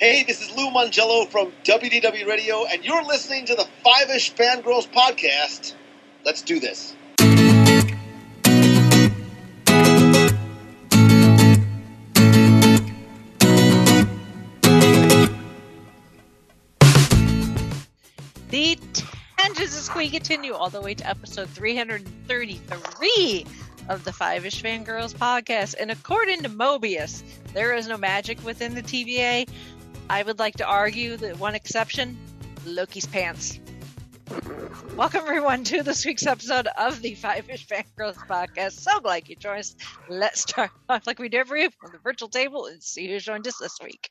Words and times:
Hey, 0.00 0.24
this 0.24 0.40
is 0.40 0.50
Lou 0.56 0.70
Mongello 0.70 1.28
from 1.28 1.52
WDW 1.62 2.26
Radio, 2.26 2.64
and 2.64 2.82
you're 2.82 3.04
listening 3.04 3.44
to 3.44 3.54
the 3.54 3.68
Five 3.84 4.08
Ish 4.08 4.32
Fangirls 4.32 4.88
podcast. 4.88 5.74
Let's 6.24 6.40
do 6.40 6.58
this. 6.58 6.94
The 18.48 18.78
tangents 19.36 19.76
as 19.76 19.90
we 19.94 20.08
continue 20.08 20.54
all 20.54 20.70
the 20.70 20.80
way 20.80 20.94
to 20.94 21.06
episode 21.06 21.50
333 21.50 23.46
of 23.90 24.04
the 24.04 24.12
Five 24.14 24.46
Ish 24.46 24.62
Fangirls 24.62 25.14
podcast. 25.14 25.74
And 25.78 25.90
according 25.90 26.44
to 26.44 26.48
Mobius, 26.48 27.22
there 27.52 27.74
is 27.74 27.86
no 27.86 27.98
magic 27.98 28.42
within 28.46 28.74
the 28.74 28.82
TVA. 28.82 29.46
I 30.10 30.24
would 30.24 30.40
like 30.40 30.56
to 30.56 30.66
argue 30.66 31.16
that 31.18 31.38
one 31.38 31.54
exception 31.54 32.18
Loki's 32.66 33.06
pants. 33.06 33.60
Welcome, 34.96 35.20
everyone, 35.20 35.62
to 35.62 35.84
this 35.84 36.04
week's 36.04 36.26
episode 36.26 36.66
of 36.76 37.00
the 37.00 37.14
Five 37.14 37.48
Ish 37.48 37.68
Fangirls 37.68 38.16
podcast. 38.26 38.72
So 38.72 38.98
glad 38.98 39.28
you 39.28 39.36
joined 39.36 39.60
us. 39.60 39.76
Let's 40.08 40.40
start 40.40 40.72
off 40.88 41.06
like 41.06 41.20
we 41.20 41.28
do 41.28 41.38
every 41.38 41.62
week 41.62 41.74
on 41.84 41.92
the 41.92 41.98
virtual 41.98 42.28
table 42.28 42.66
and 42.66 42.82
see 42.82 43.08
who 43.08 43.20
joined 43.20 43.46
us 43.46 43.58
this 43.60 43.78
week. 43.80 44.10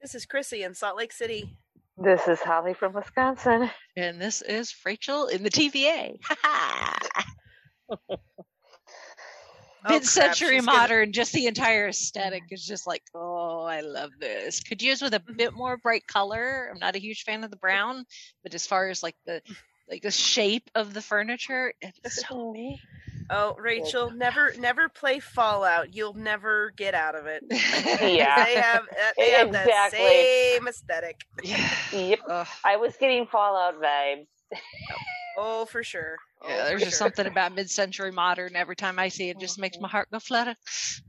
This 0.00 0.14
is 0.14 0.24
Chrissy 0.24 0.62
in 0.62 0.72
Salt 0.72 0.96
Lake 0.96 1.12
City. 1.12 1.54
This 1.98 2.26
is 2.26 2.40
Holly 2.40 2.72
from 2.72 2.94
Wisconsin. 2.94 3.68
And 3.94 4.18
this 4.18 4.40
is 4.40 4.74
Rachel 4.86 5.26
in 5.26 5.42
the 5.42 5.50
TVA. 5.50 6.18
Oh, 9.84 9.94
Mid 9.94 10.04
century 10.06 10.48
crap, 10.48 10.58
she's 10.60 10.66
gonna- 10.66 10.78
modern, 10.78 11.12
just 11.12 11.32
the 11.32 11.46
entire 11.46 11.88
aesthetic 11.88 12.44
is 12.50 12.64
just 12.64 12.86
like, 12.86 13.02
oh, 13.14 13.62
I 13.62 13.80
love 13.80 14.10
this. 14.20 14.60
Could 14.60 14.80
use 14.82 15.02
with 15.02 15.14
a 15.14 15.20
bit 15.20 15.54
more 15.54 15.76
bright 15.76 16.06
color. 16.06 16.70
I'm 16.72 16.78
not 16.78 16.94
a 16.96 17.00
huge 17.00 17.24
fan 17.24 17.42
of 17.44 17.50
the 17.50 17.56
brown, 17.56 18.04
but 18.42 18.54
as 18.54 18.66
far 18.66 18.88
as 18.88 19.02
like 19.02 19.16
the 19.26 19.42
like 19.90 20.02
the 20.02 20.10
shape 20.12 20.70
of 20.76 20.94
the 20.94 21.02
furniture, 21.02 21.74
it's 21.82 22.24
so 22.26 22.54
Oh, 23.30 23.54
Rachel, 23.58 24.10
never 24.10 24.52
never 24.58 24.88
play 24.88 25.18
Fallout. 25.20 25.94
You'll 25.94 26.14
never 26.14 26.72
get 26.76 26.94
out 26.94 27.14
of 27.14 27.26
it. 27.26 27.42
Yeah. 27.50 28.44
They 28.44 28.54
have 28.54 28.82
uh, 28.82 29.12
they 29.16 29.30
have 29.30 29.48
Exactly. 29.48 29.68
that 29.68 29.90
same 29.92 30.68
aesthetic. 30.68 31.20
yeah. 31.42 31.70
Yep. 31.92 32.18
Ugh. 32.28 32.46
I 32.64 32.76
was 32.76 32.94
getting 32.96 33.26
Fallout 33.26 33.80
vibes. 33.80 34.26
Oh, 35.38 35.64
for 35.64 35.82
sure. 35.82 36.16
Oh, 36.42 36.48
Yeah, 36.48 36.64
there's 36.64 36.82
for 36.82 36.84
just 36.84 36.98
sure. 36.98 36.98
something 36.98 37.26
about 37.26 37.52
mid-century 37.54 38.10
modern. 38.12 38.56
Every 38.56 38.76
time 38.76 38.98
I 38.98 39.08
see 39.08 39.28
it, 39.30 39.38
just 39.38 39.58
makes 39.58 39.80
my 39.80 39.88
heart 39.88 40.08
go 40.12 40.18
flutter. 40.18 40.56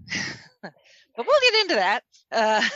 but 0.63 1.25
we'll 1.25 1.39
get 1.51 1.61
into 1.61 1.75
that. 1.75 2.03
Uh, 2.31 2.69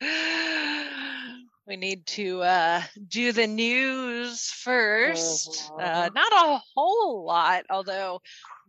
we 1.66 1.76
need 1.76 2.06
to 2.06 2.42
uh, 2.42 2.82
do 3.08 3.32
the 3.32 3.46
news 3.46 4.50
1st 4.50 5.72
Uh, 5.78 6.10
Mhm. 6.10 6.14
not 6.14 6.32
a 6.32 6.60
whole 6.74 7.24
lot, 7.24 7.64
although 7.70 8.20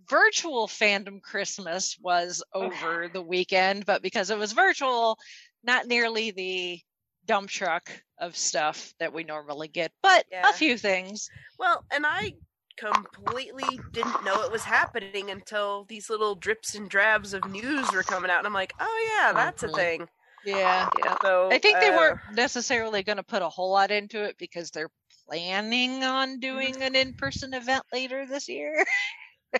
virtual 0.09 0.67
fandom 0.67 1.21
Christmas 1.21 1.97
was 1.99 2.43
over 2.53 3.09
the 3.09 3.21
weekend, 3.21 3.85
but 3.85 4.01
because 4.01 4.29
it 4.29 4.37
was 4.37 4.53
virtual, 4.53 5.17
not 5.63 5.87
nearly 5.87 6.31
the 6.31 6.81
dump 7.30 7.47
truck 7.47 7.91
of 8.19 8.35
stuff 8.35 8.95
that 8.99 9.13
we 9.13 9.23
normally 9.23 9.67
get, 9.67 9.91
but 10.02 10.25
Yeah. 10.31 10.49
a 10.49 10.53
few 10.53 10.80
things. 10.80 11.30
Well, 11.59 11.86
and 11.91 12.03
I 12.03 12.31
completely 12.75 13.80
didn't 13.94 14.25
know 14.25 14.41
it 14.41 14.52
was 14.52 14.63
happening 14.63 15.30
until 15.30 15.83
these 15.83 16.09
little 16.09 16.33
drips 16.33 16.73
and 16.73 16.89
drabs 16.89 17.36
of 17.36 17.45
news 17.45 17.94
were 17.94 18.02
coming 18.02 18.31
out, 18.31 18.39
and 18.39 18.47
I'm 18.47 18.53
like, 18.53 18.73
oh 18.80 19.16
yeah, 19.21 19.33
that's 19.33 19.61
Mhm. 19.61 19.69
a 19.69 19.75
thing. 19.75 20.09
Yeah. 20.44 20.89
Yeah. 20.97 21.17
So 21.21 21.52
I 21.52 21.59
think 21.59 21.80
they 21.80 21.89
uh, 21.89 21.97
weren't 21.97 22.19
necessarily 22.31 23.03
going 23.03 23.17
to 23.17 23.23
put 23.23 23.43
a 23.43 23.49
whole 23.49 23.69
lot 23.69 23.91
into 23.91 24.23
it 24.23 24.39
because 24.39 24.71
they're 24.71 24.89
planning 25.27 26.03
on 26.03 26.39
doing 26.39 26.81
an 26.81 26.95
in-person 26.95 27.53
event 27.53 27.83
later 27.93 28.26
this 28.26 28.49
year. 28.49 28.83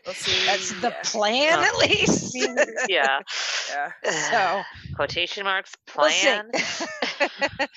We'll. 0.06 0.14
That's 0.46 0.72
the 0.82 0.90
yeah. 0.90 1.02
plan, 1.04 1.44
Yeah. 1.44 1.68
at 1.68 1.78
least. 1.78 2.36
Yeah. 2.88 3.20
yeah. 3.70 3.92
so 4.64 4.64
Quotation 4.96 5.44
marks. 5.46 5.76
we'll. 5.88 6.10
Plan. 6.10 6.52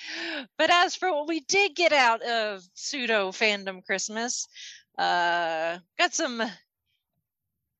but 0.57 0.69
as 0.71 0.95
for 0.95 1.11
what 1.11 1.27
we 1.27 1.39
did 1.41 1.75
get 1.75 1.91
out 1.91 2.21
of 2.23 2.61
pseudo 2.73 3.31
fandom 3.31 3.83
Christmas, 3.83 4.47
uh, 4.97 5.79
got 5.97 6.13
some 6.13 6.43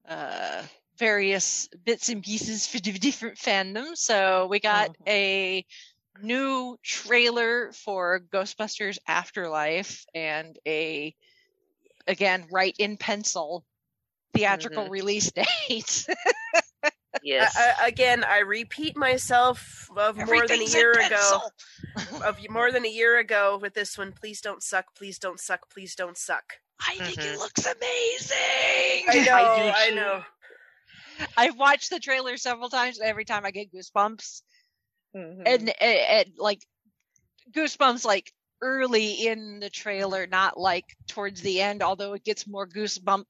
uh, 0.07 0.61
various 0.97 1.69
bits 1.85 2.09
and 2.09 2.23
pieces 2.23 2.67
for 2.67 2.79
different 2.79 3.37
fandoms. 3.37 3.97
So 3.97 4.47
we 4.49 4.59
got 4.59 4.89
Mhm. 4.97 5.07
a 5.07 5.65
new 6.21 6.77
trailer 6.83 7.71
for 7.73 8.19
Ghostbusters 8.31 8.97
Afterlife 9.07 10.05
and 10.13 10.57
a 10.67 11.15
again 12.07 12.47
right 12.51 12.75
in 12.77 12.97
pencil 12.97 13.65
theatrical 14.33 14.85
Mhm. 14.85 14.89
release 14.89 15.31
date. 15.69 16.05
Yes. 17.21 17.55
I, 17.57 17.83
I, 17.83 17.87
again, 17.87 18.23
I 18.23 18.39
repeat 18.39 18.97
myself 18.97 19.87
of 19.95 20.17
more 20.17 20.25
than 20.25 20.29
a 20.29 20.43
Everything's 20.43 20.73
in 20.73 20.79
year 20.79 20.91
ago. 20.93 21.41
Of 22.25 22.37
more 22.49 22.71
than 22.71 22.85
a 22.85 22.89
year 22.89 23.19
ago 23.19 23.59
with 23.61 23.73
this 23.73 23.97
one. 23.97 24.11
Please 24.13 24.41
don't 24.41 24.63
suck. 24.63 24.85
Please 24.95 25.19
don't 25.19 25.39
suck. 25.39 25.69
Please 25.69 25.93
don't 25.95 26.17
suck. 26.17 26.43
I 26.79 26.95
think 26.97 27.17
it 27.19 27.35
Mhm. 27.35 27.37
looks 27.37 27.65
amazing. 27.65 29.05
I 29.09 29.15
know. 29.15 29.23
do 29.23 29.71
I 29.75 29.89
know. 29.93 30.23
I've 31.37 31.57
watched 31.57 31.89
the 31.91 31.99
trailer 31.99 32.35
several 32.37 32.69
times. 32.69 32.97
and 32.99 33.07
Every 33.07 33.25
time 33.25 33.45
I 33.45 33.51
get 33.51 33.71
goosebumps, 33.73 34.41
Mhm. 35.15 35.43
and, 35.45 35.69
and, 35.69 35.73
and 35.79 36.33
like 36.37 36.65
goosebumps, 37.51 38.03
like 38.05 38.31
early 38.61 39.27
in 39.27 39.59
the 39.59 39.69
trailer, 39.69 40.25
not 40.25 40.57
like 40.59 40.85
towards 41.07 41.41
the 41.41 41.61
end. 41.61 41.83
Although 41.83 42.13
it 42.13 42.23
gets 42.23 42.47
more 42.47 42.67
goosebump, 42.67 43.25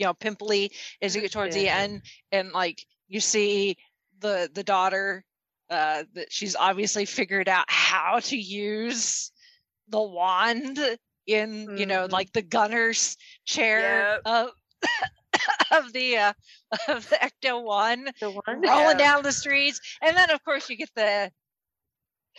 you 0.00 0.06
know, 0.06 0.14
pimply 0.14 0.72
as 1.02 1.14
you 1.16 1.22
get 1.22 1.32
towards 1.32 1.54
the 1.54 1.68
end, 1.68 2.02
and 2.32 2.52
like 2.52 2.86
you 3.08 3.20
see 3.20 3.76
the 4.20 4.50
the 4.54 4.64
daughter, 4.64 5.24
uh, 5.70 6.04
that 6.14 6.32
she's 6.32 6.56
obviously 6.56 7.06
figured 7.06 7.48
out 7.48 7.66
how 7.68 8.20
to 8.20 8.36
use 8.36 9.32
the 9.88 10.02
wand 10.02 10.78
in 11.26 11.70
you 11.74 11.86
know 11.86 12.06
Mhm. 12.06 12.12
like 12.12 12.32
the 12.32 12.42
gunner's 12.42 13.16
chair 13.46 14.18
of 14.24 14.50
of 15.72 15.92
the 15.92 16.16
uh 16.18 16.32
of 16.88 17.08
the 17.10 17.16
ecto 17.16 17.62
one 17.62 18.10
the 18.20 18.30
one. 18.30 18.62
rolling 18.66 18.96
Yeah. 18.96 18.98
down 18.98 19.22
the 19.22 19.32
streets. 19.32 19.80
And 20.02 20.16
then, 20.16 20.30
of 20.30 20.44
course, 20.44 20.68
you 20.70 20.76
get 20.76 20.90
the 20.94 21.32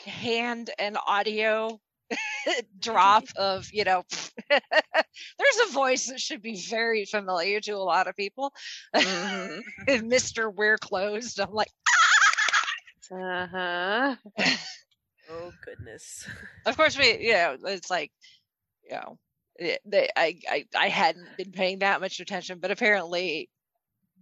hand 0.05 0.71
and 0.79 0.97
audio 1.07 1.79
drop 2.79 3.23
of, 3.35 3.67
you 3.71 3.83
know, 3.83 4.03
there's 4.49 5.69
a 5.69 5.71
voice 5.71 6.07
that 6.07 6.19
should 6.19 6.41
be 6.41 6.57
very 6.57 7.05
familiar 7.05 7.59
to 7.61 7.71
a 7.73 7.77
lot 7.77 8.07
of 8.07 8.15
people. 8.15 8.53
Mhm. 8.95 9.61
Mr. 9.87 10.53
We're 10.53 10.77
Closed. 10.77 11.39
I'm 11.39 11.53
like, 11.53 11.69
Uh-huh. 13.11 14.15
Oh 15.29 15.51
goodness. 15.63 16.27
of 16.65 16.75
course, 16.77 16.97
we, 16.97 17.27
you 17.27 17.33
know, 17.33 17.57
it's 17.65 17.89
like, 17.89 18.11
you 18.83 18.95
know, 18.95 19.17
they, 19.85 20.09
I, 20.15 20.39
I, 20.49 20.65
I 20.75 20.87
hadn't 20.89 21.37
been 21.37 21.51
paying 21.51 21.79
that 21.79 22.01
much 22.01 22.19
attention, 22.19 22.59
but 22.59 22.71
apparently 22.71 23.49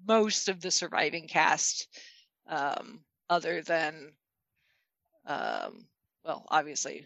most 0.07 0.49
of 0.49 0.61
the 0.61 0.71
surviving 0.71 1.27
cast, 1.27 1.87
um, 2.47 2.99
other 3.29 3.61
than, 3.61 4.11
um, 5.25 5.85
well, 6.25 6.45
obviously 6.49 7.05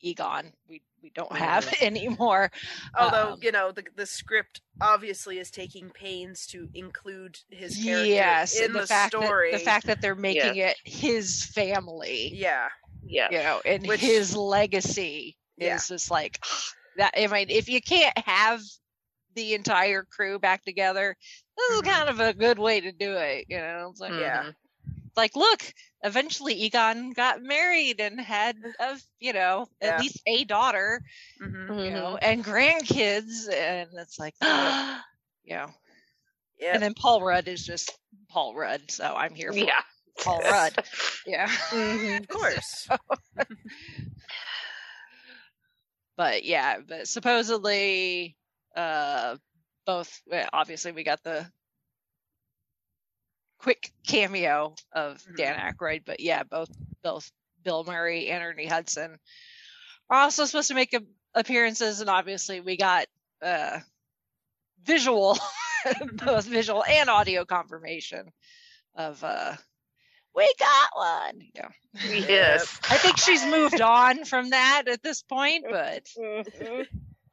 Egon, 0.00 0.52
we, 0.68 0.82
we 1.02 1.10
don't 1.10 1.32
have 1.32 1.72
anymore. 1.80 2.50
Although 2.98 3.32
Um, 3.32 3.38
you 3.42 3.52
know 3.52 3.72
the 3.72 3.84
the 3.96 4.06
script 4.06 4.60
obviously 4.80 5.38
is 5.38 5.50
taking 5.50 5.90
pains 5.90 6.46
to 6.48 6.68
include 6.74 7.38
his 7.50 7.76
character 7.82 8.06
yes, 8.06 8.58
in 8.58 8.66
and 8.66 8.74
the, 8.74 8.80
the, 8.80 8.86
fact 8.86 9.14
story. 9.14 9.50
that 9.52 9.58
the 9.58 9.64
fact 9.64 9.86
that 9.86 10.00
they're 10.02 10.14
making 10.14 10.56
it 10.56 10.76
his 10.84 11.44
family, 11.46 12.30
yeah, 12.34 12.68
Yeah. 13.06 13.28
you 13.30 13.38
know, 13.38 13.60
and 13.64 13.86
Which- 13.86 14.00
his 14.00 14.36
legacy 14.36 15.36
Yeah. 15.56 15.76
is 15.76 15.88
just 15.88 16.10
like 16.10 16.44
that. 16.96 17.14
I 17.16 17.26
mean, 17.26 17.46
if 17.50 17.68
you 17.68 17.80
can't 17.80 18.16
have 18.26 18.60
the 19.34 19.54
entire 19.54 20.02
crew 20.04 20.38
back 20.38 20.64
together, 20.64 21.14
this 21.56 21.70
is 21.76 21.82
Mhm. 21.82 21.86
kind 21.86 22.08
of 22.08 22.20
a 22.20 22.32
good 22.34 22.58
way 22.58 22.80
to 22.80 22.92
do 22.92 23.12
it. 23.16 23.46
You 23.48 23.58
know, 23.58 23.88
it's 23.90 24.00
like, 24.00 24.12
Yeah. 24.12 24.44
Mhm. 24.44 24.54
Like 25.16 25.36
look, 25.36 25.62
eventually 26.02 26.54
Egon 26.54 27.10
got 27.10 27.42
married 27.42 28.00
and 28.00 28.20
had 28.20 28.56
a, 28.78 28.98
you 29.20 29.32
know, 29.32 29.66
Yeah. 29.80 29.88
at 29.88 30.00
least 30.00 30.20
a 30.26 30.44
daughter, 30.44 31.02
hmm 31.40 31.78
you 31.78 31.90
know, 31.90 32.16
Mhm. 32.16 32.18
and 32.22 32.44
grandkids, 32.44 33.52
and 33.52 33.90
it's 33.94 34.18
like, 34.18 34.34
you 34.42 34.48
know, 35.54 35.72
yeah. 36.58 36.72
and 36.72 36.82
then 36.82 36.94
Paul 36.94 37.22
Rudd 37.22 37.48
is 37.48 37.64
just 37.64 37.92
Paul 38.28 38.54
Rudd, 38.54 38.90
so 38.90 39.14
I'm 39.14 39.34
here 39.34 39.52
for 39.52 39.58
Yeah. 39.58 39.80
Paul 40.22 40.42
Rudd. 40.50 40.84
Yeah. 41.26 41.48
Mhm. 41.72 42.20
of 42.20 42.28
course. 42.28 42.88
but 46.16 46.44
yeah, 46.44 46.78
but 46.86 47.08
supposedly, 47.08 48.36
uh, 48.76 49.36
both 49.86 50.20
obviously 50.52 50.92
we 50.92 51.04
got 51.04 51.22
the 51.22 51.46
quick 53.66 53.90
cameo 54.06 54.76
of 54.92 55.20
Dan 55.36 55.58
Aykroyd, 55.58 56.02
but 56.06 56.20
yeah, 56.20 56.44
both 56.44 56.70
both 57.02 57.32
Bill 57.64 57.82
Murray 57.82 58.28
and 58.30 58.40
Ernie 58.44 58.66
Hudson 58.66 59.18
are 60.08 60.18
also 60.20 60.44
supposed 60.44 60.68
to 60.68 60.74
make 60.74 60.94
a- 60.94 61.02
appearances, 61.34 62.00
and 62.00 62.08
obviously 62.08 62.60
we 62.60 62.76
got 62.76 63.06
uh, 63.42 63.80
visual, 64.84 65.36
both 66.12 66.46
visual 66.46 66.84
and 66.84 67.10
audio 67.10 67.44
confirmation 67.44 68.30
of 68.94 69.24
uh, 69.24 69.56
we 70.32 70.48
got 70.60 70.90
one. 70.94 71.40
Know, 71.56 71.68
Yes. 72.28 72.78
I 72.88 72.98
think 72.98 73.18
she's 73.18 73.44
moved 73.44 73.80
on 73.80 74.24
from 74.26 74.50
that 74.50 74.84
at 74.86 75.02
this 75.02 75.22
point, 75.22 75.64
but 75.68 76.04
Mm-hmm. 76.16 76.82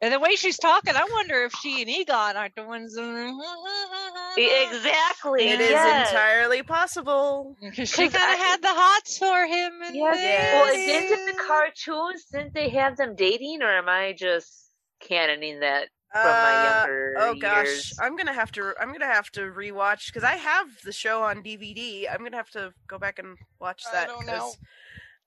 And 0.03 0.13
the 0.13 0.19
way 0.19 0.35
she's 0.35 0.57
talking, 0.57 0.95
I 0.95 1.03
wonder 1.11 1.43
if 1.45 1.53
she 1.61 1.81
and 1.81 1.89
Egon 1.89 2.35
aren't 2.35 2.55
the 2.55 2.63
ones. 2.63 2.95
Exactly. 4.37 5.47
It 5.47 5.61
is 5.61 5.69
yes. 5.69 6.09
entirely 6.09 6.63
possible. 6.63 7.55
Because 7.61 7.89
she 7.89 8.03
'Cause 8.09 8.13
kind 8.13 8.31
I- 8.31 8.33
of 8.33 8.39
had 8.39 8.61
the 8.61 8.67
hots 8.73 9.17
for 9.17 9.45
him. 9.45 9.73
And 9.85 9.95
Yes. 9.95 10.17
Yes. 10.19 10.53
Well, 10.53 10.73
didn't 10.75 11.25
the 11.37 11.43
cartoons 11.43 12.25
didn't 12.31 12.53
they 12.53 12.69
have 12.69 12.97
them 12.97 13.15
dating, 13.15 13.61
or 13.61 13.69
am 13.69 13.87
I 13.89 14.13
just 14.17 14.71
canoning 15.07 15.59
that 15.59 15.89
from 16.11 16.23
my 16.23 16.55
Uh, 16.55 16.63
younger 16.79 17.15
Oh 17.19 17.33
gosh. 17.35 17.93
I'm 17.99 18.15
gonna 18.15 18.33
have 18.33 18.51
to. 18.53 18.73
I'm 18.79 18.91
gonna 18.91 19.05
have 19.05 19.29
to 19.31 19.41
rewatch 19.41 20.07
because 20.07 20.23
I 20.23 20.35
have 20.35 20.67
the 20.83 20.91
show 20.91 21.21
on 21.23 21.43
DVD. 21.43 22.07
I'm 22.11 22.23
gonna 22.23 22.37
have 22.37 22.49
to 22.51 22.73
go 22.87 22.97
back 22.97 23.19
and 23.19 23.37
watch 23.59 23.83
I 23.87 23.91
that. 23.93 24.07
don't 24.07 24.25
'cause- 24.25 24.27
know. 24.27 24.53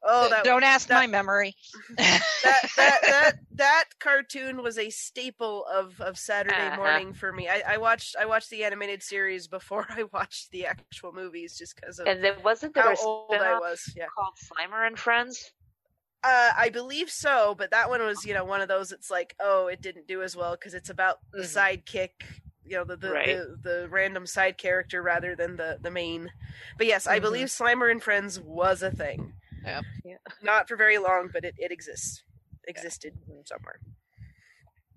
Oh, 0.08 0.28
that 0.30 0.44
Don't 0.44 0.62
ask 0.62 0.88
that- 0.88 0.94
my 0.94 1.06
memory. 1.06 1.54
that 1.96 2.22
that 2.76 3.00
that 3.02 3.32
that 3.52 3.84
cartoon 3.98 4.62
was 4.62 4.78
a 4.78 4.90
staple 4.90 5.64
of 5.66 6.00
of 6.00 6.18
Saturday 6.18 6.54
Uh-huh. 6.54 6.76
morning 6.76 7.12
for 7.12 7.32
me. 7.32 7.48
I, 7.48 7.62
I 7.74 7.76
watched 7.78 8.16
I 8.18 8.26
watched 8.26 8.50
the 8.50 8.64
animated 8.64 9.02
series 9.02 9.48
before 9.48 9.86
I 9.90 10.04
watched 10.12 10.50
the 10.50 10.66
actual 10.66 11.12
movies, 11.12 11.56
just 11.58 11.74
because 11.76 11.98
of 11.98 12.06
And 12.06 12.22
then 12.22 12.34
wasn't 12.44 12.74
there 12.74 12.84
how 12.84 12.96
old 13.02 13.34
I 13.34 13.58
was. 13.58 13.92
Yeah, 13.96 14.06
called 14.14 14.34
Slimer 14.36 14.86
and 14.86 14.98
Friends? 14.98 15.52
uh, 16.24 16.50
I 16.56 16.70
believe 16.70 17.10
so. 17.10 17.54
But 17.56 17.70
that 17.70 17.88
one 17.88 18.02
was 18.02 18.24
you 18.24 18.34
know 18.34 18.44
one 18.44 18.60
of 18.60 18.68
those. 18.68 18.92
It's 18.92 19.10
like 19.10 19.34
oh, 19.40 19.66
it 19.68 19.80
didn't 19.82 20.06
do 20.06 20.22
as 20.22 20.36
well 20.36 20.52
because 20.52 20.74
it's 20.74 20.90
about 20.90 21.18
the 21.32 21.42
Mhm. 21.42 21.82
sidekick. 21.84 22.10
You 22.64 22.78
know 22.78 22.84
the 22.84 22.96
the, 22.96 23.10
Right. 23.10 23.26
the 23.26 23.56
the 23.62 23.88
random 23.88 24.26
side 24.26 24.58
character 24.58 25.02
rather 25.02 25.34
than 25.36 25.56
the 25.56 25.78
the 25.80 25.90
main. 25.90 26.30
But 26.78 26.86
yes, 26.86 27.06
I 27.06 27.18
Mhm. 27.18 27.22
believe 27.22 27.46
Slimer 27.48 27.90
and 27.90 28.02
Friends 28.02 28.40
was 28.40 28.82
a 28.82 28.90
thing. 28.90 29.34
Yep. 29.66 29.84
Yeah. 30.04 30.16
Not 30.42 30.68
for 30.68 30.76
very 30.76 30.98
long, 30.98 31.28
but 31.32 31.44
it, 31.44 31.54
it 31.58 31.72
exists. 31.72 32.22
Existed 32.68 33.12
somewhere. 33.44 33.78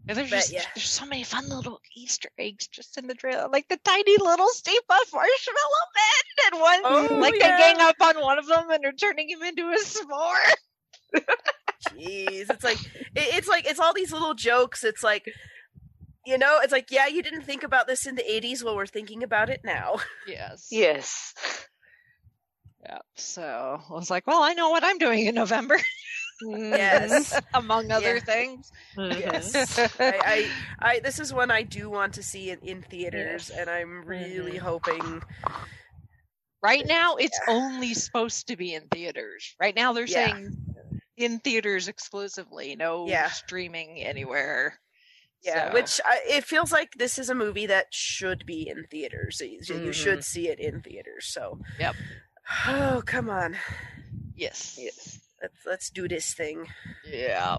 And 0.07 0.17
there's 0.17 0.29
But, 0.29 0.35
just 0.37 0.53
yeah. 0.53 0.63
there's 0.75 0.89
so 0.89 1.05
many 1.05 1.23
fun 1.23 1.49
little 1.49 1.79
Easter 1.95 2.29
eggs 2.39 2.67
just 2.67 2.97
in 2.97 3.05
the 3.07 3.13
trailer, 3.13 3.47
like 3.47 3.67
the 3.67 3.77
tiny 3.83 4.17
little 4.17 4.47
Stay 4.49 4.75
Puft 4.89 5.13
Marshmallow 5.13 5.85
Man, 5.95 6.51
and 6.53 6.61
one 6.61 6.79
Oh, 6.83 7.15
like 7.19 7.35
yeah. 7.37 7.57
they 7.57 7.63
gang 7.73 7.81
up 7.81 7.95
on 8.01 8.19
one 8.21 8.39
of 8.39 8.47
them 8.47 8.69
and 8.71 8.83
they're 8.83 8.91
turning 8.91 9.29
him 9.29 9.43
into 9.43 9.69
a 9.69 9.77
s'more. 9.83 10.53
Jeez, 11.89 12.49
it's 12.49 12.63
like 12.63 12.79
it, 12.83 13.35
it's 13.35 13.47
like 13.47 13.65
it's 13.67 13.79
all 13.79 13.93
these 13.93 14.11
little 14.11 14.33
jokes. 14.33 14.83
It's 14.83 15.03
like 15.03 15.25
you 16.25 16.37
know, 16.37 16.59
it's 16.61 16.71
like 16.73 16.87
yeah, 16.91 17.07
you 17.07 17.21
didn't 17.23 17.43
think 17.43 17.63
about 17.63 17.87
this 17.87 18.05
in 18.05 18.15
the 18.15 18.23
'80s. 18.23 18.63
Well, 18.63 18.75
we're 18.75 18.85
thinking 18.85 19.23
about 19.23 19.49
it 19.49 19.61
now. 19.63 19.97
Yes. 20.27 20.67
Yes. 20.71 21.33
Yep. 22.85 23.01
So 23.15 23.81
I 23.89 23.93
was 23.93 24.09
like, 24.09 24.25
well, 24.27 24.41
I 24.41 24.53
know 24.53 24.69
what 24.69 24.83
I'm 24.83 24.97
doing 24.97 25.25
in 25.25 25.35
November, 25.35 25.77
Yes, 26.41 27.37
among 27.53 27.91
other 27.91 28.15
Yeah. 28.15 28.21
things. 28.21 28.71
Mhm. 28.97 29.19
yes. 29.19 29.77
I, 29.77 29.89
I, 29.99 30.49
I, 30.79 30.99
this 31.01 31.19
is 31.19 31.33
one 31.33 31.51
I 31.51 31.63
do 31.63 31.89
want 31.89 32.13
to 32.13 32.23
see 32.23 32.51
in, 32.51 32.59
in 32.59 32.81
theaters, 32.81 33.49
and 33.49 33.69
I'm 33.69 34.05
really 34.05 34.53
Mhm. 34.53 34.59
hoping. 34.59 35.21
Right 36.63 36.85
now, 36.85 37.15
it's 37.15 37.37
Yeah. 37.47 37.53
only 37.53 37.93
supposed 37.93 38.47
to 38.47 38.55
be 38.55 38.73
in 38.73 38.83
theaters. 38.87 39.55
Right 39.59 39.75
now, 39.75 39.91
they're 39.93 40.05
Yeah. 40.05 40.31
saying 40.33 40.55
in 41.17 41.39
theaters 41.39 41.89
exclusively, 41.89 42.77
no 42.77 43.07
Yeah. 43.07 43.29
streaming 43.29 43.99
anywhere. 44.01 44.79
Yeah, 45.41 45.69
So- 45.69 45.73
which 45.73 46.01
I, 46.05 46.21
it 46.29 46.43
feels 46.45 46.71
like 46.71 46.93
this 46.95 47.17
is 47.19 47.29
a 47.29 47.35
movie 47.35 47.65
that 47.67 47.87
should 47.91 48.45
be 48.45 48.67
in 48.69 48.85
theaters. 48.91 49.41
You, 49.41 49.59
you 49.67 49.89
Mhm. 49.89 49.93
should 49.93 50.23
see 50.23 50.47
it 50.49 50.59
in 50.59 50.81
theaters. 50.81 51.27
So, 51.33 51.59
Yep. 51.79 51.95
Oh 52.67 53.01
come 53.05 53.29
on, 53.29 53.55
yes, 54.35 54.75
Yes. 54.79 55.19
let's 55.41 55.65
let's 55.65 55.89
do 55.89 56.07
this 56.07 56.33
thing. 56.33 56.65
yeah. 57.05 57.57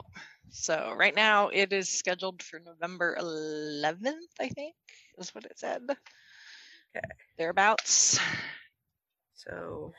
So 0.51 0.95
right 0.99 1.15
now, 1.15 1.49
it 1.49 1.73
is 1.73 1.89
scheduled 1.89 2.43
for 2.43 2.59
November 2.59 3.17
11th. 3.19 4.27
I 4.41 4.49
think 4.49 4.75
is 5.19 5.35
what 5.35 5.45
it 5.45 5.59
said. 5.59 5.83
Okay. 6.97 7.07
Thereabouts. 7.39 8.19
So, 9.35 9.93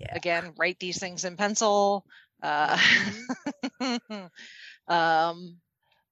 yeah. 0.00 0.14
Again, 0.16 0.54
write 0.58 0.78
these 0.80 0.98
things 0.98 1.24
in 1.24 1.36
pencil. 1.36 2.04
Uh, 2.42 2.78
um, 4.88 5.58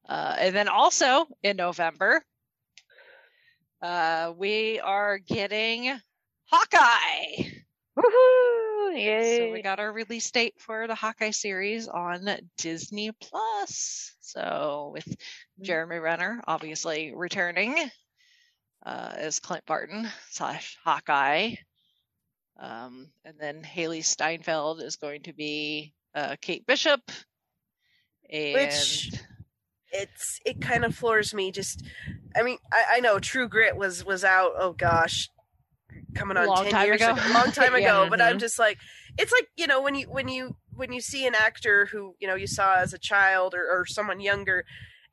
uh, 0.07 0.35
and 0.39 0.55
then 0.55 0.67
also 0.67 1.25
in 1.43 1.57
November, 1.57 2.21
uh, 3.81 4.33
we 4.37 4.79
are 4.79 5.17
getting 5.17 5.99
Hawkeye. 6.45 7.49
Woohoo! 7.97 8.95
Yay! 8.95 9.37
So 9.37 9.51
we 9.53 9.61
got 9.61 9.79
our 9.79 9.91
release 9.91 10.29
date 10.31 10.55
for 10.57 10.87
the 10.87 10.95
Hawkeye 10.95 11.31
series 11.31 11.87
on 11.87 12.27
Disney 12.57 13.11
Plus. 13.11 14.13
So 14.21 14.91
with 14.93 15.07
Jeremy 15.61 15.97
Renner 15.97 16.41
obviously 16.47 17.13
returning 17.15 17.75
uh, 18.85 19.13
as 19.15 19.39
Clint 19.39 19.65
Barton 19.65 20.07
slash 20.29 20.77
Hawkeye. 20.83 21.55
Um, 22.59 23.07
and 23.25 23.35
then 23.39 23.63
Hailee 23.63 24.03
Steinfeld 24.03 24.81
is 24.81 24.95
going 24.95 25.23
to 25.23 25.33
be 25.33 25.93
uh, 26.13 26.35
Kate 26.39 26.65
Bishop. 26.65 27.01
And 28.29 28.53
Which- 28.53 29.11
it's 29.91 30.39
it 30.45 30.59
kind 30.59 30.83
of 30.85 30.95
floors 30.95 31.33
me. 31.33 31.51
Just, 31.51 31.83
I 32.35 32.41
mean, 32.41 32.57
I, 32.71 32.83
I 32.93 32.99
know 32.99 33.19
True 33.19 33.47
Grit 33.47 33.75
was 33.75 34.03
was 34.03 34.23
out. 34.23 34.53
Oh 34.57 34.73
gosh, 34.73 35.29
coming 36.15 36.37
on 36.37 36.47
Long 36.47 36.63
ten 36.63 36.71
time 36.71 36.85
years 36.87 37.01
ago. 37.01 37.13
ago, 37.13 37.21
long 37.33 37.51
time 37.51 37.73
Yeah. 37.77 38.01
ago. 38.03 38.07
But 38.09 38.21
I'm 38.21 38.39
just 38.39 38.59
like, 38.59 38.77
it's 39.17 39.31
like 39.31 39.47
you 39.55 39.67
know 39.67 39.81
when 39.81 39.95
you 39.95 40.07
when 40.09 40.27
you 40.27 40.55
when 40.75 40.91
you 40.93 41.01
see 41.01 41.25
an 41.27 41.35
actor 41.35 41.85
who 41.87 42.15
you 42.19 42.27
know 42.27 42.35
you 42.35 42.47
saw 42.47 42.75
as 42.75 42.93
a 42.93 42.97
child 42.99 43.53
or, 43.53 43.63
or 43.69 43.85
someone 43.85 44.19
younger, 44.19 44.65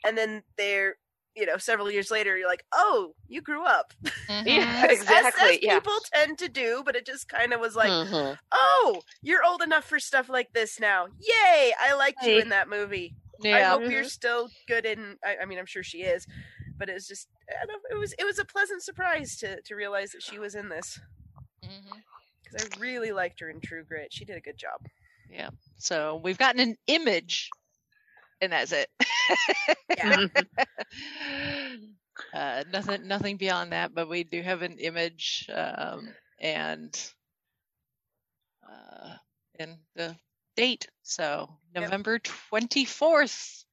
and 0.04 0.16
then 0.16 0.42
they're 0.56 0.96
you 1.36 1.46
know 1.46 1.56
several 1.58 1.90
years 1.90 2.10
later, 2.10 2.36
you're 2.36 2.48
like, 2.48 2.64
oh, 2.72 3.14
you 3.28 3.40
grew 3.40 3.64
up. 3.64 3.92
Mhm. 4.28 4.46
Yeah, 4.46 4.86
As- 4.90 4.98
as- 4.98 5.02
exactly. 5.02 5.50
as 5.56 5.58
yeah. 5.62 5.74
people 5.78 5.98
tend 6.12 6.38
to 6.38 6.48
do, 6.48 6.82
but 6.84 6.96
it 6.96 7.06
just 7.06 7.28
kind 7.28 7.52
of 7.52 7.60
was 7.60 7.76
like, 7.76 7.90
Mhm. 7.90 8.36
oh, 8.52 9.00
you're 9.22 9.44
old 9.44 9.62
enough 9.62 9.84
for 9.84 9.98
stuff 10.00 10.28
like 10.28 10.52
this 10.52 10.80
now. 10.80 11.06
Yay! 11.20 11.72
I 11.80 11.94
liked 11.94 12.22
you 12.24 12.38
in 12.38 12.48
that 12.50 12.68
movie. 12.68 13.14
I 13.42 13.48
Yeah. 13.48 13.70
hope 13.70 13.90
you're 13.90 14.04
still 14.04 14.50
good 14.68 14.84
in. 14.84 15.16
I, 15.24 15.36
I 15.42 15.44
mean, 15.46 15.58
I'm 15.58 15.66
sure 15.66 15.82
she 15.82 15.98
is, 16.02 16.26
but 16.80 16.88
it's 16.88 17.06
just 17.06 17.28
I 17.62 17.66
don't, 17.66 17.82
it 17.92 17.98
was 18.00 18.14
it 18.18 18.24
was 18.24 18.40
a 18.40 18.44
pleasant 18.46 18.82
surprise 18.82 19.36
to 19.38 19.62
to 19.62 19.76
realize 19.76 20.12
that 20.12 20.22
she 20.22 20.38
was 20.40 20.56
in 20.56 20.70
this 20.70 20.98
Mhm. 21.64 22.02
because 22.42 22.62
I 22.62 22.80
really 22.80 23.12
liked 23.12 23.40
her 23.40 23.50
in 23.50 23.60
True 23.60 23.84
Grit. 23.84 24.12
She 24.12 24.24
did 24.24 24.36
a 24.36 24.40
good 24.40 24.58
job. 24.58 24.80
Yeah. 25.30 25.50
So 25.78 26.20
we've 26.24 26.38
gotten 26.38 26.60
an 26.60 26.76
image, 26.88 27.50
and 28.40 28.52
that's 28.52 28.72
it. 28.72 28.88
Yeah. 29.96 30.16
uh, 32.32 32.64
nothing, 32.72 33.06
nothing 33.08 33.36
beyond 33.36 33.72
that. 33.72 33.94
But 33.94 34.08
we 34.08 34.24
do 34.24 34.42
have 34.42 34.62
an 34.62 34.78
image, 34.78 35.48
um, 35.54 36.14
and 36.40 36.98
uh, 38.68 39.14
and 39.58 39.78
the 39.96 40.16
date. 40.56 40.88
So 41.02 41.48
Yep. 41.78 41.82
November 41.82 42.18
twenty 42.18 42.84
fourth 42.84 43.64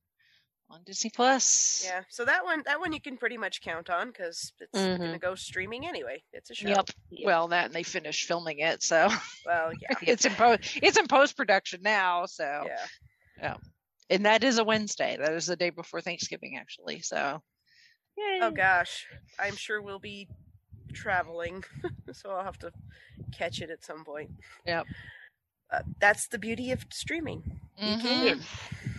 on 0.70 0.84
Disney 0.84 1.10
Plus. 1.10 1.84
Yeah, 1.86 2.04
so 2.10 2.26
that 2.26 2.44
one 2.44 2.62
that 2.66 2.80
one 2.80 2.92
you 2.92 3.00
can 3.02 3.18
pretty 3.18 3.38
much 3.38 3.62
count 3.62 3.90
on 3.90 4.08
because 4.08 4.52
it's 4.60 4.78
Mhm. 4.78 4.98
gonna 4.98 5.20
go 5.20 5.36
streaming 5.36 5.88
anyway. 5.88 6.24
It's 6.34 6.50
a 6.50 6.56
show. 6.56 6.68
Yep. 6.70 6.90
Yep. 7.10 7.26
Well, 7.26 7.48
that 7.50 7.66
and 7.66 7.74
they 7.74 7.84
finished 7.84 8.28
filming 8.28 8.60
it, 8.60 8.84
so 8.84 9.10
Well, 9.46 9.72
yeah, 9.82 9.90
it's 10.02 10.26
in 10.26 10.34
post. 10.34 10.80
It's 10.82 10.98
in 10.98 11.08
post 11.08 11.38
production 11.38 11.82
now. 11.82 12.26
So 12.26 12.68
yeah. 13.38 13.58
and 14.10 14.26
that 14.26 14.44
is 14.44 14.58
a 14.58 14.64
Wednesday. 14.64 15.18
That 15.18 15.34
is 15.34 15.46
the 15.46 15.56
day 15.56 15.70
before 15.70 16.02
Thanksgiving, 16.02 16.58
actually. 16.58 17.02
So 17.02 17.42
Yay. 18.18 18.40
Oh 18.42 18.52
gosh, 18.52 19.06
I'm 19.40 19.56
sure 19.56 19.82
we'll 19.82 20.00
be 20.00 20.28
traveling, 20.94 21.64
so 22.14 22.32
I'll 22.32 22.44
have 22.44 22.58
to 22.60 22.72
catch 23.32 23.62
it 23.62 23.70
at 23.70 23.86
some 23.86 24.04
point. 24.04 24.32
Yep. 24.66 24.86
Uh, 25.72 25.82
that's 26.00 26.28
the 26.28 26.40
beauty 26.40 26.72
of 26.72 26.86
streaming. 26.92 27.60
You 27.78 27.98
mhm. 27.98 28.02
can 28.02 28.40
squeeze 28.40 28.97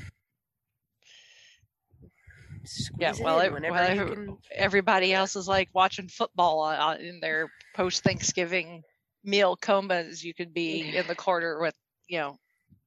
Yeah, 2.98 3.14
well, 3.20 3.40
in 3.40 3.46
it- 3.46 3.52
whenever 3.52 3.75
well, 3.75 3.96
can. 4.14 4.38
everybody 4.54 5.12
else 5.12 5.37
is 5.37 5.48
like 5.48 5.68
watching 5.72 6.08
football 6.08 6.62
uh, 6.62 6.96
in 6.96 7.20
their 7.20 7.50
post 7.75 8.02
Thanksgiving 8.02 8.82
meal 9.25 9.56
comas. 9.56 10.25
You 10.25 10.34
could 10.34 10.52
be 10.54 10.96
in 10.96 11.06
the 11.06 11.14
corner 11.14 11.60
with, 11.60 11.75
you 12.08 12.18
know, 12.18 12.37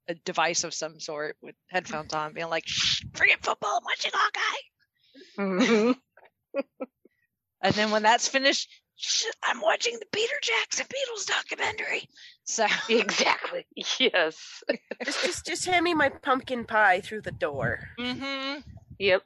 a 0.07 0.15
device 0.15 0.63
of 0.63 0.73
some 0.73 0.99
sort 0.99 1.37
with 1.41 1.55
headphones 1.69 2.13
on, 2.13 2.33
being 2.33 2.49
like, 2.49 2.67
Shh, 2.67 3.03
forget 3.13 3.43
football, 3.43 3.77
I'm 3.77 3.83
watching 3.85 4.11
Hawkeye. 4.13 4.61
Mhm. 5.37 5.95
And 7.63 7.75
then 7.75 7.91
when 7.91 8.01
that's 8.01 8.27
finished, 8.27 8.69
I'm 9.43 9.61
watching 9.61 9.93
the 9.99 10.07
Peter 10.11 10.33
Jackson 10.41 10.87
Beatles 10.87 11.27
documentary. 11.27 12.07
So 12.43 12.65
Exactly. 12.89 13.67
Yes. 13.99 14.63
Just, 15.05 15.23
just, 15.23 15.45
just 15.45 15.65
hand 15.67 15.83
me 15.83 15.93
my 15.93 16.09
pumpkin 16.09 16.65
pie 16.65 17.01
through 17.01 17.21
the 17.21 17.31
door. 17.31 17.79
hmm 17.99 18.55
Yep. 19.01 19.23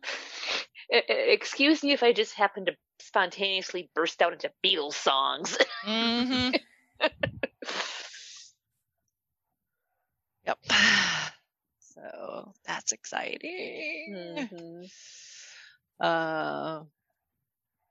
Excuse 0.90 1.84
me 1.84 1.92
if 1.92 2.02
I 2.02 2.14
just 2.14 2.34
happen 2.34 2.66
to 2.68 2.76
spontaneously 3.02 3.90
burst 3.94 4.22
out 4.22 4.32
into 4.32 4.52
Beatles 4.66 4.94
songs. 4.94 5.58
hmm 5.84 6.52
Yep. 10.46 10.60
So 11.80 12.54
that's 12.66 12.92
exciting. 12.92 14.48
Mhm. 14.52 14.92
Uh, 16.00 16.84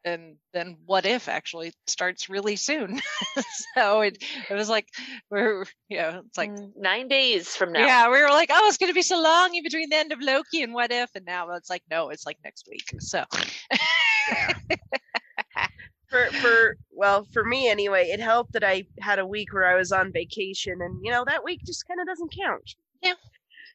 and 0.05 0.37
then 0.53 0.77
what 0.87 1.07
if 1.07 1.29
actually 1.29 1.73
starts 1.87 2.29
really 2.29 2.57
soon? 2.57 3.01
so 3.75 4.01
it 4.03 4.23
it 4.51 4.55
was 4.55 4.69
like 4.69 4.87
we're 5.31 5.65
you 5.89 5.99
know 5.99 6.23
it's 6.27 6.37
like 6.39 6.51
Mm, 6.51 6.73
Nine 6.77 7.09
days 7.09 7.55
from 7.57 7.73
now. 7.73 7.87
yeah 7.87 8.11
we 8.11 8.21
were 8.21 8.29
like 8.29 8.51
oh 8.53 8.67
it's 8.69 8.77
gonna 8.77 8.93
be 8.93 9.03
so 9.03 9.21
long 9.21 9.55
in 9.55 9.63
between 9.63 9.89
the 9.91 9.97
end 9.97 10.13
of 10.13 10.21
Loki 10.21 10.63
and 10.63 10.75
what 10.75 10.93
if 10.93 11.11
and 11.15 11.25
now 11.25 11.51
it's 11.51 11.71
like 11.71 11.83
no 11.91 12.11
it's 12.11 12.27
like 12.27 12.39
next 12.45 12.69
week 12.71 12.95
so 13.01 13.25
For, 16.09 16.27
for 16.27 16.77
well, 16.93 17.27
for 17.33 17.45
me 17.45 17.69
anyway, 17.69 18.11
it 18.11 18.21
helped 18.21 18.53
that 18.53 18.63
I 18.63 18.85
had 19.01 19.19
a 19.19 19.27
week 19.27 19.53
where 19.53 19.67
I 19.67 19.75
was 19.75 19.91
on 19.91 20.13
vacation, 20.13 20.81
and 20.81 21.01
you 21.03 21.11
know 21.11 21.25
that 21.25 21.43
week 21.43 21.63
just 21.67 21.89
kind 21.89 21.99
of 22.01 22.07
doesn't 22.07 22.33
count. 22.33 22.63
Yeah. 23.03 23.15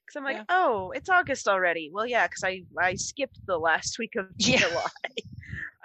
Because 0.10 0.18
I'm 0.18 0.24
like, 0.24 0.38
Yeah. 0.38 0.44
oh, 0.50 0.92
it's 0.96 1.10
August 1.10 1.48
already. 1.48 1.92
Well, 1.94 2.06
yeah, 2.08 2.26
because 2.28 2.44
I 2.44 2.64
I 2.80 2.96
skipped 2.96 3.40
the 3.46 3.58
last 3.60 4.00
week 4.00 4.16
of 4.16 4.26
Yeah. 4.40 4.58
July. 4.58 4.88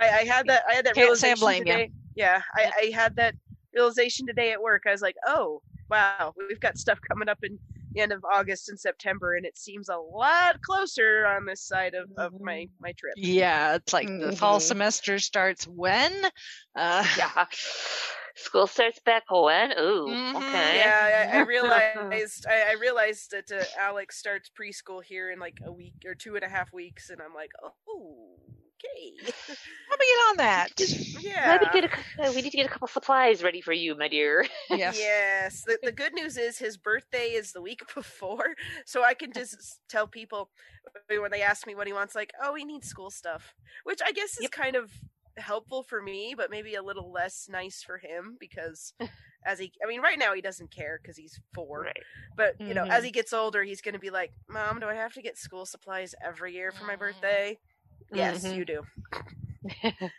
I, 0.00 0.09
I 0.09 0.25
had 0.25 0.47
that 0.49 0.62
I 0.69 0.75
had 0.75 0.87
that 0.87 0.95
Can't 0.95 1.04
realization 1.07 1.40
blame 1.40 1.64
today. 1.64 1.90
Yeah, 2.14 2.43
I, 2.57 2.73
I 2.83 2.85
had 2.95 3.16
that 3.16 3.35
realization 3.75 4.26
today 4.26 4.52
at 4.52 4.62
work. 4.62 4.85
I 4.87 4.93
was 4.93 5.02
like, 5.02 5.16
oh 5.26 5.61
wow, 5.90 6.33
we've 6.49 6.61
got 6.61 6.78
stuff 6.78 6.99
coming 7.07 7.28
up 7.28 7.38
in 7.43 7.59
the 7.93 8.00
end 8.00 8.12
of 8.12 8.25
August 8.25 8.69
and 8.71 8.81
September, 8.81 9.35
and 9.35 9.45
it 9.45 9.59
seems 9.59 9.88
a 9.88 9.97
lot 9.97 10.61
closer 10.62 11.26
on 11.26 11.45
this 11.45 11.61
side 11.62 11.95
of, 11.95 12.09
of 12.16 12.40
my 12.40 12.66
my 12.81 12.93
trip. 12.93 13.12
yeah 13.16 13.75
it's 13.75 13.93
like 13.93 14.09
the 14.09 14.33
fall 14.37 14.59
Mhm. 14.59 14.62
semester 14.62 15.19
starts 15.19 15.66
when 15.69 16.12
uh 16.76 17.04
Yeah. 17.19 17.45
School 18.37 18.67
starts 18.67 18.99
back 19.05 19.25
when? 19.31 19.73
Ooh, 19.79 20.09
Mhm. 20.09 20.37
okay. 20.37 20.79
Yeah, 20.79 21.29
I, 21.33 21.38
I 21.38 21.41
realized. 21.47 22.47
I, 22.49 22.71
I 22.71 22.73
realized 22.73 23.31
that 23.31 23.50
uh, 23.53 23.64
Alex 23.79 24.17
starts 24.19 24.50
preschool 24.50 25.03
here 25.03 25.31
in 25.31 25.38
like 25.38 25.59
a 25.64 25.73
week 25.73 25.95
or 26.05 26.14
two 26.14 26.35
and 26.35 26.45
a 26.45 26.49
half 26.49 26.73
weeks, 26.73 27.11
and 27.11 27.21
I'm 27.23 27.35
like, 27.35 27.53
oh, 27.62 28.37
okay, 28.76 29.12
let 29.91 30.00
me 30.00 30.07
get 30.07 30.31
on 30.31 30.37
that 30.38 30.71
yeah. 31.23 31.47
Let 31.47 31.61
me 31.61 31.69
get 31.73 31.85
a, 31.85 31.88
cou- 31.88 32.33
we 32.35 32.43
need 32.43 32.50
to 32.50 32.57
get 32.57 32.67
a 32.67 32.69
couple 32.69 32.88
supplies 32.88 33.43
ready 33.43 33.61
for 33.61 33.73
you, 33.73 33.95
my 33.97 34.09
dear. 34.09 34.47
yes 34.71 34.97
Yes. 34.99 35.62
The, 35.64 35.79
the 35.83 35.93
good 35.93 36.12
news 36.14 36.37
is 36.37 36.59
his 36.59 36.76
birthday 36.76 37.29
is 37.33 37.53
the 37.53 37.62
week 37.62 37.83
before, 37.95 38.55
so 38.87 39.05
I 39.05 39.14
can 39.14 39.33
just 39.33 39.81
tell 39.88 40.07
people 40.07 40.50
when 41.09 41.31
they 41.31 41.43
ask 41.43 41.67
me 41.67 41.75
what 41.75 41.87
he 41.87 41.93
wants, 41.93 42.14
like, 42.14 42.33
oh, 42.43 42.55
he 42.55 42.64
needs 42.64 42.88
school 42.88 43.11
stuff, 43.11 43.55
which 43.85 44.00
I 44.05 44.12
guess 44.12 44.37
is 44.38 44.43
Yep. 44.43 44.50
kind 44.50 44.76
of 44.76 44.91
helpful 45.37 45.83
for 45.83 46.00
me, 46.03 46.35
but 46.37 46.50
maybe 46.50 46.75
a 46.75 46.83
little 46.83 47.11
less 47.12 47.49
nice 47.49 47.83
for 47.83 47.99
him 47.99 48.37
because 48.38 48.93
as 49.47 49.59
he, 49.59 49.73
I 49.85 49.88
mean, 49.88 50.00
right 50.00 50.19
now 50.19 50.35
he 50.35 50.41
doesn't 50.41 50.71
care 50.71 50.99
because 51.03 51.17
he's 51.17 51.41
four. 51.55 51.83
Right. 51.83 52.05
But 52.37 52.55
you 52.67 52.75
know, 52.75 52.85
as 52.91 53.05
he 53.05 53.11
gets 53.11 53.33
older, 53.33 53.62
he's 53.62 53.81
going 53.83 53.95
to 53.95 53.99
be 53.99 54.11
like, 54.11 54.33
"Mom, 54.49 54.81
do 54.81 54.87
I 54.87 54.95
have 54.95 55.12
to 55.14 55.23
get 55.23 55.38
school 55.38 55.67
supplies 55.67 56.14
every 56.23 56.55
year 56.55 56.73
for 56.73 56.85
my 56.85 56.95
Mhm. 56.95 56.99
birthday?" 56.99 57.59
Yes, 58.12 58.45
Mhm. 58.45 58.57
you 58.57 58.64
do. 58.64 58.83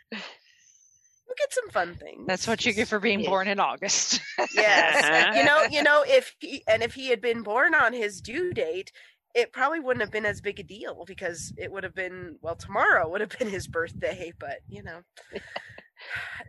We'll 1.26 1.34
get 1.36 1.52
some 1.52 1.70
fun 1.70 1.94
things. 1.96 2.26
that's 2.26 2.46
what 2.46 2.64
you 2.64 2.72
get 2.72 2.88
for 2.88 3.00
being 3.00 3.22
Yeah. 3.22 3.30
born 3.30 3.48
in 3.48 3.60
August 3.60 4.20
Yes, 4.52 5.10
you 5.32 5.42
know, 5.42 5.62
you 5.70 5.82
know, 5.82 6.04
if 6.06 6.34
he 6.40 6.62
and 6.68 6.82
if 6.82 6.94
he 6.94 7.08
had 7.08 7.20
been 7.20 7.42
born 7.42 7.74
on 7.74 7.92
his 7.92 8.20
due 8.20 8.52
date, 8.52 8.92
it 9.36 9.52
probably 9.52 9.78
wouldn't 9.80 10.00
have 10.00 10.10
been 10.10 10.24
as 10.24 10.40
big 10.40 10.58
a 10.58 10.62
deal 10.62 11.04
because 11.06 11.52
it 11.58 11.70
would 11.70 11.84
have 11.84 11.94
been 11.94 12.38
well, 12.40 12.56
tomorrow 12.56 13.06
would 13.08 13.20
have 13.20 13.38
been 13.38 13.48
his 13.48 13.68
birthday. 13.68 14.32
But 14.38 14.60
you 14.68 14.82
know, 14.82 15.02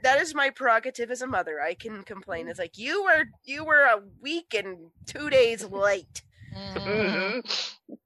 that 0.03 0.19
is 0.21 0.33
my 0.33 0.49
prerogative 0.49 1.11
as 1.11 1.21
a 1.21 1.27
mother. 1.27 1.59
I 1.61 1.73
can 1.73 2.03
complain. 2.03 2.47
It's 2.47 2.57
like 2.59 2.77
you 2.77 3.03
were 3.03 3.25
you 3.43 3.65
were 3.65 3.81
a 3.83 4.01
week 4.21 4.55
and 4.57 4.89
two 5.05 5.29
days 5.29 5.65
late. 5.65 6.23
Mhm. 6.55 7.43
Mhm. 7.43 7.63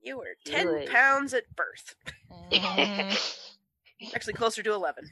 You 0.00 0.16
were 0.18 0.36
ten 0.46 0.66
Really? 0.68 0.86
pounds 0.86 1.34
at 1.34 1.44
birth. 1.54 1.94
Mhm. 2.52 3.54
Actually, 4.14 4.32
closer 4.34 4.62
to 4.62 4.72
eleven. 4.72 5.04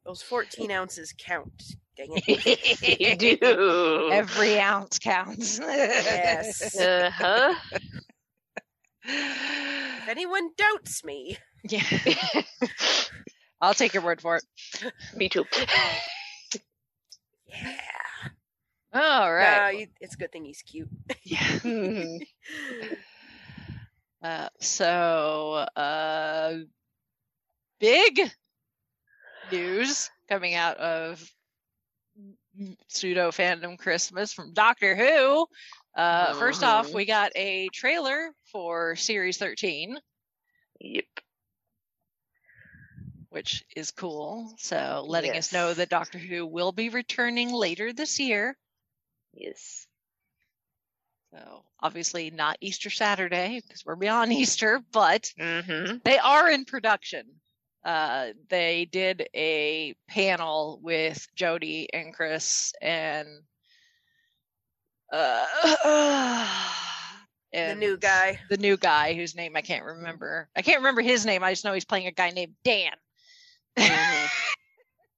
Those 0.05 0.21
fourteen 0.21 0.69
ounces 0.71 1.13
count. 1.17 1.63
Dang 1.97 2.07
it. 2.11 2.99
you 2.99 3.37
do. 3.45 4.09
Every 4.11 4.59
ounce 4.59 4.99
counts. 4.99 5.59
Yes. 5.59 6.75
Uh 6.79 7.09
huh. 7.11 7.53
If 9.07 10.07
anyone 10.09 10.49
doubts 10.57 11.03
me, 11.03 11.37
yeah. 11.63 11.83
I'll 13.61 13.73
take 13.75 13.93
your 13.93 14.03
word 14.03 14.19
for 14.21 14.37
it. 14.37 14.43
Me 15.15 15.29
too. 15.29 15.45
yeah. 17.47 18.29
All 18.93 19.35
Nah, 19.35 19.67
you- 19.69 19.87
it's 20.01 20.15
a 20.15 20.17
good 20.17 20.31
thing 20.31 20.45
he's 20.45 20.61
cute. 20.63 20.89
Yeah. 21.23 21.37
Mhm. 21.39 22.19
Uh, 24.23 24.49
so, 24.59 25.65
uh, 25.75 26.53
big 27.79 28.19
news 29.51 30.09
coming 30.27 30.55
out 30.55 30.77
of 30.77 31.31
pseudo 32.87 33.31
fandom 33.31 33.77
Christmas 33.77 34.31
from 34.33 34.53
Doctor 34.53 34.95
Who. 34.95 35.47
Uh, 35.95 36.33
First 36.33 36.63
off, 36.63 36.93
we 36.93 37.05
got 37.05 37.31
a 37.35 37.69
trailer 37.69 38.31
for 38.51 38.95
Series 38.95 39.37
13, 39.37 39.97
Yep. 40.81 41.05
which 43.29 43.63
is 43.75 43.91
cool. 43.91 44.53
So, 44.57 45.03
letting 45.07 45.31
us 45.37 45.51
know 45.53 45.73
that 45.73 45.89
Doctor 45.89 46.17
Who 46.17 46.45
will 46.45 46.71
be 46.71 46.89
returning 46.89 47.51
later 47.51 47.93
this 47.93 48.19
year. 48.19 48.57
Yes. 49.33 49.87
So, 51.33 51.63
obviously, 51.81 52.29
not 52.29 52.57
Easter 52.61 52.89
Saturday 52.89 53.61
because 53.65 53.85
we're 53.85 53.95
beyond 53.95 54.31
Easter, 54.33 54.81
but 54.91 55.31
Mm-hmm. 55.39 55.97
they 56.03 56.17
are 56.17 56.49
in 56.49 56.65
production. 56.65 57.25
Uh, 57.85 58.33
they 58.49 58.85
did 58.85 59.29
a 59.35 59.95
panel 60.09 60.79
with 60.83 61.27
Jodie 61.37 61.87
and 61.93 62.13
Chris 62.13 62.73
and 62.81 63.27
uh, 65.13 65.45
the 67.53 67.75
new 67.75 67.97
guy. 67.97 68.39
the 68.49 68.57
new 68.57 68.77
guy 68.77 69.13
whose 69.13 69.35
name 69.35 69.55
I 69.55 69.61
can't 69.61 69.85
remember. 69.85 70.49
I 70.55 70.61
can't 70.63 70.79
remember 70.79 71.01
his 71.01 71.25
name. 71.25 71.43
I 71.43 71.51
just 71.51 71.63
know 71.63 71.73
he's 71.73 71.85
playing 71.85 72.07
a 72.07 72.11
guy 72.11 72.31
named 72.31 72.55
Dan. 72.63 72.91
Mhm. 73.77 74.29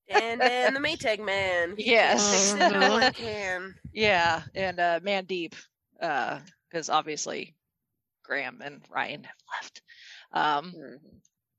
And 0.10 0.42
then 0.42 0.74
the 0.74 0.80
Maytag 0.80 1.20
man. 1.20 1.76
Yes. 1.78 2.54
can 2.54 2.60
fix 2.60 2.72
it, 2.72 2.80
no 2.80 2.92
one 2.92 3.12
can. 3.14 3.76
yeah, 3.94 4.44
and 4.56 4.80
uh, 4.80 5.00
Mandip, 5.02 5.54
because 6.00 6.90
obviously 6.90 7.56
Graham 8.24 8.62
and 8.64 8.82
Ryan 8.90 9.24
have 9.26 9.36
left. 9.62 9.82
Um, 10.32 10.74
Mhm. 10.76 11.00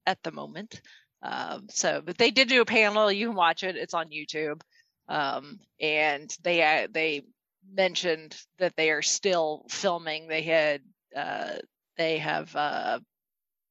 At 0.09 0.23
the 0.23 0.33
moment. 0.33 0.81
Um, 1.23 1.67
so, 1.69 2.01
but 2.05 2.17
they 2.17 2.31
did 2.31 2.49
do 2.49 2.63
a 2.63 2.65
panel. 2.65 3.13
You 3.13 3.29
can 3.29 3.37
watch 3.37 3.63
it. 3.63 3.77
It's 3.77 3.95
on 3.95 4.09
YouTube. 4.09 4.63
Um, 5.09 5.61
and 5.81 6.35
they 6.43 6.63
uh, 6.63 6.89
they 6.91 7.23
mentioned 7.71 8.37
that 8.59 8.75
they 8.77 8.91
are 8.91 9.03
still 9.03 9.67
filming. 9.69 10.29
They 10.29 10.43
had 10.43 10.81
uh, 11.15 11.57
they 11.97 12.19
have 12.19 12.55
uh, 12.57 13.01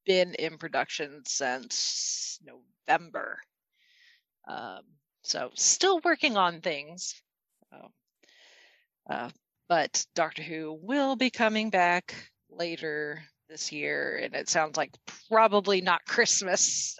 been 0.05 0.35
in 0.35 0.57
production 0.57 1.23
since 1.25 2.39
November. 2.87 3.39
Um, 4.47 4.81
so 5.23 5.49
still 5.55 5.99
working 6.03 6.37
on 6.37 6.61
things. 6.61 7.15
Uh, 9.09 9.29
but 9.69 10.05
Doctor 10.15 10.43
Who 10.43 10.77
will 10.81 11.15
be 11.15 11.29
coming 11.29 11.69
back 11.69 12.13
later 12.49 13.23
this 13.47 13.71
year, 13.71 14.17
and 14.23 14.35
it 14.35 14.49
sounds 14.49 14.77
like 14.77 14.91
probably 15.29 15.81
not 15.81 16.05
Christmas. 16.05 16.95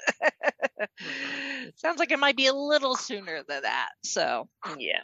sounds 1.76 2.00
like 2.00 2.12
it 2.12 2.20
might 2.20 2.38
be 2.38 2.48
a 2.48 2.54
little 2.54 2.96
sooner 2.96 3.44
than 3.48 3.64
that. 3.64 3.90
So, 4.04 4.50
Yeah. 4.78 5.02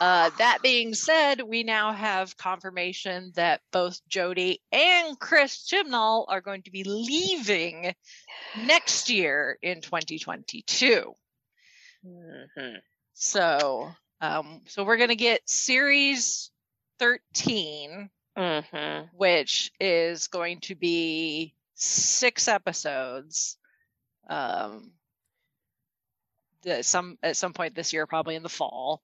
uh, 0.00 0.30
that 0.38 0.58
being 0.62 0.94
said, 0.94 1.42
we 1.42 1.62
now 1.62 1.92
have 1.92 2.36
confirmation 2.36 3.32
that 3.34 3.60
both 3.72 4.00
Jodie 4.08 4.58
and 4.72 5.18
Chris 5.18 5.68
Chibnall 5.70 6.26
are 6.28 6.40
going 6.40 6.62
to 6.62 6.70
be 6.70 6.84
leaving 6.84 7.94
next 8.66 9.10
year 9.10 9.58
in 9.62 9.80
2022. 9.80 11.14
Mhm. 12.04 12.80
So, 13.14 13.90
um, 14.20 14.62
so 14.66 14.84
we're 14.84 14.96
gonna 14.98 15.14
get 15.16 15.48
series 15.48 16.50
13 16.98 18.10
Mhm. 18.36 19.08
which 19.14 19.72
is 19.80 20.28
going 20.28 20.60
to 20.60 20.74
be 20.74 21.54
six 21.74 22.48
episodes. 22.48 23.56
Um, 24.28 24.92
the, 26.62 26.82
some 26.82 27.18
at 27.22 27.36
some 27.36 27.52
point 27.52 27.74
this 27.74 27.92
year, 27.92 28.06
probably 28.06 28.34
in 28.34 28.42
the 28.42 28.48
fall. 28.48 29.02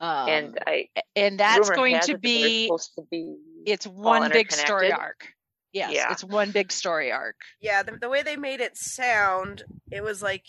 Um, 0.00 0.28
and 0.28 0.58
I 0.66 0.88
and 1.16 1.38
that's 1.40 1.70
going 1.70 1.94
to 1.94 1.98
it 1.98 2.00
that 2.00 2.06
they're 2.06 2.18
be 2.18 2.66
supposed 2.66 2.94
to 2.94 3.02
be 3.10 3.36
it's 3.66 3.86
one 3.86 4.30
big 4.30 4.52
story 4.52 4.92
arc. 4.92 5.28
Yes, 5.72 5.92
Yeah. 5.92 6.12
it's 6.12 6.24
one 6.24 6.50
big 6.50 6.72
story 6.72 7.12
arc. 7.12 7.36
Yeah, 7.60 7.82
the, 7.82 7.98
the 7.98 8.08
way 8.08 8.22
they 8.22 8.36
made 8.36 8.60
it 8.60 8.76
sound, 8.76 9.64
it 9.90 10.02
was 10.02 10.22
like 10.22 10.44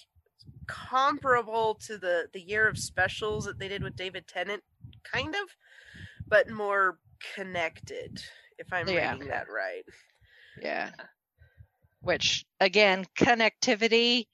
comparable 0.68 1.76
to 1.88 1.98
the 1.98 2.30
the 2.32 2.40
year 2.40 2.68
of 2.68 2.78
specials 2.78 3.46
that 3.46 3.60
they 3.60 3.68
did 3.68 3.84
with 3.84 3.96
David 3.96 4.28
Tennant, 4.28 4.64
kind 5.04 5.36
of, 5.36 5.56
but 6.28 6.50
more 6.50 7.00
connected. 7.36 8.24
If 8.58 8.72
I'm 8.72 8.88
Yeah. 8.88 9.14
reading 9.14 9.30
that 9.30 9.50
right. 9.50 9.84
Yeah. 10.62 10.92
Which 12.02 12.46
again, 12.60 13.06
connectivity 13.18 14.28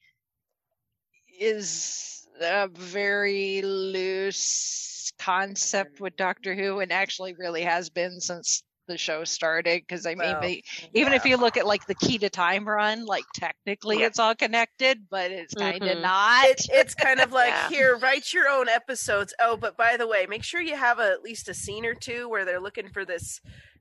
is 1.40 2.28
a 2.40 2.68
very 2.68 3.62
loose 3.62 5.12
concept 5.20 5.98
mm. 5.98 6.02
with 6.02 6.16
Doctor 6.16 6.56
Who 6.56 6.80
and 6.80 6.92
actually 6.92 7.34
really 7.34 7.64
has 7.64 7.90
been 7.90 8.20
since 8.20 8.64
the 8.88 8.98
show 8.98 9.24
started 9.24 9.82
because 9.82 10.06
I 10.06 10.16
mean 10.16 10.20
Well, 10.32 10.42
they, 10.42 10.64
even 10.94 11.14
if 11.14 11.26
you 11.26 11.38
look 11.38 11.58
at 11.58 11.66
like 11.66 11.86
the 11.88 11.96
key 11.96 12.18
to 12.20 12.30
time 12.30 12.68
run 12.68 13.06
like 13.06 13.24
technically 13.36 14.00
Yeah. 14.00 14.08
it's 14.08 14.20
all 14.20 14.36
connected 14.36 15.06
but 15.10 15.32
it's 15.32 15.54
kind 15.54 15.82
of 15.84 15.98
Mhm. 15.98 16.02
not 16.02 16.46
It, 16.46 16.62
it's 16.72 16.96
kind 16.96 17.20
of 17.20 17.32
like 17.42 17.50
Yeah. 17.50 17.70
here, 17.70 17.98
write 17.98 18.34
your 18.34 18.48
own 18.50 18.70
episodes. 18.70 19.34
Oh, 19.40 19.58
but 19.58 19.76
by 19.78 19.98
the 19.98 20.08
way, 20.08 20.26
make 20.28 20.44
sure 20.44 20.62
you 20.62 20.76
have 20.76 21.00
a, 21.00 21.12
at 21.12 21.22
least 21.22 21.50
a 21.50 21.54
scene 21.54 21.86
or 21.86 21.94
two 21.96 22.30
where 22.30 22.46
they're 22.46 22.60
looking 22.62 22.90
for 22.90 23.06
this, 23.06 23.40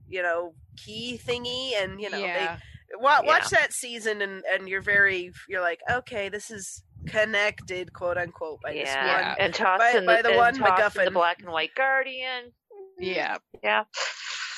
you 0.08 0.23
know, 0.23 0.54
key 0.76 1.20
thingy, 1.25 1.73
and 1.82 2.00
you 2.00 2.11
know, 2.11 2.18
yeah 2.18 2.56
they 2.90 2.96
wa- 3.00 3.23
watch 3.25 3.49
that 3.50 3.73
season, 3.73 4.23
and 4.23 4.42
and 4.52 4.68
you're 4.68 4.82
very, 4.82 5.32
you're 5.49 5.61
like, 5.61 5.80
okay, 5.90 6.28
this 6.28 6.50
is 6.50 6.82
connected, 7.06 7.92
quote 7.92 8.16
unquote, 8.18 8.61
by 8.62 8.73
this 8.73 8.88
yeah. 8.88 9.28
one. 9.30 9.37
and 9.40 9.54
toss 9.54 9.78
by- 9.78 9.90
in 9.99 10.06
by 10.06 10.16
the, 10.16 10.23
the 10.25 10.28
and 10.30 10.37
one 10.38 10.54
toss 10.54 10.96
in 10.96 11.04
the 11.04 11.11
black 11.11 11.40
and 11.40 11.50
white 11.50 11.75
guardian. 11.76 12.52
yeah 12.99 13.37
Yeah. 13.62 13.84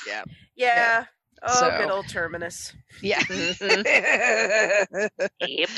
Yeah. 0.07 0.23
Yeah. 0.55 1.05
Oh, 1.43 1.59
So- 1.59 1.77
good 1.77 1.91
old 1.91 2.07
terminus. 2.09 2.73
yeah 3.01 3.19
mm-hmm. 3.19 5.05
Yep. 5.47 5.69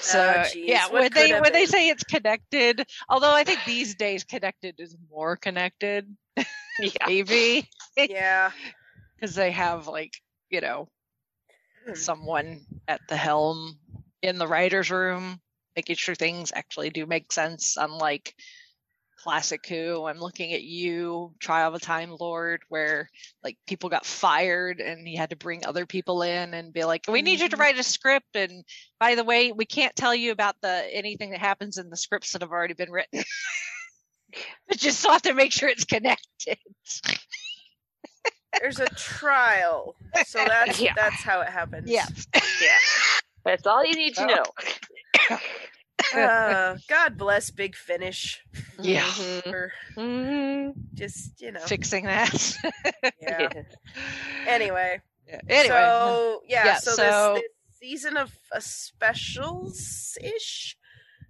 so 0.00 0.44
geez, 0.52 0.68
yeah 0.68 0.84
what 0.84 1.02
when 1.02 1.12
they 1.12 1.28
have 1.28 1.42
when 1.42 1.52
they 1.52 1.66
say 1.66 1.88
it's 1.90 2.04
connected 2.04 2.86
although 3.10 3.34
i 3.34 3.44
think 3.44 3.60
these 3.66 3.94
days 3.94 4.24
connected 4.24 4.76
is 4.78 4.96
more 5.10 5.36
connected 5.36 6.08
Yeah. 6.80 6.88
maybe 7.06 7.68
Yeah. 7.96 8.52
because 9.16 9.34
they 9.34 9.50
have 9.50 9.86
like 9.86 10.14
you 10.48 10.62
know 10.62 10.88
hmm. 11.86 11.94
someone 11.94 12.60
at 12.88 13.00
the 13.08 13.16
helm 13.16 13.78
in 14.22 14.38
the 14.38 14.46
writers 14.46 14.90
room 14.90 15.40
making 15.76 15.96
sure 15.96 16.14
things 16.14 16.52
actually 16.54 16.88
do 16.88 17.04
make 17.04 17.32
sense 17.32 17.76
unlike 17.76 18.34
classic 19.22 19.64
who 19.68 20.04
i'm 20.06 20.18
looking 20.18 20.52
at 20.52 20.62
you 20.62 21.32
trial 21.38 21.68
of 21.68 21.74
a 21.74 21.78
time 21.78 22.14
lord 22.18 22.62
where 22.68 23.08
like 23.44 23.56
people 23.68 23.88
got 23.88 24.04
fired 24.04 24.80
and 24.80 25.06
he 25.06 25.14
had 25.14 25.30
to 25.30 25.36
bring 25.36 25.64
other 25.64 25.86
people 25.86 26.22
in 26.22 26.54
and 26.54 26.72
be 26.72 26.82
like 26.84 27.04
we 27.08 27.22
need 27.22 27.38
you 27.40 27.48
to 27.48 27.56
Mhm. 27.56 27.60
write 27.60 27.78
a 27.78 27.82
script 27.84 28.34
and 28.34 28.64
by 28.98 29.14
the 29.14 29.22
way 29.24 29.52
we 29.52 29.64
can't 29.64 29.94
tell 29.94 30.14
you 30.14 30.32
about 30.32 30.56
the 30.60 30.88
anything 30.92 31.30
that 31.30 31.38
happens 31.40 31.78
in 31.78 31.88
the 31.88 31.96
scripts 31.96 32.32
that 32.32 32.42
have 32.42 32.50
already 32.50 32.74
been 32.74 32.90
written 32.90 33.22
but 34.68 34.76
just 34.76 34.98
still 34.98 35.12
have 35.12 35.22
to 35.22 35.34
make 35.34 35.52
sure 35.52 35.68
it's 35.68 35.84
connected 35.84 36.58
There's 38.60 38.78
a 38.80 38.88
trial, 38.88 39.94
so 40.26 40.44
that's 40.44 40.78
Yeah. 40.80 40.92
that's 40.94 41.22
how 41.22 41.40
it 41.40 41.48
happens. 41.48 41.90
yeah 41.90 42.06
Yeah. 42.34 42.78
That's 43.44 43.66
all 43.66 43.84
you 43.84 43.94
need 43.94 44.14
to 44.16 44.22
Oh. 44.24 44.26
know. 45.30 45.38
Uh, 46.14 46.76
God 46.88 47.16
bless 47.18 47.50
Big 47.50 47.74
Finish 47.76 48.40
yeah 48.80 49.02
Mhm. 49.04 49.42
for 49.50 49.72
Mhm. 49.96 50.72
just 50.94 51.40
you 51.40 51.52
know. 51.52 51.60
fixing 51.60 52.04
that 52.06 52.56
Yeah. 53.20 53.48
Anyway, 54.46 55.00
Yeah. 55.28 55.40
Anyway, 55.48 55.68
so 55.68 56.42
yeah, 56.48 56.64
yeah, 56.66 56.76
so, 56.78 56.90
so- 56.92 57.34
this, 57.34 57.42
this 57.42 57.78
season 57.78 58.16
of 58.16 58.32
a 58.52 58.60
specials 58.60 60.16
ish. 60.20 60.76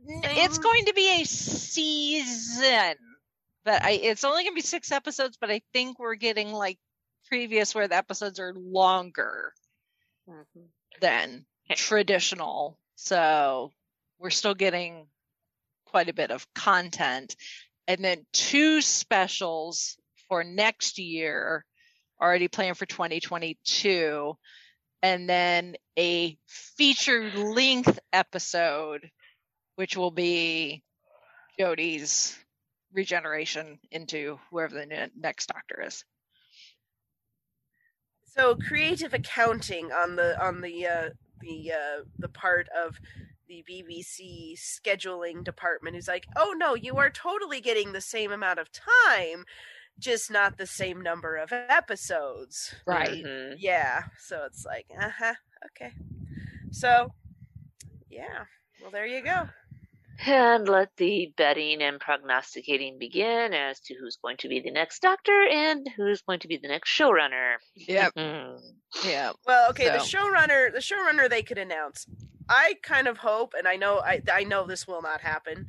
it's 0.06 0.58
going 0.58 0.85
to 0.87 0.92
be 0.94 1.20
a 1.22 1.24
season, 1.24 2.94
but 3.64 3.82
I 3.82 3.90
it's 3.92 4.24
only 4.24 4.42
going 4.44 4.52
to 4.52 4.56
be 4.56 4.61
six 4.62 4.90
episodes. 4.92 5.37
But 5.40 5.50
I 5.50 5.62
think 5.72 5.98
we're 5.98 6.14
getting 6.16 6.52
like 6.52 6.78
previous 7.28 7.74
where 7.74 7.88
the 7.88 7.96
episodes 7.96 8.38
are 8.40 8.52
longer 8.54 9.52
Mhm. 10.28 10.68
than 11.00 11.46
Okay. 11.70 11.74
traditional, 11.76 12.78
so 12.96 13.72
we're 14.22 14.30
still 14.30 14.54
getting 14.54 15.06
quite 15.87 16.08
a 16.08 16.14
bit 16.14 16.30
of 16.30 16.46
content, 16.54 17.37
and 17.88 18.02
then 18.02 18.24
two 18.32 18.80
specials 18.80 19.98
for 20.28 20.44
next 20.44 20.98
year 20.98 21.64
already 22.20 22.46
planned 22.48 22.78
for 22.78 22.87
2022 22.87 24.35
and 25.02 25.28
then 25.28 25.74
a 25.98 26.38
feature 26.46 27.30
length 27.35 27.98
episode 28.12 29.11
which 29.74 29.96
will 29.96 30.12
be 30.12 30.82
Jodie's 31.58 32.38
regeneration 32.92 33.78
into 33.90 34.38
whoever 34.50 34.74
the 34.74 35.11
next 35.18 35.46
doctor 35.46 35.82
is. 35.85 36.04
So 38.26 38.54
creative 38.54 39.12
accounting 39.12 39.92
on 39.92 40.16
the 40.16 40.42
on 40.42 40.61
the 40.61 40.87
uh, 40.87 41.08
the 41.40 41.72
uh, 41.72 42.04
the 42.18 42.28
part 42.28 42.68
of 42.68 42.96
the 43.52 43.64
BBC 43.68 44.54
scheduling 44.56 45.44
department 45.44 45.94
is 45.96 46.08
like, 46.08 46.26
oh 46.36 46.54
no, 46.56 46.74
you 46.74 46.96
are 46.96 47.10
totally 47.10 47.60
getting 47.60 47.92
the 47.92 48.00
same 48.00 48.32
amount 48.32 48.58
of 48.58 48.70
time, 48.72 49.44
just 49.98 50.30
not 50.30 50.56
the 50.56 50.66
same 50.66 51.02
number 51.02 51.36
of 51.36 51.52
episodes. 51.52 52.74
Mhm. 53.22 53.56
Yeah, 53.58 54.04
so 54.18 54.44
it's 54.46 54.64
like, 54.64 54.86
uh 54.98 55.10
huh, 55.10 55.34
okay. 55.66 55.92
So, 56.70 57.12
yeah, 58.08 58.44
well 58.80 58.90
there 58.90 59.06
you 59.06 59.22
go. 59.22 59.48
And 60.25 60.68
let 60.68 60.90
the 60.96 61.33
betting 61.37 61.83
and 61.83 61.98
prognosticating 61.98 62.98
begin 62.98 63.53
as 63.53 63.81
to 63.81 63.94
who's 63.94 64.16
going 64.22 64.37
to 64.38 64.48
be 64.48 64.61
the 64.61 64.70
next 64.70 65.03
doctor 65.03 65.46
and 65.51 65.88
who's 65.96 66.22
going 66.22 66.40
to 66.40 66.48
be 66.48 66.59
the 66.59 66.68
next 66.68 66.90
showrunner. 66.90 67.57
Yep. 67.75 68.12
Yeah. 69.07 69.33
Well, 69.46 69.70
okay, 69.70 69.88
the 69.88 69.96
showrunner, 69.98 70.70
the 70.70 70.81
showrunner 70.81 71.29
they 71.29 71.42
could 71.42 71.57
announce. 71.57 72.07
I 72.48 72.75
kind 72.83 73.09
of 73.09 73.16
hope, 73.16 73.55
and 73.57 73.66
I 73.66 73.77
know, 73.77 74.01
I 74.01 74.20
I 74.31 74.44
know 74.44 74.66
this 74.66 74.87
will 74.87 75.01
not 75.01 75.22
happen. 75.22 75.66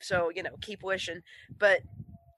So 0.00 0.30
you 0.32 0.42
know, 0.44 0.56
keep 0.60 0.84
wishing. 0.84 1.22
But 1.58 1.80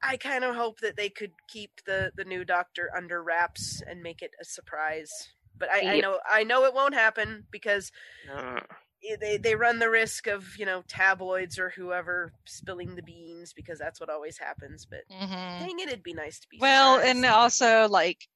I 0.03 0.17
kind 0.17 0.43
of 0.43 0.55
hope 0.55 0.81
that 0.81 0.97
they 0.97 1.11
could 1.11 1.33
keep 1.49 1.85
the 1.85 2.13
the 2.17 2.25
new 2.25 2.47
Doctor 2.47 2.91
under 2.97 3.23
wraps 3.23 3.83
and 3.87 4.03
make 4.03 4.23
it 4.23 4.31
a 4.41 4.45
surprise. 4.45 5.11
But 5.59 5.69
I, 5.71 5.97
I 5.97 6.01
know 6.01 6.19
I 6.29 6.45
know 6.45 6.65
it 6.65 6.75
won't 6.75 6.95
happen 6.95 7.45
because 7.51 7.93
Mm. 8.31 8.65
I- 9.13 9.17
they 9.21 9.37
they 9.37 9.55
run 9.55 9.79
the 9.79 9.91
risk 9.91 10.27
of 10.27 10.57
you 10.59 10.67
know 10.67 10.83
tabloids 10.89 11.59
or 11.59 11.71
whoever 11.71 12.33
spilling 12.47 12.95
the 12.97 13.03
beans 13.03 13.53
because 13.53 13.79
that's 13.79 14.01
what 14.01 14.11
always 14.11 14.39
happens. 14.39 14.87
But 14.87 15.01
Mhm. 15.11 15.59
dang 15.61 15.81
it, 15.81 15.89
it'd 15.89 16.03
be 16.03 16.15
nice 16.15 16.39
to 16.41 16.49
be 16.49 16.59
Well, 16.61 16.97
surprised. 16.97 17.17
and 17.17 17.27
also 17.27 17.89
like 17.89 18.27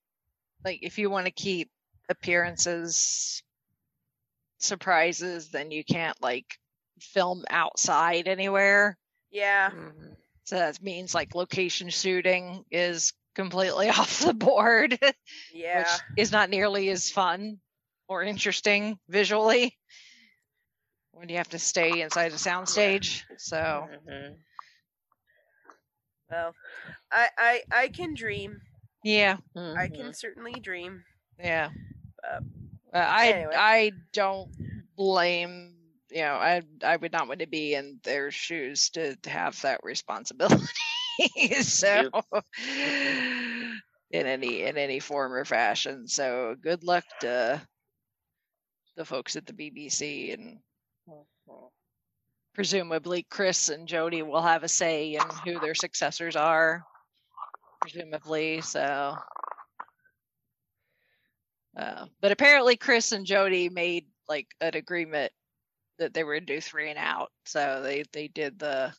like 0.65 0.81
if 0.83 0.99
you 0.99 1.11
want 1.11 1.27
to 1.27 1.33
keep 1.33 1.71
appearances 2.09 3.43
surprises, 4.59 5.51
then 5.51 5.71
you 5.71 5.85
can't 5.85 6.21
like 6.21 6.47
film 7.01 7.45
outside 7.51 8.29
anywhere. 8.29 8.97
yeah, 9.31 9.71
Mhm. 9.71 10.17
So 10.45 10.57
that 10.57 10.83
means 10.83 11.15
like 11.15 11.35
location 11.37 11.89
shooting 11.91 12.65
is 12.71 13.13
completely 13.35 13.89
off 13.91 14.19
the 14.21 14.35
board, 14.35 14.99
yeah. 15.55 15.79
which 15.79 15.89
is 16.19 16.33
not 16.33 16.51
nearly 16.51 16.89
as 16.91 17.09
fun 17.11 17.61
or 18.09 18.23
interesting 18.25 18.99
visually 19.09 19.79
when 21.21 21.29
you 21.29 21.37
have 21.37 21.51
to 21.51 21.59
stay 21.59 22.01
inside 22.01 22.33
a 22.33 22.37
soundstage. 22.37 23.25
So 23.37 23.87
Mhm. 24.09 24.39
Well, 26.31 26.55
I 27.13 27.29
I 27.37 27.63
I 27.71 27.89
can 27.89 28.15
dream. 28.15 28.63
yeah, 29.05 29.37
I 29.55 29.89
Mhm. 29.89 29.95
can 29.97 30.15
certainly 30.15 30.59
dream. 30.61 31.05
yeah. 31.39 31.71
Uh, 32.25 32.41
Uh, 32.93 32.99
I 33.07 33.27
anyway. 33.33 33.55
I 33.55 33.93
don't 34.13 34.51
blame 34.97 35.77
you 36.11 36.23
know 36.23 36.35
I 36.35 36.63
I 36.83 36.97
would 36.97 37.13
not 37.13 37.29
want 37.29 37.41
to 37.41 37.47
be 37.47 37.75
in 37.75 38.01
their 38.03 38.31
shoes 38.31 38.91
to, 38.91 39.15
to 39.17 39.31
have 39.31 39.61
that 39.61 39.81
responsibility. 39.85 40.65
so 41.63 42.11
in 44.11 44.27
any 44.27 44.63
in 44.63 44.79
any 44.79 45.01
form 45.01 45.33
or 45.35 45.45
fashion. 45.45 46.09
So 46.09 46.57
good 46.61 46.83
luck 46.83 47.05
to 47.21 47.61
the 48.97 49.05
folks 49.05 49.37
at 49.37 49.45
the 49.47 49.53
BBC 49.53 50.33
and. 50.33 50.63
Presumably 52.55 53.23
Chris 53.31 53.69
and 53.69 53.89
Jodie 53.89 54.27
will 54.27 54.43
have 54.43 54.65
a 54.65 54.69
say 54.69 55.15
in 55.15 55.23
who 55.45 55.59
their 55.61 55.75
successors 55.75 56.37
are. 56.37 56.85
Presumably, 57.81 58.61
so. 58.61 59.17
Uh, 61.77 62.07
but 62.21 62.33
apparently, 62.33 62.77
Chris 62.77 63.13
and 63.13 63.25
Jodie 63.27 63.71
made 63.71 64.07
like 64.29 64.49
an 64.61 64.75
agreement 64.75 65.33
that 65.99 66.13
they 66.13 66.25
were 66.25 66.35
gonna 66.35 66.47
do 66.47 66.61
three 66.61 66.91
and 66.91 66.99
out. 66.99 67.31
So 67.45 67.83
they 67.83 68.05
they 68.13 68.29
did 68.29 68.59
the 68.59 68.93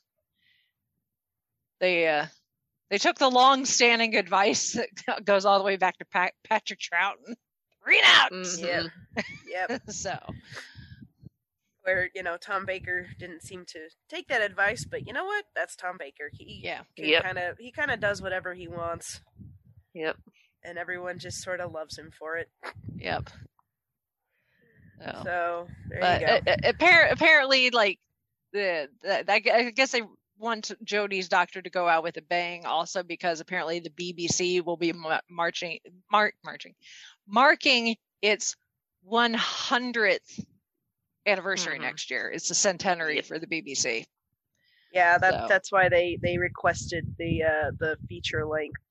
they 1.80 2.08
uh 2.08 2.28
they 2.90 2.98
took 2.98 3.18
the 3.18 3.30
long 3.30 3.66
standing 3.66 4.16
advice 4.16 4.74
that 4.74 5.26
goes 5.26 5.46
all 5.46 5.58
the 5.58 5.66
way 5.66 5.78
back 5.78 5.98
to 5.98 6.06
Pat, 6.06 6.34
Patrick 6.48 6.80
Troughton. 6.80 7.36
Three 7.84 8.00
and 8.00 8.08
out. 8.08 8.32
Mhm. 8.32 8.92
Yep. 9.48 9.68
Yep. 9.70 9.82
so 9.90 10.18
Where 11.84 12.10
you 12.14 12.22
know 12.24 12.38
Tom 12.38 12.66
Baker 12.66 13.08
didn't 13.20 13.42
seem 13.44 13.66
to 13.70 13.80
take 14.10 14.28
that 14.28 14.42
advice, 14.42 14.86
but 14.86 15.08
you 15.08 15.14
know 15.14 15.26
what? 15.26 15.46
That's 15.56 15.76
Tom 15.76 15.96
Baker. 15.98 16.30
He 16.32 16.62
yeah. 16.64 16.82
Yep. 16.96 17.24
kind 17.24 17.38
of 17.40 17.58
he 17.58 17.72
kind 17.72 17.90
of 17.92 18.00
does 18.00 18.22
whatever 18.22 18.54
he 18.54 18.68
wants, 18.68 19.22
Yep. 19.96 20.18
and 20.64 20.78
everyone 20.78 21.18
just 21.18 21.42
sort 21.42 21.60
of 21.60 21.72
loves 21.72 21.98
him 21.98 22.12
for 22.18 22.38
it. 22.38 22.50
Yep. 22.98 23.30
So, 25.04 25.22
So 25.24 25.68
there 25.90 26.00
but 26.00 26.22
you 26.22 26.28
go. 26.28 26.34
uh, 26.34 26.56
uh, 26.70 27.10
apparently, 27.12 27.72
like 27.72 28.00
the, 28.54 28.88
the 29.02 29.32
I 29.32 29.40
gu- 29.40 29.52
I 29.52 29.72
guess 29.72 29.92
they 29.92 30.04
want 30.38 30.72
Jodie's 30.86 31.30
doctor 31.30 31.62
to 31.62 31.70
go 31.72 31.88
out 31.88 32.04
with 32.04 32.18
a 32.18 32.22
bang, 32.22 32.66
also 32.66 33.02
because 33.02 33.40
apparently 33.40 33.80
the 33.80 33.90
BBC 33.90 34.64
will 34.64 34.78
be 34.78 34.94
marching, 35.30 35.80
mar- 36.12 36.34
marching, 36.44 36.76
marking 37.28 37.96
its 38.22 38.56
100th 39.12 40.44
anniversary 41.26 41.78
Mhm. 41.78 41.82
next 41.82 42.10
year. 42.12 42.30
It's 42.32 42.48
the 42.48 42.56
centenary 42.56 43.16
Yep. 43.18 43.26
for 43.26 43.40
the 43.40 43.48
BBC. 43.48 44.06
yeah, 44.94 45.18
that 45.18 45.34
so- 45.34 45.48
that's 45.48 45.72
why 45.72 45.88
they 45.90 46.18
they 46.22 46.38
requested 46.38 47.16
the 47.18 47.44
uh 47.44 47.72
the 47.80 47.98
feature 48.10 48.46
length 48.46 48.82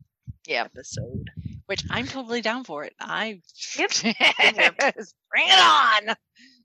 Yeah, 0.46 0.64
episode. 0.64 1.28
which 1.66 1.84
I'm 1.90 2.06
totally 2.06 2.40
down 2.40 2.64
for 2.64 2.84
it. 2.84 2.94
I 3.00 3.42
Yep. 3.76 3.90
bring 4.02 4.14
it 5.48 5.58
on. 5.60 6.16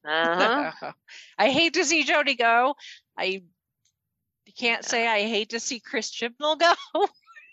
Uh-huh. 0.07 0.91
I 1.37 1.49
hate 1.51 1.73
to 1.73 1.83
see 1.83 2.05
Jodie 2.05 2.37
go. 2.37 2.75
I 3.17 3.43
can't 4.57 4.85
say 4.85 5.05
I 5.07 5.21
hate 5.27 5.49
to 5.49 5.59
see 5.59 5.79
Chris 5.81 6.09
Chibnall 6.11 6.57
go. 6.59 6.73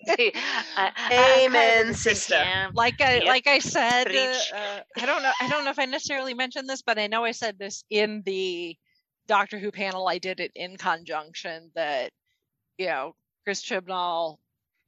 I- 0.09 0.33
I- 0.77 0.93
I'm 0.97 1.45
kind 1.47 1.53
of 1.53 1.53
Amen, 1.53 1.81
in 1.83 1.89
the 1.89 1.95
same 1.95 2.15
sister. 2.17 2.71
like 2.75 3.01
I 3.01 3.21
Yep. 3.21 3.25
like 3.25 3.47
I 3.47 3.59
said, 3.59 4.09
uh, 4.15 4.57
uh, 4.57 4.83
I 4.99 5.07
don't 5.07 5.23
know. 5.23 5.33
I 5.41 5.49
don't 5.49 5.65
know 5.65 5.71
if 5.71 5.79
I 5.79 5.85
necessarily 5.87 6.35
mentioned 6.35 6.69
this, 6.69 6.83
but 6.83 6.99
I 6.99 7.07
know 7.07 7.25
I 7.25 7.33
said 7.33 7.59
this 7.59 7.85
in 7.91 8.23
the 8.25 8.77
Doctor 9.27 9.59
Who 9.59 9.71
panel. 9.73 10.09
I 10.09 10.19
did 10.19 10.41
it 10.41 10.53
in 10.55 10.77
conjunction 10.77 11.71
that 11.75 12.13
you 12.79 12.87
know 12.87 13.15
Chris 13.45 13.63
Chibnall 13.63 14.39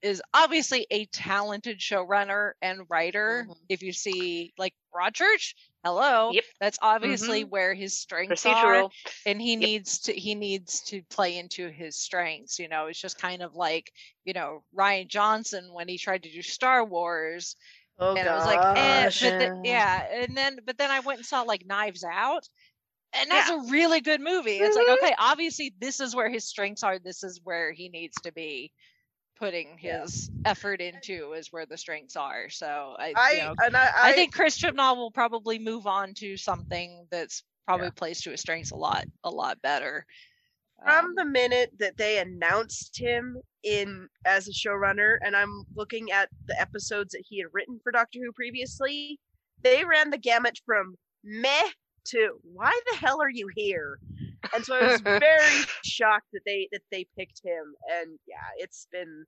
is 0.02 0.22
obviously 0.34 0.86
a 0.90 1.06
talented 1.06 1.78
showrunner 1.78 2.52
and 2.62 2.82
writer. 2.90 3.46
Mhm. 3.48 3.56
If 3.68 3.82
you 3.82 3.92
see 3.92 4.52
like 4.58 4.74
Broadchurch, 4.94 5.54
hello, 5.84 6.34
Yep. 6.34 6.44
that's 6.60 6.78
obviously 6.82 7.44
Mhm. 7.44 7.44
where 7.44 7.74
his 7.74 7.98
strengths 7.98 8.46
are 8.46 8.86
and 9.26 9.40
he 9.40 9.56
needs 9.56 9.98
to 10.00 10.12
he 10.14 10.34
needs 10.34 10.80
to 10.82 11.02
play 11.04 11.36
into 11.38 11.68
his 11.70 11.96
strengths 11.96 12.58
you 12.58 12.68
know? 12.68 12.86
It's 12.86 13.00
just 13.00 13.18
kind 13.20 13.42
of 13.42 13.54
like 13.54 13.92
you 14.24 14.32
know 14.32 14.64
rian 14.76 15.08
johnson 15.08 15.72
when 15.72 15.88
he 15.88 15.98
tried 15.98 16.22
to 16.24 16.32
do 16.32 16.42
star 16.42 16.84
wars 16.84 17.56
Oh 17.98 18.16
and 18.16 18.28
i 18.28 18.34
was 18.34 18.46
like 18.46 18.66
eh, 18.74 19.10
but 19.22 19.38
the, 19.38 19.50
yeah 19.64 20.04
and 20.10 20.36
then 20.36 20.58
but 20.66 20.78
then 20.78 20.90
i 20.90 21.00
went 21.00 21.18
and 21.20 21.26
saw 21.26 21.42
like 21.42 21.66
knives 21.66 22.04
out 22.04 22.48
and 23.12 23.30
that's 23.30 23.48
a 23.48 23.58
really 23.70 24.00
good 24.00 24.20
movie. 24.20 24.58
It's 24.58 24.76
Mhm. 24.76 24.76
like 24.76 24.88
okay 24.88 25.14
obviously 25.18 25.74
this 25.78 26.00
is 26.00 26.14
where 26.16 26.30
his 26.30 26.44
strengths 26.48 26.82
are 26.82 26.98
this 26.98 27.22
is 27.24 27.40
where 27.44 27.72
he 27.72 27.88
needs 27.88 28.20
to 28.22 28.32
be 28.32 28.72
putting 29.38 29.78
Yeah. 29.82 30.02
his 30.02 30.30
effort 30.44 30.80
into 30.80 31.32
is 31.32 31.52
where 31.52 31.66
the 31.66 31.76
strengths 31.76 32.16
are 32.16 32.48
so 32.50 32.94
i 32.98 33.12
I 33.16 33.30
you 33.32 33.38
know, 33.42 33.54
and 33.64 33.76
I, 33.76 33.90
I, 33.96 34.12
think 34.12 34.34
Chris 34.34 34.58
Chibnall 34.60 34.96
will 34.96 35.10
probably 35.10 35.58
move 35.58 35.86
on 35.86 36.14
to 36.14 36.36
something 36.36 37.06
that's 37.10 37.42
probably 37.66 37.90
plays 37.90 38.20
to 38.22 38.30
his 38.30 38.40
strengths 38.40 38.70
a 38.72 38.76
lot, 38.76 39.06
a 39.24 39.30
lot 39.30 39.60
better. 39.62 40.04
from 40.84 41.06
Um, 41.06 41.14
the 41.16 41.24
minute 41.24 41.72
that 41.78 41.96
they 41.96 42.18
announced 42.18 42.98
him 42.98 43.38
in 43.62 44.06
as 44.26 44.46
a 44.48 44.52
showrunner 44.52 45.16
and 45.24 45.34
i'm 45.34 45.64
looking 45.74 46.12
at 46.12 46.28
the 46.46 46.60
episodes 46.60 47.12
that 47.12 47.24
he 47.26 47.38
had 47.38 47.48
written 47.52 47.80
for 47.82 47.90
doctor 47.90 48.18
who 48.22 48.30
previously 48.32 49.18
they 49.62 49.84
ran 49.84 50.10
the 50.10 50.18
gamut 50.18 50.58
from 50.66 50.94
meh 51.24 51.70
to 52.04 52.38
why 52.42 52.78
the 52.90 52.96
hell 52.98 53.20
are 53.22 53.30
you 53.30 53.48
here 53.56 53.98
and 54.54 54.64
so 54.64 54.74
i 54.74 54.92
was 54.92 55.00
very 55.02 55.64
shocked 55.84 56.26
that 56.32 56.40
they 56.46 56.68
that 56.72 56.82
they 56.90 57.06
picked 57.18 57.40
him 57.44 57.74
and 58.00 58.18
yeah 58.26 58.36
it's 58.58 58.86
been 58.92 59.24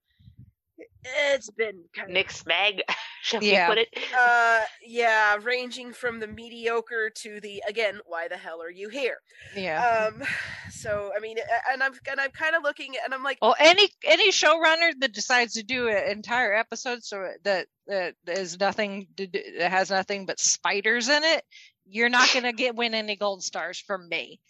it's 1.05 1.49
been 1.51 1.85
kind 1.95 2.09
of 2.11 2.13
Mixed 2.13 2.45
bag, 2.45 2.83
shall 3.23 3.43
Yeah. 3.43 3.71
we 3.71 3.77
put 3.77 3.79
it? 3.79 3.99
uh 4.19 4.61
yeah 4.85 5.37
ranging 5.43 5.93
from 5.95 6.21
the 6.21 6.27
mediocre 6.27 7.11
to 7.23 7.41
the 7.41 7.63
again 7.69 7.99
why 8.05 8.29
the 8.29 8.37
hell 8.37 8.61
are 8.63 8.71
you 8.71 8.91
here 8.91 9.17
yeah. 9.57 10.11
um 10.13 10.23
so 10.71 11.13
i 11.17 11.21
mean 11.21 11.37
and 11.73 11.83
i'm 11.83 11.93
and 12.11 12.21
i'm 12.21 12.31
kind 12.31 12.55
of 12.55 12.63
looking 12.63 12.93
and 13.03 13.15
i'm 13.15 13.23
like 13.23 13.39
well, 13.41 13.57
any 13.59 13.89
any 14.05 14.31
showrunner 14.31 14.93
that 15.01 15.13
decides 15.15 15.55
to 15.55 15.63
do 15.63 15.89
an 15.89 16.11
entire 16.11 16.53
episode 16.53 17.03
so 17.03 17.27
that 17.45 17.67
that 17.87 18.15
is 18.27 18.59
nothing 18.61 19.07
to 19.17 19.27
do, 19.29 19.41
that 19.59 19.71
has 19.71 19.89
nothing 19.91 20.27
but 20.27 20.39
spiders 20.41 21.09
in 21.09 21.23
it, 21.25 21.43
you're 21.89 22.09
not 22.09 22.29
gonna 22.35 22.53
get 22.53 22.75
win 22.77 22.95
any 22.95 23.17
gold 23.17 23.43
stars 23.45 23.79
from 23.79 24.09
me. 24.09 24.41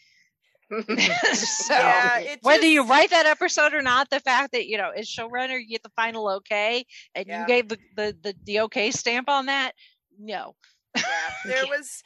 so 1.35 1.74
yeah 1.74 2.37
whether 2.42 2.66
you 2.66 2.85
write 2.87 3.11
that 3.11 3.26
episode 3.26 3.72
or 3.72 3.83
not, 3.83 4.11
the 4.11 4.20
fact 4.20 4.52
that 4.52 4.66
you 4.66 4.76
know 4.76 4.90
as 4.90 5.07
showrunner 5.07 5.61
you 5.61 5.68
get 5.68 5.83
the 5.83 5.90
final 5.90 6.29
okay 6.29 6.85
and 7.14 7.26
Yeah. 7.26 7.42
you 7.42 7.46
gave 7.46 7.68
the, 7.68 7.79
the 7.96 8.16
the 8.22 8.35
the 8.44 8.61
okay 8.61 8.90
stamp 8.90 9.29
on 9.29 9.46
that, 9.46 9.72
no. 10.18 10.55
yeah 10.96 11.02
there 11.44 11.66
was 11.66 12.02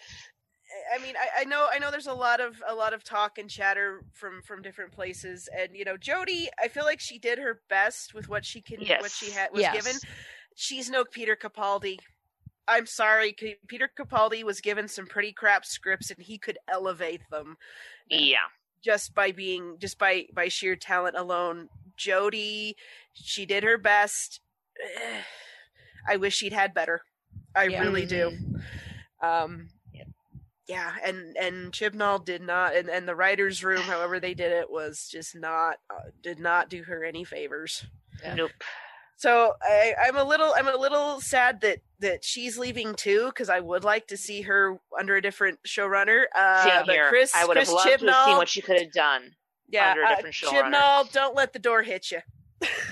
i 0.94 1.02
mean 1.02 1.14
I, 1.16 1.42
I 1.42 1.44
know 1.44 1.66
i 1.72 1.78
know 1.78 1.90
there's 1.90 2.06
a 2.06 2.12
lot 2.14 2.40
of 2.40 2.62
a 2.68 2.74
lot 2.74 2.92
of 2.92 3.02
talk 3.04 3.38
and 3.38 3.48
chatter 3.48 4.04
from 4.12 4.42
from 4.42 4.62
different 4.62 4.92
places 4.92 5.48
and 5.58 5.70
you 5.74 5.84
know 5.84 5.96
jodie 5.96 6.46
i 6.62 6.68
feel 6.68 6.84
like 6.84 7.00
she 7.00 7.18
did 7.18 7.38
her 7.38 7.60
best 7.68 8.14
with 8.14 8.28
what 8.28 8.44
she 8.44 8.60
can 8.60 8.78
what 9.00 9.10
she 9.10 9.30
had 9.30 9.50
was 9.52 9.62
yes. 9.62 9.74
given 9.74 9.98
she's 10.54 10.90
no 10.90 11.04
peter 11.04 11.36
capaldi 11.36 11.98
i'm 12.68 12.86
sorry 12.86 13.34
peter 13.66 13.90
capaldi 13.98 14.42
was 14.44 14.60
given 14.60 14.86
some 14.88 15.06
pretty 15.06 15.32
crap 15.32 15.64
scripts 15.64 16.10
and 16.10 16.22
he 16.22 16.38
could 16.38 16.58
elevate 16.68 17.22
them 17.30 17.56
yeah. 18.10 18.48
just 18.84 19.14
by 19.14 19.32
being 19.32 19.76
just 19.78 19.98
by 19.98 20.26
by 20.34 20.48
sheer 20.48 20.76
talent 20.76 21.16
alone 21.16 21.68
jodie 21.98 22.74
she 23.14 23.46
did 23.46 23.62
her 23.62 23.78
best 23.78 24.40
i 26.08 26.16
wish 26.16 26.34
she'd 26.36 26.52
had 26.52 26.74
better 26.74 27.02
i 27.54 27.64
Yeah. 27.64 27.80
really 27.82 28.06
do 28.06 28.30
Mm-hmm. 28.30 29.26
um 29.26 29.68
Yep. 29.92 30.06
yeah 30.68 30.92
and 31.04 31.36
and 31.36 31.72
chibnall 31.72 32.24
did 32.24 32.42
not 32.42 32.74
and, 32.74 32.88
and 32.88 33.06
the 33.06 33.14
writers 33.14 33.62
room 33.62 33.82
however 33.82 34.18
they 34.20 34.34
did 34.34 34.52
it 34.52 34.70
was 34.70 35.08
just 35.10 35.34
not 35.36 35.76
uh, 35.90 36.08
did 36.22 36.38
not 36.38 36.68
do 36.70 36.82
her 36.84 37.04
any 37.04 37.24
favors 37.24 37.84
Yeah. 38.22 38.34
Nope. 38.34 38.50
So 39.20 39.52
I, 39.62 39.94
i'm 40.06 40.16
a 40.16 40.24
little 40.24 40.52
i'm 40.56 40.66
a 40.68 40.76
little 40.76 41.20
sad 41.20 41.61
that 41.61 41.78
that 42.00 42.24
she's 42.24 42.56
leaving 42.59 42.94
too 42.94 43.26
because 43.26 43.48
i 43.50 43.61
would 43.61 43.85
like 43.85 44.06
to 44.09 44.16
see 44.16 44.42
her 44.42 44.78
under 44.98 45.16
a 45.16 45.22
different 45.22 45.59
showrunner 45.66 46.24
uh 46.35 46.64
Same 46.64 46.83
but 46.87 46.94
here. 46.94 47.09
chris 47.11 47.33
I 47.35 47.44
would 47.44 47.56
have 47.56 47.66
chris 47.66 47.74
loved 47.74 47.88
chibnall 47.88 48.06
to 48.06 48.12
have 48.12 48.26
seen 48.26 48.37
what 48.38 48.48
she 48.48 48.62
could 48.62 48.80
have 48.80 48.92
done. 48.92 49.22
yeah, 49.68 49.90
under 49.90 50.02
a 50.02 50.06
uh, 50.06 50.14
different 50.16 50.35
showrunner. 50.35 50.72
Chibnall, 50.72 51.12
don't 51.12 51.37
let 51.37 51.52
the 51.52 51.59
door 51.59 51.83
hit 51.83 52.11
you. 52.11 52.20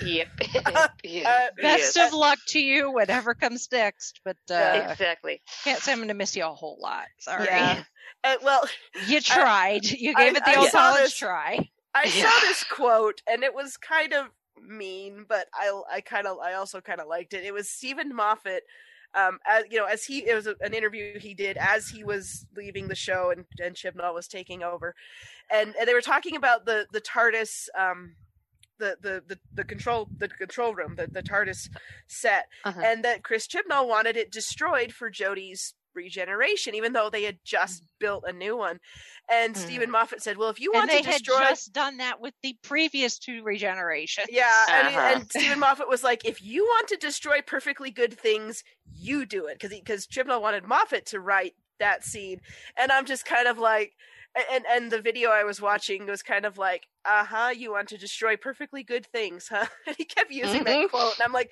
Yep. 0.03 0.27
Uh, 0.65 0.87
yes. 1.03 1.51
Best 1.61 1.95
yes. 1.95 2.07
of 2.07 2.13
luck 2.17 2.39
to 2.47 2.59
you, 2.59 2.91
whatever 2.91 3.33
comes 3.35 3.67
next. 3.71 4.19
But 4.25 4.37
uh, 4.49 4.87
exactly. 4.91 5.41
can't 5.63 5.79
say 5.81 5.91
I'm 5.91 5.99
going 5.99 6.07
to 6.09 6.13
miss 6.15 6.35
you 6.35 6.43
a 6.45 6.49
whole 6.53 6.77
lot. 6.81 7.05
Sorry. 7.19 7.45
Yeah. 7.45 7.83
Uh, 8.23 8.35
well, 8.43 8.63
You 9.07 9.21
tried. 9.21 9.85
you 9.85 10.13
I- 10.17 10.23
gave 10.25 10.37
it 10.37 10.45
the 10.45 10.51
I 10.51 10.55
old 10.61 10.71
college 10.71 11.01
this- 11.03 11.17
try. 11.17 11.69
I 11.93 12.03
Yeah. 12.05 12.29
saw 12.29 12.47
this 12.47 12.63
quote, 12.63 13.21
and 13.27 13.43
it 13.43 13.53
was 13.53 13.77
kind 13.77 14.13
of 14.13 14.25
mean, 14.67 15.25
but 15.27 15.47
I, 15.53 15.81
I 15.91 16.01
kind 16.01 16.27
of, 16.27 16.37
I 16.39 16.53
also 16.53 16.81
kind 16.81 16.99
of 17.01 17.07
liked 17.07 17.33
it. 17.33 17.43
It 17.45 17.53
was 17.53 17.69
Steven 17.69 18.15
Moffat. 18.15 18.63
Um, 19.15 19.39
as 19.47 19.63
you 19.71 19.79
know, 19.79 19.85
as 19.85 20.05
he 20.05 20.19
it 20.27 20.35
was 20.35 20.45
a, 20.45 20.55
an 20.61 20.75
interview 20.75 21.17
he 21.17 21.33
did 21.33 21.57
as 21.57 21.87
he 21.89 22.03
was 22.03 22.45
leaving 22.55 22.87
the 22.87 22.93
show, 22.95 23.31
and 23.31 23.43
and 23.59 23.75
Chibnall 23.75 24.13
was 24.13 24.27
taking 24.27 24.61
over, 24.61 24.93
and, 25.51 25.73
and 25.79 25.87
they 25.87 25.95
were 25.95 26.01
talking 26.01 26.35
about 26.35 26.65
the 26.67 26.85
the 26.91 27.01
TARDIS, 27.01 27.69
um, 27.75 28.15
the 28.77 28.97
the 29.01 29.23
the, 29.27 29.39
the 29.55 29.63
control 29.63 30.07
the 30.19 30.27
control 30.27 30.75
room, 30.75 30.93
the 30.95 31.07
the 31.07 31.23
TARDIS 31.23 31.69
set, 32.05 32.49
Uh-huh. 32.63 32.81
and 32.85 33.03
that 33.03 33.23
Chris 33.23 33.47
Chibnall 33.47 33.87
wanted 33.87 34.15
it 34.15 34.31
destroyed 34.31 34.93
for 34.93 35.09
Jodie's 35.09 35.73
regeneration, 35.95 36.75
even 36.75 36.93
though 36.93 37.09
they 37.09 37.23
had 37.23 37.39
just 37.45 37.83
built 37.99 38.23
a 38.27 38.33
new 38.33 38.57
one. 38.57 38.79
And 39.29 39.57
Steven 39.57 39.91
Moffat 39.91 40.21
said, 40.23 40.37
"Well, 40.37 40.49
if 40.49 40.59
you 40.59 40.71
Mm. 40.73 40.79
And 40.79 40.87
want 40.87 40.89
they 40.89 41.01
to 41.01 41.01
destroy." 41.01 41.15
had 41.15 41.29
just 41.29 41.73
done 41.73 41.97
that 41.97 42.19
with 42.19 42.33
the 42.41 42.57
previous 42.63 43.19
two 43.19 43.43
regeneration. 43.43 44.25
Yeah, 44.27 44.65
and, 44.73 44.87
Uh-huh. 44.87 45.21
and 45.21 45.31
Steven 45.31 45.59
Moffat 45.59 45.87
was 45.87 46.03
like, 46.03 46.25
"If 46.25 46.41
you 46.41 46.63
want 46.65 46.87
to 46.89 46.97
destroy 46.97 47.41
perfectly 47.41 47.89
good 47.89 48.13
things, 48.19 48.63
you 48.85 49.25
do 49.25 49.47
it," 49.47 49.53
because 49.55 49.71
because 49.71 50.05
Chibnall 50.07 50.41
wanted 50.41 50.65
Moffat 50.65 51.05
to 51.07 51.19
write 51.21 51.55
that 51.79 52.03
scene, 52.03 52.41
and 52.75 52.91
I'm 52.91 53.05
just 53.05 53.25
kind 53.25 53.47
of 53.47 53.57
like, 53.57 53.93
and 54.51 54.65
and 54.67 54.91
the 54.91 55.01
video 55.01 55.29
I 55.31 55.43
was 55.45 55.61
watching 55.61 56.05
was 56.05 56.21
kind 56.21 56.45
of 56.45 56.57
like, 56.57 56.87
"Uh 57.05 57.23
huh, 57.25 57.53
you 57.55 57.71
want 57.71 57.87
to 57.89 57.97
destroy 57.97 58.35
perfectly 58.37 58.83
good 58.83 59.05
things, 59.07 59.47
huh?" 59.47 59.67
And 59.87 59.95
he 59.95 60.03
kept 60.05 60.31
using 60.31 60.65
that 60.65 60.81
Mhm. 60.81 60.89
quote, 60.89 61.15
and 61.17 61.23
I'm 61.25 61.33
like. 61.33 61.51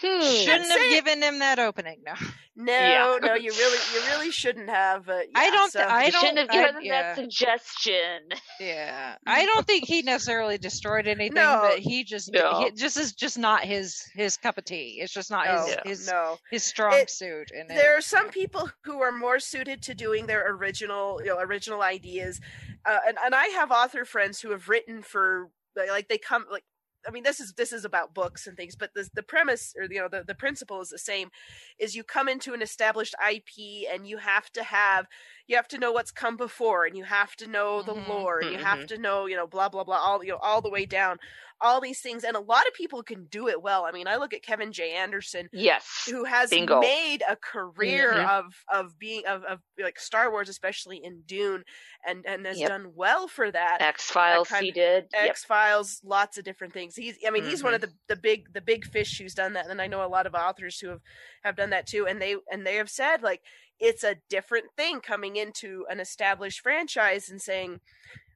Shouldn't 0.00 0.46
That's 0.46 0.68
have 0.70 0.80
it. 0.80 0.90
given 0.90 1.22
him 1.22 1.38
that 1.40 1.58
opening. 1.58 2.02
No, 2.06 2.14
No, 2.56 2.72
Yeah. 2.72 3.18
no, 3.22 3.34
you 3.34 3.50
really, 3.52 3.78
you 3.94 4.00
really 4.10 4.30
shouldn't 4.30 4.68
have. 4.68 5.06
But 5.06 5.26
I 5.34 5.50
don't. 5.50 5.70
so- 5.72 5.80
I 5.80 6.06
You 6.06 6.12
don't. 6.12 6.20
shouldn't 6.20 6.38
have 6.38 6.50
I- 6.50 6.52
given 6.52 6.74
them 6.74 6.84
yeah. 6.84 7.14
that 7.14 7.16
suggestion. 7.16 8.28
Yeah, 8.58 9.16
I 9.26 9.46
don't 9.46 9.66
think 9.66 9.84
he 9.86 10.02
necessarily 10.02 10.58
destroyed 10.58 11.06
anything, 11.06 11.34
No. 11.34 11.60
but 11.62 11.78
he 11.78 12.04
just 12.04 12.32
No. 12.32 12.60
he, 12.64 12.70
just 12.72 12.96
is 12.96 13.12
just 13.12 13.38
not 13.38 13.64
his 13.64 14.02
his 14.14 14.36
cup 14.36 14.58
of 14.58 14.64
tea. 14.64 14.98
It's 15.00 15.12
just 15.12 15.30
not 15.30 15.46
no, 15.46 15.64
his 15.64 15.68
Yeah. 15.74 15.80
his 15.84 16.06
no. 16.08 16.38
his 16.50 16.64
strong 16.64 16.94
It- 16.94 17.10
suit. 17.10 17.50
And 17.52 17.68
there 17.70 17.94
it- 17.94 17.98
are 17.98 18.02
some 18.02 18.28
people 18.30 18.70
who 18.84 19.00
are 19.02 19.12
more 19.12 19.38
suited 19.40 19.82
to 19.84 19.94
doing 19.94 20.26
their 20.26 20.46
original 20.50 21.20
you 21.22 21.28
know 21.28 21.38
original 21.38 21.82
ideas 21.82 22.40
uh, 22.84 22.98
and, 23.06 23.16
and 23.24 23.34
i 23.34 23.46
have 23.48 23.70
author 23.70 24.04
friends 24.04 24.40
who 24.40 24.50
have 24.50 24.68
written 24.68 25.02
for 25.02 25.50
like 25.76 26.08
they 26.08 26.18
come 26.18 26.46
like 26.50 26.64
i 27.06 27.10
mean 27.10 27.22
this 27.22 27.40
is 27.40 27.52
this 27.54 27.72
is 27.72 27.84
about 27.84 28.14
books 28.14 28.46
and 28.46 28.56
things 28.56 28.76
but 28.76 28.92
the, 28.94 29.08
the 29.14 29.22
premise 29.22 29.74
or 29.78 29.84
you 29.90 30.00
know 30.00 30.08
the, 30.08 30.24
the 30.26 30.34
principle 30.34 30.80
is 30.80 30.88
the 30.90 30.98
same 30.98 31.30
is 31.78 31.94
you 31.94 32.04
come 32.04 32.28
into 32.28 32.54
an 32.54 32.62
established 32.62 33.14
ip 33.32 33.86
and 33.92 34.06
you 34.06 34.18
have 34.18 34.50
to 34.52 34.62
have 34.62 35.06
you 35.46 35.56
have 35.56 35.68
to 35.68 35.78
know 35.78 35.92
what's 35.92 36.10
come 36.10 36.36
before 36.36 36.84
and 36.84 36.96
you 36.96 37.04
have 37.04 37.34
to 37.36 37.46
know 37.46 37.82
the 37.82 37.94
Mhm. 37.94 37.96
lore 37.96 38.40
and 38.40 38.50
you 38.50 38.58
have 38.58 38.80
Mhm. 38.80 38.86
to 38.86 38.98
know 38.98 39.26
you 39.26 39.36
know 39.36 39.46
blah 39.46 39.68
blah 39.68 39.84
blah 39.84 39.96
all 39.96 40.22
you 40.24 40.30
know 40.30 40.38
all 40.42 40.60
the 40.60 40.70
way 40.70 40.86
down 40.86 41.18
all 41.62 41.80
these 41.80 42.00
things 42.00 42.24
and 42.24 42.36
a 42.36 42.40
lot 42.40 42.66
of 42.66 42.74
people 42.74 43.02
can 43.02 43.24
do 43.26 43.48
it 43.48 43.60
well 43.62 43.84
i 43.84 43.92
mean 43.92 44.06
i 44.08 44.16
look 44.16 44.32
at 44.34 44.42
kevin 44.42 44.72
j 44.72 44.92
anderson 44.92 45.48
Yes. 45.52 46.08
who 46.10 46.24
has 46.24 46.50
Bingo. 46.50 46.80
made 46.80 47.22
a 47.28 47.36
career 47.36 48.14
Mhm. 48.14 48.28
of 48.28 48.64
of 48.72 48.98
being 48.98 49.26
of, 49.26 49.44
of 49.44 49.60
like 49.82 49.98
Star 49.98 50.30
Wars, 50.30 50.48
especially 50.48 50.98
in 51.02 51.22
Dune, 51.26 51.64
and 52.06 52.24
and 52.26 52.46
has 52.46 52.58
Yep. 52.58 52.68
done 52.68 52.92
well 52.94 53.28
for 53.28 53.50
that. 53.50 53.80
X 53.82 54.10
Files 54.10 54.48
he 54.48 54.70
did. 54.70 55.08
X 55.12 55.44
Files, 55.44 56.00
lots 56.04 56.38
of 56.38 56.44
different 56.44 56.72
things. 56.72 56.96
He's, 56.96 57.16
I 57.26 57.30
mean, 57.30 57.44
he's 57.44 57.62
one 57.62 57.74
of 57.74 57.80
the 57.80 57.92
the 58.08 58.16
big 58.16 58.52
the 58.52 58.60
big 58.60 58.84
fish 58.84 59.18
who's 59.18 59.34
done 59.34 59.54
that, 59.54 59.66
and 59.68 59.80
I 59.80 59.86
know 59.86 60.04
a 60.04 60.08
lot 60.08 60.26
of 60.26 60.34
authors 60.34 60.78
who 60.78 60.88
have 60.88 61.00
have 61.44 61.56
done 61.56 61.70
that 61.70 61.86
too, 61.86 62.06
and 62.06 62.20
they 62.20 62.36
and 62.50 62.66
they 62.66 62.76
have 62.76 62.90
said 62.90 63.22
like 63.22 63.42
it's 63.78 64.04
a 64.04 64.16
different 64.28 64.66
thing 64.76 65.00
coming 65.00 65.36
into 65.36 65.86
an 65.90 66.00
established 66.00 66.60
franchise 66.60 67.30
and 67.30 67.40
saying, 67.40 67.80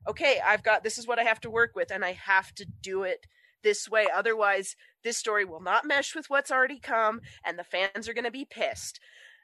okay, 0.07 0.41
I've 0.45 0.63
got 0.63 0.83
this 0.83 0.99
is 0.99 1.07
what 1.07 1.19
I 1.19 1.25
have 1.25 1.41
to 1.41 1.51
work 1.51 1.73
with, 1.75 1.91
and 1.91 2.05
I 2.05 2.13
have 2.13 2.55
to 2.57 2.65
do 2.83 3.03
it 3.03 3.27
this 3.63 3.89
way. 3.89 4.07
Otherwise, 4.15 4.77
this 5.03 5.17
story 5.17 5.45
will 5.45 5.61
not 5.61 5.85
mesh 5.87 6.15
with 6.15 6.29
what's 6.31 6.51
already 6.51 6.79
come, 6.79 7.21
and 7.45 7.59
the 7.59 7.65
fans 7.65 8.09
are 8.09 8.15
going 8.15 8.25
to 8.25 8.31
be 8.31 8.45
pissed. 8.45 9.01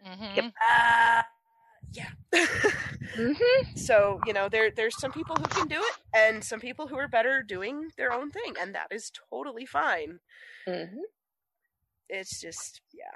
Mhm. 0.07 0.37
Yep. 0.37 0.53
Uh, 0.71 1.23
yeah. 1.93 2.11
Mhm. 3.17 3.77
so 3.77 4.21
you 4.25 4.33
know 4.33 4.49
there 4.49 4.71
there's 4.71 4.97
some 5.01 5.11
people 5.11 5.35
who 5.35 5.43
can 5.49 5.67
do 5.67 5.81
it 5.81 5.97
and 6.15 6.45
some 6.45 6.61
people 6.61 6.87
who 6.87 6.97
are 6.97 7.09
better 7.09 7.43
doing 7.43 7.91
their 7.97 8.13
own 8.13 8.31
thing 8.31 8.55
and 8.61 8.73
that 8.75 8.87
is 8.93 9.11
totally 9.31 9.67
fine 9.67 10.21
Mm-hmm. 10.69 11.01
it's 12.09 12.41
just 12.41 12.81
yeah, 12.93 13.11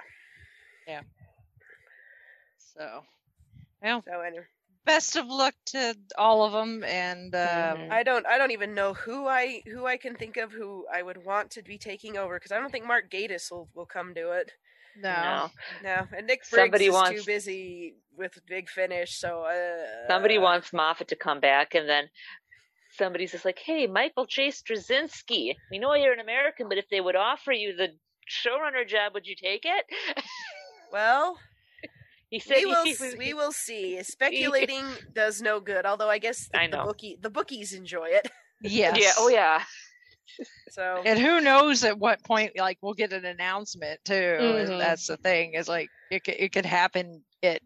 yeah 0.85 1.01
So, 2.57 3.05
well, 3.81 4.03
so 4.05 4.19
anyway, 4.19 4.45
best 4.85 5.15
of 5.15 5.27
luck 5.27 5.53
to 5.67 5.95
all 6.17 6.43
of 6.45 6.51
them, 6.53 6.83
and 6.83 7.33
um, 7.35 7.41
Mhm. 7.41 7.91
i 7.91 8.03
don't 8.03 8.25
i 8.27 8.37
don't 8.37 8.51
even 8.51 8.73
know 8.73 8.93
who 8.93 9.27
i 9.27 9.61
who 9.67 9.85
i 9.85 9.97
can 9.97 10.15
think 10.15 10.37
of 10.37 10.51
who 10.51 10.85
i 10.93 11.01
would 11.01 11.23
want 11.25 11.51
to 11.51 11.61
be 11.63 11.77
taking 11.77 12.17
over 12.17 12.35
because 12.35 12.51
i 12.51 12.59
don't 12.59 12.71
think 12.71 12.85
mark 12.85 13.09
Gatiss 13.09 13.51
will 13.51 13.67
will 13.73 13.85
come 13.85 14.13
do 14.13 14.31
it 14.31 14.51
no. 14.97 15.11
No. 15.11 15.49
no 15.83 16.07
and 16.15 16.27
nick 16.27 16.39
Briggs 16.49 16.49
Somebody 16.49 16.85
is 16.87 16.93
wants- 16.93 17.11
too 17.11 17.25
busy 17.25 17.95
with 18.17 18.37
big 18.47 18.69
finish 18.69 19.17
so 19.19 19.43
uh, 19.43 20.07
Somebody 20.07 20.37
wants 20.37 20.71
Moffat 20.71 21.07
to 21.09 21.15
come 21.15 21.39
back, 21.41 21.75
and 21.75 21.89
then 21.89 22.09
somebody's 22.97 23.31
just 23.33 23.43
like, 23.43 23.59
"Hey, 23.59 23.87
Michael 23.87 24.25
J. 24.25 24.49
Straczynski, 24.49 25.55
we 25.69 25.79
know 25.79 25.93
you're 25.95 26.13
an 26.13 26.21
American, 26.21 26.69
but 26.69 26.77
if 26.77 26.87
they 26.89 27.01
would 27.01 27.17
offer 27.17 27.51
you 27.51 27.75
the 27.75 27.89
showrunner 28.29 28.87
job, 28.87 29.13
would 29.15 29.27
you 29.27 29.35
take 29.35 29.65
it?" 29.65 29.85
well 30.93 31.37
he 32.29 32.39
said, 32.39 32.57
we 32.57 32.65
will 32.65 32.83
he 32.83 32.91
s- 32.91 32.99
was- 32.99 33.15
we 33.17 33.33
will 33.33 33.51
see 33.51 34.01
speculating 34.03 34.83
does 35.13 35.41
no 35.41 35.59
good 35.59 35.85
although 35.85 36.09
i 36.09 36.17
guess 36.17 36.47
the, 36.49 36.59
I 36.59 36.67
the 36.67 36.77
bookie 36.77 37.17
the 37.21 37.29
bookies 37.29 37.73
enjoy 37.73 38.07
it 38.09 38.29
Yes. 38.61 38.97
Yeah. 38.99 39.11
Oh 39.17 39.27
yeah. 39.27 39.63
so 40.71 41.01
And 41.05 41.19
who 41.19 41.41
knows 41.41 41.83
at 41.83 41.99
what 41.99 42.23
point, 42.23 42.53
like, 42.57 42.77
we'll 42.81 42.93
get 42.93 43.11
an 43.13 43.25
announcement 43.25 43.99
too. 44.05 44.13
and 44.13 44.69
Mhm. 44.69 44.79
That's 44.79 45.07
the 45.07 45.17
thing. 45.17 45.53
Is 45.53 45.67
like 45.67 45.89
it 46.09 46.23
could, 46.23 46.35
it 46.39 46.51
could 46.53 46.65
happen 46.65 47.23
at 47.43 47.61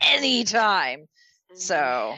any 0.00 0.44
time. 0.44 1.06
So 1.54 2.16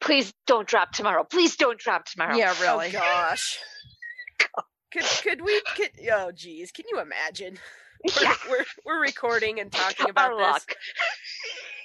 Please 0.00 0.32
don't 0.46 0.66
drop 0.68 0.92
tomorrow. 0.92 1.24
Please 1.24 1.56
don't 1.56 1.78
drop 1.78 2.04
tomorrow. 2.06 2.36
yeah, 2.36 2.54
really. 2.60 2.88
Oh 2.88 2.92
gosh. 2.92 3.58
Could 4.92 5.04
could 5.22 5.40
we 5.42 5.60
could 5.76 5.90
oh 6.12 6.32
geez, 6.32 6.72
can 6.72 6.86
you 6.90 6.98
imagine? 7.00 7.58
We're, 8.16 8.22
Yeah. 8.22 8.34
we're 8.48 8.64
we're 8.84 9.00
recording 9.02 9.60
and 9.60 9.72
talking 9.72 10.08
about 10.08 10.32
Our 10.32 10.38
this 10.38 10.46
luck. 10.46 10.76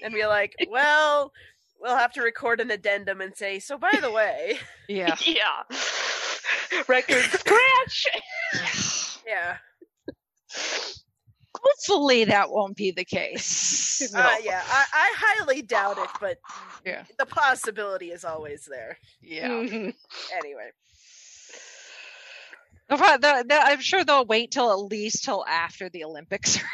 and 0.03 0.13
we're 0.13 0.27
like, 0.27 0.53
well, 0.69 1.31
we'll 1.81 1.97
have 1.97 2.13
to 2.13 2.21
record 2.21 2.59
an 2.59 2.69
addendum 2.71 3.19
and 3.21 3.35
say, 3.35 3.59
so 3.59 3.77
by 3.77 3.97
the 4.01 4.11
way, 4.11 4.59
Yeah. 4.87 5.15
Yeah. 5.25 5.63
Record 6.87 7.23
scratch. 7.23 8.05
yeah. 9.27 9.57
Hopefully 11.55 12.25
that 12.25 12.49
won't 12.51 12.75
be 12.75 12.91
the 12.91 13.05
case. 13.05 14.11
No. 14.13 14.19
Uh, 14.19 14.35
yeah, 14.43 14.61
I, 14.67 14.83
I 14.93 15.13
highly 15.17 15.61
doubt 15.61 15.97
it, 15.97 16.09
but 16.19 16.37
Yeah. 16.85 17.03
the 17.17 17.25
possibility 17.25 18.11
is 18.11 18.25
always 18.25 18.65
there. 18.69 18.97
Yeah. 19.21 19.47
Anyway. 19.47 20.71
They'll 22.89 22.97
they'll- 23.19 23.43
they'll- 23.45 23.61
I'm 23.63 23.81
sure 23.81 24.03
they'll 24.03 24.25
wait 24.25 24.51
till 24.51 24.71
at 24.71 24.79
least 24.91 25.23
till 25.23 25.45
after 25.45 25.89
the 25.89 26.03
Olympics. 26.03 26.59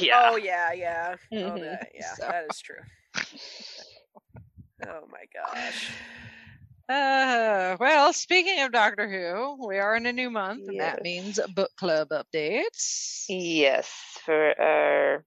Yeah. 0.00 0.30
Oh 0.32 0.36
yeah, 0.36 0.72
yeah. 0.72 1.14
Oh 1.30 1.36
Mhm. 1.36 1.60
that, 1.60 1.92
yeah, 1.94 2.14
So- 2.14 2.26
that 2.26 2.46
is 2.50 2.60
true. 2.60 2.80
Oh 4.86 5.06
my 5.10 5.24
gosh. 5.32 5.90
Uh, 6.88 7.76
well, 7.78 8.14
speaking 8.14 8.62
of 8.62 8.72
Doctor 8.72 9.06
Who, 9.06 9.66
we 9.68 9.76
are 9.78 9.94
in 9.94 10.06
a 10.06 10.12
new 10.12 10.30
month, 10.30 10.66
and 10.68 10.80
that 10.80 11.02
means 11.02 11.38
book 11.54 11.70
club 11.76 12.08
updates. 12.08 13.26
Yes, 13.28 13.92
for 14.24 14.58
our 14.58 15.24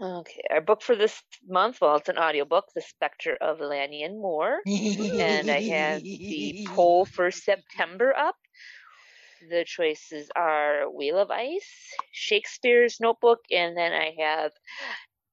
okay, 0.00 0.40
our 0.50 0.60
book 0.60 0.80
for 0.82 0.94
this 0.94 1.20
month. 1.48 1.78
Well, 1.80 1.96
it's 1.96 2.08
an 2.08 2.18
audiobook, 2.18 2.66
The 2.72 2.82
Spectre 2.82 3.36
of 3.40 3.58
Lanyon 3.58 4.20
Moor, 4.22 4.60
and 4.64 5.50
I 5.50 5.60
have 5.62 6.02
the 6.04 6.68
poll 6.68 7.04
for 7.04 7.32
September 7.32 8.16
up. 8.16 8.36
The 9.40 9.64
choices 9.64 10.30
are 10.36 10.90
Wheel 10.90 11.18
of 11.18 11.30
Ice, 11.30 11.94
Shakespeare's 12.12 13.00
Notebook, 13.00 13.40
and 13.50 13.76
then 13.76 13.92
I 13.92 14.14
have 14.18 14.52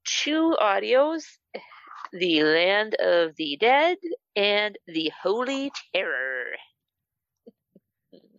two 0.06 0.56
audios: 0.62 1.26
The 2.12 2.44
Land 2.44 2.96
of 2.96 3.36
the 3.36 3.58
Dead 3.58 3.98
and 4.36 4.78
The 4.88 5.12
Holy 5.22 5.72
Terror. 5.94 6.56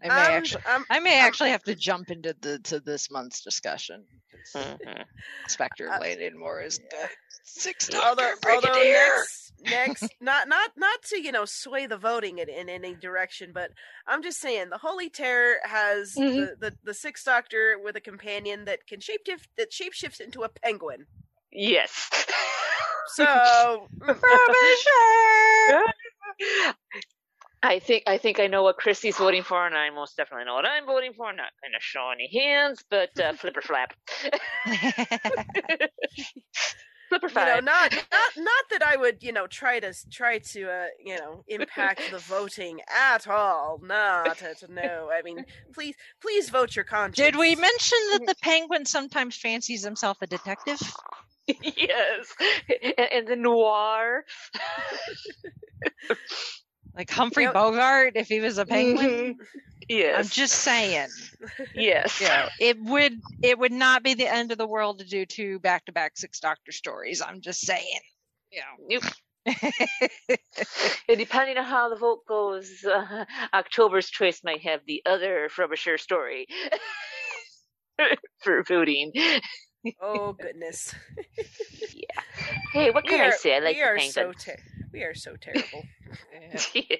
I 0.03 0.09
may 0.11 0.11
Um, 0.11 0.33
actually, 0.33 0.63
um, 0.67 0.85
I 0.91 1.01
may 1.01 1.19
um, 1.19 1.27
actually 1.27 1.51
have 1.51 1.65
to 1.65 1.75
jump 1.75 2.11
into 2.11 2.35
the 2.41 2.59
to 2.61 2.81
this 2.81 3.11
month's 3.11 3.43
discussion. 3.43 4.07
Mhm. 4.55 5.07
Spectre 5.49 5.91
Uh, 5.91 5.99
Lady 6.01 6.31
Moore 6.31 6.63
is 6.63 6.81
yeah. 6.93 7.09
The 7.55 7.61
six 7.61 7.89
although, 7.95 8.31
Doctor 8.31 8.51
although 8.51 8.69
Brigadier. 8.73 8.93
next, 8.93 9.53
next, 9.71 10.15
not 10.21 10.49
not 10.49 10.71
not 10.77 11.03
to 11.05 11.21
you 11.23 11.33
know 11.33 11.45
sway 11.45 11.87
the 11.87 11.97
voting 11.97 12.39
in, 12.39 12.49
in 12.49 12.69
any 12.69 12.95
direction, 12.95 13.53
but 13.53 13.71
I'm 14.07 14.23
just 14.23 14.41
saying 14.41 14.71
the 14.71 14.79
Holy 14.79 15.09
Terror 15.09 15.57
has 15.65 16.15
Mhm. 16.15 16.35
the, 16.61 16.71
the 16.71 16.77
the 16.85 16.95
Sixth 16.95 17.25
Doctor 17.25 17.79
with 17.83 17.97
a 17.97 18.01
companion 18.01 18.65
that 18.67 18.87
can 18.87 19.01
shapeshift 19.01 19.47
that 19.57 19.71
shapeshifts 19.73 20.21
into 20.21 20.43
a 20.43 20.49
penguin. 20.49 21.07
Yes. 21.53 22.11
So 23.09 23.25
I 27.63 27.79
think 27.79 28.03
I 28.07 28.19
think 28.19 28.39
I 28.41 28.47
know 28.47 28.63
what 28.63 28.77
Chrissy's 28.77 29.17
voting 29.17 29.43
for, 29.43 29.67
and 29.67 29.75
I 29.77 29.89
most 29.91 30.17
definitely 30.17 30.45
know 30.45 30.55
what 30.55 30.67
I'm 30.67 30.85
voting 30.87 31.13
for. 31.15 31.27
I'm 31.27 31.37
not 31.37 31.53
going 31.63 31.73
to 31.73 31.81
show 31.81 32.11
any 32.13 32.29
hands, 32.33 32.85
but 32.91 33.19
uh, 33.19 33.33
flipper 33.33 33.63
flap, 33.63 33.95
flipper 37.09 37.29
you 37.29 37.35
know, 37.35 37.61
not 37.61 37.93
not 37.93 38.37
not 38.37 38.65
that 38.71 38.83
I 38.83 38.97
would 38.97 39.23
you 39.23 39.33
know 39.33 39.47
try 39.47 39.81
to 39.81 39.95
try 40.11 40.39
to 40.39 40.71
uh, 40.71 40.87
you 41.05 41.17
know 41.17 41.45
impact 41.49 42.03
the 42.11 42.19
voting 42.19 42.81
at 42.95 43.27
all. 43.27 43.81
Not 43.83 44.43
at 44.43 44.63
no. 44.71 45.11
I 45.13 45.23
mean, 45.23 45.45
please 45.73 45.95
please 46.21 46.51
vote 46.51 46.77
your 46.77 46.85
conscience. 46.85 47.17
Did 47.17 47.37
we 47.37 47.55
mention 47.55 47.99
that 48.13 48.25
the 48.27 48.35
penguin 48.43 48.85
sometimes 48.85 49.37
fancies 49.37 49.85
himself 49.85 50.19
a 50.23 50.27
detective? 50.27 50.81
yes, 51.47 52.35
and, 52.99 53.09
and 53.13 53.29
the 53.29 53.37
noir. 53.37 54.25
Like 56.97 57.11
Humphrey 57.11 57.45
Yep. 57.45 57.55
Bogart, 57.55 58.13
if 58.17 58.29
he 58.29 58.41
was 58.41 58.57
a 58.59 58.65
penguin? 58.65 59.37
Yes, 59.89 60.19
I'm 60.19 60.31
just 60.31 60.55
saying. 60.55 61.09
yes. 61.75 62.21
Yeah, 62.21 62.49
it 62.59 62.81
would 62.81 63.21
it 63.43 63.59
would 63.59 63.73
not 63.73 64.03
be 64.03 64.15
the 64.15 64.27
end 64.27 64.51
of 64.51 64.59
the 64.59 64.67
world 64.67 64.99
to 64.99 65.05
do 65.05 65.27
two 65.27 65.59
back 65.61 65.85
to 65.87 65.93
back 65.93 66.17
six 66.17 66.41
Doctor 66.41 66.73
stories. 66.73 67.23
I'm 67.23 67.41
just 67.41 67.61
saying. 67.61 68.01
Yeah. 68.51 68.63
Nope. 68.89 69.05
And 71.09 71.19
depending 71.19 71.57
on 71.57 71.65
how 71.65 71.89
the 71.89 71.95
vote 71.95 72.27
goes, 72.27 72.85
uh, 72.85 73.25
October's 73.55 74.11
choice 74.11 74.41
might 74.43 74.63
have 74.63 74.81
the 74.87 75.03
other 75.07 75.49
Frobisher 75.49 75.99
story. 75.99 76.49
for 78.43 78.65
voting. 78.65 79.13
Oh 80.03 80.33
goodness. 80.33 80.93
Yeah. 81.95 82.23
Hey, 82.73 82.91
what 82.91 83.05
can 83.05 83.21
we 83.21 83.27
I 83.27 83.31
say? 83.31 83.57
I 83.57 83.59
like 83.61 83.77
we 83.77 83.83
are 83.83 83.99
so 84.01 84.33
ter- 84.33 84.57
we 84.93 85.03
are 85.03 85.15
so 85.15 85.37
terrible. 85.37 85.85
Yeah. 86.75 86.97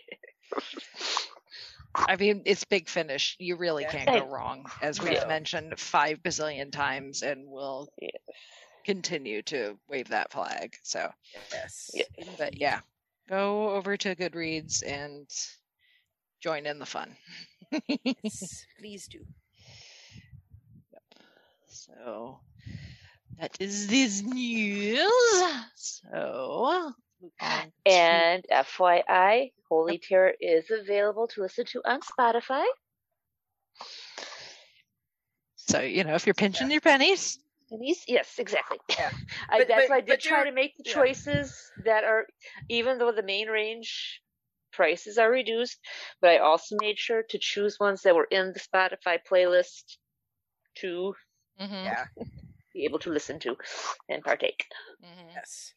I 1.95 2.17
mean, 2.17 2.43
it's 2.45 2.65
Big 2.65 2.89
Finish. 2.89 3.37
You 3.39 3.57
really 3.57 3.83
Yeah. 3.85 3.91
can't 3.93 4.07
go 4.07 4.27
wrong, 4.31 4.67
as 4.83 5.01
we've 5.01 5.21
No. 5.23 5.27
mentioned 5.29 5.79
five 5.81 6.23
bazillion 6.23 6.71
times, 6.71 7.23
and 7.23 7.47
we'll 7.49 7.89
Yeah. 8.01 8.11
continue 8.85 9.43
to 9.43 9.79
wave 9.89 10.09
that 10.09 10.31
flag. 10.31 10.77
So, 10.83 11.11
yes. 11.53 11.91
Yeah. 11.95 12.05
but 12.39 12.59
yeah, 12.59 12.81
go 13.29 13.71
over 13.71 13.97
to 13.97 14.15
Goodreads 14.15 14.83
and 14.87 15.29
join 16.41 16.67
in 16.67 16.79
the 16.79 16.87
fun. 16.87 17.17
Yes, 17.89 18.67
please 18.79 19.09
do. 19.09 19.25
So 21.69 22.41
that 23.39 23.57
is 23.61 23.87
this 23.89 24.23
news. 24.23 24.99
So 25.77 26.93
move 27.21 27.33
on 27.41 27.73
to- 27.85 27.91
And 27.93 28.45
FYI, 28.51 29.53
Holy 29.69 29.99
Terror 29.99 30.35
is 30.41 30.71
available 30.71 31.27
to 31.29 31.43
listen 31.43 31.65
to 31.67 31.83
on 31.85 32.01
Spotify. 32.01 32.65
so 35.57 35.81
you 35.81 36.05
know, 36.05 36.15
if 36.15 36.27
you're 36.27 36.35
pinching 36.35 36.71
your 36.71 36.81
pennies, 36.81 37.39
And 37.71 37.81
these, 37.83 38.05
yes, 38.07 38.35
exactly. 38.39 38.79
Yeah. 38.89 39.11
I, 39.51 39.59
But- 39.59 39.69
that's 39.69 39.83
but- 39.83 39.91
why 39.91 39.97
I 39.97 40.01
did 40.01 40.21
try 40.21 40.45
to 40.45 40.53
make 40.53 40.77
the 40.77 40.85
yeah. 40.87 40.95
choices 40.95 41.55
that 41.85 42.05
are, 42.05 42.27
even 42.69 42.99
though 42.99 43.13
the 43.13 43.23
main 43.25 43.49
range 43.49 44.21
prices 44.73 45.19
are 45.19 45.31
reduced, 45.31 45.79
but 46.21 46.31
I 46.31 46.39
also 46.39 46.77
made 46.81 46.99
sure 46.99 47.23
to 47.31 47.39
choose 47.41 47.79
ones 47.81 48.03
that 48.03 48.15
were 48.15 48.29
in 48.31 48.53
the 48.53 48.61
Spotify 48.61 49.19
playlist 49.31 49.97
to 50.77 51.15
mhm, 51.61 51.85
Yeah. 51.85 52.05
Be 52.77 52.85
able 52.85 52.99
to 53.07 53.11
listen 53.19 53.39
to 53.47 53.57
and 54.09 54.23
partake. 54.25 54.67
mhm. 55.03 55.31
Yes. 55.35 55.76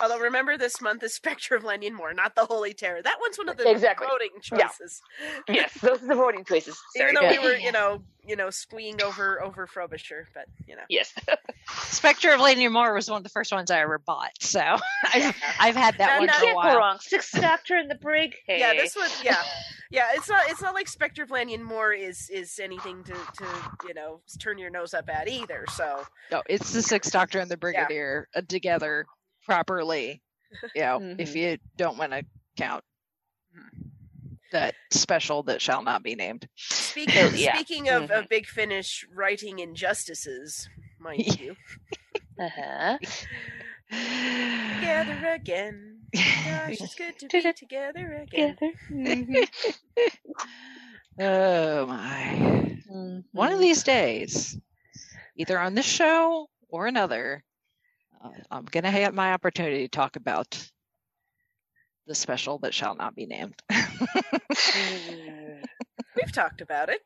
Although 0.00 0.18
remember 0.20 0.56
this 0.56 0.80
month 0.80 1.02
is 1.02 1.14
Spectre 1.20 1.54
of 1.56 1.64
Lanyon 1.64 1.94
Moor, 1.94 2.12
not 2.14 2.34
the 2.34 2.44
Holy 2.44 2.74
Terror. 2.74 3.02
That 3.02 3.16
one's 3.20 3.36
one 3.38 3.48
of 3.48 3.56
the 3.56 3.70
Exactly. 3.70 4.06
voting 4.06 4.30
Yeah. 4.52 4.68
choices. 4.68 5.02
Yes, 5.48 5.72
those 5.80 6.02
are 6.02 6.06
the 6.06 6.14
voting 6.14 6.44
choices. 6.44 6.78
Sorry. 6.96 7.10
Even 7.12 7.22
though 7.22 7.30
we 7.30 7.38
were, 7.38 7.56
you 7.56 7.72
know, 7.72 8.02
you 8.26 8.34
know, 8.36 8.50
squeeing 8.50 9.00
over 9.02 9.40
over 9.42 9.66
Frobisher, 9.66 10.26
but 10.34 10.46
you 10.66 10.74
know. 10.76 10.82
Yes. 10.88 11.12
Spectre 11.84 12.32
of 12.32 12.40
Lanyon 12.40 12.72
Moor 12.72 12.92
was 12.94 13.08
one 13.10 13.18
of 13.18 13.22
the 13.22 13.28
first 13.30 13.52
ones 13.52 13.70
I 13.70 13.80
ever 13.80 13.98
bought. 13.98 14.30
So 14.40 14.60
I've, 14.60 15.34
I've 15.60 15.76
had 15.76 15.98
that 15.98 16.06
Now- 16.06 16.18
one 16.18 16.26
now- 16.26 16.32
for 16.32 16.38
a 16.38 16.46
Can't 16.46 16.50
go 16.54 16.68
while. 16.68 16.76
wrong. 16.78 16.98
Sixth 17.00 17.40
Doctor 17.40 17.76
in 17.78 17.88
the 17.88 17.94
Brig. 17.94 18.34
Hey. 18.46 18.58
Yeah, 18.60 18.74
this 18.74 18.94
was 18.96 19.22
yeah. 19.24 19.42
Yeah, 19.90 20.06
it's 20.14 20.28
not 20.28 20.42
it's 20.48 20.60
not 20.60 20.74
like 20.74 20.88
Spectre 20.88 21.22
of 21.22 21.30
Lanyon 21.30 21.62
Moor 21.62 21.92
is 21.92 22.28
is 22.28 22.58
anything 22.58 23.04
to 23.04 23.12
to, 23.12 23.44
you 23.86 23.94
know, 23.94 24.20
turn 24.40 24.58
your 24.58 24.70
nose 24.70 24.94
up 24.94 25.08
at 25.08 25.28
either. 25.28 25.64
So, 25.74 26.02
No, 26.32 26.42
it's 26.48 26.72
the 26.72 26.82
Sixth 26.82 27.12
Doctor 27.12 27.38
and 27.38 27.48
the 27.48 27.56
Brigadier 27.56 28.26
uh, 28.34 28.40
together 28.48 29.06
properly. 29.46 30.22
You 30.74 30.82
know, 30.82 31.16
if 31.18 31.32
Mhm. 31.32 31.34
you 31.36 31.58
don't 31.76 31.96
want 31.98 32.12
to 32.12 32.24
count 32.56 32.84
that 34.52 34.74
special 34.92 35.42
that 35.44 35.60
shall 35.60 35.82
not 35.82 36.02
be 36.02 36.14
named. 36.14 36.48
speaking 36.56 37.14
Yeah. 37.34 37.54
speaking 37.56 37.88
of, 37.88 38.04
Mhm. 38.10 38.18
of 38.22 38.28
Big 38.28 38.46
Finish 38.46 39.04
writing 39.12 39.58
injustices, 39.58 40.68
mind 40.98 41.26
you. 41.40 41.56
Uh-huh. 42.38 42.98
Together 43.90 45.30
again. 45.34 46.00
Gosh, 46.14 46.80
it's 46.80 46.94
good 46.94 47.18
to 47.20 47.28
be 47.28 47.52
together 47.56 48.12
again. 48.22 48.56
oh 51.20 51.86
my. 51.86 52.78
One 53.32 53.52
of 53.52 53.58
these 53.60 53.82
days, 53.82 54.58
either 55.36 55.58
on 55.58 55.74
this 55.74 55.86
show 55.86 56.48
or 56.68 56.86
another, 56.86 57.42
I'm 58.50 58.64
going 58.66 58.84
to 58.84 58.90
have 58.90 59.14
my 59.14 59.32
opportunity 59.32 59.82
to 59.82 59.88
talk 59.88 60.16
about 60.16 60.70
the 62.06 62.14
special 62.14 62.58
that 62.60 62.72
shall 62.74 62.94
not 62.94 63.14
be 63.16 63.26
named. 63.26 63.54
We've 66.14 66.32
talked 66.32 66.60
about 66.60 66.88
it. 66.88 67.00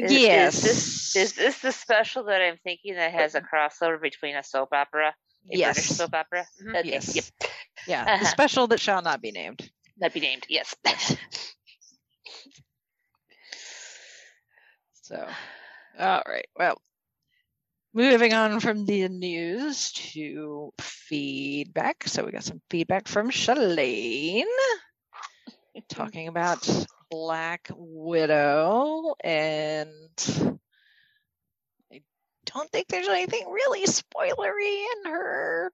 Is- 0.00 0.12
yes. 0.12 0.54
Is 0.56 0.62
this, 0.62 1.16
is 1.16 1.32
this 1.34 1.58
the 1.60 1.72
special 1.72 2.24
that 2.24 2.40
I'm 2.42 2.58
thinking 2.64 2.94
that 2.94 3.12
has 3.12 3.34
a 3.34 3.40
crossover 3.40 4.00
between 4.00 4.36
a 4.36 4.42
soap 4.42 4.70
opera? 4.72 5.08
A 5.08 5.56
Yes. 5.56 5.76
British 5.76 5.96
soap 5.96 6.14
opera? 6.14 6.46
Mhm. 6.62 6.76
Okay, 6.78 6.88
Yes. 6.90 7.14
Yep. 7.16 7.24
yeah, 7.86 8.04
the 8.04 8.10
Uh-huh. 8.12 8.24
special 8.26 8.66
that 8.68 8.80
shall 8.80 9.02
not 9.02 9.20
be 9.20 9.32
named. 9.32 9.68
That'd 9.98 10.14
be 10.14 10.20
named. 10.20 10.46
Yes. 10.48 10.74
So, 15.02 15.28
all 15.98 16.22
right. 16.26 16.46
Well, 16.56 16.80
moving 17.94 18.32
on 18.32 18.60
from 18.60 18.84
the 18.86 19.08
news 19.08 19.92
to 19.92 20.72
feedback. 20.80 22.04
So 22.06 22.24
we 22.24 22.32
got 22.32 22.44
some 22.44 22.60
feedback 22.70 23.08
from 23.08 23.30
Shalane 23.30 24.44
talking 25.88 26.28
about 26.28 26.68
Black 27.10 27.68
Widow, 27.74 29.14
and 29.22 29.90
I 31.92 32.02
don't 32.46 32.70
think 32.70 32.88
there's 32.88 33.08
anything 33.08 33.50
really 33.50 33.84
spoilery 33.84 34.84
in 35.04 35.10
her 35.10 35.72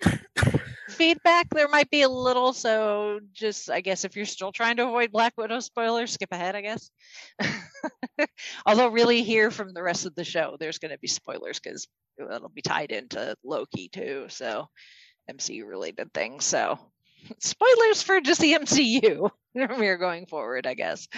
feedback. 0.88 1.48
There 1.50 1.68
might 1.68 1.90
be 1.90 2.02
a 2.02 2.08
little, 2.08 2.52
so 2.52 3.20
just 3.32 3.70
I 3.70 3.80
guess 3.80 4.04
if 4.04 4.16
you're 4.16 4.24
still 4.24 4.52
trying 4.52 4.76
to 4.76 4.86
avoid 4.86 5.12
Black 5.12 5.34
Widow 5.36 5.60
spoilers, 5.60 6.12
skip 6.12 6.32
ahead. 6.32 6.56
I 6.56 6.60
guess. 6.62 6.90
Although, 8.66 8.88
really, 8.88 9.22
here 9.22 9.50
from 9.50 9.72
the 9.72 9.82
rest 9.82 10.06
of 10.06 10.14
the 10.14 10.24
show, 10.24 10.56
there's 10.58 10.78
going 10.78 10.92
to 10.92 10.98
be 10.98 11.08
spoilers 11.08 11.58
because 11.58 11.88
it'll 12.18 12.48
be 12.48 12.62
tied 12.62 12.92
into 12.92 13.36
Loki 13.44 13.88
too. 13.88 14.26
So, 14.28 14.68
MCU 15.30 15.66
related 15.66 16.12
things. 16.12 16.44
So, 16.44 16.78
spoilers 17.38 18.02
for 18.02 18.20
just 18.20 18.40
the 18.40 18.54
MCU 18.54 19.30
here 19.54 19.96
going 19.98 20.26
forward, 20.26 20.66
I 20.66 20.74
guess. 20.74 21.08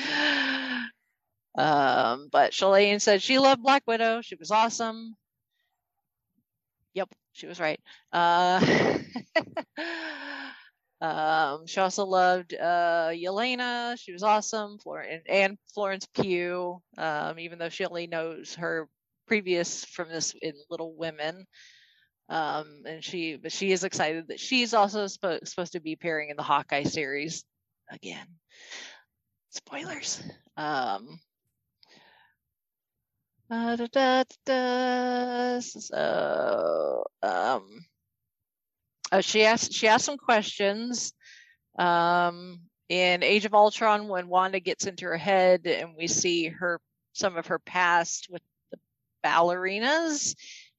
Um, 1.57 2.29
but 2.33 2.53
Shalane 2.53 3.01
said 3.01 3.23
she 3.23 3.39
loved 3.39 3.63
Black 3.63 3.85
Widow. 3.87 4.21
She 4.23 4.35
was 4.35 4.51
awesome. 4.51 5.17
Yep, 6.95 7.13
she 7.35 7.47
was 7.47 7.61
right. 7.61 7.81
Uh, 8.13 8.61
um, 11.01 11.67
she 11.67 11.81
also 11.81 12.07
loved 12.07 12.55
uh, 12.55 13.11
Yelena. 13.13 13.99
She 13.99 14.13
was 14.13 14.23
awesome. 14.23 14.79
Florence 14.79 15.25
and 15.29 15.59
Florence 15.75 16.07
Pugh. 16.15 16.81
Um, 16.97 17.39
even 17.39 17.59
though 17.59 17.69
she 17.69 17.85
only 17.85 18.07
knows 18.07 18.55
her 18.55 18.89
previous 19.27 19.85
from 19.85 20.09
this 20.09 20.35
in 20.41 20.55
Little 20.71 20.95
Women. 20.97 21.45
Um, 22.29 22.83
and 22.87 23.05
she, 23.05 23.37
but 23.37 23.53
she 23.53 23.73
is 23.73 23.85
excited 23.85 24.29
that 24.29 24.41
she's 24.41 24.73
also 24.73 25.07
supposed 25.07 25.73
to 25.73 25.81
be 25.81 25.93
appearing 25.93 26.31
in 26.31 26.37
the 26.37 26.43
Hawkeye 26.43 26.85
series 26.85 27.45
again. 27.91 28.27
Spoilers. 29.51 30.23
Um, 30.57 31.19
da, 33.51 33.77
da, 33.77 34.25
da, 34.45 35.61
so, 35.61 37.05
um, 37.23 37.85
uh, 39.13 39.21
she 39.21 39.45
asked 39.45 39.73
she 39.73 39.89
asked 39.89 40.05
some 40.05 40.19
questions. 40.19 41.13
Um, 41.79 42.61
in 42.89 43.23
Age 43.23 43.45
of 43.45 43.55
Ultron, 43.55 44.09
when 44.09 44.29
Wanda 44.29 44.61
gets 44.61 44.87
into 44.87 45.07
her 45.07 45.17
head 45.17 45.67
and 45.67 45.95
we 45.97 46.07
see 46.07 46.49
her 46.49 46.81
some 47.13 47.37
of 47.37 47.47
her 47.47 47.59
past 47.59 48.29
with 48.31 48.43
the 48.71 48.79
ballerinas, 49.25 50.35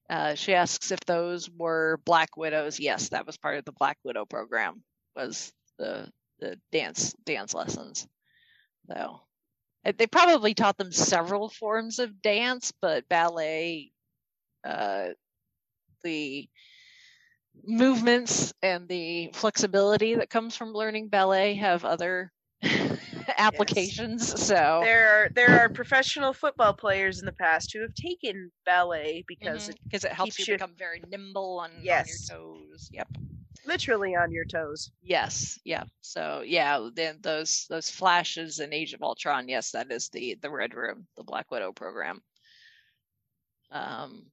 uh, 0.09 0.35
she 0.35 0.53
asks 0.53 0.91
if 0.91 0.99
those 1.01 1.49
were 1.49 1.99
Black 2.05 2.37
Widows. 2.37 2.79
Yes, 2.79 3.09
that 3.09 3.25
was 3.25 3.37
part 3.37 3.57
of 3.57 3.65
the 3.65 3.71
Black 3.73 3.97
Widow 4.03 4.25
program. 4.25 4.83
Was 5.15 5.51
the 5.77 6.09
the 6.39 6.59
dance 6.71 7.13
dance 7.25 7.53
lessons. 7.53 8.07
So 8.87 9.21
they 9.91 10.07
probably 10.07 10.53
taught 10.53 10.77
them 10.77 10.91
several 10.91 11.49
forms 11.49 11.99
of 11.99 12.21
dance, 12.21 12.71
but 12.81 13.07
ballet, 13.09 13.91
uh, 14.63 15.09
the 16.03 16.49
movements 17.63 18.53
and 18.61 18.87
the 18.87 19.29
flexibility 19.33 20.15
that 20.15 20.29
comes 20.29 20.55
from 20.55 20.73
learning 20.73 21.09
ballet 21.09 21.55
have 21.55 21.83
other 21.85 22.31
applications. 23.37 24.41
So 24.43 24.85
There 24.85 25.07
are 25.09 25.29
there 25.35 25.51
are 25.57 25.69
professional 25.69 26.33
football 26.33 26.73
players 26.73 27.19
in 27.19 27.25
the 27.25 27.31
past 27.31 27.71
who 27.73 27.81
have 27.81 27.93
taken 27.93 28.51
ballet 28.65 29.23
because 29.27 29.69
it 29.69 29.77
because 29.89 30.03
it 30.03 30.11
helps 30.13 30.39
you 30.39 30.45
you- 30.47 30.57
become 30.57 30.75
very 30.77 31.01
nimble 31.01 31.59
on, 31.59 31.71
Yes. 31.81 31.97
on 31.97 32.07
your 32.07 32.19
toes. 32.19 32.89
Yep. 32.91 33.07
Literally 33.65 34.15
on 34.15 34.31
your 34.31 34.45
toes. 34.45 34.91
Yes, 35.01 35.59
yeah. 35.63 35.83
So 36.01 36.41
yeah, 36.45 36.89
then 36.93 37.19
those 37.21 37.65
those 37.69 37.89
flashes 37.89 38.59
in 38.59 38.73
Age 38.73 38.93
of 38.93 39.01
Ultron, 39.03 39.47
yes, 39.47 39.71
that 39.71 39.91
is 39.91 40.09
the 40.09 40.37
the 40.41 40.49
Red 40.49 40.73
Room, 40.73 41.07
the 41.17 41.23
Black 41.23 41.51
Widow 41.51 41.71
program. 41.71 42.21
Um 43.71 44.25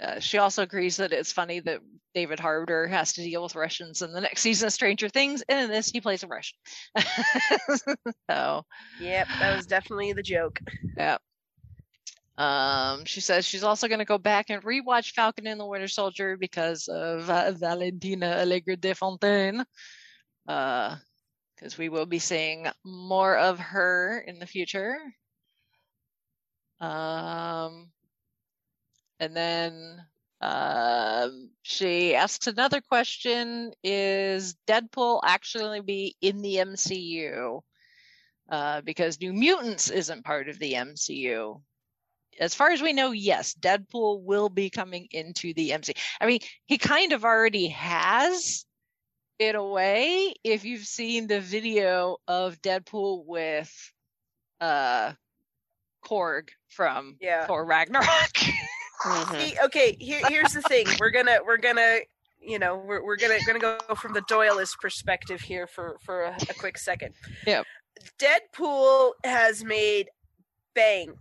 uh, 0.00 0.20
she 0.20 0.38
also 0.38 0.62
agrees 0.62 0.96
that 0.96 1.12
it's 1.12 1.32
funny 1.32 1.60
that 1.60 1.80
David 2.14 2.40
Harbour 2.40 2.86
has 2.86 3.12
to 3.12 3.22
deal 3.22 3.42
with 3.42 3.54
Russians 3.54 4.00
in 4.00 4.12
the 4.12 4.22
next 4.22 4.40
season 4.40 4.66
of 4.68 4.72
Stranger 4.72 5.08
Things, 5.08 5.42
and 5.48 5.64
in 5.64 5.70
this 5.70 5.90
he 5.90 6.00
plays 6.00 6.22
a 6.22 6.26
Russian. 6.26 6.58
so, 8.30 8.64
Yep, 9.00 9.28
that 9.40 9.54
was 9.54 9.66
definitely 9.66 10.14
the 10.14 10.22
joke. 10.22 10.60
yeah. 10.96 11.18
Um, 12.38 13.04
she 13.04 13.20
says 13.20 13.44
she's 13.44 13.62
also 13.62 13.88
going 13.88 13.98
to 13.98 14.04
go 14.04 14.18
back 14.18 14.48
and 14.48 14.62
rewatch 14.62 15.12
Falcon 15.12 15.46
and 15.46 15.60
the 15.60 15.66
Winter 15.66 15.88
Soldier 15.88 16.36
because 16.36 16.88
of 16.88 17.28
uh, 17.28 17.52
Valentina 17.52 18.38
Allegra 18.40 18.76
de 18.76 18.94
Fontaine. 18.94 19.64
Uh, 20.48 20.96
because 21.62 21.78
we 21.78 21.88
will 21.88 22.06
be 22.06 22.18
seeing 22.18 22.66
more 22.84 23.36
of 23.36 23.58
her 23.60 24.18
in 24.26 24.40
the 24.40 24.46
future. 24.46 24.96
Um, 26.80 27.92
and 29.20 29.36
then 29.36 30.04
um, 30.40 31.50
she 31.62 32.16
asks 32.16 32.48
another 32.48 32.80
question: 32.80 33.72
Is 33.84 34.56
Deadpool 34.66 35.20
actually 35.24 35.80
be 35.80 36.16
in 36.20 36.42
the 36.42 36.56
MCU? 36.56 37.60
Uh, 38.48 38.80
because 38.80 39.20
New 39.20 39.32
Mutants 39.32 39.88
isn't 39.88 40.24
part 40.24 40.48
of 40.48 40.58
the 40.58 40.72
MCU. 40.72 41.62
As 42.40 42.54
far 42.54 42.70
as 42.70 42.80
we 42.82 42.92
know, 42.92 43.10
yes, 43.10 43.54
Deadpool 43.54 44.22
will 44.22 44.48
be 44.48 44.70
coming 44.70 45.08
into 45.10 45.52
the 45.54 45.70
MCU. 45.70 45.96
I 46.20 46.26
mean, 46.26 46.40
he 46.66 46.78
kind 46.78 47.12
of 47.12 47.24
already 47.24 47.68
has 47.68 48.64
in 49.38 49.56
a 49.56 49.66
way 49.66 50.34
if 50.44 50.64
you've 50.64 50.86
seen 50.86 51.26
the 51.26 51.40
video 51.40 52.18
of 52.28 52.60
Deadpool 52.62 53.24
with 53.26 53.72
uh 54.60 55.12
Korg 56.04 56.48
from 56.68 57.16
Yeah. 57.20 57.46
Thor 57.46 57.64
Ragnarok. 57.64 58.06
Mhm. 59.04 59.32
See, 59.32 59.56
okay, 59.64 59.96
here, 59.98 60.20
here's 60.28 60.52
the 60.52 60.62
thing. 60.62 60.86
We're 61.00 61.10
gonna 61.10 61.38
we're 61.44 61.56
gonna 61.56 61.98
you 62.40 62.58
know 62.60 62.76
we're 62.76 63.04
we're 63.04 63.16
gonna 63.16 63.38
gonna 63.44 63.58
go 63.58 63.76
from 63.96 64.12
the 64.12 64.22
Doyleist 64.22 64.78
perspective 64.80 65.40
here 65.40 65.66
for 65.66 65.96
for 66.04 66.22
a, 66.22 66.36
a 66.48 66.54
quick 66.54 66.78
second. 66.78 67.14
Yeah. 67.46 67.62
Deadpool 68.20 69.12
has 69.24 69.64
made 69.64 70.08
bank 70.74 71.16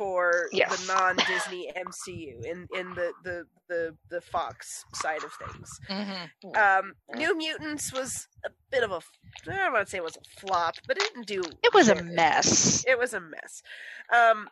for 0.00 0.48
Yes. 0.50 0.86
the 0.86 0.92
non 0.94 1.16
Disney 1.28 1.70
MCU 1.76 2.42
in 2.42 2.66
in 2.74 2.94
the 2.94 3.12
the 3.22 3.44
the 3.68 3.94
the 4.08 4.20
Fox 4.22 4.82
side 4.94 5.22
of 5.22 5.30
things. 5.34 5.78
Mhm. 5.90 6.30
Um, 6.56 6.94
New 7.14 7.36
Mutants 7.36 7.92
was 7.92 8.26
a 8.46 8.48
bit 8.70 8.82
of 8.82 8.92
a 8.92 9.00
I 9.46 9.56
don't 9.56 9.72
want 9.74 9.86
to 9.86 9.90
say 9.90 9.98
it 9.98 10.04
was 10.04 10.16
a 10.16 10.40
flop, 10.40 10.76
but 10.88 10.96
it 10.96 11.02
didn't 11.12 11.26
do. 11.26 11.42
It 11.62 11.74
was 11.74 11.88
a 11.90 12.02
mess. 12.02 12.82
it 12.86 12.98
was 12.98 13.12
a 13.12 13.20
mess. 13.20 13.62
Um, 14.10 14.48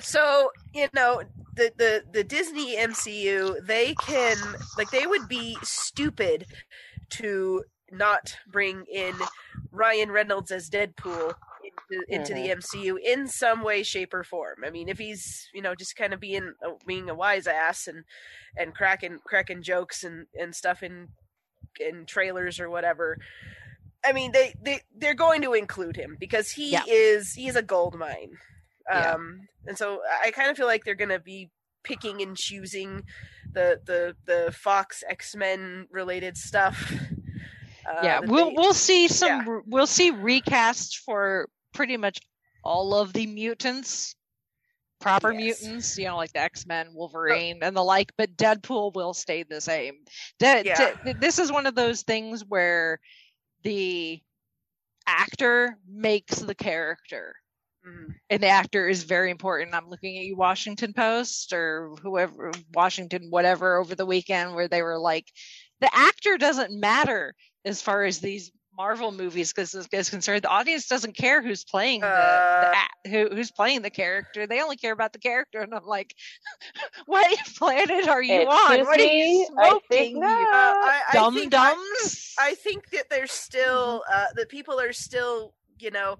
so 0.00 0.50
you 0.74 0.88
know 0.94 1.22
the 1.54 1.72
the 1.76 2.02
the 2.12 2.24
Disney 2.24 2.76
MCU 2.76 3.64
they 3.64 3.94
can 3.94 4.36
like 4.76 4.90
they 4.90 5.06
would 5.06 5.28
be 5.28 5.56
stupid 5.62 6.44
to 7.10 7.62
not 7.92 8.36
bring 8.48 8.84
in 8.92 9.14
Ryan 9.70 10.10
Reynolds 10.10 10.50
as 10.50 10.68
Deadpool 10.68 11.34
into, 11.90 12.14
into 12.14 12.34
the 12.34 12.48
MCU 12.48 12.96
in 13.02 13.26
some 13.28 13.62
way, 13.62 13.82
shape, 13.82 14.12
or 14.14 14.24
form. 14.24 14.58
I 14.66 14.70
mean, 14.70 14.88
if 14.88 14.98
he's 14.98 15.48
you 15.54 15.62
know 15.62 15.74
just 15.74 15.96
kind 15.96 16.12
of 16.14 16.20
being 16.20 16.52
being 16.86 17.08
a 17.10 17.14
wise 17.14 17.46
ass 17.46 17.86
and 17.86 18.04
and 18.56 18.74
cracking 18.74 19.18
cracking 19.24 19.62
jokes 19.62 20.04
and 20.04 20.26
and 20.38 20.54
stuff 20.54 20.82
in 20.82 21.08
in 21.80 22.06
trailers 22.06 22.58
or 22.60 22.70
whatever. 22.70 23.18
I 24.04 24.12
mean, 24.12 24.32
they 24.32 24.54
they 24.62 24.80
they're 24.96 25.14
going 25.14 25.42
to 25.42 25.52
include 25.54 25.96
him 25.96 26.16
because 26.18 26.50
he 26.52 26.70
Yeah. 26.72 26.82
is 26.86 27.34
he's 27.34 27.56
a 27.56 27.62
gold 27.62 27.96
mine. 27.98 28.38
Yeah. 28.88 29.12
Um, 29.14 29.48
and 29.66 29.76
so 29.76 30.00
I 30.24 30.30
kind 30.30 30.48
of 30.50 30.56
feel 30.56 30.66
like 30.66 30.84
they're 30.84 30.94
going 30.94 31.08
to 31.10 31.18
be 31.18 31.50
picking 31.82 32.22
and 32.22 32.36
choosing 32.36 33.02
the 33.52 33.80
the 33.84 34.14
the 34.26 34.52
Fox 34.52 35.02
X 35.08 35.34
Men 35.34 35.86
related 35.90 36.36
stuff. 36.36 36.92
Uh, 37.88 38.00
yeah, 38.02 38.20
we'll 38.20 38.46
they- 38.50 38.54
we'll 38.56 38.74
see 38.74 39.08
some 39.08 39.46
yeah. 39.46 39.58
we'll 39.66 39.86
see 39.86 40.12
recasts 40.12 40.94
for 40.96 41.48
pretty 41.76 41.96
much 41.96 42.18
all 42.64 42.94
of 42.94 43.12
the 43.12 43.26
mutants. 43.26 44.14
Proper 44.98 45.30
Yes. 45.30 45.62
mutants, 45.62 45.98
you 45.98 46.06
know, 46.06 46.16
like 46.16 46.32
the 46.32 46.40
X 46.40 46.66
Men, 46.66 46.88
Wolverine, 46.94 47.58
and 47.62 47.76
the 47.76 47.84
like, 47.84 48.12
but 48.16 48.34
Deadpool 48.36 48.94
will 48.94 49.12
stay 49.12 49.42
the 49.42 49.60
same. 49.60 49.94
De- 50.38 50.64
Yeah. 50.64 50.94
de- 51.04 51.14
this 51.14 51.38
is 51.38 51.52
one 51.52 51.66
of 51.66 51.74
those 51.74 52.02
things 52.02 52.42
where 52.46 52.98
the 53.62 54.22
actor 55.06 55.78
makes 55.86 56.38
the 56.38 56.54
character. 56.54 57.36
Mhm. 57.86 58.14
and 58.30 58.42
the 58.42 58.48
actor 58.48 58.88
is 58.88 59.04
very 59.04 59.30
important. 59.30 59.72
I'm 59.72 59.88
looking 59.88 60.18
at 60.18 60.24
you, 60.24 60.34
Washington 60.34 60.92
Post 60.92 61.52
or 61.52 61.94
whoever, 62.02 62.50
Washington, 62.74 63.30
whatever, 63.30 63.76
over 63.76 63.94
the 63.94 64.04
weekend 64.04 64.56
where 64.56 64.66
they 64.66 64.82
were 64.82 64.98
like, 64.98 65.30
the 65.78 65.88
actor 65.94 66.36
doesn't 66.36 66.72
matter 66.80 67.32
as 67.64 67.80
far 67.80 68.02
as 68.02 68.18
these 68.18 68.50
Marvel 68.76 69.12
movies 69.12 69.52
because 69.52 69.74
is 69.74 70.10
concerned. 70.10 70.42
The 70.42 70.48
audience 70.48 70.86
doesn't 70.86 71.16
care 71.16 71.42
who's 71.42 71.64
playing 71.64 72.00
the, 72.00 72.06
Uh. 72.06 72.74
the 73.04 73.10
who, 73.10 73.28
who's 73.34 73.50
playing 73.50 73.82
the 73.82 73.90
character. 73.90 74.46
They 74.46 74.60
only 74.62 74.76
care 74.76 74.92
about 74.92 75.12
the 75.12 75.18
character. 75.18 75.60
And 75.60 75.74
I'm 75.74 75.86
like, 75.86 76.14
what 77.06 77.38
planet 77.56 78.08
are 78.08 78.22
you 78.22 78.42
on? 78.42 78.80
What 78.80 79.00
are 79.00 79.02
you? 79.02 79.48
I 79.58 79.78
think 79.88 80.16
smoking? 80.16 80.22
Uh, 80.52 81.00
dum 81.12 81.34
think 81.34 81.54
I- 81.54 81.74
I 82.40 82.54
think 82.54 82.90
that 82.90 83.08
there's 83.10 83.32
still 83.32 84.02
uh, 84.12 84.26
that 84.34 84.48
people 84.48 84.78
are 84.80 84.92
still 84.92 85.54
you 85.78 85.90
know 85.90 86.18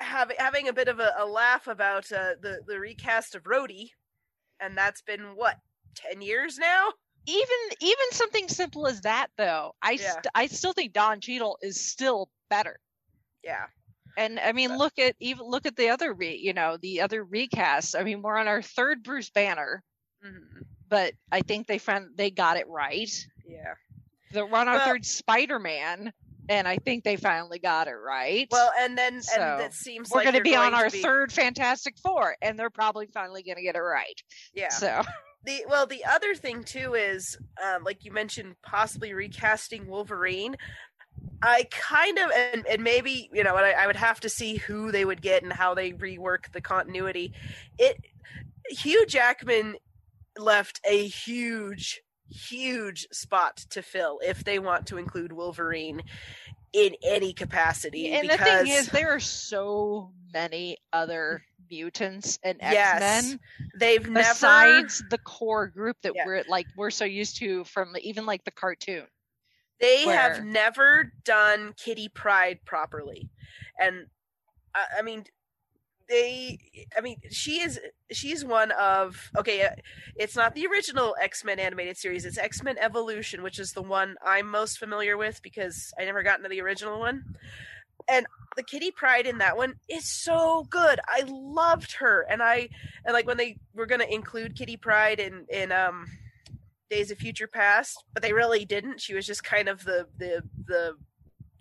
having 0.00 0.36
having 0.38 0.68
a 0.68 0.72
bit 0.72 0.88
of 0.88 0.98
a, 1.00 1.12
a 1.18 1.26
laugh 1.26 1.66
about 1.66 2.10
uh, 2.12 2.34
the 2.40 2.60
the 2.66 2.78
recast 2.78 3.34
of 3.34 3.44
Rhodey, 3.44 3.90
and 4.60 4.76
that's 4.76 5.00
been 5.02 5.34
what 5.36 5.56
ten 5.94 6.20
years 6.22 6.58
now. 6.58 6.90
Even 7.26 7.56
even 7.80 8.06
something 8.12 8.48
simple 8.48 8.86
as 8.86 9.00
that 9.02 9.28
though 9.38 9.74
i 9.82 9.92
Yeah. 9.92 10.12
st- 10.12 10.26
i 10.34 10.46
still 10.46 10.72
think 10.72 10.92
don 10.92 11.20
Cheadle 11.20 11.56
is 11.62 11.80
still 11.80 12.28
better 12.50 12.78
Yeah, 13.44 13.66
and 14.16 14.38
i 14.40 14.52
mean 14.52 14.76
look 14.76 14.98
at 14.98 15.14
even 15.20 15.46
look 15.46 15.66
at 15.66 15.76
the 15.76 15.88
other 15.90 16.12
re 16.14 16.36
you 16.36 16.52
know 16.52 16.76
the 16.82 17.00
other 17.00 17.24
recast 17.24 17.94
i 17.96 18.02
mean 18.02 18.22
we're 18.22 18.36
on 18.38 18.48
our 18.48 18.62
third 18.62 19.02
bruce 19.02 19.30
banner 19.30 19.82
Mhm. 20.24 20.64
but 20.88 21.14
i 21.30 21.40
think 21.42 21.66
they 21.66 21.78
found 21.78 22.16
they 22.16 22.30
got 22.30 22.56
it 22.56 22.66
right 22.68 23.10
yeah. 23.46 23.74
the 24.32 24.44
we're 24.46 24.58
on 24.58 24.68
our 24.68 24.76
Well- 24.76 24.86
third 24.86 25.04
spider-man 25.06 26.12
and 26.48 26.66
i 26.66 26.76
think 26.76 27.04
they 27.04 27.16
finally 27.16 27.58
got 27.60 27.86
it 27.88 27.94
right 27.94 28.48
Well, 28.50 28.72
and 28.80 28.98
then 28.98 29.22
So, 29.22 29.40
and 29.40 29.62
it 29.62 29.74
seems 29.74 30.10
we're 30.10 30.18
like 30.18 30.24
going 30.24 30.36
to 30.36 30.42
be 30.42 30.56
on 30.56 30.74
our 30.74 30.90
be- 30.90 31.00
third 31.02 31.32
fantastic 31.32 31.96
four 31.98 32.36
and 32.42 32.58
they're 32.58 32.68
probably 32.70 33.06
finally 33.06 33.42
going 33.44 33.56
to 33.56 33.62
get 33.62 33.76
it 33.76 33.80
right 33.80 34.20
Yeah. 34.52 34.68
so 34.70 35.02
the 35.44 35.64
well 35.68 35.86
the 35.86 36.04
other 36.04 36.34
thing 36.34 36.64
too 36.64 36.94
is 36.94 37.36
um, 37.62 37.84
like 37.84 38.04
you 38.04 38.12
mentioned 38.12 38.56
possibly 38.62 39.12
recasting 39.12 39.86
wolverine. 39.86 40.56
I 41.42 41.66
kind 41.70 42.18
of 42.18 42.30
and, 42.30 42.66
and 42.66 42.84
maybe 42.84 43.28
you 43.32 43.42
know 43.44 43.56
I, 43.56 43.70
I 43.70 43.86
would 43.86 43.96
have 43.96 44.20
to 44.20 44.28
see 44.28 44.56
who 44.56 44.92
they 44.92 45.04
would 45.04 45.20
get 45.20 45.42
and 45.42 45.52
how 45.52 45.74
they 45.74 45.92
rework 45.92 46.52
the 46.52 46.60
continuity. 46.60 47.32
It 47.78 47.98
hugh 48.68 49.06
jackman 49.06 49.76
left 50.38 50.80
a 50.88 51.06
huge 51.06 52.02
huge 52.30 53.06
spot 53.12 53.56
to 53.68 53.82
fill 53.82 54.18
if 54.22 54.44
they 54.44 54.58
want 54.58 54.86
to 54.86 54.96
include 54.96 55.32
wolverine 55.32 56.02
in 56.72 56.94
any 57.02 57.32
capacity 57.32 58.12
and 58.12 58.22
because 58.22 58.38
the 58.38 58.44
thing 58.44 58.66
is 58.68 58.86
there 58.88 59.10
are 59.14 59.20
so 59.20 60.10
many 60.32 60.78
other 60.92 61.42
mutants 61.70 62.38
and 62.42 62.58
x-men 62.60 63.38
they've 63.78 64.08
never 64.08 64.28
besides 64.28 65.02
the 65.10 65.18
core 65.18 65.66
group 65.68 65.96
that 66.02 66.12
Yeah. 66.14 66.24
we're 66.26 66.44
like 66.48 66.66
we're 66.76 66.90
so 66.90 67.04
used 67.04 67.36
to 67.38 67.64
from 67.64 67.94
even 68.00 68.24
like 68.26 68.44
the 68.44 68.50
cartoon 68.50 69.06
They 69.80 70.04
where- 70.06 70.16
have 70.16 70.44
never 70.44 71.12
done 71.24 71.74
Kitty 71.76 72.08
Pryde 72.08 72.60
properly, 72.64 73.28
and 73.80 74.06
I, 74.74 74.84
I 74.98 75.02
mean, 75.02 75.24
they. 76.12 76.58
I 76.96 77.00
mean, 77.00 77.16
she 77.30 77.60
is 77.60 77.80
she's 78.10 78.44
one 78.44 78.70
of 78.72 79.30
okay. 79.36 79.62
uh, 79.64 79.70
It's 80.14 80.36
not 80.36 80.54
the 80.54 80.66
original 80.66 81.16
X 81.20 81.44
Men 81.44 81.58
animated 81.58 81.96
series. 81.96 82.24
It's 82.24 82.38
X 82.38 82.62
Men 82.62 82.76
Evolution, 82.78 83.42
which 83.42 83.58
is 83.58 83.72
the 83.72 83.82
one 83.82 84.16
I'm 84.24 84.48
most 84.50 84.78
familiar 84.78 85.16
with 85.16 85.42
because 85.42 85.92
I 85.98 86.04
never 86.04 86.22
got 86.22 86.38
into 86.38 86.50
the 86.50 86.60
original 86.60 87.00
one. 87.00 87.24
And 88.08 88.26
the 88.56 88.62
Kitty 88.62 88.90
Pryde 88.90 89.26
in 89.26 89.38
that 89.38 89.56
one 89.56 89.74
is 89.88 90.06
so 90.06 90.66
good. 90.68 91.00
I 91.08 91.22
loved 91.26 91.92
her, 91.94 92.26
and 92.28 92.42
I 92.42 92.68
and 93.04 93.14
like 93.14 93.26
when 93.26 93.38
they 93.38 93.58
were 93.74 93.86
going 93.86 94.00
to 94.00 94.12
include 94.12 94.56
Kitty 94.56 94.76
Pryde 94.76 95.18
in 95.20 95.46
in 95.48 95.72
um 95.72 96.06
Days 96.90 97.10
of 97.10 97.18
Future 97.18 97.48
Past, 97.48 98.04
but 98.12 98.22
they 98.22 98.34
really 98.34 98.66
didn't. 98.66 99.00
She 99.00 99.14
was 99.14 99.26
just 99.26 99.42
kind 99.44 99.68
of 99.68 99.84
the 99.84 100.06
the 100.18 100.42
the 100.66 100.96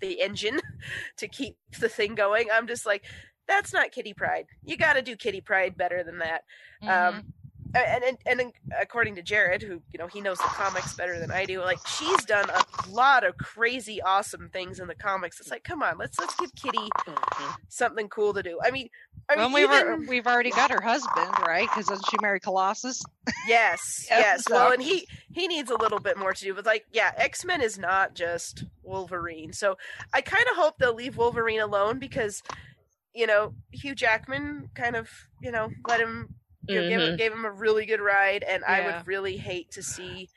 the 0.02 0.22
engine 0.22 0.60
to 1.18 1.28
keep 1.28 1.56
the 1.80 1.88
thing 1.88 2.16
going. 2.16 2.48
I'm 2.52 2.68
just 2.68 2.86
like, 2.86 3.06
that's 3.52 3.74
not 3.74 3.92
Kitty 3.92 4.14
Pryde. 4.14 4.48
You 4.64 4.78
got 4.78 4.94
to 4.94 5.02
do 5.02 5.16
Kitty 5.16 5.42
Pryde 5.42 5.78
better 5.78 6.04
than 6.04 6.20
that. 6.20 6.44
Mhm. 6.84 6.90
Um, 7.10 7.34
and, 7.74 8.04
and 8.04 8.18
and 8.26 8.52
according 8.82 9.16
to 9.16 9.22
Jared, 9.22 9.62
who 9.62 9.82
you 9.94 9.98
know 9.98 10.08
he 10.08 10.20
knows 10.20 10.38
the 10.40 10.44
comics 10.44 10.94
better 10.94 11.18
than 11.20 11.32
I 11.32 11.46
do, 11.46 11.62
like 11.62 11.80
she's 11.88 12.26
done 12.26 12.50
a 12.50 12.64
lot 12.90 13.24
of 13.24 13.38
crazy, 13.38 14.02
awesome 14.02 14.50
things 14.52 14.80
in 14.82 14.88
the 14.88 14.96
comics. 14.96 15.40
It's 15.40 15.50
like, 15.52 15.64
come 15.64 15.82
on, 15.82 15.98
let's 15.98 16.20
let's 16.20 16.36
give 16.36 16.54
Kitty 16.56 16.90
Mhm. 17.00 17.56
something 17.70 18.10
cool 18.10 18.34
to 18.34 18.44
do. 18.44 18.60
I 18.62 18.72
mean, 18.72 18.90
I 19.30 19.38
well, 19.38 19.48
mean, 19.50 19.54
we 19.54 19.66
were, 19.68 19.96
we've 20.06 20.28
already 20.28 20.50
got 20.52 20.70
her 20.70 20.82
husband, 20.82 21.30
right? 21.48 21.70
Because 21.70 21.86
doesn't 21.88 22.10
she 22.12 22.18
marry 22.22 22.42
Colossus? 22.42 23.02
yes, 23.48 24.06
Yeah, 24.12 24.20
yes. 24.20 24.44
so- 24.44 24.54
Well, 24.56 24.74
and 24.74 24.82
he 24.82 25.08
he 25.32 25.48
needs 25.48 25.72
a 25.72 25.76
little 25.78 26.00
bit 26.00 26.18
more 26.18 26.34
to 26.34 26.42
do. 26.44 26.54
But 26.54 26.66
like, 26.66 26.86
yeah, 26.92 27.14
X 27.16 27.46
Men 27.46 27.62
is 27.62 27.80
not 27.80 28.16
just 28.16 28.66
Wolverine. 28.84 29.54
So 29.54 29.78
I 30.14 30.20
kind 30.20 30.44
of 30.52 30.58
hope 30.58 30.78
they'll 30.78 30.94
leave 30.94 31.16
Wolverine 31.16 31.62
alone 31.62 32.00
because 32.00 32.44
you 33.14 33.28
know 33.28 33.54
Hugh 33.72 33.96
Jackman 33.96 34.70
kind 34.76 34.96
of 34.96 35.10
you 35.42 35.52
know 35.52 35.70
let 35.88 36.00
him 36.00 36.36
you 36.68 36.76
know, 36.76 36.88
gave, 36.90 37.00
Mhm. 37.00 37.18
gave 37.18 37.32
him 37.32 37.46
a 37.46 37.52
really 37.52 37.86
good 37.86 38.02
ride, 38.02 38.44
and 38.44 38.64
I 38.64 38.82
would 38.86 39.08
really 39.08 39.38
hate 39.38 39.72
to 39.72 39.84
see. 39.84 40.30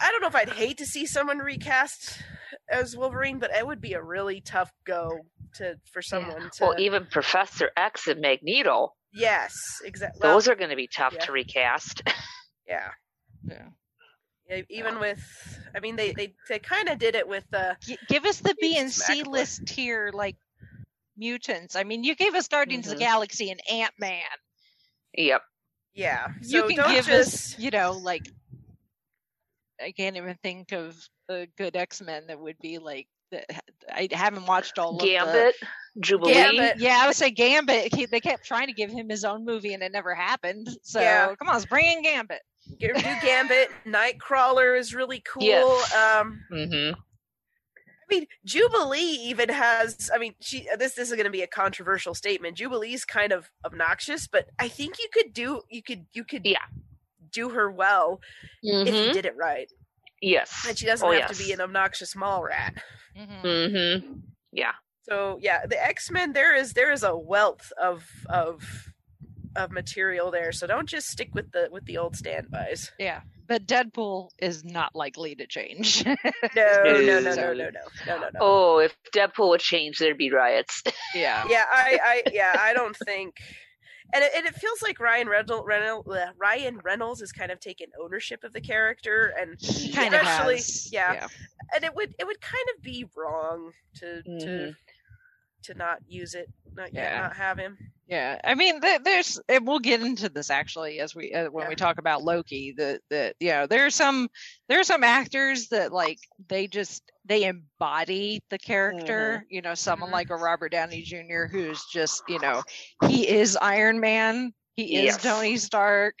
I 0.00 0.10
don't 0.10 0.20
know 0.20 0.26
if 0.28 0.34
I'd 0.34 0.48
hate 0.48 0.78
to 0.78 0.86
see 0.86 1.06
someone 1.06 1.38
recast 1.38 2.20
as 2.68 2.96
Wolverine, 2.96 3.38
but 3.38 3.50
it 3.54 3.66
would 3.66 3.80
be 3.80 3.92
a 3.92 4.02
really 4.02 4.40
tough 4.40 4.72
go 4.84 5.20
to 5.56 5.76
for 5.92 6.02
someone 6.02 6.50
to. 6.54 6.64
Well, 6.64 6.74
even 6.78 7.06
Professor 7.06 7.70
X 7.76 8.08
and 8.08 8.20
Magneto, 8.20 8.94
yes, 9.12 9.54
exactly. 9.84 10.20
those 10.22 10.48
are 10.48 10.56
going 10.56 10.70
to 10.70 10.76
be 10.76 10.88
tough 10.88 11.12
yeah. 11.14 11.20
to 11.26 11.32
recast. 11.32 12.02
yeah. 12.66 12.90
Yeah. 13.44 13.68
Yeah, 14.48 14.62
Even 14.70 15.00
with, 15.00 15.20
I 15.74 15.80
mean, 15.80 15.96
they 15.96 16.12
they, 16.12 16.34
they 16.48 16.60
kind 16.60 16.88
of 16.88 16.98
did 16.98 17.16
it 17.16 17.26
with 17.26 17.44
uh, 17.52 17.74
G- 17.80 17.98
give 18.08 18.24
us 18.24 18.38
the 18.38 18.54
B 18.60 18.76
and 18.78 18.92
C 18.92 19.24
list 19.24 19.66
tier 19.66 20.10
like 20.14 20.36
mutants. 21.16 21.76
I 21.76 21.84
mean, 21.84 22.04
you 22.04 22.14
gave 22.14 22.34
us 22.34 22.48
Guardians 22.48 22.86
of 22.86 22.92
Mhm. 22.94 22.96
the 22.98 23.04
Galaxy 23.04 23.50
and 23.50 23.60
Ant 23.70 23.94
Man. 23.98 24.20
yep. 25.14 25.42
yeah. 25.94 26.28
You 26.42 26.64
can 26.68 26.76
don't 26.76 26.90
give 26.90 27.06
just 27.06 27.54
us, 27.54 27.58
you 27.58 27.70
know, 27.70 27.92
like 27.92 28.28
I 29.80 29.92
can't 29.92 30.16
even 30.16 30.36
think 30.42 30.72
of 30.72 30.96
a 31.28 31.46
good 31.58 31.76
X 31.76 32.00
Men 32.00 32.26
that 32.28 32.38
would 32.40 32.58
be 32.60 32.78
like. 32.78 33.08
The, 33.32 33.42
I 33.92 34.06
haven't 34.12 34.46
watched 34.46 34.78
all 34.78 34.92
of 34.94 35.00
the 35.00 35.06
Gambit, 35.06 35.56
Jubilee. 35.98 36.32
Gambit. 36.32 36.78
Yeah, 36.78 37.00
I 37.02 37.08
would 37.08 37.16
say 37.16 37.30
Gambit. 37.32 37.92
He, 37.92 38.06
they 38.06 38.20
kept 38.20 38.46
trying 38.46 38.68
to 38.68 38.72
give 38.72 38.88
him 38.88 39.08
his 39.08 39.24
own 39.24 39.44
movie, 39.44 39.74
and 39.74 39.82
it 39.82 39.90
never 39.90 40.14
happened. 40.14 40.68
So 40.82 41.00
Yeah. 41.00 41.34
come 41.36 41.48
on, 41.48 41.54
let's 41.54 41.66
bring 41.66 41.84
in 41.86 42.02
Gambit. 42.02 42.40
Get, 42.78 42.94
do 42.94 43.02
Gambit. 43.26 43.70
Nightcrawler 43.84 44.78
is 44.78 44.94
really 44.94 45.24
cool. 45.26 45.42
Yes. 45.42 45.92
Um, 45.94 46.40
hmm 46.50 46.90
I 48.10 48.14
mean, 48.14 48.26
Jubilee 48.44 49.00
even 49.00 49.48
has. 49.48 50.10
I 50.14 50.18
mean, 50.18 50.34
she. 50.40 50.68
This 50.78 50.94
this 50.94 51.10
is 51.10 51.14
going 51.14 51.24
to 51.24 51.30
be 51.30 51.42
a 51.42 51.46
controversial 51.46 52.14
statement. 52.14 52.56
Jubilee's 52.56 53.04
kind 53.04 53.32
of 53.32 53.50
obnoxious, 53.64 54.26
but 54.26 54.48
I 54.58 54.68
think 54.68 54.98
you 54.98 55.08
could 55.12 55.32
do. 55.32 55.62
You 55.68 55.82
could. 55.82 56.06
You 56.12 56.24
could. 56.24 56.42
Yeah. 56.44 56.58
Do 57.32 57.50
her 57.50 57.70
well 57.70 58.20
if 58.62 58.94
you 58.94 59.06
hmm 59.06 59.12
did 59.12 59.26
it 59.26 59.36
right, 59.36 59.70
Yes. 60.22 60.64
and 60.66 60.78
she 60.78 60.86
doesn't 60.86 61.06
oh, 61.06 61.10
have 61.10 61.20
yes. 61.28 61.36
to 61.36 61.44
be 61.44 61.52
an 61.52 61.60
obnoxious 61.60 62.16
mall 62.16 62.42
rat. 62.42 62.74
Mhm. 63.18 64.00
hmm 64.02 64.12
Yeah. 64.52 64.72
So 65.02 65.38
yeah, 65.42 65.66
the 65.66 65.82
X 65.84 66.10
Men. 66.10 66.32
There 66.32 66.54
is 66.56 66.72
there 66.72 66.92
is 66.92 67.02
a 67.02 67.14
wealth 67.16 67.72
of 67.80 68.08
of 68.30 68.62
of 69.54 69.70
material 69.70 70.30
there. 70.30 70.52
So 70.52 70.66
don't 70.66 70.88
just 70.88 71.08
stick 71.08 71.34
with 71.34 71.50
the 71.52 71.68
with 71.70 71.84
the 71.86 71.98
old 71.98 72.16
standbys. 72.16 72.92
Yeah, 72.98 73.20
but 73.46 73.66
Deadpool 73.66 74.30
is 74.38 74.64
not 74.64 74.94
likely 74.94 75.34
to 75.36 75.46
change. 75.46 76.04
No, 76.04 76.16
no, 76.56 76.82
no, 76.84 77.20
no, 77.20 77.20
no, 77.20 77.52
no, 77.52 77.54
no, 77.54 77.70
no, 78.06 78.18
no. 78.18 78.28
Oh, 78.40 78.78
if 78.78 78.96
Deadpool 79.14 79.48
would 79.50 79.60
change, 79.60 79.98
there'd 79.98 80.18
be 80.18 80.30
riots. 80.32 80.82
yeah, 81.14 81.44
Yeah, 81.48 81.64
I, 81.70 81.98
I, 82.02 82.22
yeah, 82.32 82.56
I 82.58 82.72
don't 82.74 82.96
think. 82.96 83.36
And 84.14 84.22
it, 84.22 84.30
and 84.36 84.46
it 84.46 84.54
feels 84.54 84.82
like 84.82 85.00
Ryan 85.00 85.28
Reynolds, 85.28 85.64
Reynolds, 85.66 86.08
Ryan 86.38 86.78
Reynolds 86.84 87.20
is 87.22 87.32
kind 87.32 87.50
of 87.50 87.58
taking 87.58 87.88
ownership 88.00 88.44
of 88.44 88.52
the 88.52 88.60
character, 88.60 89.34
and 89.40 89.56
he 89.60 89.92
kind 89.92 90.14
of 90.14 90.20
Especially- 90.22 90.54
has. 90.54 90.92
yeah. 90.92 91.26
and 91.74 91.82
it 91.84 91.92
would 91.94 92.14
it 92.18 92.24
would 92.24 92.40
kind 92.40 92.64
of 92.76 92.82
be 92.84 93.04
wrong 93.16 93.72
to 93.96 94.22
to 94.22 94.30
Mhm. 94.30 94.76
To 95.66 95.74
not 95.74 95.98
use 96.08 96.34
it, 96.34 96.48
not 96.74 96.92
Yeah. 96.92 97.20
not 97.22 97.36
have 97.36 97.58
him. 97.58 97.78
Yeah, 98.08 98.40
I 98.44 98.54
mean, 98.54 98.80
th- 98.80 99.00
there's, 99.04 99.40
and 99.48 99.66
we'll 99.66 99.80
get 99.80 100.00
into 100.00 100.28
this 100.28 100.48
actually 100.50 101.00
as 101.00 101.14
we 101.14 101.32
uh, 101.32 101.50
when 101.50 101.64
Yeah. 101.64 101.68
we 101.68 101.74
talk 101.74 101.98
about 101.98 102.22
Loki. 102.22 102.72
The 102.76 103.00
the 103.10 103.34
you 103.40 103.50
know 103.50 103.66
there 103.66 103.86
are 103.86 103.90
some 103.90 104.28
there 104.68 104.78
are 104.80 104.84
some 104.84 105.02
actors 105.02 105.68
that 105.68 105.92
like 105.92 106.18
they 106.48 106.68
just 106.68 107.02
they 107.24 107.44
embody 107.44 108.42
the 108.50 108.58
character. 108.58 109.44
You 109.50 109.62
know, 109.62 109.74
someone 109.74 110.10
Mhm. 110.10 110.12
like 110.12 110.30
a 110.30 110.36
Robert 110.36 110.70
Downey 110.70 111.02
Jr. 111.02 111.46
who's 111.50 111.84
just 111.86 112.22
you 112.28 112.38
know 112.38 112.62
he 113.08 113.28
is 113.28 113.56
Iron 113.60 113.98
Man. 114.00 114.52
He 114.76 114.96
is 114.96 115.16
Yes. 115.16 115.22
Tony 115.22 115.56
Stark. 115.56 116.14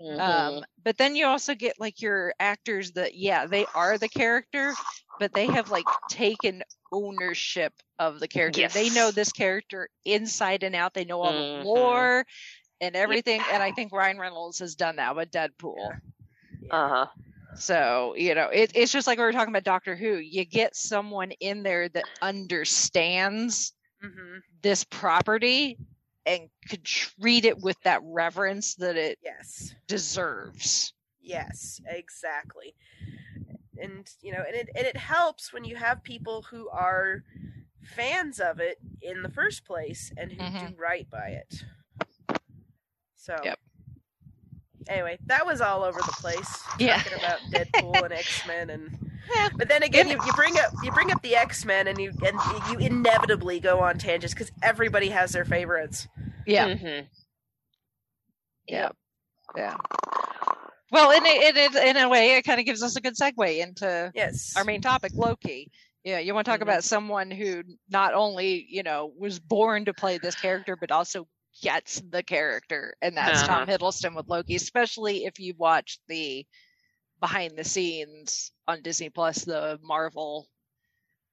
Mhm. 0.00 0.18
Um, 0.20 0.64
but 0.84 0.96
then 0.98 1.14
you 1.16 1.26
also 1.26 1.54
get 1.54 1.78
like 1.80 2.00
your 2.02 2.34
actors 2.40 2.92
that 2.92 3.14
yeah 3.14 3.46
they 3.46 3.66
are 3.74 3.98
the 3.98 4.08
character, 4.08 4.74
but 5.22 5.34
they 5.34 5.46
have 5.46 5.70
like 5.70 5.88
taken 6.08 6.64
ownership 6.90 7.72
of 8.00 8.18
the 8.18 8.26
character. 8.26 8.66
They 8.68 8.90
know 8.90 9.12
this 9.12 9.32
character 9.32 9.88
inside 10.04 10.64
and 10.64 10.74
out. 10.74 10.94
They 10.94 11.04
know 11.04 11.20
all 11.22 11.32
Mhm. 11.32 11.62
the 11.62 11.64
lore 11.64 12.26
and 12.80 12.96
everything. 12.96 13.48
And 13.48 13.62
I 13.62 13.70
think 13.72 13.92
Ryan 13.92 14.18
Reynolds 14.18 14.58
has 14.58 14.74
done 14.74 14.96
that 14.96 15.14
with 15.14 15.30
Deadpool. 15.30 15.94
uh-huh. 16.70 17.06
So 17.54 18.14
you 18.16 18.34
know 18.34 18.48
it, 18.48 18.72
it's 18.74 18.92
just 18.92 19.06
like 19.06 19.18
we 19.18 19.24
were 19.24 19.32
talking 19.32 19.52
about 19.54 19.64
Doctor 19.64 19.94
Who. 19.96 20.16
You 20.16 20.44
get 20.44 20.74
someone 20.74 21.32
in 21.40 21.62
there 21.62 21.88
that 21.90 22.06
understands 22.20 23.72
hmm 24.00 24.38
this 24.62 24.84
property 24.84 25.78
and 26.26 26.50
could 26.68 26.84
treat 26.84 27.44
it 27.44 27.60
with 27.60 27.80
that 27.84 28.00
reverence 28.04 28.76
that 28.76 28.96
it 28.96 29.18
Yes, 29.22 29.74
deserves. 29.88 30.94
yes, 31.20 31.80
exactly. 31.86 32.74
And 33.82 34.08
you 34.20 34.32
know, 34.32 34.42
and 34.46 34.54
it 34.56 34.68
and 34.76 34.86
it 34.86 34.96
helps 34.96 35.52
when 35.52 35.64
you 35.64 35.76
have 35.76 36.02
people 36.02 36.42
who 36.42 36.68
are 36.70 37.24
fans 37.82 38.38
of 38.40 38.60
it 38.60 38.78
in 39.00 39.22
the 39.22 39.28
first 39.28 39.64
place 39.64 40.12
and 40.16 40.30
who 40.32 40.38
Mhm. 40.42 40.68
do 40.70 40.74
right 40.80 41.08
by 41.10 41.28
it. 41.42 41.64
So. 43.16 43.36
Yep. 43.44 43.58
Anyway, 44.88 45.18
that 45.26 45.46
was 45.46 45.60
all 45.60 45.84
over 45.84 46.00
the 46.00 46.12
place. 46.12 46.62
Yeah. 46.78 46.96
Talking 47.02 47.18
about 47.18 47.38
Deadpool 47.52 48.02
and 48.02 48.12
X 48.12 48.46
Men 48.46 48.70
and 48.70 48.98
Yeah. 49.34 49.48
But 49.56 49.68
then 49.68 49.84
again, 49.84 50.08
you, 50.08 50.18
you 50.26 50.32
bring 50.32 50.58
up 50.58 50.72
you 50.82 50.90
bring 50.90 51.12
up 51.12 51.22
the 51.22 51.36
X 51.36 51.64
Men, 51.64 51.86
and 51.86 51.96
you 52.00 52.12
and 52.26 52.36
you 52.70 52.78
inevitably 52.84 53.60
go 53.60 53.78
on 53.78 53.96
tangents 53.98 54.34
because 54.34 54.50
everybody 54.62 55.08
has 55.10 55.30
their 55.30 55.44
favorites. 55.44 56.08
Yeah. 56.46 56.68
Mm-hmm. 56.70 57.06
Yeah. 58.66 58.88
Yeah. 59.56 59.76
Well, 60.92 61.10
in 61.12 61.26
a, 61.26 61.48
in 61.48 61.56
a, 61.76 61.90
in 61.90 61.96
a 61.96 62.08
way, 62.08 62.36
it 62.36 62.42
kind 62.44 62.60
of 62.60 62.66
gives 62.66 62.82
us 62.82 62.96
a 62.96 63.00
good 63.00 63.16
segue 63.16 63.58
into 63.60 64.14
Yes, 64.14 64.54
our 64.56 64.64
main 64.64 64.82
topic, 64.82 65.12
Loki. 65.16 65.70
Yeah, 66.04 66.18
you 66.20 66.34
want 66.34 66.46
to 66.46 66.52
talk 66.52 66.60
Mhm. 66.60 66.62
about 66.62 66.84
someone 66.84 67.30
who 67.30 67.64
not 67.88 68.14
only 68.14 68.66
you 68.68 68.82
know 68.84 69.12
was 69.16 69.40
born 69.40 69.86
to 69.86 69.94
play 69.94 70.18
this 70.18 70.36
character, 70.36 70.76
but 70.76 70.92
also 70.92 71.28
gets 71.62 72.00
the 72.00 72.22
character, 72.22 72.94
and 73.02 73.16
that's 73.16 73.42
Tom 73.42 73.66
Hiddleston 73.66 74.14
with 74.16 74.28
Loki. 74.28 74.56
Especially 74.56 75.24
if 75.26 75.40
you 75.40 75.54
watch 75.56 75.98
the 76.08 76.46
behind 77.20 77.58
the 77.58 77.64
scenes 77.64 78.52
on 78.68 78.82
Disney 78.82 79.10
Plus, 79.10 79.44
the 79.44 79.78
Marvel 79.82 80.48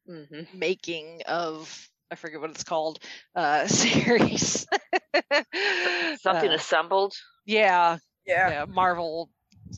Mhm. 0.08 0.48
making 0.52 1.22
of 1.28 1.90
I 2.12 2.16
forget 2.16 2.42
what 2.42 2.52
it's 2.52 2.64
called 2.64 3.04
uh 3.36 3.68
series. 3.68 4.66
Something 6.16 6.52
Uh, 6.52 6.54
assembled. 6.54 7.16
yeah, 7.46 7.98
yeah, 8.26 8.52
yeah, 8.52 8.66
Marvel 8.68 9.32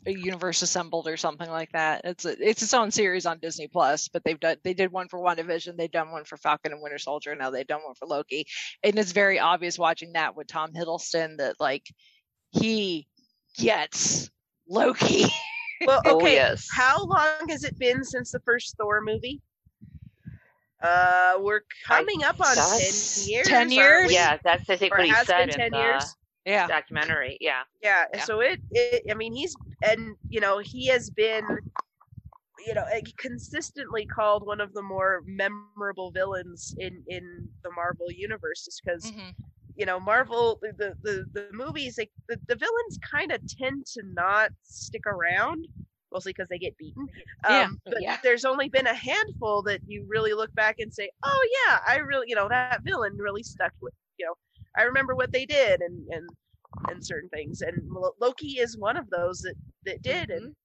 A 0.05 0.11
universe 0.11 0.61
Assembled 0.61 1.07
or 1.07 1.17
something 1.17 1.49
like 1.49 1.71
that. 1.73 2.01
It's 2.05 2.25
a, 2.25 2.49
it's 2.49 2.61
its 2.61 2.73
own 2.73 2.91
series 2.91 3.25
on 3.25 3.39
Disney 3.39 3.67
Plus, 3.67 4.07
but 4.07 4.23
they've 4.23 4.39
done 4.39 4.57
they 4.63 4.73
did 4.73 4.91
one 4.91 5.07
for 5.07 5.19
WandaVision, 5.19 5.77
they've 5.77 5.91
done 5.91 6.11
one 6.11 6.23
for 6.25 6.37
Falcon 6.37 6.71
and 6.71 6.81
Winter 6.81 6.97
Soldier, 6.97 7.31
and 7.31 7.39
now 7.39 7.49
they've 7.49 7.67
done 7.67 7.81
one 7.83 7.95
for 7.95 8.07
Loki. 8.07 8.45
And 8.83 8.97
it's 8.97 9.11
very 9.11 9.39
obvious 9.39 9.77
watching 9.77 10.13
that 10.13 10.35
with 10.35 10.47
Tom 10.47 10.71
Hiddleston 10.73 11.37
that 11.37 11.55
like 11.59 11.85
he 12.51 13.07
gets 13.57 14.29
Loki. 14.67 15.25
Well, 15.83 15.99
Oh, 16.05 16.17
okay. 16.17 16.35
yes. 16.35 16.67
How 16.71 17.03
long 17.03 17.49
has 17.49 17.63
it 17.63 17.75
been 17.79 18.03
since 18.03 18.29
the 18.31 18.39
first 18.41 18.77
Thor 18.77 19.01
movie? 19.01 19.41
Uh, 20.79 21.33
we're 21.39 21.61
coming 21.87 22.23
up 22.23 22.39
on 22.39 22.55
ten 22.55 22.91
years. 23.27 23.47
10 23.47 23.71
years? 23.71 24.11
Yeah, 24.13 24.37
that's 24.43 24.69
I 24.69 24.75
think 24.75 24.93
Or 24.93 24.97
what 24.99 25.05
he 25.07 25.11
has 25.11 25.25
said 25.27 25.39
been 25.39 25.49
in 25.49 25.55
ten 25.55 25.71
the 25.71 25.77
years. 25.79 26.15
yeah. 26.45 26.67
documentary. 26.67 27.37
Yeah. 27.41 27.61
Yeah, 27.83 28.05
Yeah. 28.13 28.23
so 28.25 28.41
it, 28.41 28.59
it 28.71 29.03
I 29.09 29.13
mean 29.15 29.33
he's 29.33 29.55
and 29.81 30.15
you 30.29 30.39
know 30.39 30.59
he 30.59 30.87
has 30.87 31.09
been 31.09 31.59
you 32.65 32.73
know 32.73 32.85
consistently 33.17 34.05
called 34.05 34.45
one 34.45 34.61
of 34.61 34.73
the 34.73 34.81
more 34.83 35.21
memorable 35.25 35.95
villains 35.95 36.55
in 36.61 37.03
in 37.07 37.29
the 37.63 37.71
Marvel 37.71 37.95
universe 38.11 38.65
just 38.65 38.81
because 38.85 39.13
Mhm. 39.13 39.35
you 39.75 39.85
know 39.85 39.99
Marvel 39.99 40.59
the 40.61 40.95
the 41.03 41.25
the 41.33 41.47
movies 41.51 41.97
like 41.97 42.11
the, 42.27 42.37
the 42.47 42.55
villains 42.55 42.83
kind 43.09 43.31
of 43.31 43.41
tend 43.47 43.85
to 43.85 44.01
not 44.03 44.51
stick 44.61 45.05
around 45.05 45.65
mostly 46.11 46.31
because 46.31 46.47
they 46.49 46.57
get 46.59 46.77
beaten 46.77 47.07
um, 47.43 47.77
Yeah. 47.87 47.89
but 47.89 47.99
Yeah. 47.99 48.17
there's 48.21 48.45
only 48.45 48.69
been 48.69 48.87
a 48.87 48.93
handful 48.93 49.61
that 49.63 49.81
you 49.87 50.05
really 50.09 50.33
look 50.33 50.53
back 50.55 50.75
and 50.79 50.93
say 50.93 51.09
oh 51.23 51.47
yeah 51.67 51.79
I 51.87 51.97
really 51.97 52.27
you 52.29 52.35
know 52.35 52.49
that 52.49 52.67
villain 52.69 53.01
really 53.03 53.29
stuck 53.29 53.57
with 53.69 53.79
you 54.05 54.13
know 54.13 54.21
I 54.65 54.71
remember 54.83 55.05
what 55.15 55.31
they 55.31 55.45
did 55.45 55.81
and 55.81 56.07
and 56.09 56.29
and 56.89 57.05
certain 57.05 57.29
things, 57.29 57.61
and 57.61 57.89
Loki 58.19 58.59
is 58.59 58.77
one 58.77 58.97
of 58.97 59.09
those 59.09 59.41
that 59.41 59.55
that 59.85 60.01
did, 60.01 60.29
Mm-hmm. 60.29 60.45
and 60.45 60.55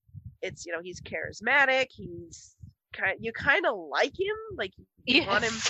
it's 0.43 0.67
you 0.67 0.73
know 0.73 0.81
he's 0.83 1.01
charismatic, 1.01 1.87
he's 1.91 2.57
kind 2.93 3.17
you 3.21 3.33
kind 3.33 3.67
of 3.67 3.77
like 3.91 4.13
him, 4.19 4.37
like 4.57 4.73
you 5.07 5.25
want 5.27 5.45
him. 5.45 5.55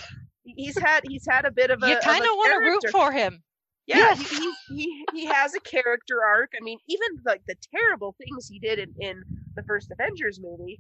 He's 0.49 0.79
had 0.79 1.01
he's 1.09 1.27
had 1.29 1.45
a 1.45 1.51
bit 1.51 1.71
of 1.73 1.83
a 1.83 1.89
you 1.89 1.97
kind 1.99 2.23
of 2.23 2.31
want 2.37 2.53
to 2.53 2.71
root 2.71 2.85
for 2.93 3.11
him. 3.11 3.43
yeah, 3.87 3.97
Yes. 3.97 4.31
he, 4.31 4.37
he 4.37 4.55
he 4.69 5.05
he 5.13 5.25
has 5.27 5.55
a 5.57 5.61
character 5.61 6.19
arc. 6.25 6.53
I 6.57 6.63
mean, 6.63 6.79
even 6.89 7.09
like 7.25 7.43
the 7.49 7.57
terrible 7.75 8.15
things 8.17 8.47
he 8.49 8.61
did 8.61 8.79
in, 8.79 8.95
in 9.01 9.23
the 9.57 9.65
first 9.65 9.91
Avengers 9.91 10.41
movie, 10.41 10.79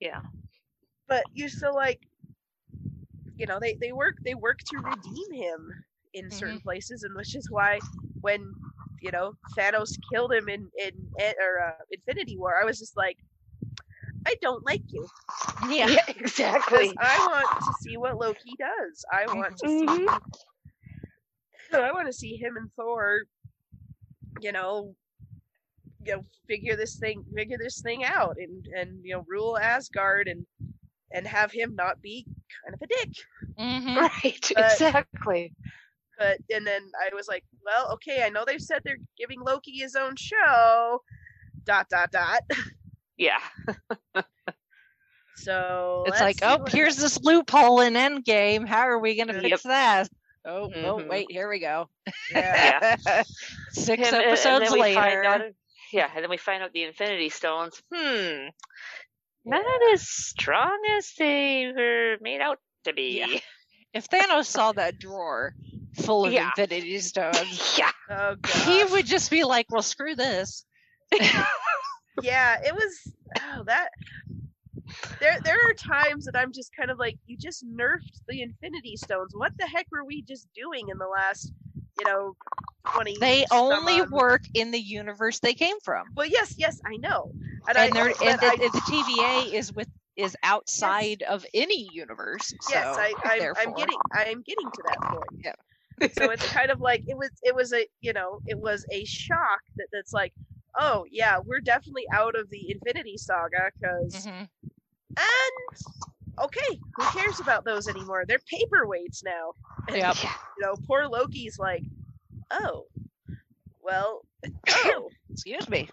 Yeah. 0.00 0.20
but 1.06 1.24
you 1.34 1.48
still 1.50 1.74
like, 1.74 2.00
you 3.36 3.46
know, 3.46 3.58
they 3.60 3.74
they 3.74 3.92
work 3.92 4.16
they 4.24 4.34
work 4.34 4.58
to 4.60 4.78
redeem 4.78 5.32
him 5.32 5.70
in 6.14 6.30
certain 6.30 6.60
places, 6.60 7.02
and 7.02 7.14
which 7.14 7.36
is 7.36 7.50
why 7.50 7.78
when 8.22 8.54
you 9.00 9.10
know 9.10 9.32
Thanos 9.56 9.98
killed 10.12 10.32
him 10.32 10.48
in 10.48 10.68
in 10.78 10.92
eh, 11.18 11.32
or 11.40 11.60
uh, 11.68 11.72
Infinity 11.90 12.36
War, 12.38 12.60
I 12.60 12.64
was 12.64 12.78
just 12.78 12.96
like, 12.96 13.16
I 14.26 14.34
don't 14.40 14.64
like 14.64 14.82
you. 14.88 15.06
Yeah. 15.68 15.88
Yeah, 15.88 16.02
exactly. 16.08 16.94
I 16.98 17.18
want 17.26 17.60
to 17.64 17.72
see 17.82 17.96
what 17.96 18.18
Loki 18.18 18.54
does. 18.58 19.04
I 19.12 19.26
want 19.26 19.56
to 19.58 19.68
see. 19.68 19.86
Mhm. 19.86 20.20
I 21.74 21.92
want 21.92 22.06
to 22.06 22.12
see 22.12 22.36
him 22.36 22.56
and 22.56 22.70
Thor. 22.76 23.22
You 24.40 24.52
know, 24.52 24.94
you 26.04 26.16
know, 26.16 26.24
figure 26.46 26.76
this 26.76 26.96
thing, 26.96 27.24
figure 27.34 27.58
this 27.58 27.80
thing 27.80 28.04
out, 28.04 28.36
and 28.38 28.66
and 28.76 29.00
you 29.04 29.14
know, 29.14 29.24
rule 29.28 29.58
Asgard, 29.58 30.28
and 30.28 30.46
and 31.12 31.26
have 31.26 31.50
him 31.50 31.74
not 31.74 32.00
be 32.02 32.26
kind 32.64 32.74
of 32.74 32.82
a 32.82 32.86
dick. 32.86 33.10
hmm 33.58 33.96
Right, 33.96 34.52
But- 34.54 34.64
exactly. 34.72 35.52
But 36.18 36.38
and 36.52 36.66
then 36.66 36.82
I 37.00 37.14
was 37.14 37.28
like, 37.28 37.44
well, 37.64 37.92
okay, 37.94 38.24
I 38.24 38.28
know 38.28 38.44
they've 38.46 38.60
said 38.60 38.82
they're 38.84 38.96
giving 39.16 39.40
Loki 39.40 39.72
his 39.78 39.94
own 39.94 40.16
show. 40.16 41.00
Dot 41.64 41.88
dot 41.90 42.10
dot. 42.10 42.40
Yeah. 43.16 43.38
So 45.36 46.04
It's 46.06 46.20
like, 46.20 46.38
oh, 46.42 46.58
what- 46.58 46.72
here's 46.72 46.96
this 46.96 47.20
loophole 47.20 47.80
in 47.80 47.94
Endgame. 47.94 48.66
How 48.66 48.80
are 48.88 48.98
we 48.98 49.14
going 49.16 49.28
to 49.28 49.34
Yep. 49.34 49.42
fix 49.42 49.62
that? 49.62 50.08
Oh, 50.44 50.70
oh, 50.74 50.96
Mhm. 50.98 51.08
wait, 51.08 51.26
here 51.30 51.48
we 51.48 51.58
go. 51.60 51.88
yeah. 52.30 52.96
Six 53.70 53.88
And- 53.88 54.00
and- 54.00 54.16
and 54.16 54.24
episodes 54.26 54.68
find 54.70 55.26
out- 55.26 55.40
later. 55.40 55.54
yeah, 55.92 56.10
and 56.14 56.22
then 56.24 56.30
we 56.30 56.38
find 56.38 56.62
out 56.62 56.72
the 56.72 56.84
Infinity 56.84 57.28
Stones. 57.28 57.80
Hmm. 57.94 58.48
Not 59.44 59.64
as 59.92 60.08
strong 60.08 60.80
as 60.96 61.12
they 61.18 61.72
were 61.74 62.16
made 62.20 62.40
out 62.40 62.58
to 62.84 62.92
be. 62.92 63.18
Yeah. 63.18 63.40
If 63.94 64.08
Thanos 64.08 64.46
saw 64.46 64.72
that 64.72 64.98
drawer 64.98 65.54
full 65.94 66.26
of 66.26 66.32
Yeah. 66.32 66.50
Infinity 66.56 66.98
Stones, 67.00 67.74
Yeah. 67.78 67.90
Oh 68.10 68.36
he 68.64 68.84
would 68.84 69.04
just 69.04 69.30
be 69.30 69.44
like, 69.44 69.66
well, 69.70 69.82
screw 69.82 70.14
this. 70.14 70.64
yeah, 72.22 72.56
it 72.64 72.74
was 72.74 73.12
oh 73.38 73.64
that 73.64 73.90
there 75.20 75.38
there 75.44 75.56
are 75.56 75.74
times 75.74 76.24
that 76.24 76.34
I'm 76.36 76.52
just 76.52 76.74
kind 76.74 76.90
of 76.90 76.98
like, 76.98 77.18
you 77.26 77.36
just 77.36 77.66
nerfed 77.66 78.20
the 78.28 78.40
Infinity 78.42 78.96
Stones. 78.96 79.32
What 79.34 79.52
the 79.58 79.66
heck 79.66 79.86
were 79.90 80.04
we 80.04 80.22
just 80.22 80.48
doing 80.54 80.88
in 80.88 80.96
the 80.98 81.06
last, 81.06 81.52
you 81.98 82.04
know, 82.06 82.34
twenty? 82.86 83.16
They 83.20 83.44
only 83.50 84.00
odd- 84.00 84.10
work 84.10 84.42
in 84.54 84.70
the 84.70 84.80
universe 84.80 85.40
they 85.40 85.54
came 85.54 85.78
from. 85.80 86.06
Well, 86.16 86.26
yes, 86.26 86.54
yes, 86.56 86.80
I 86.86 86.96
know, 86.96 87.30
and, 87.68 87.76
And, 87.76 87.98
I, 87.98 88.06
and 88.06 88.40
the, 88.40 88.46
I- 88.46 88.56
the 88.56 88.80
TVA 88.88 89.52
is 89.52 89.72
with 89.72 89.88
is 90.16 90.36
outside 90.42 91.22
of 91.22 91.46
any 91.54 91.88
universe. 91.92 92.52
yes, 92.70 92.96
so, 92.96 93.00
I, 93.00 93.12
I'm, 93.24 93.54
I'm 93.56 93.74
getting, 93.74 93.98
I'm 94.12 94.42
getting 94.42 94.68
to 94.70 94.82
that 94.86 95.00
point. 95.02 95.44
Yeah. 95.44 95.52
So 96.12 96.30
it's 96.30 96.46
kind 96.52 96.70
of 96.70 96.80
like 96.80 97.04
it 97.06 97.16
was, 97.16 97.30
it 97.42 97.54
was 97.54 97.72
a, 97.72 97.86
you 98.00 98.12
know, 98.12 98.40
it 98.46 98.58
was 98.58 98.84
a 98.90 99.04
shock 99.04 99.60
that 99.76 99.88
that's 99.92 100.12
like, 100.12 100.32
oh 100.78 101.04
yeah, 101.10 101.38
we're 101.44 101.60
definitely 101.60 102.04
out 102.12 102.38
of 102.38 102.48
the 102.50 102.70
Infinity 102.70 103.16
Saga 103.16 103.70
because 103.80 104.26
Mhm. 104.26 104.48
And 105.16 106.40
okay, 106.40 106.78
who 106.96 107.02
cares 107.18 107.40
about 107.40 107.64
those 107.64 107.88
anymore? 107.88 108.24
They're 108.26 108.38
paperweights 108.52 109.24
now. 109.24 109.52
And, 109.88 109.96
Yep. 109.96 110.16
You 110.22 110.28
know, 110.66 110.74
poor 110.86 111.06
Loki's 111.08 111.58
like, 111.58 111.82
oh, 112.50 112.86
well, 113.82 114.22
oh, 114.70 115.08
Excuse 115.30 115.68
me. 115.68 115.88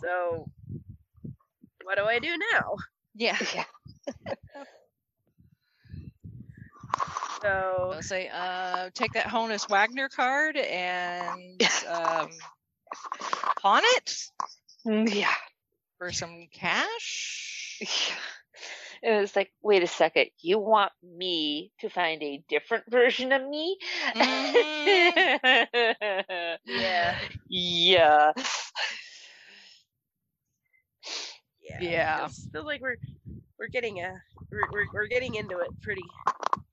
so 0.00 0.46
what 1.84 1.96
do 1.96 2.04
I 2.04 2.18
do 2.18 2.36
now? 2.52 2.76
Yeah. 3.14 3.38
Yeah. 3.54 3.64
So 7.42 7.92
I'll 7.94 8.02
say, 8.02 8.28
uh, 8.32 8.90
take 8.94 9.12
that 9.14 9.26
Honus 9.26 9.68
Wagner 9.68 10.08
card 10.08 10.56
and 10.56 11.60
um, 11.88 12.28
pawn 13.60 13.82
it 13.96 14.30
Mm, 14.86 15.08
Yeah. 15.14 15.34
for 15.98 16.12
some 16.12 16.46
cash. 16.52 17.78
It 19.02 19.20
was 19.20 19.36
like, 19.36 19.52
wait 19.62 19.82
a 19.82 19.86
second, 19.86 20.30
you 20.40 20.58
want 20.58 20.92
me 21.02 21.72
to 21.80 21.88
find 21.88 22.22
a 22.22 22.42
different 22.48 22.84
version 22.90 23.32
of 23.32 23.46
me? 23.46 23.76
Mhm. 24.14 24.54
yeah, 26.64 27.14
Yeah. 27.48 28.32
yeah, 31.78 31.78
Yeah. 31.78 32.26
It 32.26 32.52
feels 32.52 32.64
like 32.66 32.80
we're 32.80 32.96
we're 33.58 33.68
getting 33.68 34.00
a 34.00 34.22
we're, 34.50 34.68
we're 34.72 34.86
we're 34.92 35.06
getting 35.08 35.34
into 35.34 35.58
it 35.60 35.70
pretty 35.82 36.04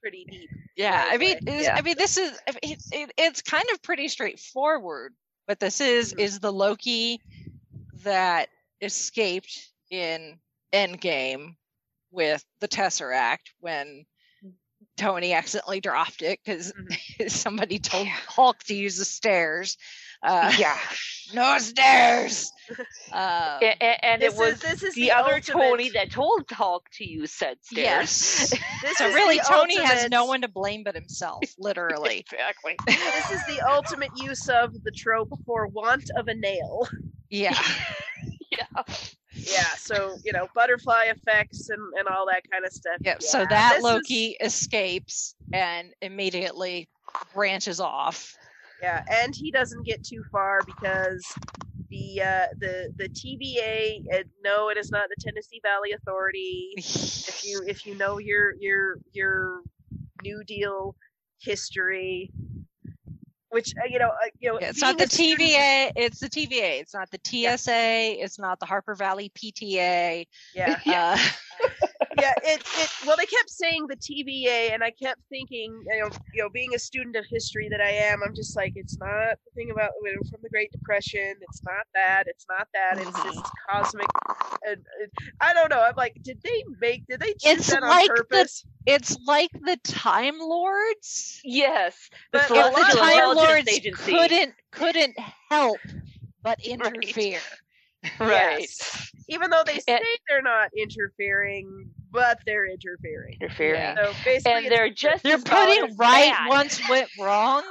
pretty 0.04 0.26
deep. 0.30 0.49
Yeah, 0.76 1.08
I 1.10 1.18
mean. 1.18 1.38
Yeah. 1.47 1.76
I 1.76 1.82
mean, 1.82 1.95
this 1.97 2.18
is 2.18 2.38
it, 2.62 2.84
it, 2.91 3.12
it's 3.18 3.41
kind 3.41 3.66
of 3.74 3.82
pretty 3.82 4.08
straightforward. 4.10 5.14
But 5.47 5.60
this 5.60 5.82
is 5.82 6.14
Mhm. 6.14 6.20
is 6.20 6.39
the 6.39 6.51
Loki 6.54 7.22
that 8.04 8.49
escaped 8.82 9.72
in 9.89 10.39
Endgame 10.74 11.56
with 12.12 12.43
the 12.60 12.68
Tesseract 12.68 13.51
when 13.60 14.06
Tony 14.97 15.34
accidentally 15.34 15.80
dropped 15.80 16.22
it 16.22 16.39
because 16.43 16.74
somebody 17.28 17.80
told 17.80 18.08
Hulk 18.08 18.62
to 18.66 18.76
use 18.76 18.97
the 18.97 19.06
stairs. 19.06 19.78
Uh, 20.24 20.52
Yeah. 20.58 20.78
no 21.34 21.58
stairs. 21.60 22.52
Um, 23.12 23.20
A- 23.62 23.78
a- 23.82 24.06
and 24.06 24.22
This 24.22 24.34
it 24.34 24.40
was 24.40 24.54
is 24.54 24.60
this 24.62 24.84
is 24.84 24.96
the, 24.96 25.12
other 25.12 25.36
ultimate- 25.36 25.70
Tony 25.70 25.90
that 25.90 26.10
told 26.12 26.48
Talk 26.48 26.90
to 26.94 27.06
you 27.08 27.28
said 27.28 27.58
stairs. 27.62 27.84
yes. 27.84 28.54
This 28.82 28.98
So 28.98 29.08
really, 29.14 29.38
the 29.38 29.46
Tony 29.48 29.80
has 29.80 30.10
no 30.10 30.26
one 30.26 30.42
to 30.42 30.48
blame 30.48 30.84
but 30.84 30.96
himself, 30.96 31.44
literally. 31.60 32.20
exactly. 32.32 32.76
This 32.88 33.32
is 33.32 33.46
the 33.46 33.62
ultimate 33.70 34.10
use 34.16 34.50
of 34.50 34.82
the 34.84 34.90
trope 34.92 35.30
for 35.46 35.68
want 35.68 36.10
of 36.18 36.28
a 36.30 36.34
nail. 36.34 36.88
Yeah. 37.30 37.54
Yeah. 38.50 38.84
yeah 39.34 39.64
so 39.78 40.16
you 40.24 40.32
know 40.32 40.48
butterfly 40.56 41.06
effects 41.06 41.70
and, 41.70 41.82
and 42.00 42.08
all 42.08 42.26
that 42.28 42.44
kind 42.52 42.66
of 42.66 42.72
stuff 42.72 42.98
Yep. 43.02 43.18
yeah, 43.22 43.28
so 43.28 43.46
that 43.50 43.70
this 43.72 43.78
is- 43.80 43.84
Loki 43.84 44.38
escapes 44.40 45.36
and 45.52 45.94
immediately 46.02 46.88
branches 47.34 47.80
off. 47.80 48.36
Yeah 48.84 49.02
and 49.10 49.34
he 49.36 49.50
doesn't 49.50 49.84
get 49.86 50.04
too 50.04 50.24
far 50.32 50.60
because 50.66 51.26
the 51.90 52.22
uh 52.22 52.46
the 52.60 52.92
the 52.98 53.08
tva 53.10 54.02
uh, 54.14 54.24
no 54.44 54.70
it 54.70 54.78
is 54.78 54.92
not 54.92 55.08
the 55.10 55.16
tennessee 55.20 55.62
valley 55.64 55.92
authority 55.94 56.74
if 56.78 57.42
you 57.46 57.64
if 57.66 57.86
you 57.86 57.96
know 57.96 58.18
your 58.20 58.54
your 58.60 58.98
your 59.14 59.62
new 60.24 60.44
deal 60.44 60.96
history 61.40 62.32
which 63.50 63.74
uh, 63.78 63.86
you 63.90 64.00
know 64.00 64.10
uh, 64.10 64.30
you 64.40 64.52
know 64.52 64.58
Yeah, 64.60 64.70
it's 64.70 64.82
not 64.82 64.98
the 64.98 65.04
a 65.06 65.08
student- 65.08 65.40
TVA. 65.42 65.92
It's 65.96 66.20
the 66.20 66.28
TVA. 66.30 66.80
It's 66.82 66.94
not 66.96 67.10
the 67.12 67.20
TSA. 67.24 68.22
It's 68.24 68.40
not 68.40 68.60
the 68.60 68.66
Harper 68.66 68.96
Valley 68.96 69.32
PTA. 69.38 70.26
yeah 70.56 70.80
Uh, 70.88 71.18
yeah, 72.20 72.34
it, 72.43 72.61
it 72.80 72.89
well 73.05 73.16
they 73.18 73.26
kept 73.26 73.49
saying 73.49 73.88
the 73.88 73.95
TVA 73.95 74.74
and 74.74 74.84
I 74.84 74.91
kept 74.91 75.22
thinking, 75.30 75.84
you 75.88 75.99
know, 76.01 76.09
you 76.34 76.43
know, 76.43 76.49
being 76.49 76.74
a 76.76 76.80
student 76.80 77.16
of 77.16 77.26
history 77.30 77.68
that 77.70 77.82
I 77.82 77.89
am, 77.89 78.22
I'm 78.24 78.34
just 78.36 78.55
like 78.55 78.74
it's 78.76 78.97
not 78.99 79.38
the 79.45 79.51
thing 79.55 79.72
about 79.72 79.91
you 80.03 80.11
know, 80.16 80.22
from 80.30 80.39
the 80.43 80.49
Great 80.49 80.72
Depression, 80.72 81.36
it's 81.41 81.61
not 81.64 81.86
that, 81.93 82.24
it's 82.28 82.45
not 82.49 82.68
that, 82.74 82.97
it's 83.01 83.09
Mhm. 83.18 83.24
this 83.34 83.41
cosmic 83.70 84.07
and, 84.66 84.78
and 85.01 85.11
I 85.41 85.53
don't 85.53 85.70
know. 85.70 85.82
I'm 85.82 85.95
like, 85.97 86.18
did 86.22 86.39
they 86.43 86.64
make 86.80 87.05
did 87.07 87.20
they 87.20 87.34
choose 87.34 87.59
It's 87.59 87.68
that 87.72 87.84
on 87.84 87.89
like 87.89 88.09
the- 88.30 88.64
it's 88.86 89.18
like 89.26 89.51
the 89.53 89.78
Time 89.84 90.39
Lords. 90.39 91.39
Yes. 91.43 92.09
The 92.34 92.39
But 92.49 92.51
If 92.51 92.76
the 92.76 92.97
Time 92.97 93.36
Lords 93.36 93.70
Agency. 93.70 94.11
couldn't 94.11 94.53
couldn't 94.72 95.16
help 95.49 95.80
but 96.41 96.59
interfere. 96.66 97.39
Right. 98.20 98.59
Yes. 98.59 99.09
Even 99.30 99.49
though 99.49 99.64
they 99.66 99.80
say 99.80 99.95
And- 99.95 100.03
they're 100.28 100.41
not 100.41 100.70
interfering, 100.78 101.89
but 102.14 102.39
they're 102.45 102.66
interfering. 102.66 103.38
Interfering. 103.41 103.76
Yeah. 103.82 103.95
So 103.95 104.14
basically, 104.24 104.53
And 104.68 104.72
they're 104.72 104.89
just 104.93 105.24
They're 105.24 105.38
putting 105.39 105.97
right 105.97 106.32
bad. 106.32 106.47
once 106.49 106.80
went 106.89 107.09
wrong. 107.20 107.64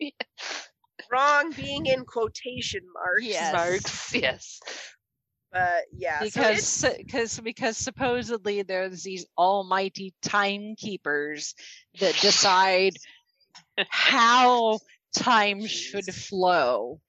wrong 1.12 1.52
being 1.56 1.86
in 1.86 2.04
quotation 2.04 2.80
marks. 2.94 3.22
Yes. 3.24 3.52
Marks. 3.52 4.14
Yes. 4.14 4.60
But 5.52 5.84
yeah, 5.96 6.20
so 6.20 6.24
it's- 6.40 6.82
because 6.82 6.96
because 6.98 7.40
because 7.40 7.76
supposedly 7.76 8.62
there's 8.62 9.02
these 9.02 9.26
almighty 9.38 10.12
timekeepers 10.22 11.54
that 12.00 12.14
decide 12.20 12.92
how 13.88 14.78
time 15.14 15.66
should 15.66 16.04
flow 16.14 17.00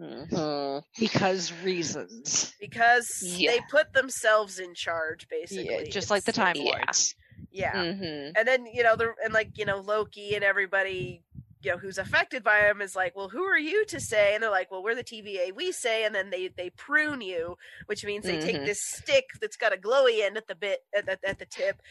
hmm 0.00 0.78
because 0.98 1.52
reasons. 1.62 2.54
because 2.60 3.08
Yeah. 3.22 3.52
they 3.52 3.60
put 3.70 3.92
themselves 3.92 4.58
in 4.58 4.74
charge, 4.74 5.28
basically. 5.28 5.64
Yeah, 5.64 5.82
just 5.84 5.96
It's 5.96 6.10
like 6.10 6.24
the 6.24 6.32
Time 6.32 6.56
yeah. 6.56 6.62
Lords. 6.78 7.14
Yeah, 7.52 7.92
hmm 7.92 8.30
and 8.36 8.46
then 8.46 8.66
you 8.66 8.82
know 8.82 8.96
the 8.96 9.12
and 9.24 9.32
like 9.34 9.58
you 9.58 9.64
know 9.64 9.78
Loki 9.78 10.34
and 10.34 10.44
everybody 10.44 11.22
you 11.62 11.72
know 11.72 11.78
who's 11.78 11.98
affected 11.98 12.42
by 12.44 12.60
him 12.68 12.80
is 12.80 12.94
like, 12.96 13.14
well, 13.16 13.28
who 13.28 13.42
are 13.42 13.58
you 13.58 13.84
to 13.86 14.00
say? 14.00 14.34
And 14.34 14.42
they're 14.42 14.50
like, 14.50 14.70
well, 14.70 14.82
we're 14.82 14.94
the 14.94 15.04
TVA. 15.04 15.54
We 15.54 15.72
say, 15.72 16.04
and 16.04 16.14
then 16.14 16.30
they 16.30 16.48
they 16.48 16.70
prune 16.70 17.20
you, 17.20 17.56
which 17.86 18.04
means 18.04 18.24
they 18.24 18.38
take 18.38 18.56
Mhm. 18.56 18.64
this 18.66 18.78
stick 18.82 19.24
that's 19.40 19.56
got 19.56 19.72
a 19.74 19.76
glowy 19.76 20.22
end 20.22 20.36
at 20.36 20.46
the 20.46 20.54
bit 20.54 20.80
at 20.94 21.06
the, 21.06 21.18
at 21.28 21.38
the 21.38 21.46
tip, 21.46 21.82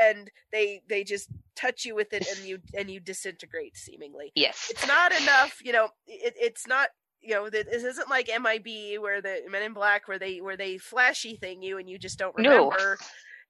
and 0.00 0.30
they 0.52 0.82
they 0.88 1.04
just 1.04 1.28
touch 1.56 1.84
you 1.84 1.94
with 1.94 2.12
it, 2.12 2.26
and 2.36 2.46
you 2.46 2.58
and 2.74 2.90
you 2.90 3.00
disintegrate 3.00 3.76
seemingly. 3.76 4.32
Yes. 4.34 4.68
It's 4.70 4.86
not 4.86 5.12
enough, 5.12 5.58
you 5.64 5.72
know. 5.72 5.88
It, 6.06 6.34
it's 6.38 6.66
not. 6.66 6.90
You 7.20 7.34
know, 7.34 7.50
this 7.50 7.66
isn't 7.84 8.08
like 8.08 8.28
MIB 8.28 9.00
where 9.00 9.20
the 9.20 9.40
Men 9.50 9.62
in 9.62 9.72
Black 9.72 10.08
where 10.08 10.18
they 10.18 10.40
where 10.40 10.56
they 10.56 10.78
flashy 10.78 11.36
thing 11.36 11.62
you 11.62 11.78
and 11.78 11.88
you 11.88 11.98
just 11.98 12.18
don't 12.18 12.34
remember. 12.36 12.56
No. 12.58 12.70
remember. 12.70 12.98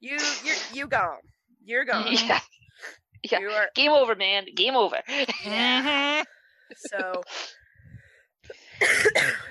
You 0.00 0.18
you're 0.44 0.56
you 0.72 0.86
gone. 0.88 1.18
You're 1.64 1.84
gone. 1.84 2.06
Yeah. 2.12 2.40
Yeah. 3.32 3.40
You 3.40 3.48
are 3.50 3.68
Game 3.74 3.90
over, 3.90 4.14
man. 4.14 4.46
Game 4.54 4.76
over. 4.76 4.96
Mhm. 5.08 6.24
so. 6.76 7.22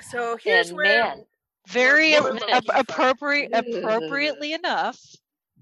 so 0.09 0.37
here's 0.41 0.69
And 0.69 0.77
where 0.77 1.03
man, 1.03 1.25
Very 1.67 2.13
What- 2.13 2.23
what 2.35 2.43
ap- 2.43 2.47
was 2.49 2.53
ap- 2.53 2.65
that? 2.65 2.79
appropriate, 2.89 3.51
appropriately 3.53 4.53
enough. 4.53 4.99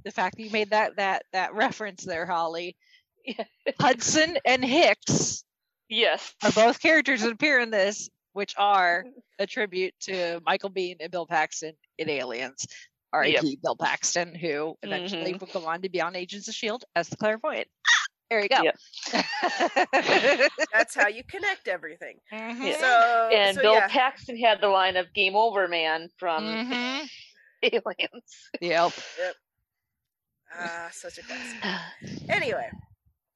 The 0.04 0.12
fact 0.12 0.38
that 0.38 0.44
you 0.44 0.52
made 0.52 0.70
that 0.70 0.98
that 0.98 1.24
that 1.34 1.56
reference 1.56 2.04
there, 2.06 2.26
Holly. 2.28 2.78
Yeah. 3.26 3.44
Hudson 3.82 4.38
and 4.46 4.64
Hicks 4.64 5.44
yes. 5.90 6.34
are 6.44 6.52
both 6.52 6.80
characters 6.80 7.22
that 7.22 7.32
appear 7.32 7.60
in 7.60 7.72
this, 7.72 8.08
which 8.36 8.54
are 8.58 9.06
a 9.40 9.48
tribute 9.48 9.94
to 10.02 10.42
Michael 10.46 10.70
Biehn 10.70 10.98
and 11.00 11.10
Bill 11.10 11.26
Paxton 11.26 11.74
in 11.98 12.10
Aliens. 12.10 12.68
R.I.P. 13.14 13.60
Bill 13.64 13.78
Paxton, 13.78 14.36
who 14.36 14.76
eventually 14.84 15.34
Mhm. 15.34 15.40
would 15.40 15.52
go 15.54 15.66
on 15.66 15.82
to 15.84 15.90
be 15.90 16.02
on 16.02 16.18
Agents 16.18 16.50
of 16.50 16.54
Shield 16.54 16.84
as 16.98 17.08
the 17.08 17.16
clairvoyant. 17.16 17.68
There 18.30 18.42
you 18.42 18.50
go. 18.50 18.62
Yep. 18.62 18.76
that's 20.74 20.96
how 20.96 21.08
you 21.08 21.24
connect 21.24 21.70
everything. 21.70 22.18
Mhm. 22.34 22.66
Yeah. 22.72 22.78
So 22.80 23.30
And 23.32 23.56
so 23.56 23.62
Bill 23.62 23.74
yeah. 23.76 23.88
Paxton 23.88 24.38
had 24.38 24.60
the 24.60 24.68
line 24.68 24.98
of 24.98 25.14
"Game 25.14 25.36
over, 25.38 25.68
man" 25.70 26.10
from 26.18 26.44
Mhm. 26.44 27.08
Aliens. 27.64 28.50
Yep. 28.60 28.92
Yep. 29.20 29.36
Ah, 30.58 30.90
such 30.92 31.18
a 31.20 31.22
classic. 31.24 32.30
Anyway, 32.30 32.70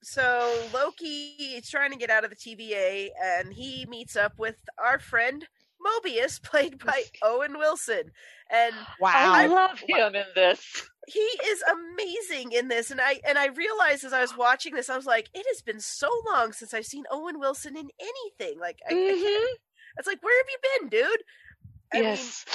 so 0.01 0.67
Loki 0.73 1.35
is 1.55 1.69
trying 1.69 1.91
to 1.91 1.97
get 1.97 2.09
out 2.09 2.23
of 2.23 2.29
the 2.29 2.35
TVA, 2.35 3.09
and 3.21 3.53
he 3.53 3.85
meets 3.89 4.15
up 4.15 4.33
with 4.37 4.55
our 4.83 4.99
friend 4.99 5.47
Mobius, 5.85 6.41
played 6.43 6.83
by 6.83 7.03
Owen 7.23 7.57
Wilson, 7.57 8.11
and 8.51 8.73
Wow. 8.99 9.11
I 9.33 9.47
love 9.47 9.79
him 9.79 10.15
in 10.15 10.25
this. 10.35 10.89
he 11.07 11.19
is 11.19 11.63
amazing 11.71 12.51
in 12.51 12.67
this. 12.67 12.91
And 12.91 12.99
I 13.01 13.19
and 13.27 13.37
I 13.37 13.47
realized 13.47 14.03
as 14.03 14.11
I 14.13 14.21
was 14.21 14.35
watching 14.37 14.73
this, 14.75 14.89
I 14.89 14.95
was 14.97 15.05
like, 15.05 15.29
it 15.33 15.45
has 15.47 15.61
been 15.61 15.79
so 15.79 16.09
long 16.27 16.51
since 16.53 16.73
I've 16.73 16.85
seen 16.85 17.03
Owen 17.11 17.39
Wilson 17.39 17.77
in 17.77 17.89
anything. 17.99 18.59
Like, 18.59 18.79
I, 18.89 18.93
I 18.93 18.95
can't, 18.95 19.19
Mhm. 19.19 19.45
it's 19.97 20.07
like, 20.07 20.21
where 20.21 20.37
have 20.43 20.49
you 20.49 20.89
been, 20.89 20.89
dude? 20.89 21.23
I 21.93 22.01
Yes. 22.01 22.45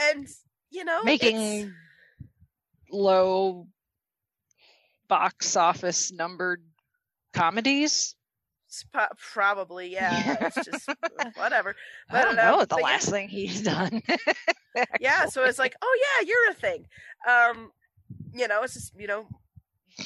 mean, 0.00 0.10
and 0.10 0.28
you 0.70 0.84
know, 0.84 1.00
it's- 1.00 1.06
Making 1.06 1.74
low 2.90 3.66
box 5.08 5.56
office 5.56 6.12
numbered 6.12 6.62
comedies. 7.32 8.14
probably 9.32 9.88
yeah. 9.92 10.36
It's 10.40 10.64
just 10.64 10.88
whatever. 11.36 11.74
I 12.10 12.22
don't 12.22 12.36
But, 12.36 12.44
um, 12.44 12.56
know 12.56 12.60
the 12.60 12.66
but 12.66 12.80
yeah. 12.80 12.84
last 12.84 13.10
thing 13.10 13.28
he's 13.28 13.62
done. 13.62 14.02
yeah 15.00 15.26
so 15.26 15.44
it's 15.44 15.58
like 15.58 15.74
oh 15.82 15.98
yeah 16.20 16.26
you're 16.26 16.50
a 16.50 16.54
thing 16.54 16.86
um 17.28 17.70
you 18.34 18.48
know 18.48 18.62
it's 18.62 18.74
just 18.74 18.92
you 18.98 19.06
know 19.06 19.26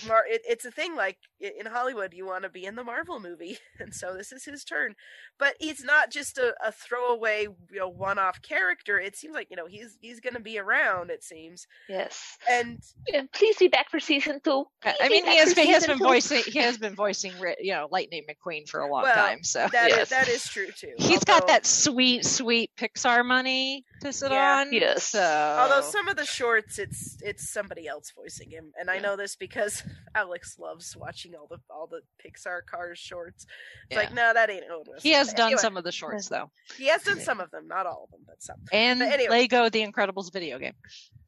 Mar- 0.07 0.25
it, 0.29 0.43
it's 0.49 0.65
a 0.65 0.71
thing 0.71 0.97
like 0.97 1.19
in 1.41 1.67
hollywood 1.67 2.13
you 2.15 2.27
want 2.27 2.43
to 2.45 2.49
be 2.49 2.65
in 2.65 2.75
the 2.77 2.83
marvel 2.85 3.21
movie 3.21 3.59
and 3.79 3.95
so 3.95 4.15
this 4.17 4.33
is 4.33 4.45
his 4.45 4.65
turn 4.65 4.95
but 5.39 5.55
he's 5.61 5.85
not 5.85 6.11
just 6.11 6.39
a, 6.39 6.55
a 6.65 6.73
throwaway 6.73 7.43
you 7.71 7.79
know 7.79 7.89
one-off 7.89 8.41
character 8.43 8.99
it 8.99 9.17
seems 9.17 9.35
like 9.35 9.49
you 9.51 9.57
know 9.57 9.67
he's 9.67 9.97
he's 10.01 10.21
gonna 10.21 10.41
be 10.41 10.59
around 10.59 11.11
it 11.11 11.23
seems 11.23 11.67
Yes. 11.89 12.39
and 12.51 12.79
And 13.13 13.31
please 13.33 13.57
be 13.57 13.69
back 13.69 13.91
for 13.91 14.01
season 14.01 14.41
two. 14.43 14.65
I 14.85 15.09
mean, 15.09 15.25
he 15.27 15.37
has 15.39 15.55
been, 15.55 15.67
he 15.67 15.73
has 15.73 15.87
been 15.87 15.99
two. 15.99 16.05
voicing 16.05 16.43
he 16.47 16.59
has 16.61 16.79
been 16.79 16.95
voicing 16.95 17.33
you 17.61 17.73
know 17.73 17.89
Lightning 17.91 18.25
McQueen 18.29 18.69
for 18.69 18.81
a 18.81 18.91
long 18.91 19.03
Well, 19.03 19.15
time. 19.15 19.43
So 19.45 19.67
that 19.73 19.91
is 19.91 19.97
Yes. 19.97 20.11
that 20.11 20.29
is 20.29 20.45
true 20.49 20.69
too 20.77 20.93
he's 20.99 21.23
got 21.25 21.47
that 21.49 21.67
sweet 21.67 22.25
sweet 22.25 22.71
Pixar 22.77 23.25
money 23.25 23.85
to 24.03 24.13
sit 24.13 24.31
Yeah. 24.31 24.61
on. 24.61 24.73
Yes. 24.73 25.05
So 25.09 25.21
Although 25.61 25.83
some 25.83 26.09
of 26.09 26.17
the 26.17 26.25
shorts, 26.25 26.79
it's 26.79 27.17
it's 27.23 27.49
somebody 27.53 27.87
else 27.87 28.13
voicing 28.17 28.51
him, 28.51 28.73
and 28.79 28.91
I 28.91 28.99
know 28.99 29.17
this 29.17 29.37
because 29.37 29.76
Alex 30.15 30.59
loves 30.59 30.97
watching 30.97 31.35
all 31.35 31.47
the 31.49 31.59
all 31.71 31.87
the 31.87 32.01
Pixar 32.25 32.61
Cars 32.71 32.99
shorts. 32.99 33.45
It's 33.45 33.93
Yeah. 33.93 33.99
like, 33.99 34.15
no, 34.15 34.33
that 34.35 34.51
ain't 34.51 34.65
Owen 34.71 34.85
Wilson. 34.87 35.03
he 35.09 35.13
has 35.13 35.33
done 35.35 35.47
anyway, 35.49 35.61
some 35.61 35.77
of 35.77 35.85
the 35.85 35.93
shorts 35.93 36.29
though, 36.29 36.51
He 36.77 36.87
has 36.89 37.03
done 37.03 37.21
some 37.21 37.41
of 37.41 37.51
them, 37.51 37.67
not 37.69 37.87
all 37.87 38.05
of 38.05 38.11
them, 38.11 38.21
but 38.27 38.43
some. 38.43 38.57
and 38.73 39.01
But 39.01 39.09
anyway. 39.13 39.31
Lego 39.43 39.69
The 39.69 39.87
Incredibles 39.87 40.33
video 40.33 40.59
game. 40.59 40.75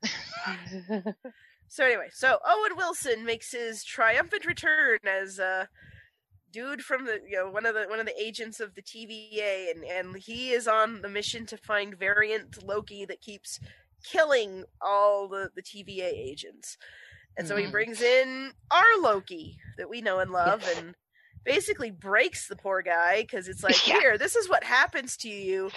So 1.70 1.84
anyway, 1.84 2.08
so 2.14 2.38
Owen 2.46 2.76
Wilson 2.78 3.26
makes 3.26 3.52
his 3.52 3.84
triumphant 3.84 4.46
return 4.46 5.00
as 5.06 5.38
a 5.38 5.68
dude 6.50 6.80
from 6.80 7.04
the 7.04 7.20
you 7.28 7.36
know 7.36 7.50
one 7.50 7.66
of 7.66 7.74
the 7.74 7.84
one 7.90 8.00
of 8.00 8.06
the 8.06 8.18
agents 8.18 8.58
of 8.58 8.74
the 8.74 8.80
TVA, 8.80 9.70
and 9.72 9.84
and 9.84 10.16
he 10.16 10.52
is 10.52 10.66
on 10.66 11.02
the 11.02 11.10
mission 11.10 11.44
to 11.44 11.58
find 11.58 11.94
variant 11.98 12.64
Loki 12.64 13.04
that 13.04 13.20
keeps 13.20 13.60
killing 14.02 14.64
all 14.80 15.28
the 15.28 15.50
the 15.54 15.60
TVA 15.60 16.10
agents, 16.10 16.78
and 17.38 17.48
so 17.48 17.56
he 17.56 17.64
Mhm. 17.66 17.70
brings 17.70 18.02
in 18.02 18.52
our 18.70 18.98
Loki 19.00 19.58
that 19.78 19.88
we 19.88 20.00
know 20.02 20.18
and 20.18 20.30
love, 20.30 20.62
Yes. 20.62 20.76
and 20.78 20.94
basically 21.44 21.90
breaks 21.90 22.46
the 22.48 22.56
poor 22.56 22.82
guy 22.82 23.22
because 23.22 23.48
it's 23.48 23.62
like 23.62 23.86
Yeah. 23.86 24.00
here, 24.00 24.18
this 24.18 24.36
is 24.36 24.48
what 24.48 24.64
happens 24.64 25.16
to 25.18 25.28
you, 25.30 25.70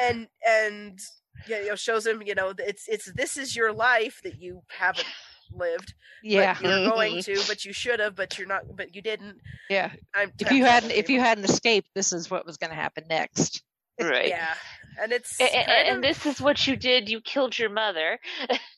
and 0.00 0.28
and 0.46 0.98
yeah, 1.46 1.60
you 1.60 1.68
know, 1.68 1.76
shows 1.76 2.04
him, 2.06 2.22
you 2.22 2.34
know, 2.34 2.52
it's 2.58 2.88
it's 2.88 3.12
this 3.12 3.36
is 3.36 3.54
your 3.54 3.72
life 3.72 4.20
that 4.24 4.40
you 4.40 4.62
haven't 4.68 5.06
lived. 5.52 5.94
Yeah, 6.22 6.54
but 6.54 6.62
you're 6.68 6.90
going 6.90 7.16
Mhm. 7.18 7.24
to, 7.26 7.44
but 7.46 7.64
you 7.64 7.72
should 7.72 8.00
have, 8.00 8.14
but 8.16 8.36
you're 8.38 8.48
not, 8.48 8.62
but 8.74 8.94
you 8.94 9.02
didn't. 9.02 9.40
yeah. 9.70 9.92
I'm 10.14 10.32
If 10.40 10.50
you 10.50 10.64
hadn't 10.64 10.90
if 10.90 11.08
you 11.10 11.20
hadn't 11.20 11.44
escaped, 11.44 11.90
this 11.94 12.12
is 12.12 12.28
what 12.30 12.44
was 12.44 12.56
going 12.56 12.70
to 12.70 12.76
happen 12.76 13.04
next. 13.08 13.62
right. 14.00 14.28
yeah, 14.28 14.54
and 15.00 15.12
it's 15.12 15.40
A- 15.40 15.44
a- 15.44 15.64
kind 15.64 15.88
And, 15.88 15.96
of- 15.98 16.02
this 16.02 16.26
is 16.26 16.40
what 16.40 16.66
you 16.66 16.74
did. 16.76 17.08
You 17.08 17.20
killed 17.20 17.56
your 17.58 17.70
mother. 17.70 18.18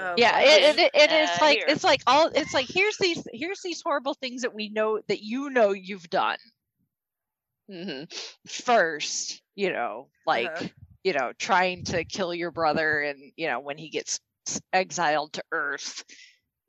oh, 0.00 0.16
yeah, 0.16 0.40
it, 0.40 0.78
it, 0.78 0.90
it 0.94 1.12
is 1.12 1.30
Uh, 1.30 1.40
like 1.40 1.60
here. 1.60 1.66
it's 1.66 1.84
like 1.84 2.02
all 2.06 2.30
it's 2.34 2.54
like 2.54 2.66
here's 2.68 2.98
these 2.98 3.22
here's 3.32 3.60
these 3.62 3.82
horrible 3.84 4.14
things 4.14 4.42
that 4.42 4.54
we 4.54 4.68
know 4.70 5.00
that 5.08 5.22
you 5.22 5.50
know 5.50 5.72
you've 5.72 6.08
done 6.10 6.38
hmm 7.70 8.04
first. 8.46 9.42
You 9.54 9.72
know, 9.72 10.08
like 10.26 10.52
Uh-huh. 10.52 10.68
you 11.04 11.12
know, 11.12 11.32
trying 11.38 11.84
to 11.84 12.04
kill 12.04 12.34
your 12.34 12.50
brother, 12.50 13.00
and 13.00 13.32
you 13.36 13.46
know 13.48 13.60
when 13.60 13.78
he 13.78 13.90
gets 13.90 14.20
exiled 14.72 15.32
to 15.34 15.42
Earth. 15.52 16.04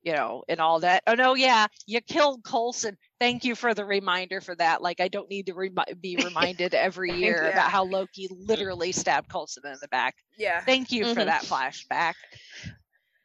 You 0.03 0.13
know, 0.13 0.43
and 0.49 0.59
all 0.59 0.79
that. 0.81 1.03
Oh 1.07 1.13
no, 1.15 1.35
yeah, 1.35 1.67
you 1.85 2.01
killed 2.01 2.43
Coulson. 2.43 2.97
Thank 3.19 3.43
you 3.45 3.55
for 3.55 3.73
the 3.73 3.85
reminder 3.85 4.41
for 4.41 4.55
that. 4.55 4.81
Like, 4.81 4.99
I 4.99 5.09
don't 5.09 5.29
need 5.29 5.47
to 5.47 5.53
remi- 5.53 5.93
be 5.99 6.17
reminded 6.17 6.73
every 6.73 7.11
year 7.13 7.47
Yeah. 7.47 7.49
about 7.49 7.71
how 7.71 7.83
Loki 7.85 8.27
literally 8.31 8.93
stabbed 8.93 9.29
Coulson 9.29 9.63
in 9.65 9.77
the 9.81 9.87
back. 9.89 10.15
yeah, 10.37 10.61
Thank 10.65 10.91
you 10.91 11.05
for 11.05 11.23
Mhm. 11.23 11.25
that 11.25 11.43
flashback. 11.43 12.13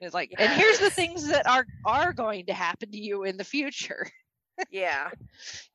It's 0.01 0.15
like, 0.15 0.35
and 0.39 0.53
here's 0.53 0.79
the 0.79 0.91
things 0.91 1.29
that 1.29 1.47
are 1.47 1.67
are 1.85 2.13
going 2.13 2.47
to 2.47 2.53
happen 2.53 2.91
to 2.91 2.99
you 2.99 3.25
in 3.25 3.37
the 3.37 3.45
future. 3.45 4.07
yeah, 4.71 5.11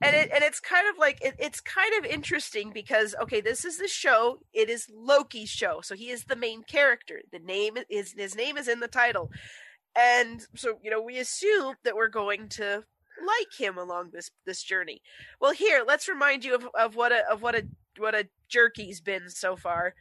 and 0.02 0.16
it 0.16 0.30
and 0.34 0.44
it's 0.44 0.60
kind 0.60 0.88
of 0.90 0.98
like 0.98 1.20
it, 1.22 1.36
it's 1.40 1.62
kind 1.62 1.94
of 1.98 2.06
interesting 2.06 2.72
because 2.72 3.16
okay, 3.22 3.42
this 3.42 3.66
is 3.66 3.78
the 3.78 3.88
show. 3.88 4.40
It 4.54 4.70
is 4.70 4.88
Loki's 4.94 5.50
show, 5.50 5.82
so 5.82 5.96
he 5.96 6.10
is 6.10 6.26
the 6.26 6.36
main 6.36 6.64
character. 6.64 7.22
The 7.32 7.40
name 7.40 7.78
is 7.90 8.14
his 8.16 8.36
name 8.36 8.58
is 8.58 8.68
in 8.68 8.80
the 8.80 8.88
title, 8.88 9.32
and 9.98 10.46
so 10.56 10.78
you 10.84 10.92
know 10.92 11.02
we 11.02 11.18
assume 11.18 11.76
that 11.84 11.96
we're 11.96 12.08
going 12.08 12.50
to 12.50 12.84
like 13.26 13.54
him 13.58 13.78
along 13.78 14.10
this 14.14 14.32
this 14.46 14.64
journey. 14.64 15.02
Well, 15.40 15.52
here 15.52 15.84
let's 15.86 16.08
remind 16.08 16.44
you 16.44 16.56
of, 16.56 16.68
of 16.80 16.96
what 16.96 17.12
a 17.12 17.28
of 17.30 17.42
what 17.42 17.56
a 17.56 17.66
what 18.02 18.16
a 18.16 18.30
jerk 18.50 18.74
he's 18.78 19.02
been 19.02 19.30
so 19.30 19.58
far. 19.58 19.96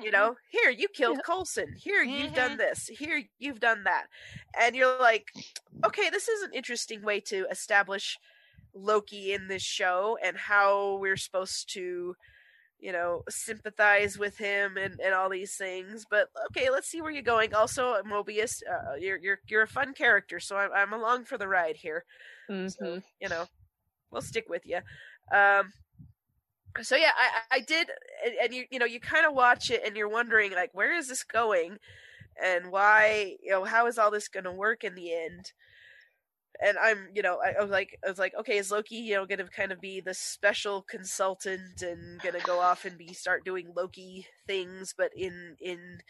You 0.00 0.10
know, 0.10 0.36
here 0.50 0.70
you 0.70 0.88
killed 0.88 1.18
Yeah. 1.18 1.22
Coulson. 1.22 1.74
Here 1.76 2.02
you've 2.02 2.32
Mhm. 2.32 2.34
done 2.34 2.56
this. 2.58 2.88
Here 2.88 3.24
you've 3.38 3.60
done 3.60 3.84
that, 3.84 4.08
and 4.58 4.76
you're 4.76 4.98
like, 5.00 5.26
okay, 5.86 6.10
this 6.10 6.28
is 6.28 6.42
an 6.42 6.52
interesting 6.54 7.02
way 7.02 7.20
to 7.22 7.46
establish 7.50 8.18
Loki 8.74 9.32
in 9.34 9.48
this 9.48 9.62
show 9.62 10.18
and 10.22 10.36
how 10.38 10.96
we're 10.98 11.16
supposed 11.18 11.72
to, 11.74 12.16
you 12.78 12.92
know, 12.92 13.22
sympathize 13.30 14.18
with 14.18 14.38
him 14.38 14.76
and, 14.78 15.00
and 15.00 15.14
all 15.14 15.28
these 15.30 15.56
things. 15.56 16.06
But 16.10 16.30
okay, 16.48 16.70
let's 16.70 16.88
see 16.88 17.02
where 17.02 17.12
you're 17.12 17.22
going. 17.22 17.54
Also, 17.54 18.02
Mobius, 18.04 18.62
uh, 18.70 18.94
you're 18.96 19.18
you're 19.18 19.40
you're 19.48 19.62
a 19.62 19.68
fun 19.68 19.94
character, 19.94 20.40
so 20.40 20.56
I'm 20.56 20.72
I'm 20.72 20.92
along 20.94 21.26
for 21.26 21.38
the 21.38 21.48
ride 21.48 21.76
here. 21.78 22.04
hmm 22.48 22.68
So 22.68 23.00
you 23.20 23.28
know, 23.28 23.48
we'll 24.10 24.22
stick 24.22 24.48
with 24.48 24.66
you. 24.66 24.80
Um, 25.32 25.72
so 26.82 26.96
yeah, 26.96 27.12
I 27.16 27.56
I 27.58 27.60
did, 27.60 27.88
and, 28.42 28.54
you 28.54 28.64
you 28.70 28.78
know 28.78 28.86
you 28.86 29.00
kind 29.00 29.26
of 29.26 29.34
watch 29.34 29.70
it 29.70 29.82
and 29.84 29.96
you're 29.96 30.08
wondering 30.08 30.52
like 30.52 30.70
where 30.72 30.94
is 30.94 31.08
this 31.08 31.24
going, 31.24 31.78
and 32.42 32.70
why 32.70 33.36
you 33.42 33.50
know 33.52 33.64
how 33.64 33.86
is 33.86 33.98
all 33.98 34.10
this 34.10 34.28
going 34.28 34.44
to 34.44 34.52
work 34.52 34.84
in 34.84 34.94
the 34.94 35.14
end. 35.14 35.52
And 36.62 36.76
I'm, 36.76 37.08
you 37.14 37.22
know, 37.22 37.38
I, 37.42 37.54
I 37.58 37.62
was 37.62 37.70
like, 37.70 37.98
I 38.04 38.10
was 38.10 38.18
like, 38.18 38.34
okay, 38.38 38.58
is 38.58 38.70
Loki, 38.70 38.96
you 38.96 39.14
know, 39.14 39.24
going 39.24 39.38
to 39.38 39.46
kind 39.46 39.72
of 39.72 39.80
be 39.80 40.00
the 40.00 40.12
special 40.12 40.82
consultant 40.82 41.80
and 41.80 42.20
going 42.20 42.34
to 42.38 42.46
go 42.46 42.60
off 42.60 42.84
and 42.84 42.98
be 42.98 43.14
start 43.14 43.46
doing 43.46 43.72
Loki 43.74 44.26
things, 44.46 44.94
but 44.96 45.10
in 45.16 45.56
in 45.60 46.00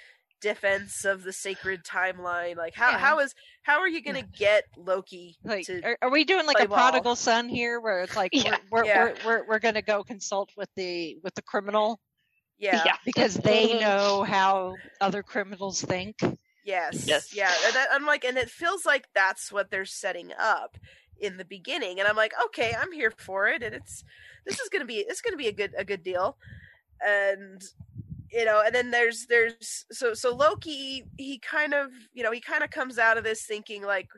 defense 0.41 1.05
of 1.05 1.22
the 1.22 1.32
sacred 1.32 1.84
timeline? 1.84 2.57
Like, 2.57 2.74
how 2.74 2.91
Yeah. 2.91 2.99
how 2.99 3.18
is 3.20 3.34
how 3.62 3.80
are 3.80 3.88
you 3.88 4.03
going 4.03 4.16
to 4.16 4.28
get 4.38 4.64
Loki 4.76 5.36
Like, 5.45 5.66
to? 5.66 5.82
are, 5.82 5.99
are 6.03 6.11
we 6.11 6.24
doing 6.24 6.47
like 6.47 6.61
a 6.61 6.68
ball. 6.68 6.78
prodigal 6.78 7.16
son 7.16 7.49
here, 7.49 7.80
where 7.80 8.03
it's 8.03 8.16
like 8.16 8.30
Yeah. 8.34 8.57
we're 8.70 8.82
we're, 8.82 8.84
Yeah. 8.84 9.05
we're 9.05 9.14
we're 9.24 9.47
we're 9.49 9.59
gonna 9.59 9.82
go 9.82 10.03
consult 10.03 10.51
with 10.57 10.68
the 10.76 11.18
with 11.22 11.34
the 11.34 11.43
criminal 11.43 12.01
yeah, 12.59 12.82
Yeah. 12.86 12.97
because 13.05 13.34
they 13.34 13.68
mm-hmm. 13.68 13.80
know 13.80 14.22
how 14.22 14.76
other 15.01 15.22
criminals 15.22 15.80
think. 15.82 16.16
Yes. 16.64 17.07
Yes. 17.07 17.34
Yeah. 17.34 17.53
And 17.66 17.74
that, 17.74 17.88
I'm 17.91 18.07
like, 18.07 18.24
and 18.24 18.36
it 18.36 18.51
feels 18.51 18.84
like 18.84 19.07
that's 19.14 19.51
what 19.51 19.70
they're 19.70 19.86
setting 19.86 20.30
up 20.38 20.76
in 21.20 21.36
the 21.36 21.45
beginning, 21.45 21.99
and 21.99 22.09
I'm 22.09 22.16
like, 22.16 22.32
okay, 22.47 22.74
I'm 22.78 22.93
here 22.93 23.12
for 23.16 23.47
it, 23.49 23.62
and 23.62 23.74
it's 23.74 24.05
this 24.47 24.59
is 24.59 24.68
gonna 24.70 24.86
be 24.86 24.97
it's 24.99 25.20
gonna 25.20 25.36
be 25.36 25.49
a 25.49 25.53
good 25.53 25.72
a 25.76 25.84
good 25.84 26.03
deal, 26.03 26.36
and 27.05 27.62
you 28.33 28.45
know, 28.45 28.62
and 28.64 28.74
then 28.74 28.91
there's 28.91 29.26
there's 29.26 29.85
so 29.91 30.14
so 30.14 30.35
Loki 30.35 31.05
he 31.18 31.39
kind 31.39 31.74
of 31.74 31.91
you 32.12 32.22
know 32.22 32.31
he 32.33 32.41
kind 32.41 32.62
of 32.62 32.70
comes 32.70 32.99
out 32.99 33.18
of 33.18 33.24
this 33.24 33.45
thinking 33.45 33.83
like. 33.83 34.09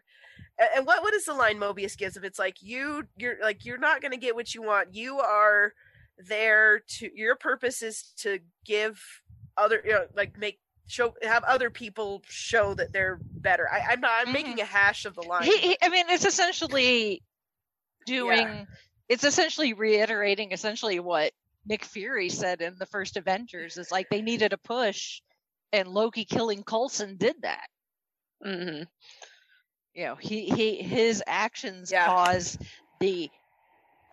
And 0.76 0.86
what 0.86 1.02
what 1.02 1.14
is 1.14 1.24
the 1.24 1.32
line 1.34 1.58
Mobius 1.58 1.96
gives 1.96 2.16
if 2.16 2.24
It's 2.24 2.38
like 2.38 2.62
you 2.62 3.04
you're 3.16 3.36
like 3.40 3.64
you're 3.64 3.78
not 3.78 4.02
gonna 4.02 4.18
get 4.18 4.34
what 4.34 4.54
you 4.54 4.62
want. 4.62 4.94
You 4.94 5.18
are 5.18 5.72
there 6.18 6.82
to 6.98 7.10
your 7.14 7.36
purpose 7.36 7.82
is 7.82 8.12
to 8.18 8.38
give 8.64 9.02
other 9.56 9.82
you 9.84 9.92
know 9.92 10.06
like 10.14 10.38
make 10.38 10.60
show 10.86 11.14
have 11.22 11.42
other 11.44 11.70
people 11.70 12.22
show 12.28 12.74
that 12.74 12.92
they're 12.92 13.18
better. 13.22 13.66
I, 13.72 13.92
I'm 13.92 14.00
not. 14.00 14.12
I'm 14.20 14.26
Mhm. 14.28 14.32
making 14.34 14.60
a 14.60 14.64
hash 14.64 15.04
of 15.06 15.14
the 15.14 15.22
line. 15.22 15.44
He, 15.44 15.56
he, 15.56 15.78
I 15.82 15.88
mean, 15.88 16.04
it's 16.10 16.26
essentially 16.26 17.22
doing. 18.06 18.66
It's 19.08 19.24
essentially 19.24 19.72
reiterating 19.72 20.52
essentially 20.52 21.00
what 21.00 21.32
Nick 21.64 21.84
Fury 21.84 22.28
said 22.28 22.60
in 22.60 22.76
the 22.78 22.86
first 22.86 23.16
Avengers. 23.16 23.76
Is 23.76 23.90
like 23.90 24.08
they 24.10 24.22
needed 24.22 24.52
a 24.52 24.58
push, 24.58 25.20
and 25.72 25.88
Loki 25.88 26.24
killing 26.24 26.62
Coulson 26.62 27.16
did 27.16 27.36
that. 27.42 27.66
hmm 28.42 28.82
You 29.94 30.04
know, 30.04 30.14
he 30.16 30.46
he 30.46 30.76
his 30.76 31.22
actions 31.26 31.90
Yeah. 31.90 32.06
cause 32.06 32.58
the 33.00 33.30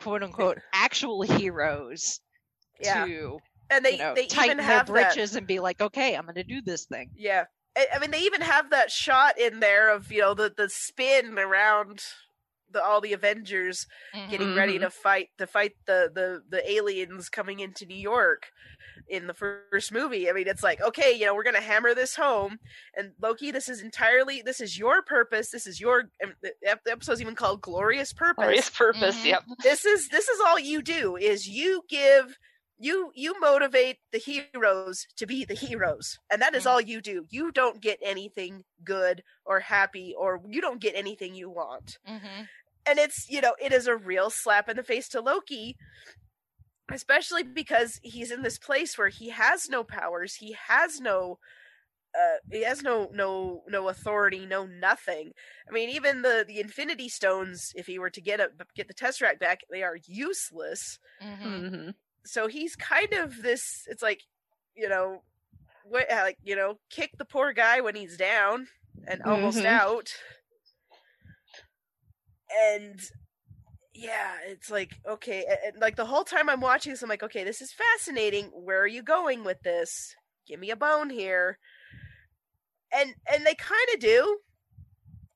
quote 0.02 0.24
unquote 0.24 0.60
actual 0.74 1.22
heroes 1.22 2.20
yeah, 2.82 3.06
to 3.06 3.40
and 3.70 3.84
they 3.86 3.94
you 3.94 3.98
know 3.98 4.16
they 4.16 4.26
tighten 4.26 4.58
even 4.58 4.66
their 4.66 4.78
have 4.78 4.88
that. 4.88 5.18
and 5.18 5.48
be 5.48 5.60
like, 5.60 5.82
okay, 5.82 6.16
I'm 6.16 6.24
going 6.24 6.36
to 6.36 6.44
do 6.44 6.62
this 6.62 6.86
thing. 6.86 7.10
Yeah, 7.16 7.46
I 7.76 8.00
mean 8.00 8.12
they 8.12 8.22
even 8.22 8.42
have 8.42 8.70
that 8.72 8.92
shot 8.92 9.38
in 9.38 9.60
there 9.60 9.90
of 9.94 10.12
you 10.12 10.22
know 10.22 10.34
the 10.34 10.54
the 10.56 10.70
spin 10.70 11.38
around 11.38 12.04
the 12.72 12.84
all 12.84 13.02
the 13.02 13.14
Avengers 13.14 13.88
getting 14.30 14.56
ready 14.56 14.78
Mhm. 14.78 14.82
to 14.82 14.90
fight 14.90 15.30
to 15.38 15.48
fight 15.48 15.74
the 15.86 16.10
the 16.14 16.44
the 16.50 16.72
aliens 16.72 17.30
coming 17.30 17.60
into 17.60 17.86
New 17.86 17.96
York 17.98 18.52
in 19.08 19.28
the 19.28 19.34
first 19.34 19.92
movie. 19.92 20.30
I 20.30 20.34
mean, 20.34 20.48
it's 20.48 20.62
like, 20.64 20.82
okay, 20.82 21.14
you 21.14 21.26
know, 21.26 21.34
we're 21.34 21.44
gonna 21.44 21.62
hammer 21.62 21.94
this 21.96 22.16
home, 22.16 22.60
and 22.96 23.14
Loki, 23.22 23.50
this 23.52 23.68
is 23.70 23.82
entirely, 23.82 24.42
this 24.42 24.62
is 24.62 24.78
your 24.78 25.02
purpose. 25.02 25.50
This 25.50 25.66
is 25.66 25.80
your. 25.80 26.10
and 26.22 26.34
The 26.42 26.54
episode's 26.86 27.22
even 27.22 27.36
called 27.36 27.62
"Glorious 27.62 28.14
Purpose." 28.14 28.36
Glorious 28.44 28.70
purpose. 28.70 29.18
Mhm. 29.22 29.26
Yep. 29.26 29.44
this 29.64 29.86
is 29.86 30.10
this 30.10 30.30
is 30.30 30.40
all 30.40 30.60
you 30.60 30.82
do 30.82 31.16
is 31.16 31.48
you 31.48 31.84
give 31.90 32.38
you 32.82 33.12
you 33.14 33.38
motivate 33.42 33.98
the 34.14 34.18
heroes 34.20 35.06
to 35.18 35.26
be 35.26 35.44
the 35.44 35.54
heroes 35.54 36.18
and 36.32 36.42
that 36.42 36.56
is 36.56 36.64
Mhm. 36.64 36.70
all 36.70 36.80
you 36.82 37.02
do 37.02 37.26
you 37.30 37.52
don't 37.52 37.82
get 37.82 38.00
anything 38.02 38.64
good 38.86 39.22
or 39.44 39.60
happy 39.60 40.16
or 40.18 40.40
you 40.48 40.62
don't 40.62 40.80
get 40.80 40.96
anything 40.96 41.36
you 41.36 41.50
want 41.50 41.98
Mm-hmm. 42.08 42.44
And 42.90 43.00
it's 43.00 43.30
you 43.30 43.42
know 43.42 43.56
it 43.62 43.74
is 43.74 43.88
a 43.88 43.96
real 43.98 44.30
slap 44.30 44.70
in 44.70 44.78
the 44.78 44.84
face 44.84 45.10
to 45.10 45.22
loki 45.22 45.78
especially 46.92 47.44
because 47.44 48.00
he's 48.04 48.32
in 48.32 48.42
this 48.42 48.58
place 48.58 48.98
where 48.98 49.10
he 49.10 49.30
has 49.30 49.70
no 49.70 49.84
powers 49.84 50.36
he 50.36 50.54
has 50.54 51.00
no 51.00 51.38
uh 52.18 52.38
he 52.52 52.64
has 52.64 52.84
no 52.84 53.10
no 53.14 53.64
no 53.68 53.90
authority 53.90 54.46
no 54.46 54.66
nothing 54.66 55.34
i 55.70 55.74
mean 55.74 55.90
even 55.90 56.24
the 56.24 56.46
the 56.48 56.60
infinity 56.60 57.10
stones 57.10 57.72
if 57.76 57.88
he 57.88 58.00
were 58.00 58.10
to 58.12 58.22
get 58.22 58.40
a 58.42 58.52
get 58.76 58.88
the 58.88 58.96
tesseract 58.96 59.40
back 59.40 59.62
they 59.72 59.84
are 59.84 59.98
useless 60.08 61.00
Mm-hmm. 61.22 61.62
hmm 61.72 61.90
so 62.26 62.48
he's 62.48 62.76
kind 62.76 63.14
of 63.14 63.42
this 63.42 63.84
it's 63.88 64.04
like 64.04 64.24
you 64.76 64.90
know 64.90 65.24
what 65.84 66.08
like 66.12 66.38
you 66.44 66.56
know 66.56 66.80
kick 66.90 67.12
the 67.18 67.26
poor 67.26 67.54
guy 67.54 67.82
when 67.82 67.96
he's 67.96 68.18
down 68.18 68.68
and 69.08 69.22
almost 69.24 69.64
Mhm. 69.64 69.66
out 69.66 70.10
and 72.72 73.00
yeah 73.94 74.36
it's 74.48 74.70
like 74.72 74.96
okay 75.08 75.46
and, 75.66 75.80
like 75.82 75.96
the 75.96 76.06
whole 76.06 76.24
time 76.24 76.50
i'm 76.50 76.62
watching 76.62 76.92
this 76.92 77.04
i'm 77.04 77.10
like 77.10 77.24
okay 77.24 77.44
this 77.44 77.62
is 77.62 77.74
fascinating. 77.74 78.46
Where 78.54 78.82
are 78.82 78.88
you 78.88 79.04
going 79.04 79.44
with 79.44 79.62
this? 79.64 80.16
Give 80.48 80.60
me 80.60 80.72
a 80.72 80.76
bone 80.76 81.10
here. 81.10 81.60
And 82.94 83.16
and 83.32 83.46
they 83.46 83.56
kind 83.56 83.88
of 83.94 84.00
do 84.00 84.40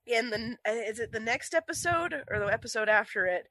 in 0.06 0.30
the 0.30 0.56
uh, 0.68 0.72
is 0.72 0.98
it 0.98 1.12
the 1.12 1.20
next 1.20 1.54
episode 1.54 2.14
or 2.30 2.38
the 2.38 2.52
episode 2.52 2.88
after 2.88 3.26
it 3.26 3.46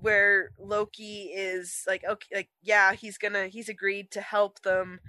where 0.00 0.50
Loki 0.58 1.30
is 1.34 1.82
like 1.86 2.04
okay 2.08 2.36
like 2.36 2.48
yeah 2.62 2.92
he's 2.94 3.18
gonna 3.18 3.48
he's 3.48 3.68
agreed 3.68 4.10
to 4.12 4.20
help 4.20 4.60
them 4.62 5.00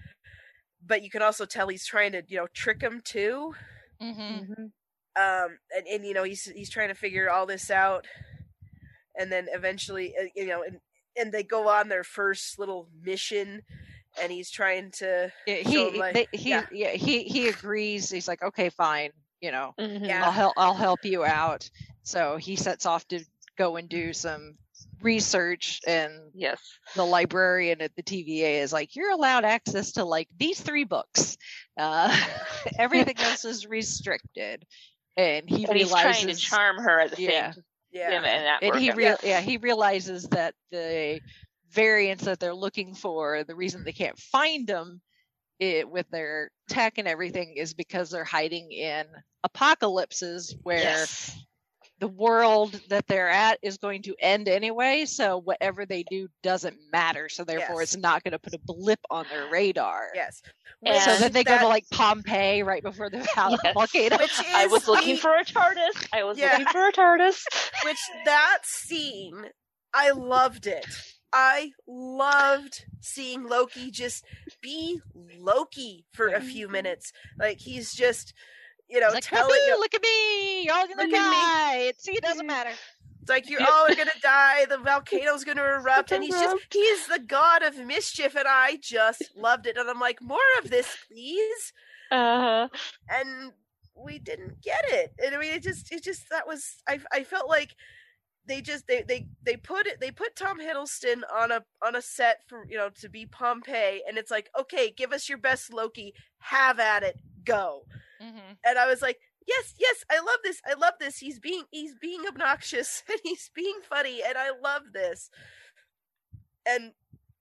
but 0.86 1.03
you 1.03 1.09
can 1.09 1.21
also 1.21 1.45
tell 1.45 1.67
he's 1.67 1.86
trying 1.86 2.11
to 2.11 2.23
you 2.27 2.38
know 2.38 2.47
trick 2.53 2.80
them 2.80 3.01
too. 3.03 3.53
Mm-hmm. 4.01 4.65
Um 5.16 5.57
and, 5.76 5.88
and 5.91 6.05
you 6.05 6.14
know 6.14 6.24
he's 6.24 6.43
he's 6.45 6.70
trying 6.70 6.89
to 6.89 6.95
figure 6.95 7.30
all 7.30 7.45
this 7.45 7.72
out 7.72 8.05
and 9.18 9.32
then 9.32 9.47
eventually 9.51 10.14
uh, 10.20 10.26
you 10.36 10.45
know 10.47 10.62
and 10.64 10.80
and 11.18 11.32
they 11.32 11.43
go 11.43 11.68
on 11.70 11.89
their 11.89 12.03
first 12.03 12.60
little 12.60 12.88
mission 13.03 13.62
and 14.22 14.32
he's 14.32 14.49
trying 14.49 14.91
to 14.91 15.32
Yeah, 15.45 15.55
he 15.55 15.97
like, 15.97 16.14
they, 16.14 16.28
he 16.32 16.49
yeah. 16.49 16.66
yeah. 16.72 16.91
he 16.91 17.24
he 17.24 17.47
agrees. 17.47 18.10
He's 18.10 18.28
like, 18.28 18.41
okay, 18.41 18.70
fine. 18.70 19.12
You 19.41 19.51
know, 19.51 19.74
Yeah. 19.78 20.26
I'll 20.26 20.32
help. 20.32 20.53
I'll 20.57 20.74
help 20.74 21.05
you 21.05 21.24
out. 21.24 21.70
So 22.03 22.38
he 22.38 22.55
sets 22.55 22.86
off 22.86 23.07
to 23.10 23.24
go 23.57 23.76
and 23.78 23.88
do 23.88 24.12
some 24.14 24.55
research, 25.01 25.80
and 25.88 26.32
Yes. 26.34 26.60
the 26.95 27.05
librarian 27.05 27.82
at 27.82 27.95
the 27.95 28.03
TVA 28.03 28.62
is 28.62 28.74
like, 28.74 28.95
"You're 28.95 29.12
allowed 29.12 29.45
access 29.45 29.93
to 29.93 30.03
like 30.03 30.28
these 30.38 30.60
three 30.60 30.84
books. 30.86 31.38
Uh, 31.78 32.16
everything 32.80 33.18
else 33.20 33.45
is 33.45 33.66
restricted." 33.68 34.66
And 35.20 35.49
he 35.49 35.65
and 35.65 35.78
he's 35.78 35.89
trying 35.91 36.28
to 36.28 36.36
charm 36.36 36.78
her 36.78 36.99
at 36.99 37.11
the 37.11 37.22
Yeah. 37.22 37.51
same 37.53 37.63
yeah 37.91 38.09
time, 38.11 38.26
and 38.26 38.45
that 38.45 38.63
and 38.63 38.76
he 38.76 38.89
working. 38.89 38.97
real 38.97 39.17
yeah 39.24 39.41
he 39.41 39.57
realizes 39.57 40.24
that 40.30 40.53
the 40.72 41.22
variants 41.72 42.24
that 42.26 42.39
they're 42.39 42.55
looking 42.55 42.93
for, 42.95 43.43
the 43.43 43.55
reason 43.55 43.84
they 43.84 43.91
can't 43.91 44.17
find 44.17 44.67
them 44.67 45.01
it, 45.59 45.89
with 45.89 46.09
their 46.09 46.51
tech 46.70 46.97
and 46.97 47.07
everything 47.07 47.55
is 47.57 47.74
because 47.74 48.09
they're 48.09 48.24
hiding 48.24 48.72
in 48.72 49.05
apocalypses 49.43 50.55
where 50.63 50.84
Yes. 50.84 51.38
The 52.00 52.08
world 52.08 52.80
that 52.89 53.06
they're 53.08 53.30
at 53.30 53.60
is 53.62 53.78
going 53.78 54.02
to 54.04 54.16
end 54.20 54.47
anyway. 54.47 55.06
So 55.06 55.38
whatever 55.38 55.86
they 55.86 56.04
do 56.04 56.28
doesn't 56.43 56.78
matter. 56.91 57.30
So 57.30 57.43
therefore, 57.43 57.82
Yes. 57.82 57.93
it's 57.93 58.02
not 58.02 58.24
going 58.24 58.32
to 58.32 58.39
put 58.39 58.54
a 58.54 58.60
blip 58.66 59.00
on 59.12 59.26
their 59.30 59.50
radar. 59.52 60.08
yes 60.16 60.41
And 60.86 61.02
So 61.02 61.18
then 61.18 61.34
they 61.34 61.43
go 61.43 61.58
to 61.58 61.68
like 61.68 61.86
Pompeii 61.91 62.64
right 62.64 62.82
before 62.82 63.10
the 63.10 63.18
Yes. 63.18 63.74
volcano. 63.74 64.18
which 64.18 64.32
is 64.32 64.45
I 64.56 64.68
was 64.68 64.88
looking 64.88 65.16
the- 65.16 65.22
for 65.22 65.36
a 65.36 65.43
TARDIS. 65.43 66.08
I 66.14 66.24
was 66.24 66.38
Yeah. 66.38 66.52
looking 66.52 66.68
for 66.68 66.88
a 66.88 66.91
TARDIS. 66.91 67.43
which 67.86 68.00
that 68.26 68.60
scene 68.64 69.50
i 69.93 70.12
loved 70.12 70.68
it 70.68 70.86
i 71.34 71.72
loved 71.88 72.86
seeing 73.02 73.43
loki 73.43 73.89
just 73.89 74.24
be 74.62 75.00
loki 75.39 76.06
for 76.14 76.28
a 76.28 76.41
few 76.41 76.68
mm-hmm. 76.68 76.74
minutes 76.74 77.12
like 77.39 77.58
he's 77.60 77.93
just 77.93 78.34
you 78.89 78.99
know 78.99 79.09
like, 79.13 79.23
telling 79.23 79.59
you 79.67 79.79
look 79.79 79.93
at 79.93 80.01
me, 80.01 80.63
you're 80.63 80.73
all 80.73 80.87
gonna 80.87 81.03
Look 81.03 81.13
at 81.13 81.29
me." 81.29 81.37
die. 81.37 81.77
It, 81.89 82.01
see, 82.01 82.13
it 82.13 82.23
doesn't 82.23 82.47
matter. 82.47 82.71
it's 83.21 83.29
like 83.29 83.49
you 83.49 83.59
all 83.71 83.87
gonna 83.95 84.11
die 84.21 84.65
the 84.69 84.77
volcano's 84.77 85.43
gonna 85.43 85.63
erupt 85.63 86.11
and 86.11 86.23
he's 86.23 86.33
just 86.33 86.47
Erupt. 86.55 86.73
he's 86.73 87.07
the 87.07 87.19
god 87.19 87.63
of 87.63 87.77
mischief 87.85 88.35
and 88.35 88.47
i 88.47 88.77
just 88.81 89.31
loved 89.35 89.67
it 89.67 89.77
and 89.77 89.89
i'm 89.89 89.99
like 89.99 90.21
more 90.21 90.37
of 90.63 90.69
this 90.69 90.87
please 91.07 91.73
Uh, 92.11 92.41
huh. 92.41 92.67
and 93.09 93.51
we 93.95 94.17
didn't 94.17 94.61
get 94.61 94.81
it. 94.87 95.13
And 95.23 95.35
I 95.35 95.37
mean, 95.37 95.51
it 95.53 95.61
just, 95.61 95.91
it 95.91 96.01
just 96.03 96.29
that 96.29 96.47
was. 96.47 96.77
I, 96.87 96.99
I 97.11 97.23
felt 97.25 97.49
like 97.49 97.75
they 98.47 98.61
just 98.61 98.87
they 98.87 99.03
they 99.03 99.27
they 99.43 99.57
put 99.57 99.85
it 99.87 99.99
they 99.99 100.09
put 100.09 100.37
Tom 100.37 100.57
Hiddleston 100.59 101.21
on 101.35 101.51
a 101.51 101.63
on 101.85 101.97
a 101.97 102.01
set 102.01 102.37
for 102.47 102.65
you 102.69 102.77
know 102.77 102.89
to 103.01 103.09
be 103.09 103.25
Pompeii, 103.25 104.01
and 104.07 104.17
it's 104.17 104.31
like, 104.31 104.49
okay, 104.57 104.89
give 104.95 105.11
us 105.11 105.27
your 105.27 105.37
best 105.37 105.73
Loki, 105.73 106.13
have 106.39 106.79
at 106.79 107.03
it, 107.03 107.19
go. 107.43 107.83
Mm-hmm. 108.22 108.53
And 108.65 108.78
I 108.78 108.88
was 108.88 109.01
like, 109.01 109.17
yes, 109.47 109.74
yes, 109.80 110.03
I 110.11 110.20
love 110.20 110.39
this, 110.43 110.61
I 110.65 110.74
love 110.74 110.93
this. 110.99 111.17
He's 111.17 111.39
being 111.39 111.63
he's 111.72 111.95
being 111.95 112.22
obnoxious 112.28 113.03
and 113.09 113.20
he's 113.24 113.49
being 113.55 113.80
funny, 113.89 114.22
and 114.28 114.38
I 114.38 114.51
love 114.61 114.84
this. 114.93 115.30
And 116.67 116.91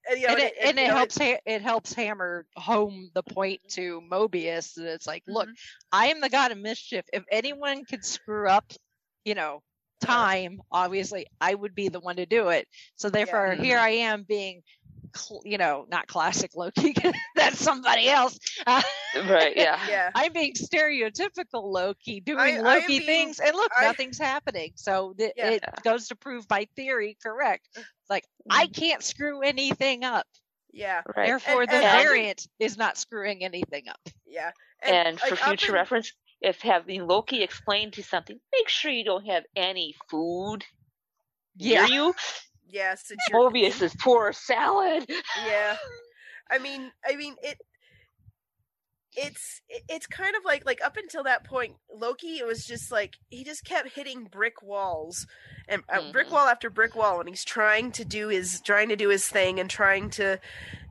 and, 0.09 0.21
you 0.21 0.27
know, 0.27 0.33
and 0.35 0.43
it, 0.43 0.55
and, 0.61 0.71
and 0.71 0.79
you 0.79 0.89
know, 0.89 0.97
helps 0.97 1.19
ha- 1.19 1.41
it 1.45 1.63
helps 1.63 1.93
hammer 1.93 2.47
home 2.57 3.11
the 3.15 3.23
point 3.23 3.61
to 3.71 4.01
Mobius 4.11 4.75
that 4.75 4.87
it's 4.87 5.07
like, 5.07 5.23
look, 5.27 5.49
I 5.93 6.07
am 6.07 6.21
the 6.21 6.31
god 6.31 6.53
of 6.53 6.59
mischief. 6.59 7.05
If 7.13 7.25
anyone 7.31 7.85
could 7.85 8.05
screw 8.05 8.49
up, 8.49 8.73
you 9.25 9.35
know, 9.35 9.63
time, 10.01 10.61
obviously, 10.71 11.27
I 11.41 11.55
would 11.55 11.75
be 11.75 11.89
the 11.89 12.01
one 12.01 12.17
to 12.17 12.27
do 12.27 12.49
it. 12.49 12.67
So 12.97 13.11
therefore, 13.11 13.57
Mhm. 13.57 13.65
here 13.65 13.79
I 13.79 13.91
am 13.91 14.23
being, 14.23 14.63
you 15.45 15.59
know, 15.59 15.87
not 15.91 16.07
classic 16.07 16.53
Loki. 16.57 16.95
that's 17.37 17.59
somebody 17.59 18.09
else. 18.09 18.39
Right, 19.17 19.55
yeah. 19.57 19.81
yeah. 19.89 20.11
I'm 20.15 20.33
being 20.33 20.53
stereotypical 20.53 21.65
Loki, 21.65 22.21
doing 22.21 22.39
I 22.39 22.49
am 22.51 22.65
Loki 22.65 22.87
being- 22.87 23.03
things, 23.03 23.41
and 23.41 23.55
look, 23.57 23.73
I- 23.77 23.85
nothing's 23.85 24.19
happening. 24.19 24.73
So 24.77 25.15
th- 25.19 25.33
Yeah. 25.37 25.51
it 25.53 25.65
goes 25.83 26.09
to 26.09 26.15
prove 26.17 26.45
my 26.51 26.69
theory 26.77 27.17
correct. 27.23 27.67
Like 28.11 28.25
I 28.51 28.65
mm-hmm. 28.67 28.73
can't 28.81 29.03
screw 29.03 29.41
anything 29.43 30.05
up. 30.05 30.27
Yeah. 30.73 31.03
Right. 31.17 31.27
Therefore, 31.27 31.63
And- 31.63 31.71
the 31.71 31.77
and 31.77 31.87
I 31.87 31.91
think- 31.93 32.03
variant 32.09 32.47
is 32.59 32.77
not 32.77 32.99
screwing 32.99 33.43
anything 33.45 33.89
up. 33.89 34.01
Yeah. 34.27 34.51
And, 34.83 35.19
for 35.19 35.31
like, 35.35 35.45
future 35.45 35.73
in- 35.73 35.75
reference, 35.75 36.13
if 36.41 36.61
having 36.61 37.07
Loki 37.07 37.43
explain 37.43 37.91
to 37.93 38.03
something, 38.03 38.39
make 38.53 38.69
sure 38.69 38.93
you 38.93 39.05
don't 39.05 39.27
have 39.27 39.45
any 39.57 39.97
food 40.11 40.65
Yeah. 41.57 41.87
near 41.87 41.95
you. 41.95 42.15
Yeah, 42.69 42.95
since 42.95 43.21
you're 43.31 43.51
Mobius 43.51 43.81
is 43.83 43.95
poor 44.01 44.33
salad. 44.33 45.05
yeah 45.47 45.77
i 46.51 46.59
mean 46.59 46.91
i 47.07 47.15
mean 47.17 47.35
it 47.43 47.59
it's 49.17 49.61
it's 49.89 50.07
kind 50.07 50.37
of 50.37 50.45
like 50.45 50.65
like 50.67 50.81
up 50.85 50.97
until 50.97 51.25
that 51.25 51.45
point 51.45 51.75
loki 51.93 52.39
it 52.39 52.47
was 52.47 52.65
just 52.65 52.93
like 52.93 53.17
he 53.31 53.43
just 53.43 53.65
kept 53.65 53.89
hitting 53.95 54.25
brick 54.31 54.63
walls 54.63 55.27
and 55.69 55.83
uh, 55.93 56.13
brick 56.13 56.29
Mhm. 56.29 56.33
wall 56.33 56.47
after 56.47 56.71
brick 56.71 56.95
wall 56.95 57.19
and 57.21 57.29
he's 57.29 57.45
trying 57.45 57.91
to 57.93 58.05
do 58.05 58.29
his 58.29 58.61
trying 58.61 58.89
to 58.91 58.97
do 58.97 59.09
his 59.09 59.27
thing 59.27 59.59
and 59.59 59.69
trying 59.71 60.11
to 60.11 60.39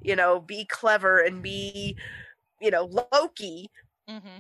you 0.02 0.16
know 0.16 0.40
be 0.40 0.66
clever 0.66 1.20
and 1.20 1.42
be 1.44 1.96
you 2.62 2.72
know 2.72 2.90
loki 3.14 3.70
Mm-hmm. 4.10 4.40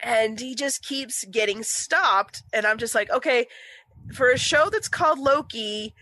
and 0.00 0.40
he 0.40 0.54
just 0.54 0.82
keeps 0.84 1.24
getting 1.26 1.62
stopped 1.62 2.42
and 2.52 2.66
i'm 2.66 2.78
just 2.78 2.94
like 2.94 3.10
okay 3.10 3.46
for 4.14 4.30
a 4.30 4.38
show 4.38 4.68
that's 4.70 4.88
called 4.88 5.18
loki 5.18 5.94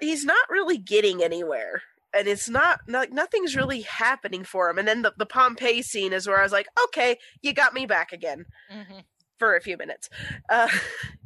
he's 0.00 0.24
not 0.24 0.48
really 0.50 0.78
getting 0.78 1.22
anywhere 1.22 1.82
and 2.12 2.26
it's 2.26 2.48
not, 2.48 2.80
not 2.88 3.12
nothing's 3.12 3.54
really 3.54 3.82
happening 3.82 4.42
for 4.44 4.68
him 4.70 4.78
and 4.78 4.88
then 4.88 5.02
the, 5.02 5.12
the 5.16 5.26
pompeii 5.26 5.82
scene 5.82 6.12
is 6.12 6.26
where 6.26 6.38
i 6.40 6.42
was 6.42 6.52
like 6.52 6.66
okay 6.84 7.18
you 7.42 7.52
got 7.52 7.74
me 7.74 7.86
back 7.86 8.12
again 8.12 8.46
Mm-hmm. 8.72 9.00
for 9.38 9.56
a 9.56 9.60
few 9.60 9.76
minutes 9.76 10.08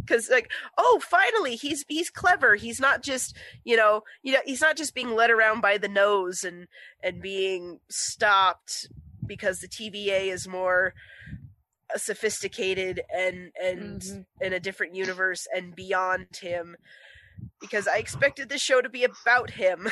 because 0.01 0.29
like 0.31 0.51
oh 0.79 1.01
finally 1.03 1.57
he's 1.57 1.85
he's 1.89 2.11
clever 2.11 2.55
he's 2.57 2.81
not 2.81 3.03
just 3.03 3.37
you 3.65 3.77
know 3.77 4.03
you 4.23 4.33
know 4.33 4.41
he's 4.45 4.61
not 4.61 4.77
just 4.77 4.95
being 4.95 5.15
led 5.15 5.31
around 5.31 5.61
by 5.61 5.79
the 5.79 5.89
nose 5.89 6.45
and 6.45 6.67
and 7.03 7.21
being 7.23 7.81
stopped 7.89 8.89
because 9.27 9.61
the 9.61 9.69
tva 9.69 10.27
is 10.31 10.47
more 10.47 10.93
uh, 11.95 11.99
sophisticated 11.99 13.01
and 13.15 13.51
and 13.63 14.01
Mhm. 14.03 14.27
in 14.41 14.53
a 14.53 14.61
different 14.61 14.95
universe 14.95 15.47
and 15.55 15.75
beyond 15.75 16.27
him 16.41 16.77
because 17.61 17.87
i 17.89 17.97
expected 17.97 18.49
this 18.49 18.61
show 18.63 18.81
to 18.81 18.89
be 18.89 19.05
about 19.05 19.51
him 19.51 19.89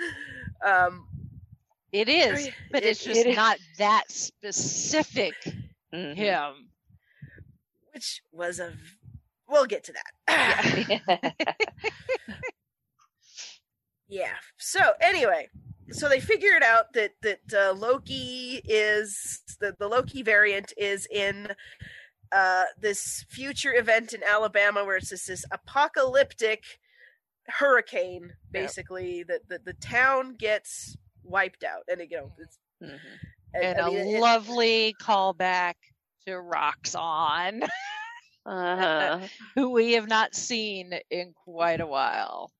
um 0.64 1.06
It 1.92 2.08
is, 2.08 2.46
It- 2.48 2.54
but 2.70 2.82
it's 2.84 3.04
just 3.04 3.20
it 3.20 3.26
is. 3.28 3.36
not 3.44 3.58
that 3.78 4.04
specific 4.10 5.34
Mhm. 5.94 6.14
him. 6.16 6.70
which 7.92 8.22
was 8.32 8.58
a 8.60 8.72
we'll 9.48 9.66
get 9.66 9.84
to 9.84 9.92
that 9.92 11.54
Yeah. 14.08 14.34
So 14.58 14.80
anyway, 15.00 15.48
so 15.90 16.08
they 16.08 16.20
figured 16.20 16.62
out 16.62 16.92
that 16.94 17.12
that 17.22 17.40
uh, 17.54 17.72
Loki 17.72 18.60
is 18.64 19.40
the 19.60 19.74
the 19.78 19.88
Loki 19.88 20.22
variant 20.22 20.72
is 20.76 21.06
in 21.10 21.48
uh, 22.30 22.64
this 22.80 23.24
future 23.30 23.74
event 23.74 24.12
in 24.12 24.22
Alabama 24.22 24.84
where 24.84 24.96
it's 24.96 25.08
just 25.10 25.28
this 25.28 25.44
apocalyptic 25.50 26.62
hurricane, 27.58 28.32
basically 28.50 29.22
that 29.24 29.48
the, 29.48 29.58
the 29.64 29.74
town 29.74 30.34
gets 30.38 30.96
wiped 31.24 31.64
out, 31.64 31.82
and 31.88 32.00
you 32.10 32.16
know, 32.16 32.32
it's, 32.38 32.58
Mhm. 32.82 32.98
And 33.54 33.78
I 33.78 33.86
a 33.86 33.90
mean, 33.90 34.16
it- 34.16 34.20
lovely 34.20 34.94
callback 35.00 35.74
to 36.26 36.32
Roxxon, 36.32 37.68
Uh-huh. 38.46 39.20
who 39.54 39.70
we 39.70 39.92
have 39.92 40.08
not 40.08 40.34
seen 40.34 40.98
in 41.10 41.32
quite 41.44 41.80
a 41.80 41.86
while. 41.86 42.50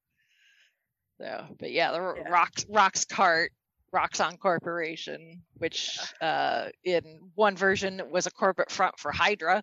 So, 1.18 1.46
but 1.58 1.72
yeah, 1.72 1.90
the 1.92 2.14
Yeah. 2.18 2.30
Rox 2.30 2.66
Rox 2.68 3.08
Cart, 3.08 3.52
Roxxon 3.94 4.38
Corporation, 4.38 5.42
which 5.54 5.98
uh, 6.20 6.68
in 6.84 7.02
one 7.34 7.56
version 7.56 8.02
was 8.10 8.26
a 8.26 8.30
corporate 8.30 8.70
front 8.70 8.98
for 8.98 9.10
Hydra. 9.12 9.62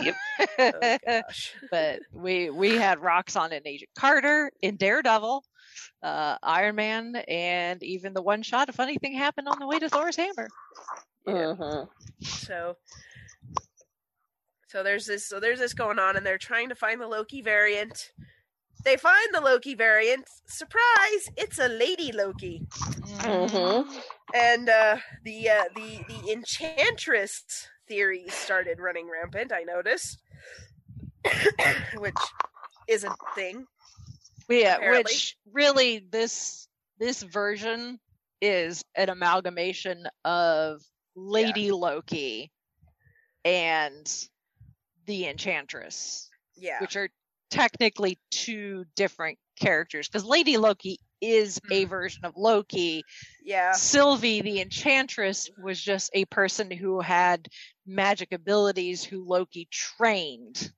Yep. 0.00 0.14
oh 0.58 1.22
but 1.70 2.00
we 2.12 2.50
we 2.50 2.76
had 2.76 2.98
Roxxon 2.98 3.52
and 3.56 3.66
Agent 3.66 3.90
Carter 3.96 4.50
in 4.60 4.76
Daredevil, 4.76 5.44
uh, 6.02 6.36
Iron 6.42 6.74
Man, 6.76 7.16
and 7.28 7.82
even 7.82 8.12
the 8.12 8.22
one 8.22 8.42
shot. 8.42 8.68
A 8.68 8.72
funny 8.72 8.98
thing 8.98 9.14
happened 9.14 9.48
on 9.48 9.58
the 9.58 9.66
way 9.66 9.78
to 9.78 9.88
Thor's 9.88 10.16
hammer. 10.16 10.48
Yeah. 11.26 11.54
Mhm. 11.56 11.88
So 12.22 12.76
so 14.68 14.82
there's 14.82 15.06
this 15.06 15.28
so 15.28 15.38
there's 15.40 15.58
this 15.58 15.74
going 15.74 15.98
on 15.98 16.16
and 16.16 16.24
they're 16.24 16.38
trying 16.38 16.68
to 16.70 16.74
find 16.74 17.00
the 17.00 17.06
Loki 17.06 17.42
variant. 17.42 18.10
They 18.84 18.96
find 18.96 19.28
the 19.32 19.40
Loki 19.40 19.74
variant. 19.74 20.26
Surprise, 20.48 21.28
it's 21.36 21.58
a 21.58 21.68
lady 21.68 22.10
Loki. 22.10 22.62
Mhm. 23.18 24.02
And 24.34 24.68
uh 24.68 24.96
the 25.24 25.48
uh 25.50 25.64
the 25.76 26.00
the 26.08 26.32
enchantress 26.32 27.44
theory 27.92 28.24
started 28.28 28.80
running 28.80 29.08
rampant, 29.10 29.52
I 29.52 29.64
noticed. 29.64 30.18
Which 31.98 32.14
is 32.88 33.04
a 33.04 33.14
thing. 33.34 33.66
Yeah, 34.48 34.76
apparently. 34.76 35.02
which 35.04 35.36
really 35.52 36.06
this 36.10 36.66
this 36.98 37.22
version 37.22 37.98
is 38.40 38.82
an 38.96 39.08
amalgamation 39.08 40.04
of 40.24 40.82
Lady 41.14 41.70
Loki 41.70 42.50
and 43.44 44.26
the 45.06 45.26
Enchantress, 45.26 46.28
Yeah. 46.56 46.80
which 46.80 46.96
are 46.96 47.08
technically 47.50 48.18
two 48.30 48.84
different 48.96 49.38
characters 49.60 50.08
because 50.08 50.24
Lady 50.24 50.56
Loki 50.56 50.98
is 51.22 51.58
a 51.70 51.86
Mhm. 51.86 51.88
version 51.88 52.24
of 52.24 52.36
Loki. 52.36 53.04
Yeah. 53.42 53.72
Sylvie 53.72 54.42
the 54.42 54.60
Enchantress 54.60 55.48
was 55.56 55.80
just 55.80 56.10
a 56.12 56.24
person 56.26 56.70
who 56.70 57.00
had 57.00 57.48
magic 57.86 58.32
abilities 58.32 59.02
who 59.04 59.24
Loki 59.24 59.66
trained. 59.70 60.72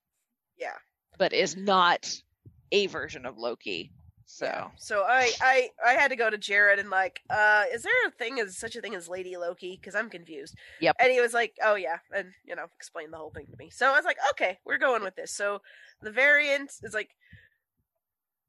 Yeah. 0.56 0.78
But 1.18 1.32
is 1.32 1.56
not 1.56 2.22
a 2.70 2.86
version 2.86 3.24
of 3.24 3.38
Loki. 3.38 3.90
So 4.26 4.46
Yeah. 4.46 4.70
So 4.76 5.04
I 5.04 5.32
I 5.40 5.70
I 5.84 5.92
had 5.94 6.08
to 6.08 6.16
go 6.16 6.28
to 6.28 6.36
Jared 6.36 6.78
and 6.78 6.90
like, 6.90 7.20
uh, 7.30 7.64
is 7.72 7.82
there 7.82 8.06
a 8.06 8.10
thing 8.10 8.40
as 8.40 8.56
such 8.56 8.74
a 8.76 8.80
thing 8.80 8.94
as 8.94 9.08
Lady 9.08 9.36
Loki? 9.36 9.76
Because 9.76 9.94
I'm 9.94 10.10
confused. 10.10 10.56
Yep. 10.80 10.96
And 10.98 11.12
he 11.12 11.20
was 11.20 11.32
like, 11.34 11.56
oh 11.62 11.74
yeah, 11.76 11.98
and 12.14 12.32
you 12.44 12.54
know, 12.56 12.66
explain 12.76 13.10
the 13.10 13.16
whole 13.16 13.30
thing 13.30 13.46
to 13.46 13.56
me. 13.56 13.70
So 13.70 13.88
I 13.88 13.96
was 13.96 14.04
like, 14.04 14.18
okay, 14.32 14.58
we're 14.64 14.78
going 14.78 15.02
with 15.02 15.14
this. 15.14 15.30
So 15.32 15.62
the 16.02 16.10
variant 16.10 16.72
is 16.82 16.92
like, 16.94 17.14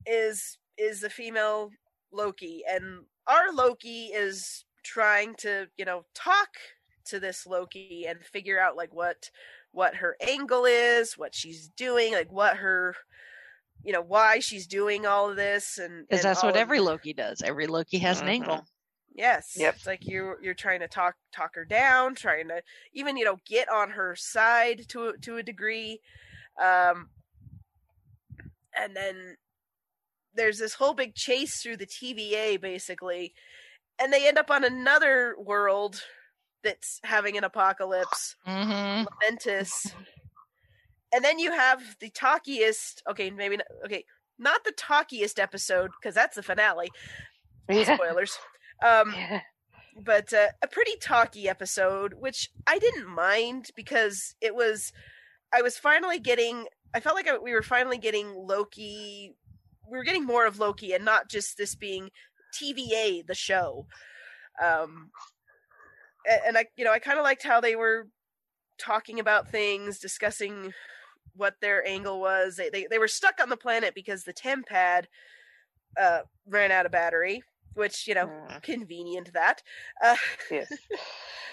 is 0.06 0.58
is 0.78 1.02
the 1.02 1.10
female 1.10 1.72
Loki, 2.16 2.64
and 2.70 3.06
our 3.28 3.52
Loki 3.54 4.06
is 4.08 4.66
trying 4.84 5.36
to 5.36 5.68
you 5.78 5.86
know 5.86 6.06
talk 6.14 6.50
to 7.06 7.20
this 7.20 7.46
Loki 7.46 8.06
and 8.08 8.24
figure 8.26 8.60
out 8.60 8.76
like 8.76 8.94
what 8.94 9.30
what 9.72 9.96
her 9.96 10.16
angle 10.22 10.66
is, 10.66 11.18
what 11.18 11.36
she's 11.36 11.68
doing, 11.70 12.14
like 12.14 12.32
what 12.32 12.58
her 12.58 12.96
you 13.84 13.92
know 13.94 14.02
why 14.02 14.40
she's 14.40 14.66
doing 14.68 15.06
all 15.06 15.30
of 15.30 15.36
this 15.36 15.78
and 15.78 16.08
because 16.08 16.24
that's 16.24 16.42
what 16.44 16.56
of- 16.56 16.62
every 16.62 16.80
Loki 16.80 17.14
does. 17.14 17.42
Every 17.42 17.68
Loki 17.68 18.00
has 18.00 18.22
an 18.22 18.28
Mhm. 18.28 18.32
angle. 18.32 18.66
yes 19.14 19.54
Yep. 19.56 19.76
it's 19.76 19.86
like 19.88 20.06
you're 20.08 20.42
you're 20.42 20.54
trying 20.54 20.80
to 20.82 20.88
talk 20.90 21.16
talk 21.32 21.56
her 21.56 21.64
down 21.66 22.16
trying 22.16 22.48
to 22.50 22.62
even 22.94 23.16
you 23.16 23.24
know 23.24 23.38
get 23.46 23.70
on 23.70 23.92
her 23.92 24.14
side 24.16 24.86
to 24.90 25.14
to 25.22 25.38
a 25.38 25.44
degree 25.44 26.02
um 26.62 27.10
and 28.78 28.94
then 28.96 29.38
there's 30.36 30.60
this 30.60 30.74
whole 30.76 30.94
big 30.94 31.16
chase 31.16 31.62
through 31.62 31.78
the 31.78 31.86
TVA 31.88 32.60
basically 32.60 33.34
and 34.00 34.12
they 34.12 34.28
end 34.28 34.38
up 34.38 34.52
on 34.52 34.64
another 34.64 35.36
world 35.40 36.02
that's 36.64 37.00
having 37.04 37.38
an 37.38 37.44
apocalypse 37.44 38.36
Mm-hmm. 38.48 39.06
Lamentis. 39.08 39.94
And 41.14 41.24
then 41.24 41.40
you 41.40 41.52
have 41.52 41.82
the 42.02 42.10
talkiest. 42.10 43.02
Okay, 43.10 43.30
maybe 43.30 43.58
not, 43.58 43.68
okay, 43.86 44.04
not 44.38 44.64
the 44.66 44.74
talkiest 44.74 45.40
episode 45.40 45.92
because 46.02 46.14
that's 46.16 46.36
the 46.36 46.44
finale. 46.44 46.92
Yeah. 47.70 47.96
Spoilers. 47.96 48.38
Um, 48.84 49.14
Yeah. 49.16 49.42
but 50.04 50.34
uh, 50.34 50.48
a 50.62 50.68
pretty 50.68 50.98
talky 51.00 51.48
episode, 51.48 52.16
which 52.20 52.50
I 52.68 52.80
didn't 52.80 53.08
mind 53.08 53.70
because 53.76 54.36
it 54.42 54.56
was. 54.56 54.92
I 55.54 55.62
was 55.62 55.78
finally 55.78 56.20
getting. 56.20 56.66
I 56.94 57.00
felt 57.00 57.16
like 57.16 57.28
I, 57.30 57.38
we 57.38 57.54
were 57.54 57.62
finally 57.64 57.98
getting 57.98 58.34
Loki. 58.36 59.36
We 59.90 59.98
were 59.98 60.04
getting 60.04 60.26
more 60.26 60.46
of 60.46 60.60
Loki, 60.60 60.94
and 60.94 61.06
not 61.06 61.30
just 61.30 61.58
this 61.58 61.76
being 61.76 62.10
TVA, 62.60 63.26
the 63.26 63.36
show. 63.36 63.86
Um, 64.64 65.12
and, 66.30 66.42
and 66.48 66.58
I, 66.58 66.66
you 66.76 66.86
know, 66.86 66.92
I 66.92 67.00
kind 67.00 67.18
of 67.20 67.24
liked 67.24 67.44
how 67.44 67.62
they 67.62 67.76
were 67.76 68.08
talking 68.78 69.20
about 69.20 69.50
things, 69.50 70.00
discussing 70.00 70.74
what 71.36 71.56
their 71.62 71.86
angle 71.88 72.20
was. 72.20 72.56
They 72.56 72.70
they, 72.70 72.88
they 72.90 73.00
were 73.00 73.08
stuck 73.08 73.42
on 73.42 73.50
the 73.50 73.58
planet 73.58 73.94
because 73.96 74.24
the 74.24 74.34
tempad 74.34 75.06
uh, 76.00 76.22
ran 76.48 76.72
out 76.72 76.86
of 76.86 76.92
battery, 76.92 77.44
which 77.74 78.08
you 78.08 78.16
know, 78.16 78.28
Mm. 78.28 78.62
convenient 78.64 79.34
that. 79.34 79.62
Uh, 80.04 80.16
Yes. 80.52 80.72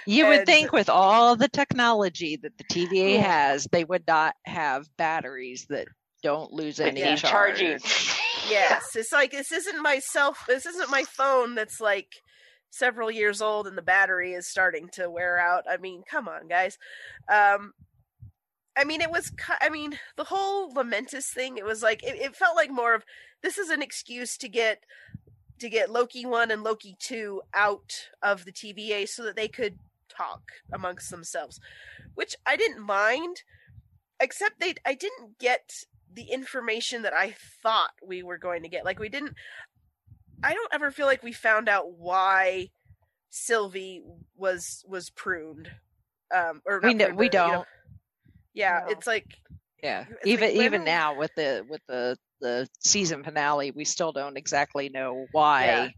You 0.04 0.26
would 0.26 0.46
think 0.46 0.72
with 0.72 0.88
all 0.88 1.36
the 1.36 1.48
technology 1.48 2.36
that 2.36 2.58
the 2.58 2.64
TVA 2.64 3.14
Yeah. 3.14 3.22
has, 3.22 3.68
they 3.70 3.84
would 3.84 4.04
not 4.08 4.34
have 4.46 4.88
batteries 4.96 5.66
that 5.68 5.86
don't 6.24 6.52
lose 6.52 6.78
With 6.80 6.88
any 6.88 7.00
Yeah. 7.02 7.14
the 7.14 7.20
charging. 7.20 7.78
Yes, 8.48 8.96
it's 8.96 9.12
like 9.12 9.30
this 9.30 9.52
isn't 9.52 9.82
my 9.82 9.98
self. 9.98 10.44
This 10.46 10.66
isn't 10.66 10.90
my 10.90 11.04
phone. 11.04 11.54
That's 11.54 11.80
like 11.80 12.08
several 12.70 13.10
years 13.10 13.42
old 13.42 13.66
and 13.66 13.76
the 13.76 13.82
battery 13.82 14.32
is 14.32 14.48
starting 14.48 14.88
to 14.94 15.10
wear 15.10 15.38
out. 15.38 15.64
I 15.70 15.76
mean, 15.76 16.02
come 16.10 16.26
on, 16.26 16.48
guys. 16.48 16.78
Um, 17.32 17.72
I 18.76 18.84
mean, 18.84 19.00
it 19.00 19.10
was. 19.10 19.32
I 19.60 19.68
mean, 19.68 19.98
the 20.16 20.24
whole 20.24 20.72
Lamentis 20.72 21.26
thing. 21.26 21.56
It 21.58 21.64
was 21.64 21.82
like 21.82 22.02
it, 22.02 22.16
it 22.16 22.36
felt 22.36 22.56
like 22.56 22.70
more 22.70 22.94
of 22.94 23.04
this 23.42 23.58
is 23.58 23.70
an 23.70 23.82
excuse 23.82 24.36
to 24.38 24.48
get 24.48 24.84
to 25.58 25.68
get 25.68 25.90
Loki 25.90 26.24
one 26.24 26.50
and 26.50 26.62
Loki 26.62 26.96
two 26.98 27.42
out 27.54 28.08
of 28.22 28.44
the 28.44 28.52
TVA 28.52 29.08
so 29.08 29.22
that 29.24 29.36
they 29.36 29.48
could 29.48 29.76
talk 30.08 30.42
amongst 30.72 31.10
themselves, 31.10 31.60
which 32.14 32.34
I 32.46 32.56
didn't 32.56 32.84
mind. 32.84 33.42
Except 34.20 34.60
they, 34.60 34.74
I 34.86 34.94
didn't 34.94 35.38
get 35.40 35.84
the 36.14 36.24
information 36.24 37.02
that 37.02 37.14
I 37.14 37.34
thought 37.62 37.90
we 38.06 38.22
were 38.22 38.38
going 38.38 38.62
to 38.62 38.68
get. 38.68 38.84
Like 38.84 38.98
we 38.98 39.08
didn't. 39.08 39.34
I 40.42 40.54
don't 40.54 40.72
ever 40.74 40.90
feel 40.90 41.06
like 41.06 41.22
we 41.22 41.32
found 41.32 41.68
out 41.68 41.92
why 41.96 42.68
Sylvie 43.30 44.02
was 44.36 44.84
was 44.88 45.10
pruned. 45.10 45.70
Um, 46.34 46.62
or 46.66 46.80
We 46.82 46.94
not 46.94 46.96
know, 46.96 47.04
pruned, 47.06 47.18
we 47.18 47.28
but, 47.28 47.34
you 47.34 47.38
know, 47.40 47.52
don't. 47.52 47.68
yeah, 48.54 48.80
No. 48.86 48.92
it's 48.92 49.06
like 49.06 49.26
Yeah, 49.82 50.04
It's 50.08 50.26
even 50.26 50.48
like, 50.48 50.64
even 50.64 50.84
now 50.84 51.16
with 51.18 51.30
the 51.36 51.64
with 51.68 51.80
the 51.88 52.16
the 52.40 52.68
season 52.80 53.22
finale, 53.22 53.70
we 53.70 53.84
still 53.84 54.12
don't 54.12 54.36
exactly 54.36 54.88
know 54.88 55.26
why 55.32 55.64
Yeah. 55.66 55.88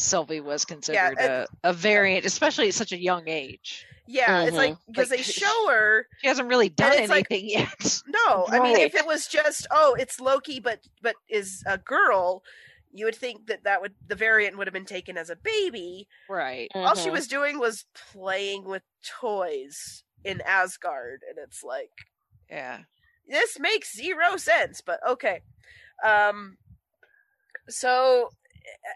Sylvie 0.00 0.40
was 0.40 0.64
considered 0.64 1.16
and- 1.18 1.30
a, 1.30 1.46
a 1.64 1.72
variant, 1.72 2.24
especially 2.24 2.68
at 2.68 2.74
such 2.74 2.92
a 2.92 2.98
young 2.98 3.28
age. 3.28 3.86
yeah, 4.06 4.42
it's 4.44 4.56
like 4.56 4.76
because 4.86 5.10
Like, 5.10 5.18
they 5.20 5.22
show 5.22 5.68
her. 5.68 6.06
She 6.20 6.28
hasn't 6.28 6.48
really 6.48 6.68
done 6.68 6.92
it's 6.98 7.08
like- 7.10 7.26
anything 7.30 7.48
yet. 7.50 8.02
No, 8.08 8.46
I 8.48 8.60
mean 8.60 8.76
if 8.76 8.94
it 8.94 9.06
was 9.06 9.26
just 9.26 9.66
oh 9.70 9.96
it's 9.98 10.20
Loki 10.20 10.60
but 10.60 10.80
but 11.02 11.14
is 11.28 11.62
a 11.66 11.78
girl, 11.78 12.42
you 12.92 13.04
would 13.04 13.14
think 13.14 13.46
that 13.46 13.64
that 13.64 13.80
would 13.80 13.94
the 14.06 14.14
variant 14.16 14.56
would 14.58 14.66
have 14.66 14.74
been 14.74 14.84
taken 14.84 15.16
as 15.16 15.30
a 15.30 15.36
baby. 15.36 16.08
Right. 16.28 16.68
All 16.74 16.94
she 16.96 17.08
Mhm. 17.08 17.12
was 17.12 17.28
doing 17.28 17.58
was 17.58 17.84
playing 18.12 18.64
with 18.64 18.82
toys 19.20 20.02
in 20.24 20.40
Asgard, 20.42 21.20
and 21.28 21.38
it's 21.38 21.62
like 21.62 21.90
Yeah. 22.50 22.80
this 23.28 23.58
makes 23.60 23.94
zero 23.96 24.36
sense, 24.36 24.80
but 24.80 24.98
okay. 25.06 25.42
Um, 26.04 26.56
so, 27.68 28.30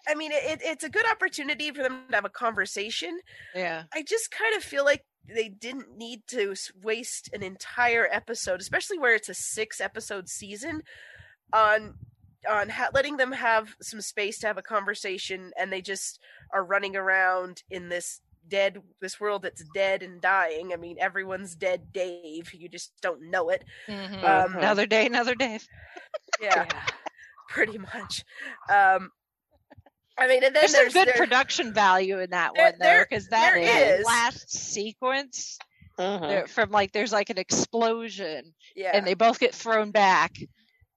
I 0.09 0.15
mean, 0.15 0.33
it, 0.33 0.61
it's 0.63 0.85
a 0.85 0.91
good 0.91 1.07
opportunity 1.11 1.71
for 1.71 1.83
them 1.83 2.03
to 2.11 2.15
have 2.15 2.25
a 2.25 2.31
conversation. 2.31 3.19
Yeah. 3.55 3.85
I 3.93 4.03
just 4.03 4.31
kind 4.31 4.55
of 4.57 4.63
feel 4.63 4.85
like 4.85 5.05
they 5.29 5.49
didn't 5.49 5.97
need 5.97 6.23
to 6.29 6.55
waste 6.83 7.31
an 7.33 7.43
entire 7.43 8.09
episode, 8.11 8.61
especially 8.61 8.99
where 8.99 9.15
it's 9.15 9.29
a 9.29 9.35
six 9.35 9.81
episode 9.81 10.29
season, 10.29 10.83
on 11.53 11.95
on 12.49 12.69
ha- 12.69 12.91
letting 12.93 13.17
them 13.17 13.33
have 13.33 13.75
some 13.81 14.03
space 14.03 14.39
to 14.41 14.47
have 14.47 14.59
a 14.59 14.63
conversation, 14.63 15.51
and 15.59 15.73
they 15.73 15.81
just 15.81 16.21
are 16.53 16.65
running 16.65 16.95
around 16.95 17.63
in 17.71 17.89
this 17.89 18.21
dead 18.49 18.77
this 19.01 19.19
world 19.19 19.41
that's 19.41 19.65
dead 19.75 20.03
and 20.03 20.21
dying. 20.21 20.73
I 20.73 20.77
mean, 20.77 20.97
everyone's 21.01 21.55
dead, 21.55 21.91
Dave. 21.93 22.53
You 22.53 22.69
just 22.69 22.93
don't 23.01 23.31
know 23.31 23.49
it. 23.49 23.65
Mhm. 23.89 24.23
Um, 24.23 24.57
another 24.57 24.85
day, 24.85 25.07
another 25.07 25.35
day. 25.35 25.59
Yeah, 26.41 26.67
pretty 27.49 27.79
much. 27.79 28.25
Um, 28.71 29.11
I 30.17 30.29
mean, 30.29 30.45
and 30.45 30.55
then 30.55 30.63
There's, 30.63 30.73
there's, 30.73 30.93
some 30.93 31.05
good 31.05 31.09
there- 31.09 31.17
production 31.27 31.73
value 31.75 32.21
in 32.21 32.31
that 32.31 32.53
There- 32.55 32.65
one 32.71 32.75
though, 32.79 32.85
there- 32.85 33.07
because 33.09 33.29
that 33.29 33.55
there 33.55 33.99
is. 33.99 34.05
last 34.07 34.51
sequence 34.51 35.59
there- 35.99 36.47
from 36.47 36.71
like 36.71 36.93
there's 36.93 37.13
like 37.13 37.31
an 37.31 37.39
explosion 37.39 38.55
yeah, 38.77 38.91
and 38.95 39.07
they 39.07 39.15
both 39.15 39.39
get 39.41 39.55
thrown 39.55 39.91
back, 39.91 40.37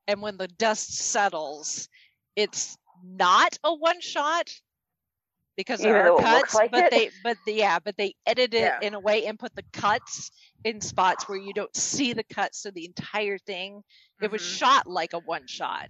and 0.08 0.22
when 0.22 0.38
the 0.38 0.48
dust 0.48 0.94
settles, 0.96 1.90
it's 2.36 2.78
not 3.04 3.58
a 3.64 3.74
one 3.74 4.02
shot 4.02 4.52
because 5.56 5.80
there 5.82 5.96
Even 5.96 6.06
though 6.06 6.18
are 6.18 6.22
cuts, 6.42 6.54
like 6.54 6.72
but 6.72 6.86
it? 6.86 6.92
they 6.92 7.10
but 7.24 7.38
the, 7.46 7.54
yeah, 7.54 7.80
but 7.80 7.98
they 7.98 8.16
edit 8.28 8.54
it 8.54 8.60
Yeah. 8.62 8.80
in 8.82 8.94
a 8.94 9.00
way 9.00 9.26
and 9.26 9.40
put 9.40 9.56
the 9.56 9.64
cuts 9.74 10.30
in 10.64 10.80
spots 10.82 11.28
where 11.28 11.38
you 11.40 11.54
don't 11.54 11.76
see 11.76 12.14
the 12.14 12.24
cuts, 12.24 12.62
so 12.62 12.70
the 12.72 12.86
entire 12.86 13.38
thing 13.40 13.84
it 14.22 14.30
was 14.32 14.42
Mhm. 14.44 14.58
shot 14.58 14.88
like 14.88 15.14
a 15.14 15.20
one 15.20 15.48
shot. 15.48 15.90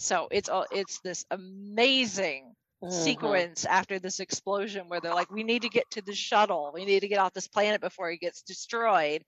So 0.00 0.28
it's 0.32 0.48
all 0.48 0.66
it's 0.72 1.00
this 1.00 1.26
amazing 1.30 2.54
Mhm. 2.82 2.88
sequence 2.88 3.66
after 3.66 3.98
this 4.00 4.20
explosion 4.20 4.88
where 4.88 5.00
they're 5.00 5.14
like, 5.14 5.30
we 5.30 5.44
need 5.44 5.62
to 5.62 5.68
get 5.68 5.90
to 5.92 6.02
the 6.02 6.14
shuttle. 6.14 6.72
We 6.74 6.84
need 6.86 7.00
to 7.00 7.08
get 7.08 7.18
off 7.20 7.34
this 7.34 7.48
planet 7.48 7.80
before 7.80 8.10
it 8.10 8.18
gets 8.20 8.42
destroyed. 8.42 9.24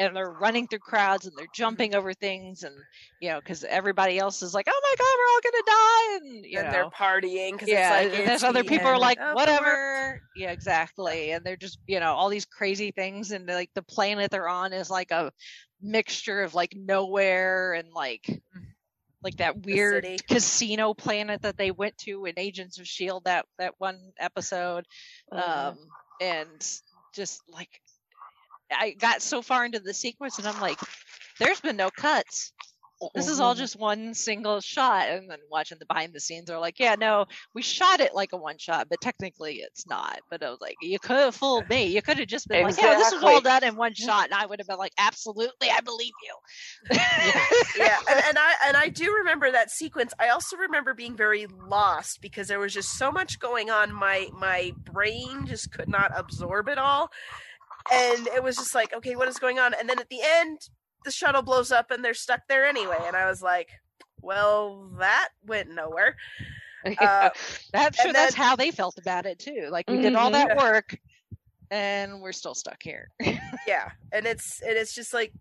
And 0.00 0.16
they're 0.16 0.32
running 0.32 0.68
through 0.68 0.80
crowds 0.80 1.26
and 1.26 1.36
they're 1.38 1.46
jumping 1.54 1.94
over 1.94 2.14
things. 2.14 2.64
And, 2.64 2.86
you 3.20 3.30
know, 3.30 3.40
because 3.40 3.64
everybody 3.64 4.18
else 4.18 4.42
is 4.42 4.54
like, 4.54 4.66
oh 4.68 4.80
my 4.82 4.94
God, 4.98 5.18
we're 5.18 5.32
all 5.34 5.40
going 5.42 5.64
to 5.64 5.70
die. 5.70 6.16
And, 6.16 6.46
you 6.46 6.60
and 6.60 6.64
know, 6.64 6.72
they're 6.72 6.86
partying 6.86 7.52
because 7.52 7.70
yeah, 7.70 7.90
it's 7.90 7.90
like 7.90 8.12
and 8.12 8.26
there's 8.26 8.42
other 8.44 8.64
the 8.64 8.64
people 8.64 8.90
are 8.90 8.98
like, 8.98 9.18
whatever. 9.30 10.20
Yeah, 10.34 10.52
exactly. 10.52 11.32
And 11.32 11.44
they're 11.44 11.56
just, 11.56 11.78
you 11.86 12.00
know, 12.00 12.14
all 12.14 12.28
these 12.28 12.46
crazy 12.46 12.90
things. 12.90 13.30
And 13.32 13.46
like 13.46 13.70
the 13.74 13.82
planet 13.82 14.30
they're 14.30 14.48
on 14.48 14.72
is 14.72 14.90
like 14.90 15.10
a 15.12 15.32
mixture 15.80 16.42
of 16.42 16.54
like 16.54 16.74
nowhere 16.76 17.74
and 17.74 17.92
like 17.92 18.42
like 19.24 19.36
that 19.38 19.62
weird 19.64 20.06
casino 20.28 20.94
planet 20.94 21.42
that 21.42 21.56
they 21.56 21.70
went 21.70 21.96
to 21.98 22.26
in 22.26 22.34
Agents 22.36 22.78
of 22.78 22.86
Shield 22.86 23.24
that 23.24 23.46
that 23.58 23.74
one 23.78 24.12
episode. 24.18 24.86
Mhm. 25.32 25.40
Um 25.40 25.78
and 26.20 26.80
just 27.14 27.42
like 27.48 27.80
I 28.70 28.90
got 28.92 29.22
so 29.22 29.42
far 29.42 29.64
into 29.64 29.80
the 29.80 29.94
sequence 29.94 30.38
and 30.38 30.46
I'm 30.46 30.60
like, 30.60 30.78
there's 31.38 31.60
been 31.60 31.76
no 31.76 31.90
cuts. 31.90 32.52
This 33.14 33.28
is 33.28 33.40
all 33.40 33.54
Mhm. 33.54 33.58
just 33.58 33.76
one 33.76 34.14
single 34.14 34.60
shot. 34.60 35.08
And 35.08 35.30
then 35.30 35.38
watching 35.50 35.78
the 35.78 35.86
behind 35.86 36.12
the 36.12 36.20
scenes 36.20 36.50
are 36.50 36.58
like, 36.58 36.78
yeah, 36.78 36.94
no, 36.94 37.26
we 37.54 37.62
shot 37.62 38.00
it 38.00 38.14
like 38.14 38.32
a 38.32 38.36
one 38.36 38.58
shot, 38.58 38.88
but 38.88 39.00
technically 39.00 39.56
it's 39.56 39.86
not. 39.86 40.20
But 40.30 40.42
I 40.42 40.50
was 40.50 40.60
like, 40.60 40.76
you 40.80 40.98
could 40.98 41.16
have 41.16 41.34
fooled 41.34 41.68
me. 41.68 41.86
You 41.86 42.02
could 42.02 42.18
have 42.18 42.28
just 42.28 42.48
been 42.48 42.62
like, 42.62 42.76
yeah, 42.76 42.94
this 42.94 43.12
was 43.12 43.22
all 43.22 43.40
done 43.40 43.64
in 43.64 43.76
one 43.76 43.94
shot. 43.94 44.26
And 44.26 44.34
I 44.34 44.46
would 44.46 44.58
have 44.60 44.66
been 44.68 44.78
like, 44.78 44.92
absolutely, 44.98 45.70
I 45.70 45.80
believe 45.80 46.12
you. 46.22 46.34
yeah, 47.76 47.96
and, 48.08 48.22
and 48.28 48.38
I 48.38 48.54
and 48.66 48.76
I 48.76 48.88
do 48.88 49.12
remember 49.14 49.50
that 49.50 49.70
sequence. 49.70 50.12
I 50.18 50.28
also 50.28 50.56
remember 50.56 50.94
being 50.94 51.16
very 51.16 51.46
lost 51.46 52.20
because 52.20 52.48
there 52.48 52.58
was 52.60 52.74
just 52.74 52.98
so 52.98 53.10
much 53.10 53.38
going 53.38 53.70
on. 53.70 53.92
My 53.92 54.28
my 54.38 54.72
brain 54.84 55.46
just 55.46 55.72
could 55.72 55.88
not 55.88 56.12
absorb 56.16 56.68
it 56.68 56.78
all, 56.78 57.10
and 57.92 58.26
it 58.28 58.42
was 58.42 58.56
just 58.56 58.74
like, 58.74 58.94
okay, 58.94 59.16
what 59.16 59.28
is 59.28 59.38
going 59.38 59.58
on? 59.58 59.74
And 59.74 59.88
then 59.88 59.98
at 59.98 60.08
the 60.08 60.20
end, 60.22 60.58
the 61.04 61.10
shuttle 61.10 61.42
blows 61.42 61.70
up 61.72 61.90
and 61.90 62.04
they're 62.04 62.14
stuck 62.14 62.40
there 62.48 62.66
anyway. 62.66 62.98
And 63.06 63.16
I 63.16 63.28
was 63.28 63.42
like, 63.42 63.70
well, 64.22 64.90
that 64.98 65.28
went 65.46 65.70
nowhere. 65.70 66.16
Uh, 67.00 67.30
That 67.72 67.94
sure 67.94 68.08
And 68.08 68.14
that's 68.14 68.34
how 68.34 68.56
they 68.56 68.70
felt 68.70 68.98
about 68.98 69.24
it 69.24 69.38
too. 69.38 69.68
Like 69.70 69.88
we 69.88 70.02
did 70.02 70.14
all 70.14 70.28
Mhm. 70.28 70.32
that 70.32 70.56
work 70.56 70.94
and 71.70 72.20
we're 72.20 72.32
still 72.32 72.54
stuck 72.54 72.82
here. 72.82 73.08
yeah 73.66 73.88
and 74.12 74.26
it's 74.26 74.60
and 74.60 74.76
it's 74.76 74.94
just 74.94 75.14
like 75.14 75.32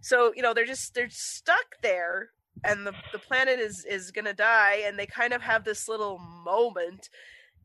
so 0.00 0.32
you 0.34 0.42
know 0.42 0.52
they're 0.52 0.64
just 0.66 0.92
they're 0.92 1.08
stuck 1.10 1.64
there 1.80 2.30
and 2.64 2.84
the 2.84 2.92
the 3.12 3.20
planet 3.20 3.60
is 3.60 3.84
is 3.88 4.10
gonna 4.10 4.34
die 4.34 4.82
and 4.84 4.98
they 4.98 5.06
kind 5.06 5.32
of 5.32 5.40
have 5.42 5.62
this 5.62 5.88
little 5.88 6.18
moment 6.18 7.08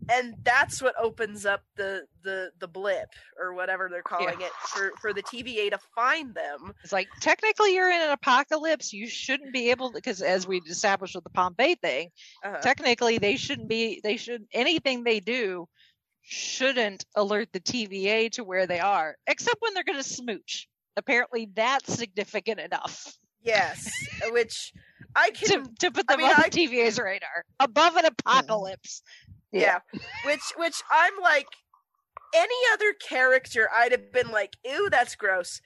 and 0.08 0.36
that's 0.44 0.82
what 0.82 0.94
opens 1.00 1.46
up 1.46 1.62
the 1.76 2.04
the 2.24 2.52
the 2.60 2.68
blip 2.68 3.10
or 3.40 3.54
whatever 3.54 3.90
they're 3.92 4.02
calling 4.02 4.40
it 4.42 4.52
for 4.68 4.92
for 5.02 5.14
the 5.14 5.24
TVA 5.24 5.70
to 5.72 5.80
find 5.96 6.34
them 6.34 6.74
It's 6.84 6.94
like 6.94 7.08
technically 7.20 7.74
you're 7.76 7.92
in 7.92 8.02
an 8.02 8.12
apocalypse. 8.12 8.94
You 8.94 9.08
shouldn't 9.08 9.52
be 9.54 9.70
able 9.72 9.90
to 9.90 9.96
because 9.96 10.22
as 10.22 10.48
we 10.48 10.60
established 10.68 11.16
with 11.16 11.24
the 11.24 11.30
Pompeii 11.32 11.76
thing, 11.76 12.10
uh, 12.44 12.58
technically 12.58 13.18
they 13.18 13.36
shouldn't 13.36 13.68
be 13.68 14.00
they 14.04 14.18
should 14.18 14.46
anything 14.54 15.04
they 15.04 15.20
do 15.20 15.68
shouldn't 16.22 17.06
alert 17.16 17.50
the 17.54 17.60
TVA 17.60 18.32
to 18.32 18.44
where 18.44 18.68
they 18.68 18.80
are, 18.80 19.16
except 19.28 19.58
when 19.62 19.74
they're 19.74 19.84
gonna 19.84 20.04
smooch. 20.04 20.68
Apparently 20.98 21.50
that's 21.54 21.94
significant 21.94 22.60
enough 22.60 23.14
yes 23.42 23.90
which 24.32 24.74
I 25.16 25.30
to, 25.34 25.46
can 25.46 25.74
to 25.80 25.92
put 25.92 26.06
I 26.10 26.14
them 26.14 26.22
mean, 26.26 26.30
on 26.34 26.42
I- 26.44 26.50
the 26.50 26.68
TVA's 26.68 27.00
radar. 27.00 27.46
Above 27.62 27.96
an 27.96 28.06
apocalypse. 28.06 29.02
Yeah. 29.52 29.80
which 30.26 30.42
which 30.58 30.82
I'm 30.92 31.14
like 31.22 31.48
any 32.36 32.56
other 32.74 32.94
character 32.94 33.68
I'd 33.76 33.92
have 33.92 34.12
been 34.12 34.30
like 34.30 34.56
ew 34.66 34.90
that's 34.90 35.16
gross 35.16 35.62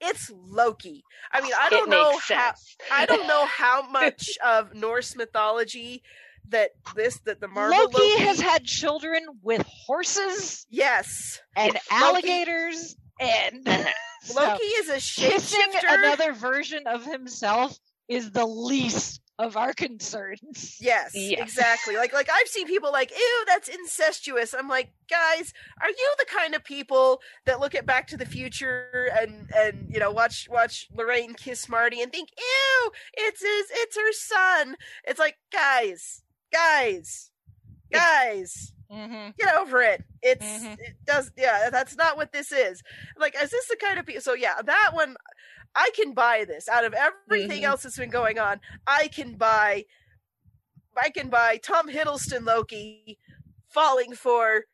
it's 0.00 0.30
Loki 0.34 1.02
I 1.32 1.40
mean 1.40 1.52
I 1.60 1.70
don't 1.70 1.88
know 1.90 2.12
makes 2.12 2.28
how 2.30 2.54
sense. 2.54 2.76
I 2.92 3.06
don't 3.06 3.26
know 3.26 3.46
how 3.48 3.88
much 3.90 4.30
of 4.44 4.74
Norse 4.74 5.16
mythology 5.16 6.02
that 6.50 6.70
this 6.96 7.18
that 7.26 7.40
the 7.40 7.48
Marvel 7.48 7.78
Loki, 7.78 7.98
Loki, 7.98 8.22
has 8.24 8.40
had 8.40 8.64
children 8.64 9.22
with 9.42 9.66
horses 9.86 10.66
yes, 10.70 11.40
and 11.56 11.74
Yes. 11.74 11.86
alligators 11.90 12.96
and 13.20 13.66
so 14.22 14.34
Loki 14.40 14.64
is 14.64 14.88
a 14.88 14.94
kissing 14.94 15.60
shapeshifter. 15.72 15.98
another 15.98 16.32
version 16.32 16.86
of 16.86 17.04
himself 17.04 17.78
is 18.08 18.30
the 18.30 18.46
least 18.46 19.20
of 19.38 19.56
our 19.56 19.72
concerns. 19.84 20.76
Yes, 20.80 21.12
Yes. 21.14 21.40
exactly. 21.40 21.96
Like 21.96 22.12
like 22.12 22.28
I've 22.32 22.48
seen 22.48 22.66
people 22.66 22.90
like, 22.92 23.10
ew, 23.10 23.44
that's 23.46 23.68
incestuous. 23.68 24.54
I'm 24.54 24.68
like, 24.68 24.90
guys, 25.08 25.52
are 25.80 25.88
you 25.88 26.12
the 26.18 26.26
kind 26.26 26.54
of 26.54 26.64
people 26.64 27.20
that 27.46 27.60
look 27.60 27.74
at 27.74 27.86
Back 27.86 28.08
to 28.08 28.16
the 28.16 28.26
Future 28.26 29.10
and 29.18 29.50
and 29.54 29.88
you 29.90 30.00
know 30.00 30.10
watch 30.10 30.48
watch 30.50 30.88
Lorraine 30.94 31.34
kiss 31.34 31.68
Marty 31.68 32.02
and 32.02 32.10
think, 32.12 32.30
ew, 32.36 32.90
it's 33.14 33.40
his 33.42 33.66
it's 33.70 33.96
her 33.96 34.12
son. 34.12 34.76
It's 35.04 35.18
like, 35.20 35.36
guys, 35.52 36.22
guys, 36.52 37.30
guys. 37.92 38.72
Mm-hmm. 38.90 39.30
Get 39.38 39.54
over 39.54 39.82
it. 39.82 40.02
It's 40.22 40.44
Mhm. 40.46 40.78
it 40.80 40.96
does 41.06 41.30
yeah, 41.36 41.68
that's 41.70 41.94
not 41.96 42.16
what 42.16 42.32
this 42.32 42.50
is. 42.52 42.82
Like, 43.18 43.34
is 43.40 43.50
this 43.50 43.68
the 43.68 43.76
kind 43.76 43.98
of 43.98 44.06
people 44.06 44.22
so 44.22 44.32
yeah, 44.34 44.62
that 44.64 44.90
one 44.94 45.14
I 45.74 45.90
can 45.94 46.12
buy 46.14 46.44
this. 46.46 46.68
Out 46.68 46.84
of 46.84 46.94
everything 46.94 47.62
Mhm. 47.62 47.64
else 47.64 47.82
that's 47.82 47.96
been 47.96 48.10
going 48.10 48.38
on, 48.38 48.60
I 48.86 49.08
can 49.08 49.36
buy 49.36 49.84
I 50.96 51.10
can 51.10 51.28
buy 51.28 51.58
Tom 51.58 51.88
Hiddleston 51.88 52.44
Loki 52.44 53.18
falling 53.68 54.14
for 54.14 54.64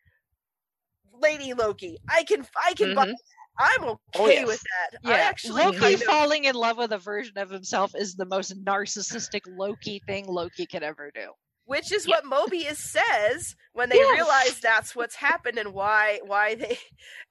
Lady 1.13 1.55
Loki. 1.55 1.99
I 2.09 2.25
can 2.25 2.47
I 2.65 2.75
can 2.75 2.93
buy 2.93 3.07
Mhm. 3.07 3.15
I'm 3.59 3.85
okay 3.85 3.99
Oh, 4.17 4.27
yes. 4.29 4.47
with 4.47 4.63
that. 4.63 4.99
Yeah, 5.03 5.17
I 5.17 5.21
actually 5.21 5.53
Loki 5.53 5.71
kind 5.71 6.03
of, 6.03 6.09
falling 6.09 6.45
in 6.45 6.55
love 6.57 6.79
with 6.79 6.93
a 6.93 6.99
version 6.99 7.39
of 7.39 7.51
himself 7.51 7.95
is 7.95 8.17
the 8.17 8.27
most 8.27 8.53
narcissistic 8.65 9.43
Loki 9.47 10.01
thing 10.07 10.27
Loki 10.27 10.67
could 10.67 10.83
ever 10.83 11.11
do. 11.15 11.33
Which 11.67 11.93
is 11.93 12.07
Yeah. 12.07 12.17
what 12.17 12.25
Mobius 12.25 12.77
says 12.77 13.57
when 13.73 13.89
they 13.89 13.97
Yes. 13.97 14.11
realize 14.15 14.61
that's 14.61 14.95
what's 14.95 15.17
happened 15.17 15.59
and 15.59 15.73
why 15.75 16.21
why 16.25 16.55
they 16.55 16.79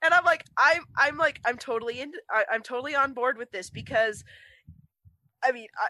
and 0.02 0.12
I'm 0.14 0.24
like 0.24 0.44
I'm 0.56 0.84
I'm 0.96 1.16
like 1.16 1.40
I'm 1.44 1.58
totally 1.58 2.00
in 2.00 2.12
I, 2.30 2.44
I'm 2.50 2.62
totally 2.62 2.94
on 2.94 3.12
board 3.12 3.38
with 3.38 3.50
this 3.52 3.70
because 3.70 4.24
I 5.42 5.52
mean 5.52 5.68
I 5.78 5.88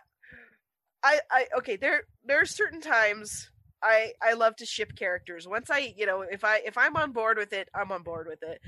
I 1.03 1.21
I 1.31 1.47
okay 1.59 1.77
there 1.77 2.03
there 2.25 2.41
are 2.41 2.47
certain 2.47 2.81
times 2.81 3.51
I 3.83 4.12
I 4.23 4.35
love 4.35 4.57
to 4.57 4.66
ship 4.66 4.95
characters 4.97 5.47
once 5.47 5.71
I 5.71 5.95
you 5.97 6.07
know 6.07 6.23
if 6.23 6.45
I 6.45 6.59
if 6.65 6.79
I'm 6.79 6.97
on 6.97 7.12
board 7.12 7.39
with 7.39 7.53
it 7.53 7.69
I'm 7.75 7.93
on 7.93 8.03
board 8.03 8.27
with 8.29 8.43
it 8.43 8.61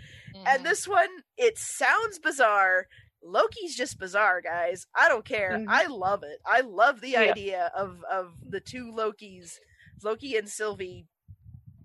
and 0.46 0.64
Mhm. 0.64 0.66
this 0.66 0.86
one 0.86 1.08
it 1.36 1.58
sounds 1.58 2.18
bizarre 2.18 2.86
Loki's 3.26 3.76
just 3.76 3.98
bizarre, 3.98 4.40
guys. 4.40 4.86
I 4.94 5.08
don't 5.08 5.24
care. 5.24 5.52
Mhm. 5.58 5.68
I 5.68 5.86
love 5.86 6.22
it. 6.22 6.38
I 6.46 6.60
love 6.62 7.00
the 7.00 7.14
Yeah. 7.14 7.32
idea 7.32 7.70
of 7.74 8.02
of 8.10 8.34
the 8.50 8.60
two 8.60 8.92
Lokis, 8.92 9.58
Loki 10.02 10.36
and 10.36 10.48
Sylvie. 10.48 11.06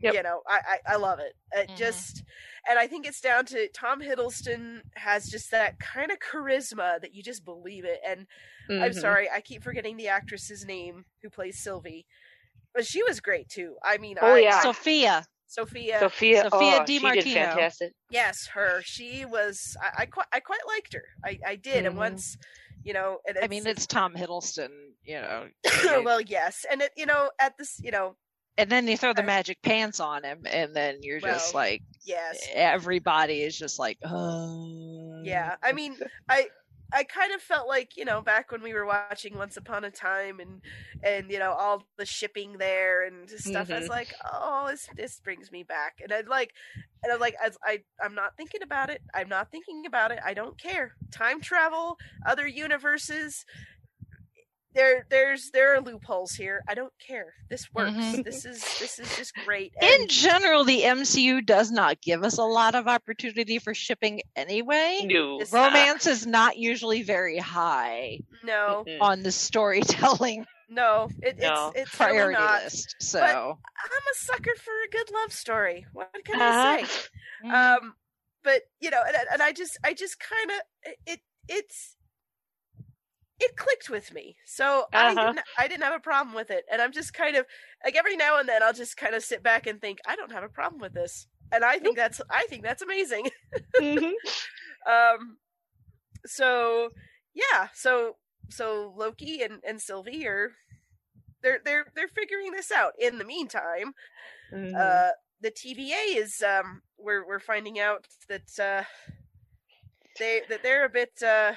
Yep. 0.01 0.13
You 0.15 0.23
know, 0.23 0.41
I, 0.47 0.79
I 0.87 0.93
I 0.93 0.95
love 0.97 1.19
it. 1.19 1.33
It 1.51 1.69
Mhm. 1.69 1.77
just, 1.77 2.23
and 2.67 2.79
I 2.79 2.87
think 2.87 3.05
it's 3.05 3.21
down 3.21 3.45
to 3.47 3.67
Tom 3.69 4.01
Hiddleston 4.01 4.81
has 4.95 5.29
just 5.29 5.51
that 5.51 5.79
kind 5.79 6.11
of 6.11 6.19
charisma 6.19 6.99
that 7.01 7.13
you 7.13 7.21
just 7.23 7.45
believe 7.45 7.85
it. 7.85 7.99
And 8.05 8.25
I'm 8.81 8.93
Mhm. 8.93 9.01
sorry, 9.01 9.29
I 9.29 9.41
keep 9.41 9.63
forgetting 9.63 9.97
the 9.97 10.07
actress's 10.07 10.65
name 10.65 11.05
who 11.21 11.29
plays 11.29 11.59
Sylvie, 11.59 12.07
but 12.73 12.85
she 12.87 13.03
was 13.03 13.19
great 13.21 13.49
too. 13.49 13.77
I 13.83 13.97
mean, 13.99 14.17
Oh, 14.21 14.35
I, 14.35 14.39
yeah. 14.39 14.61
Sophia. 14.61 15.25
Sophia. 15.51 15.99
Sophia, 15.99 16.47
Sophia 16.49 16.77
oh, 16.79 16.85
Di 16.85 16.97
she 16.99 17.11
did 17.11 17.23
fantastic. 17.25 17.91
Yes, 18.09 18.47
her. 18.53 18.81
She 18.83 19.25
was. 19.25 19.75
I, 19.81 20.03
I 20.03 20.05
quite. 20.05 20.27
I 20.31 20.39
quite 20.39 20.61
liked 20.65 20.93
her. 20.93 21.03
I, 21.25 21.39
I 21.45 21.55
did. 21.57 21.85
And 21.85 21.95
Mhm. 21.95 21.99
once, 21.99 22.37
you 22.85 22.93
know, 22.93 23.17
and 23.27 23.37
I 23.41 23.49
mean, 23.49 23.67
it's 23.67 23.85
Tom 23.85 24.13
Hiddleston, 24.15 24.69
you 25.03 25.15
know. 25.19 25.47
well, 26.05 26.21
yes, 26.21 26.65
and 26.71 26.81
it. 26.81 26.91
You 26.95 27.05
know, 27.05 27.29
at 27.37 27.57
this, 27.57 27.81
you 27.83 27.91
know, 27.91 28.15
and 28.57 28.69
then 28.69 28.87
you 28.87 28.95
throw 28.95 29.11
the 29.11 29.23
I- 29.23 29.25
magic 29.25 29.61
pants 29.61 29.99
on 29.99 30.23
him, 30.23 30.43
and 30.45 30.73
then 30.73 30.99
you're 31.01 31.19
just 31.19 31.53
like, 31.53 31.83
yes, 32.05 32.47
everybody 32.53 33.41
is 33.41 33.57
just 33.57 33.77
like, 33.77 33.97
oh. 34.05 35.21
yeah. 35.25 35.55
I 35.61 35.73
mean, 35.73 35.97
I. 36.29 36.47
I 36.93 37.03
kind 37.03 37.33
of 37.33 37.41
felt 37.41 37.67
like 37.67 37.95
you 37.97 38.05
know 38.05 38.21
back 38.21 38.51
when 38.51 38.61
we 38.61 38.73
were 38.73 38.85
watching 38.85 39.37
Once 39.37 39.57
Upon 39.57 39.83
a 39.83 39.91
Time 39.91 40.39
and 40.39 40.61
and 41.03 41.31
you 41.31 41.39
know 41.39 41.51
all 41.53 41.87
the 41.97 42.05
shipping 42.05 42.57
there 42.57 43.03
and 43.05 43.29
stuff. 43.29 43.71
I 43.71 43.77
was 43.77 43.87
Mhm. 43.87 43.89
like, 43.89 44.13
oh, 44.25 44.67
this 44.69 44.89
this 44.95 45.19
brings 45.19 45.51
me 45.51 45.63
back, 45.63 45.99
and 46.01 46.11
I'd 46.11 46.27
like, 46.27 46.51
and 47.03 47.11
I'm 47.13 47.19
like, 47.19 47.35
as 47.43 47.57
I 47.63 47.83
I'm 48.01 48.15
not 48.15 48.35
thinking 48.37 48.61
about 48.63 48.89
it. 48.89 49.01
I'm 49.13 49.29
not 49.29 49.51
thinking 49.51 49.85
about 49.85 50.11
it. 50.11 50.19
I 50.23 50.33
don't 50.33 50.59
care. 50.59 50.95
Time 51.11 51.41
travel, 51.41 51.97
other 52.25 52.47
universes. 52.47 53.45
There, 54.73 55.05
there's 55.09 55.51
there 55.51 55.75
are 55.75 55.81
loopholes 55.81 56.31
here. 56.31 56.61
I 56.67 56.75
don't 56.75 56.93
care. 57.05 57.33
This 57.49 57.67
works. 57.73 57.91
Mhm. 57.91 58.23
This 58.23 58.45
is 58.45 58.61
this 58.79 58.99
is 58.99 59.17
just 59.17 59.33
great. 59.45 59.73
In 59.81 60.07
general, 60.07 60.63
the 60.63 60.83
MCU 60.83 61.45
does 61.45 61.71
not 61.71 61.99
give 62.01 62.23
us 62.23 62.37
a 62.37 62.43
lot 62.43 62.73
of 62.75 62.87
opportunity 62.87 63.59
for 63.59 63.73
shipping 63.73 64.21
anyway. 64.35 65.01
No. 65.05 65.35
It's- 65.41 65.51
Romance 65.51 66.07
is 66.07 66.25
not 66.25 66.57
usually 66.57 67.03
very 67.03 67.37
high 67.37 68.19
no, 68.43 68.85
on 69.01 69.23
the 69.23 69.31
storytelling 69.31 70.45
no, 70.69 71.09
it, 71.21 71.37
No. 71.37 71.73
it's 71.75 71.91
it's 71.91 71.99
really 71.99 72.11
priority 72.13 72.39
not. 72.39 72.63
list. 72.63 72.95
So, 73.01 73.19
I'm 73.21 73.91
a 73.91 74.15
sucker 74.15 74.55
for 74.55 74.71
a 74.85 74.89
good 74.89 75.11
love 75.13 75.33
story. 75.33 75.85
What 75.91 76.09
can 76.23 76.41
I 76.41 76.47
Uh-huh. 76.79 76.85
say? 76.87 77.09
Mhm. 77.45 77.51
Um, 77.81 77.95
but 78.41 78.61
you 78.79 78.89
know, 78.89 79.01
and, 79.05 79.17
and 79.33 79.41
I 79.41 79.51
just, 79.51 79.77
I 79.83 79.93
just 79.93 80.17
kind 80.17 80.49
of, 80.51 80.93
it, 81.05 81.19
it's, 81.49 81.97
it 83.41 83.57
clicked 83.57 83.89
with 83.89 84.13
me. 84.13 84.37
So 84.45 84.85
I 84.95 85.15
Uh-huh. 85.15 85.17
didn't, 85.17 85.41
I 85.57 85.67
didn't 85.67 85.83
have 85.83 85.95
a 85.95 85.99
problem 85.99 86.35
with 86.35 86.51
it, 86.51 86.65
and 86.71 86.81
I'm 86.81 86.91
just 86.93 87.13
kind 87.13 87.35
of 87.37 87.45
like 87.83 87.95
every 87.95 88.17
now 88.17 88.39
and 88.39 88.49
then 88.49 88.63
I'll 88.63 88.73
just 88.73 88.97
kind 88.97 89.15
of 89.15 89.23
sit 89.23 89.43
back 89.43 89.67
and 89.67 89.81
think 89.81 89.99
I 90.05 90.15
don't 90.15 90.31
have 90.31 90.43
a 90.43 90.49
problem 90.49 90.81
with 90.81 90.93
this, 90.93 91.27
and 91.51 91.63
I 91.65 91.79
think 91.79 91.97
that's, 91.97 92.21
I 92.29 92.45
think 92.49 92.63
that's 92.63 92.81
amazing. 92.81 93.29
Mhm. 93.79 94.13
um, 94.89 95.37
so 96.25 96.89
yeah, 97.33 97.69
so 97.73 98.17
so 98.49 98.93
Loki 98.95 99.41
and 99.43 99.61
and 99.67 99.81
Sylvie 99.81 100.27
are. 100.27 100.51
They're 101.43 101.59
they're 101.63 101.85
they're 101.95 102.07
figuring 102.07 102.51
this 102.51 102.71
out. 102.71 102.93
In 102.99 103.17
the 103.17 103.25
meantime, 103.25 103.93
Mhm. 104.51 104.79
uh 104.79 105.09
the 105.41 105.51
TVA 105.51 106.17
is 106.17 106.41
um 106.43 106.81
we're 106.97 107.25
we're 107.27 107.39
finding 107.39 107.79
out 107.79 108.07
that 108.29 108.59
uh 108.59 108.83
they 110.19 110.41
that 110.49 110.63
they're 110.63 110.85
a 110.85 110.89
bit 110.89 111.11
uh 111.23 111.53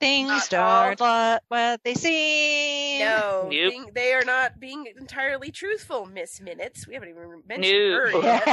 things 0.00 0.28
not 0.30 0.42
start 0.42 1.00
like 1.00 1.40
what 1.48 1.80
they 1.84 1.94
seem. 1.94 3.00
no 3.00 3.42
Nope. 3.42 3.50
being, 3.50 3.86
they 3.94 4.12
are 4.14 4.24
not 4.24 4.58
being 4.58 4.86
entirely 4.98 5.50
truthful 5.50 6.06
miss 6.06 6.40
minutes 6.40 6.86
we 6.88 6.94
haven't 6.94 7.10
even 7.10 7.42
mentioned 7.46 7.72
No. 7.72 7.96
her 7.96 8.10
yet. 8.22 8.44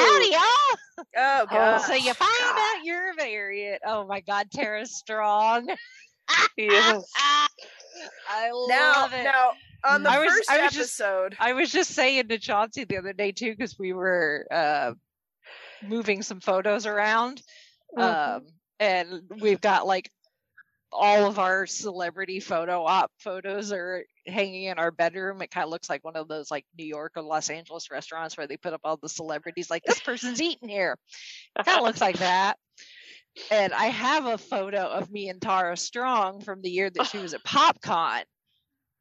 Howdy, 0.00 0.30
y'all! 0.30 1.04
oh 1.16 1.46
god 1.50 1.78
so 1.78 1.94
you 1.94 2.12
find 2.14 2.30
God. 2.40 2.58
out 2.78 2.84
your 2.84 3.14
variant. 3.16 3.80
Oh 3.86 4.06
my 4.06 4.20
God, 4.20 4.50
Tara 4.52 4.84
Strong. 4.86 5.68
yes. 6.56 7.04
I 8.28 8.50
now 8.68 8.92
love 9.02 9.12
it. 9.14 9.24
now 9.24 9.52
on 9.84 10.02
the 10.02 10.10
I 10.10 10.18
was- 10.18 10.28
first 10.28 10.50
I 10.50 10.62
was 10.64 10.72
just- 10.74 11.00
episode 11.00 11.36
I 11.40 11.52
was 11.54 11.70
just 11.72 11.90
saying 11.92 12.28
to 12.28 12.38
Chauncey 12.38 12.84
the 12.84 12.98
other 12.98 13.12
day 13.12 13.32
too, 13.32 13.50
because 13.52 13.78
we 13.78 13.92
were 13.92 14.46
uh, 14.50 14.92
moving 15.86 16.22
some 16.22 16.40
photos 16.40 16.84
around, 16.86 17.40
Mm-hmm. 17.96 18.36
um, 18.36 18.46
and 18.80 19.22
we've 19.40 19.60
got 19.60 19.86
like 19.86 20.10
all 20.92 21.26
of 21.26 21.38
our 21.38 21.66
celebrity 21.66 22.40
photo 22.40 22.82
op 22.84 23.10
photos 23.18 23.72
are 23.72 24.04
hanging 24.26 24.64
in 24.64 24.78
our 24.78 24.90
bedroom. 24.90 25.42
It 25.42 25.50
kind 25.50 25.64
of 25.64 25.70
looks 25.70 25.90
like 25.90 26.04
one 26.04 26.16
of 26.16 26.28
those 26.28 26.50
like 26.50 26.64
New 26.78 26.86
York 26.86 27.12
or 27.16 27.22
Los 27.22 27.50
Angeles 27.50 27.90
restaurants 27.90 28.36
where 28.36 28.46
they 28.46 28.56
put 28.56 28.72
up 28.72 28.80
all 28.84 28.96
the 28.96 29.08
celebrities. 29.08 29.70
Like 29.70 29.84
this 29.84 30.00
person's 30.00 30.40
eating 30.40 30.68
here. 30.68 30.96
Kind 31.62 31.78
of 31.78 31.84
looks 31.84 32.00
like 32.00 32.18
that. 32.18 32.56
And 33.50 33.72
I 33.72 33.86
have 33.86 34.26
a 34.26 34.38
photo 34.38 34.80
of 34.80 35.10
me 35.10 35.28
and 35.28 35.40
Tara 35.40 35.76
Strong 35.76 36.40
from 36.40 36.62
the 36.62 36.70
year 36.70 36.90
that 36.90 37.06
she 37.06 37.18
was 37.18 37.34
at 37.34 37.44
PopCon. 37.44 38.22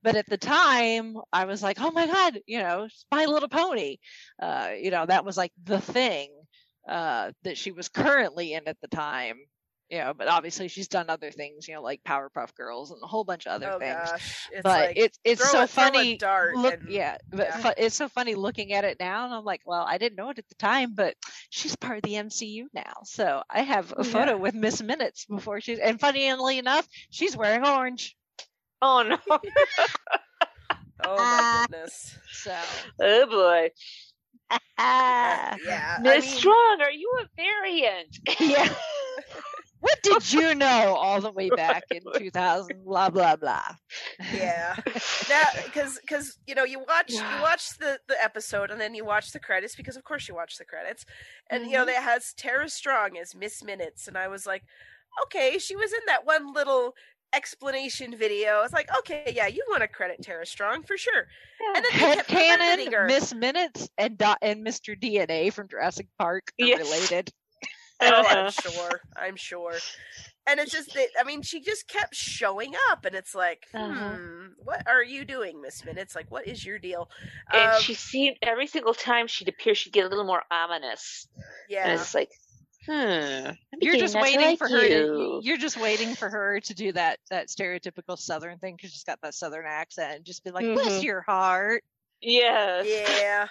But 0.03 0.15
at 0.15 0.27
the 0.27 0.37
time, 0.37 1.17
I 1.33 1.45
was 1.45 1.63
like, 1.63 1.81
"Oh 1.81 1.91
my 1.91 2.05
god, 2.05 2.39
you 2.45 2.59
know, 2.59 2.87
My 3.11 3.25
Little 3.25 3.49
Pony." 3.49 3.97
Uh, 4.39 4.69
you 4.79 4.91
know, 4.91 5.05
that 5.05 5.25
was 5.25 5.35
like 5.35 5.51
the 5.63 5.81
thing 5.81 6.29
uh, 6.87 7.31
that 7.43 7.57
she 7.57 7.71
was 7.71 7.89
currently 7.89 8.53
in 8.53 8.67
at 8.67 8.77
the 8.79 8.87
time. 8.87 9.37
You 9.89 9.99
know, 9.99 10.13
but 10.13 10.27
obviously 10.27 10.67
she's 10.67 10.89
done 10.89 11.09
other 11.09 11.31
things. 11.31 11.65
You 11.67 11.75
know, 11.75 11.81
like 11.81 12.03
Powerpuff 12.03 12.53
Girls 12.55 12.91
and 12.91 12.99
a 13.01 13.07
whole 13.07 13.23
bunch 13.23 13.45
of 13.47 13.53
other 13.53 13.71
oh 13.71 13.79
things. 13.79 13.95
gosh 13.95 14.47
it's 14.51 14.61
but 14.63 14.79
like 14.87 14.97
it's 14.97 15.17
it's 15.23 15.41
throw 15.41 15.51
so 15.59 15.63
a- 15.63 15.67
funny. 15.67 16.17
dart 16.17 16.55
Look, 16.57 16.73
and- 16.73 16.89
yeah, 16.89 17.15
but 17.31 17.47
yeah. 17.47 17.57
fu- 17.59 17.73
it's 17.77 17.95
so 17.95 18.09
funny 18.09 18.35
looking 18.35 18.73
at 18.73 18.83
it 18.83 18.97
now, 18.99 19.23
and 19.25 19.33
I'm 19.33 19.45
like, 19.45 19.61
well, 19.65 19.85
I 19.87 19.97
didn't 19.97 20.17
know 20.17 20.29
it 20.29 20.39
at 20.39 20.47
the 20.49 20.55
time, 20.55 20.93
but 20.93 21.15
she's 21.49 21.75
part 21.77 21.95
of 21.97 22.03
the 22.03 22.15
MCU 22.15 22.65
now, 22.73 22.93
so 23.05 23.43
I 23.49 23.61
have 23.61 23.93
a 23.97 24.03
Yeah. 24.03 24.11
photo 24.11 24.35
with 24.37 24.55
Miss 24.55 24.81
Minutes 24.83 25.23
before 25.25 25.61
she's. 25.61 25.79
And 25.79 25.99
funnily 25.99 26.57
enough, 26.57 26.85
she's 27.09 27.37
wearing 27.37 27.65
orange. 27.65 28.17
Oh 28.81 29.03
no. 29.03 29.17
oh 29.29 29.39
my 31.05 31.15
Ah. 31.19 31.65
goodness 31.69 32.17
So 32.33 32.55
Oh 33.01 33.25
boy. 33.27 33.69
ah, 34.77 35.55
yeah 35.65 35.95
I 35.97 36.01
Miss 36.01 36.25
mean, 36.25 36.35
Strong, 36.39 36.79
are 36.81 36.91
you 36.91 37.09
a 37.21 37.27
variant? 37.37 38.17
yeah. 38.41 38.73
What 39.79 40.01
did 40.03 40.31
you 40.33 40.55
know 40.55 40.95
all 40.95 41.21
the 41.21 41.31
way 41.31 41.49
back 41.49 41.83
in 41.91 42.01
2000? 42.17 42.83
Blah 42.83 43.09
blah 43.09 43.35
blah. 43.35 43.75
Yeah, 44.33 44.75
that 45.27 45.61
because 45.65 45.99
because 45.99 46.37
you 46.47 46.55
know 46.55 46.63
you 46.63 46.79
watch 46.79 47.11
you 47.11 47.41
watch 47.41 47.77
the 47.77 47.99
the 48.07 48.21
episode 48.23 48.71
and 48.71 48.79
then 48.81 48.95
you 48.95 49.05
watch 49.05 49.31
the 49.31 49.39
credits 49.39 49.75
because 49.75 49.95
of 49.95 50.03
course 50.03 50.27
you 50.27 50.35
watch 50.35 50.57
the 50.57 50.65
credits, 50.65 51.05
and 51.49 51.65
you 51.65 51.73
know 51.73 51.83
Mhm. 51.83 51.87
that 51.87 52.03
has 52.03 52.33
Tara 52.33 52.69
Strong 52.69 53.17
as 53.17 53.35
Miss 53.35 53.63
Minutes, 53.63 54.07
and 54.07 54.17
I 54.17 54.27
was 54.27 54.45
like, 54.45 54.63
okay, 55.25 55.57
she 55.59 55.75
was 55.75 55.91
in 55.93 55.99
that 56.07 56.25
one 56.25 56.53
little 56.53 56.95
explanation 57.35 58.17
video. 58.17 58.61
It's 58.63 58.73
like, 58.73 58.89
okay, 58.99 59.31
yeah, 59.35 59.47
you 59.47 59.63
want 59.69 59.81
to 59.81 59.87
credit 59.87 60.21
Tara 60.21 60.45
Strong 60.45 60.83
for 60.83 60.97
sure. 60.97 61.27
And 61.75 61.85
then 61.91 62.23
they 62.27 62.35
Head 62.35 62.93
her. 62.93 63.05
Miss 63.05 63.33
Minutes, 63.33 63.89
and 63.97 64.17
Do- 64.17 64.33
and 64.41 64.65
Mr. 64.65 64.99
DNA 64.99 65.51
from 65.53 65.67
Jurassic 65.67 66.07
Park 66.17 66.51
are 66.61 66.65
Yes. 66.65 66.79
related. 66.79 67.31
Oh, 68.01 68.23
I'm 68.27 68.51
sure. 68.61 69.01
I'm 69.15 69.35
sure. 69.35 69.73
And 70.49 70.59
it's 70.59 70.71
just 70.71 70.93
that 70.93 71.07
I 71.19 71.23
mean, 71.23 71.41
she 71.41 71.59
just 71.61 71.87
kept 71.87 72.15
showing 72.15 72.73
up, 72.89 73.03
and 73.05 73.15
it's 73.15 73.35
like, 73.35 73.65
Uh-huh. 73.73 74.15
hmm, 74.15 74.45
what 74.63 74.87
are 74.87 75.03
you 75.03 75.25
doing, 75.25 75.61
Miss 75.61 75.83
Minutes? 75.83 76.15
Like, 76.15 76.31
what 76.31 76.47
is 76.47 76.65
your 76.65 76.79
deal? 76.79 77.09
and 77.51 77.73
Um, 77.73 77.81
she 77.81 77.93
seemed 77.95 78.37
every 78.41 78.67
single 78.67 78.93
time 78.93 79.27
she'd 79.27 79.49
appear, 79.49 79.75
she'd 79.75 79.91
get 79.93 80.05
a 80.05 80.09
little 80.09 80.23
more 80.25 80.43
ominous. 80.49 81.27
And 81.35 81.43
yeah, 81.69 81.93
it's 81.93 82.13
like, 82.15 82.29
hmm. 82.85 83.49
You're 83.81 83.97
just 83.97 84.15
waiting 84.15 84.39
like 84.41 84.57
for 84.57 84.69
her. 84.69 84.79
To, 84.79 84.87
you. 84.87 85.39
you're 85.43 85.57
just 85.57 85.75
waiting 85.79 86.15
for 86.15 86.29
her 86.29 86.59
to 86.61 86.73
do 86.73 86.93
that 86.93 87.19
that 87.29 87.49
stereotypical 87.49 88.17
Southern 88.17 88.57
thing 88.59 88.75
because 88.77 88.91
she's 88.91 89.03
got 89.03 89.19
that 89.23 89.33
Southern 89.33 89.65
accent 89.67 90.15
and 90.15 90.25
just 90.25 90.43
be 90.45 90.51
like, 90.51 90.65
"Bless 90.65 90.99
Mhm. 90.99 91.03
your 91.03 91.21
heart." 91.21 91.83
Yes. 92.21 92.85
yeah. 93.19 93.47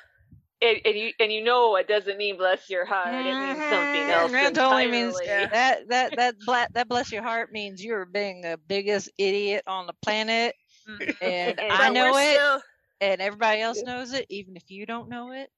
And, 0.62 0.78
and 0.86 0.96
you 0.96 1.12
and 1.20 1.32
you 1.32 1.44
know 1.44 1.76
it 1.76 1.86
doesn't 1.86 2.16
mean 2.16 2.36
bless 2.38 2.70
your 2.70 2.84
heart. 2.86 3.26
It 3.26 3.36
means 3.38 3.58
something 3.68 4.08
Mhm. 4.08 4.10
else. 4.10 4.32
That 4.32 4.58
only 4.58 4.86
means 4.86 5.20
entirely. 5.20 5.26
Yeah. 5.26 5.46
that 5.48 5.88
that 5.88 6.16
that 6.16 6.34
bla- 6.46 6.68
that 6.72 6.88
bless 6.88 7.12
your 7.12 7.22
heart 7.22 7.52
means 7.52 7.84
you're 7.84 8.06
being 8.06 8.40
the 8.40 8.58
biggest 8.66 9.10
idiot 9.18 9.64
on 9.66 9.86
the 9.86 9.92
planet, 10.02 10.54
Mm. 10.88 11.16
and 11.20 11.60
I 11.70 11.90
know 11.90 12.16
it, 12.16 12.34
Still, 12.34 12.62
and 13.00 13.20
everybody 13.20 13.60
else 13.60 13.82
knows 13.82 14.12
it, 14.14 14.26
even 14.30 14.56
if 14.56 14.70
you 14.70 14.86
don't 14.86 15.08
know 15.08 15.32
it. 15.32 15.50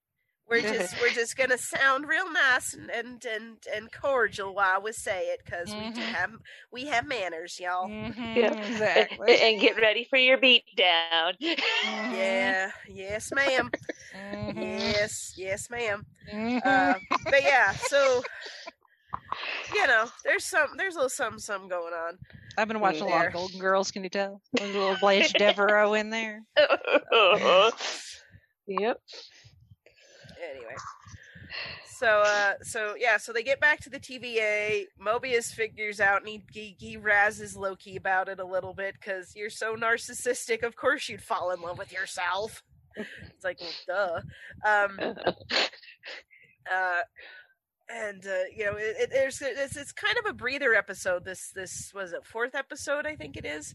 We're 0.49 0.62
just 0.75 1.01
we're 1.01 1.11
just 1.11 1.37
gonna 1.37 1.59
sound 1.59 2.07
real 2.09 2.31
nice 2.33 2.75
and 2.75 2.91
and 2.91 3.25
and, 3.25 3.57
and 3.75 3.93
cordial 3.93 4.55
while 4.55 4.83
we 4.83 4.93
say 4.93 5.27
it 5.29 5.41
because 5.45 5.69
we 5.69 5.91
do 5.93 6.01
Mhm. 6.01 6.12
have 6.12 6.31
we 6.73 6.87
have 6.87 7.07
manners, 7.07 7.59
y'all. 7.61 7.89
Mhm, 7.89 8.37
Yeah. 8.37 8.53
And, 8.53 8.59
Exactly. 8.73 9.41
and 9.41 9.61
get 9.61 9.77
ready 9.77 10.05
for 10.09 10.16
your 10.19 10.39
beat 10.39 10.65
down. 10.77 11.35
Mhm, 11.41 12.12
Yeah. 12.12 12.70
Yes, 12.89 13.31
ma'am. 13.33 13.70
mhm, 14.15 14.55
Yes. 14.93 15.35
Yes, 15.37 15.69
ma'am. 15.70 16.05
mhm. 16.33 16.61
Uh, 16.65 16.99
but 17.25 17.43
yeah, 17.43 17.73
so 17.73 18.23
you 19.75 19.87
know, 19.87 20.07
there's 20.25 20.45
some 20.45 20.77
there's 20.77 20.95
a 20.95 20.99
little 20.99 21.11
something 21.11 21.39
something 21.39 21.69
going 21.69 21.93
on. 21.93 22.19
I've 22.57 22.66
been 22.66 22.81
watching 22.81 23.03
a 23.03 23.07
lot 23.07 23.27
of 23.29 23.33
Golden 23.35 23.61
Girls. 23.61 23.91
Can 23.93 24.03
you 24.03 24.11
tell? 24.11 24.41
There's 24.53 24.75
a 24.75 24.79
little 24.79 24.97
Blanche 25.01 25.33
Devereaux 25.35 25.93
in 25.95 26.11
there. 26.11 26.43
yep. 28.66 29.01
Anyway. 30.51 30.74
So 31.98 32.23
uh 32.24 32.52
so 32.62 32.94
yeah 32.97 33.16
so 33.16 33.32
they 33.32 33.43
get 33.43 33.59
back 33.60 33.81
to 33.81 33.90
the 33.90 33.98
tva 33.98 34.85
mobius 35.05 35.52
figures 35.52 35.98
out 35.98 36.20
and 36.20 36.28
he 36.28 36.43
he, 36.52 36.77
he 36.78 36.97
razzes 36.97 37.56
loki 37.56 37.97
about 37.97 38.28
it 38.28 38.39
a 38.39 38.44
little 38.44 38.73
bit 38.73 38.94
because 39.01 39.35
you're 39.35 39.51
so 39.51 39.74
narcissistic 39.74 40.62
of 40.62 40.77
course 40.77 41.09
you'd 41.09 41.23
fall 41.23 41.51
in 41.51 41.60
love 41.60 41.77
with 41.78 41.93
yourself. 41.93 42.62
It's 42.97 43.44
like 43.44 43.59
well 43.60 44.23
duh. 44.65 44.69
Um 44.86 44.98
uh 46.73 47.01
and 47.90 48.24
uh, 48.27 48.44
you 48.55 48.66
know 48.66 48.77
it, 48.77 48.97
it, 49.01 49.10
there's 49.10 49.40
it's, 49.43 49.77
it's 49.77 49.93
kind 49.93 50.19
of 50.19 50.27
a 50.27 50.35
breather 50.35 50.74
episode 50.74 51.24
this 51.24 51.51
this 51.55 51.90
was 51.94 52.12
it 52.12 52.24
fourth 52.24 52.55
episode 52.55 53.06
i 53.06 53.16
think 53.16 53.36
it 53.36 53.47
is? 53.47 53.74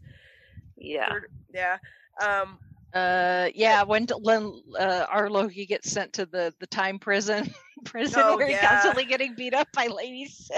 Yeah. 0.77 1.09
Third- 1.09 1.31
yeah. 1.53 1.77
Um 2.23 2.59
Uh, 2.93 3.49
yeah, 3.55 3.83
when 3.83 4.05
when 4.21 4.61
uh, 4.79 5.05
our 5.09 5.29
Loki 5.29 5.65
gets 5.65 5.89
sent 5.91 6.13
to 6.13 6.25
the 6.27 6.53
the 6.59 6.67
time 6.67 6.99
prison, 6.99 7.51
prison 7.85 8.21
Oh, 8.23 8.37
where 8.37 8.47
he's 8.47 8.59
constantly 8.59 9.05
getting 9.05 9.33
beat 9.35 9.53
up 9.55 9.67
by 9.73 9.87
ladies, 9.87 10.51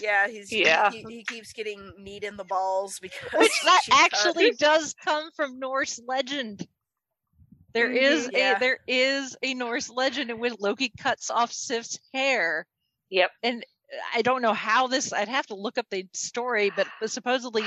yeah 0.00 0.26
he's 0.26 0.50
Yeah. 0.50 0.90
He, 0.90 1.04
he 1.08 1.24
keeps 1.24 1.52
getting 1.52 1.92
kneed 1.98 2.24
in 2.24 2.36
the 2.36 2.44
balls 2.44 2.98
because 2.98 3.38
which 3.38 3.60
that 3.64 3.82
actually 3.92 4.52
does 4.52 4.94
come 5.04 5.30
from 5.36 5.60
Norse 5.60 6.00
legend. 6.06 6.66
There 7.72 7.88
Mhm, 7.88 8.02
is 8.02 8.30
yeah. 8.32 8.56
a 8.56 8.58
there 8.58 8.78
is 8.88 9.36
a 9.42 9.54
Norse 9.54 9.88
legend 9.90 10.30
in 10.30 10.40
which 10.40 10.54
Loki 10.58 10.92
cuts 10.98 11.30
off 11.30 11.52
Sif's 11.52 12.00
hair. 12.12 12.66
Yep. 13.10 13.30
And 13.44 13.64
I 14.14 14.22
don't 14.22 14.42
know 14.42 14.54
how 14.54 14.88
this. 14.88 15.12
I'd 15.12 15.28
have 15.28 15.46
to 15.48 15.54
look 15.54 15.78
up 15.78 15.86
the 15.90 16.06
story, 16.14 16.72
but, 16.74 16.86
but 17.00 17.10
supposedly. 17.10 17.64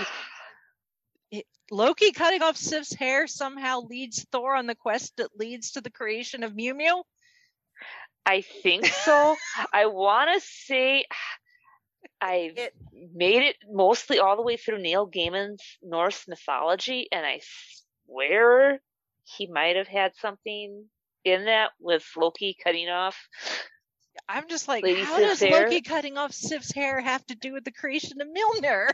It- 1.33 1.47
Loki 1.71 2.11
cutting 2.11 2.43
off 2.43 2.55
Sif's 2.57 2.93
hair 2.93 3.25
somehow 3.25 3.81
leads 3.81 4.23
Thor 4.31 4.55
on 4.55 4.67
the 4.67 4.75
quest 4.75 5.17
that 5.17 5.35
leads 5.37 5.71
to 5.71 5.81
the 5.81 5.89
creation 5.89 6.43
of 6.43 6.53
Mjolnir. 6.53 7.01
I 8.25 8.41
think 8.41 8.85
so. 8.85 9.35
I 9.73 9.87
want 9.87 10.29
to 10.33 10.47
say 10.47 11.05
I 12.21 12.53
It- 12.55 12.75
made 13.13 13.41
it 13.43 13.55
mostly 13.67 14.19
all 14.19 14.35
the 14.35 14.43
way 14.43 14.57
through 14.57 14.79
Neil 14.81 15.09
Gaiman's 15.09 15.63
Norse 15.81 16.27
mythology, 16.27 17.07
and 17.11 17.25
I 17.25 17.41
swear 18.05 18.79
he 19.23 19.47
might 19.47 19.75
have 19.75 19.87
had 19.87 20.15
something 20.17 20.85
in 21.25 21.45
that 21.45 21.71
with 21.79 22.05
Loki 22.15 22.55
cutting 22.63 22.89
off. 22.89 23.17
I'm 24.29 24.47
just 24.47 24.67
like, 24.67 24.83
Lady 24.83 25.01
how 25.01 25.17
Sif's 25.17 25.39
does 25.39 25.49
hair? 25.49 25.63
Loki 25.63 25.81
cutting 25.81 26.17
off 26.17 26.31
Sif's 26.33 26.71
hair 26.71 27.01
have 27.01 27.25
to 27.25 27.35
do 27.35 27.53
with 27.53 27.63
the 27.63 27.71
creation 27.71 28.21
of 28.21 28.27
Mjolnir? 28.27 28.89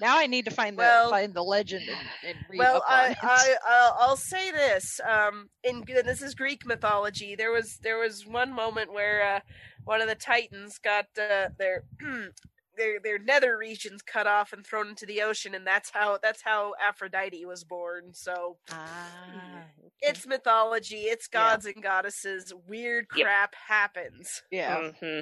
Now 0.00 0.18
I 0.18 0.26
need 0.26 0.44
to 0.46 0.50
find 0.50 0.76
the 0.76 0.80
Well- 0.82 1.10
find 1.10 1.32
the 1.34 1.42
legend 1.42 1.88
and, 1.88 2.08
and 2.28 2.38
read 2.48 2.58
well, 2.58 2.76
up 2.78 2.84
on 2.90 2.98
I, 2.98 3.10
it. 3.10 3.18
I, 3.22 3.54
I'll, 3.68 3.96
I'll 4.00 4.16
say 4.16 4.50
this. 4.50 5.00
Um, 5.08 5.48
in 5.64 5.84
and 5.88 6.08
this 6.08 6.22
is 6.22 6.34
Greek 6.34 6.64
mythology. 6.66 7.34
There 7.34 7.52
was 7.52 7.78
there 7.82 7.98
was 7.98 8.24
one 8.26 8.52
moment 8.52 8.92
where 8.92 9.36
uh, 9.36 9.40
one 9.84 10.00
of 10.00 10.08
the 10.08 10.14
Titans 10.14 10.78
got 10.78 11.06
uh, 11.18 11.48
their 11.58 11.84
their 12.76 13.00
their 13.00 13.18
nether 13.18 13.56
regions 13.56 14.02
cut 14.02 14.26
off 14.26 14.52
and 14.52 14.64
thrown 14.66 14.88
into 14.88 15.06
the 15.06 15.22
ocean, 15.22 15.54
and 15.54 15.66
that's 15.66 15.90
how 15.90 16.18
that's 16.22 16.42
how 16.42 16.74
Aphrodite 16.86 17.44
was 17.46 17.64
born. 17.64 18.12
So 18.12 18.58
ah, 18.70 19.64
it's 20.00 20.26
mythology. 20.26 21.04
It's 21.04 21.28
Yeah. 21.32 21.50
gods 21.50 21.66
and 21.66 21.82
goddesses. 21.82 22.52
Weird 22.68 23.06
Yep. 23.16 23.24
crap 23.26 23.54
happens. 23.54 24.42
yeah. 24.50 24.90
hmm 25.00 25.20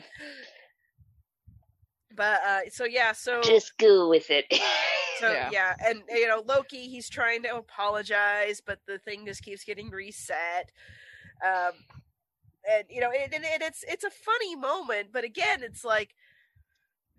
But 2.14 2.40
uh, 2.46 2.60
so 2.70 2.84
yeah, 2.84 3.12
so 3.12 3.42
Just 3.42 3.76
go 3.78 4.08
with 4.08 4.30
it. 4.30 4.46
So 5.20 5.30
Yeah. 5.30 5.48
yeah. 5.52 5.74
and 5.86 6.02
you 6.10 6.26
know 6.26 6.42
Loki, 6.44 6.88
he's 6.88 7.08
trying 7.08 7.44
to 7.44 7.54
apologize, 7.56 8.60
but 8.60 8.80
the 8.88 8.98
thing 8.98 9.24
just 9.26 9.44
keeps 9.44 9.62
getting 9.62 9.90
reset. 9.90 10.72
Um, 11.46 11.70
and 12.68 12.84
you 12.90 13.00
know, 13.00 13.10
and, 13.12 13.32
and, 13.32 13.44
and 13.44 13.62
it's 13.62 13.84
it's 13.86 14.02
a 14.02 14.10
funny 14.10 14.56
moment, 14.56 15.10
but 15.12 15.22
again, 15.22 15.62
it's 15.62 15.84
like 15.84 16.16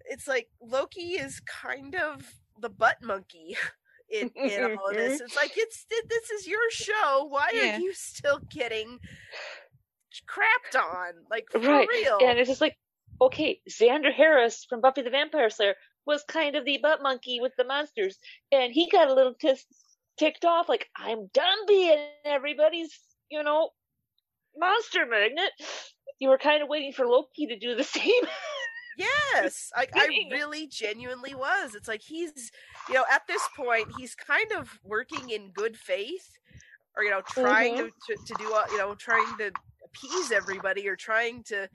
it's 0.05 0.27
like 0.27 0.49
Loki 0.61 1.13
is 1.13 1.39
kind 1.39 1.95
of 1.95 2.33
the 2.59 2.69
butt 2.69 2.97
monkey 3.01 3.55
in 4.11 4.29
in 4.35 4.63
all 4.77 4.89
of 4.89 4.95
this. 4.97 5.21
It's 5.21 5.35
like 5.37 5.53
it's 5.55 5.85
this 6.09 6.29
is 6.31 6.47
your 6.47 6.69
show. 6.71 7.25
Why 7.29 7.49
Yeah. 7.53 7.77
are 7.77 7.79
you 7.79 7.93
still 7.93 8.39
getting 8.49 8.99
crapped 10.27 10.77
on? 10.79 11.13
Like 11.29 11.47
for 11.49 11.59
Right, 11.59 11.87
real? 11.87 12.19
and 12.27 12.39
it's 12.39 12.49
just 12.49 12.61
like, 12.61 12.75
okay, 13.21 13.61
Xander 13.69 14.13
Harris 14.13 14.65
from 14.67 14.81
Buffy 14.81 15.01
the 15.01 15.09
Vampire 15.09 15.49
Slayer 15.49 15.75
was 16.05 16.23
kind 16.27 16.55
of 16.55 16.65
the 16.65 16.79
butt 16.81 17.01
monkey 17.01 17.39
with 17.41 17.53
the 17.57 17.63
monsters, 17.63 18.17
and 18.51 18.71
he 18.73 18.89
got 18.89 19.07
a 19.07 19.13
little 19.13 19.33
tis- 19.33 19.65
ticked 20.17 20.45
off, 20.45 20.69
like, 20.69 20.87
I'm 20.95 21.27
done 21.33 21.57
being 21.67 21.97
everybody's, 22.23 22.97
you 23.29 23.43
know, 23.43 23.69
monster 24.57 25.05
magnet. 25.05 25.51
You 26.19 26.29
were 26.29 26.37
kind 26.37 26.63
of 26.63 26.69
waiting 26.69 26.93
for 26.93 27.05
Loki 27.05 27.47
to 27.47 27.57
do 27.57 27.75
the 27.75 27.83
same. 27.95 28.23
Yes, 28.97 29.71
I, 29.75 29.87
I 29.93 30.07
really 30.31 30.67
genuinely 30.67 31.35
was. 31.35 31.75
It's 31.75 31.87
like 31.87 32.01
he's, 32.01 32.51
you 32.87 32.93
know, 32.93 33.03
at 33.11 33.23
this 33.27 33.41
point, 33.57 33.89
he's 33.97 34.15
kind 34.15 34.51
of 34.53 34.79
working 34.83 35.29
in 35.29 35.51
good 35.51 35.75
faith, 35.75 36.29
or 36.95 37.03
you 37.03 37.09
know, 37.09 37.21
trying 37.27 37.75
mm-hmm. 37.75 37.87
to, 38.07 38.15
to 38.15 38.25
to 38.25 38.33
do, 38.35 38.45
you 38.71 38.77
know, 38.77 38.95
trying 38.95 39.37
to 39.39 39.51
appease 39.83 40.31
everybody, 40.31 40.87
or 40.87 40.95
trying 40.95 41.43
to, 41.43 41.67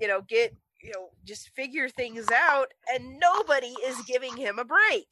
you 0.00 0.08
know, 0.08 0.20
get, 0.22 0.54
you 0.82 0.92
know, 0.92 1.08
just 1.24 1.48
figure 1.50 1.88
things 1.88 2.26
out, 2.32 2.68
and 2.92 3.18
nobody 3.18 3.74
is 3.86 3.96
giving 4.06 4.36
him 4.36 4.58
a 4.58 4.64
break. 4.64 5.06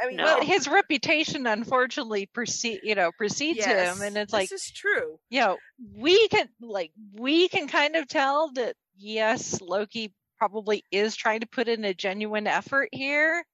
I 0.00 0.06
mean, 0.06 0.16
No. 0.16 0.38
But 0.38 0.44
his 0.44 0.68
reputation, 0.68 1.46
unfortunately, 1.46 2.26
precede 2.26 2.80
you 2.84 2.94
know 2.94 3.10
precedes 3.18 3.58
yes, 3.58 3.96
him, 3.96 4.02
and 4.06 4.16
it's 4.16 4.32
like 4.32 4.48
this 4.48 4.66
is 4.66 4.70
true. 4.72 5.18
you 5.28 5.40
know, 5.40 5.56
we 5.96 6.28
can 6.28 6.48
like 6.60 6.92
we 7.14 7.48
can 7.48 7.66
kind 7.68 7.96
of 7.96 8.06
tell 8.06 8.52
that 8.52 8.76
yes, 8.96 9.60
Loki 9.60 10.14
probably 10.38 10.84
is 10.92 11.16
trying 11.16 11.40
to 11.40 11.46
put 11.48 11.66
in 11.66 11.84
a 11.84 11.92
genuine 11.94 12.46
effort 12.46 12.88
here. 12.92 13.44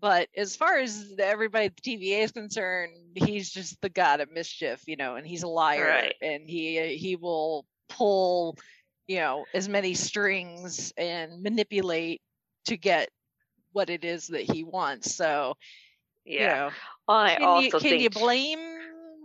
But 0.00 0.28
as 0.36 0.54
far 0.54 0.78
as 0.78 1.14
everybody 1.18 1.66
at 1.66 1.76
the 1.76 1.96
TVA 1.96 2.24
is 2.24 2.30
concerned, 2.32 2.92
he's 3.14 3.50
just 3.50 3.80
the 3.80 3.88
god 3.88 4.20
of 4.20 4.30
mischief, 4.30 4.82
you 4.86 4.96
know, 4.96 5.16
and 5.16 5.26
he's 5.26 5.42
a 5.42 5.48
liar, 5.48 5.84
Right. 5.88 6.14
and 6.20 6.48
he 6.48 6.96
he 6.96 7.16
will 7.16 7.64
pull 7.88 8.56
you 9.06 9.16
know 9.16 9.44
as 9.54 9.68
many 9.68 9.94
strings 9.94 10.92
and 10.96 11.42
manipulate 11.42 12.20
to 12.66 12.76
get 12.76 13.08
what 13.72 13.90
it 13.90 14.04
is 14.04 14.28
that 14.28 14.42
he 14.42 14.64
wants. 14.64 15.14
So 15.14 15.54
Yeah. 16.24 16.40
you 16.40 16.46
know, 16.48 16.70
I 17.08 17.34
can, 17.34 17.42
also 17.44 17.64
you, 17.64 17.70
can 17.70 17.80
think 17.80 18.02
you 18.02 18.10
blame 18.10 18.58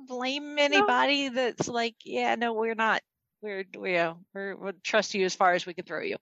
blame 0.07 0.57
anybody 0.57 1.29
that's 1.29 1.67
like, 1.67 1.95
yeah, 2.03 2.35
no, 2.35 2.53
we're 2.53 2.73
not. 2.75 3.01
We're 3.41 3.63
we 3.77 3.95
uh, 3.97 4.15
we're 4.33 4.55
we'll 4.55 4.73
trust 4.83 5.13
you 5.13 5.23
as 5.25 5.35
far 5.35 5.53
as 5.53 5.65
we 5.65 5.73
can 5.73 5.85
throw 5.85 6.01
you. 6.01 6.17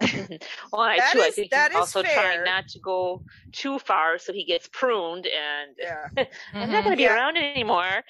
Well, 0.00 0.82
I 0.82 0.96
That 0.98 1.10
too. 1.12 1.20
I 1.22 1.30
think 1.30 1.50
that 1.52 1.70
he's 1.70 1.76
is 1.76 1.80
also 1.80 2.02
fair. 2.02 2.12
trying 2.14 2.44
not 2.44 2.66
to 2.68 2.78
go 2.80 3.22
too 3.52 3.78
far, 3.78 4.18
so 4.18 4.32
he 4.32 4.44
gets 4.44 4.68
pruned, 4.68 5.26
and 5.26 5.76
Yeah, 5.78 6.24
I'm 6.54 6.70
not 6.72 6.82
going 6.84 6.92
to 6.92 6.96
be 6.96 7.04
Yeah. 7.04 7.14
around 7.14 7.36
anymore. 7.36 8.02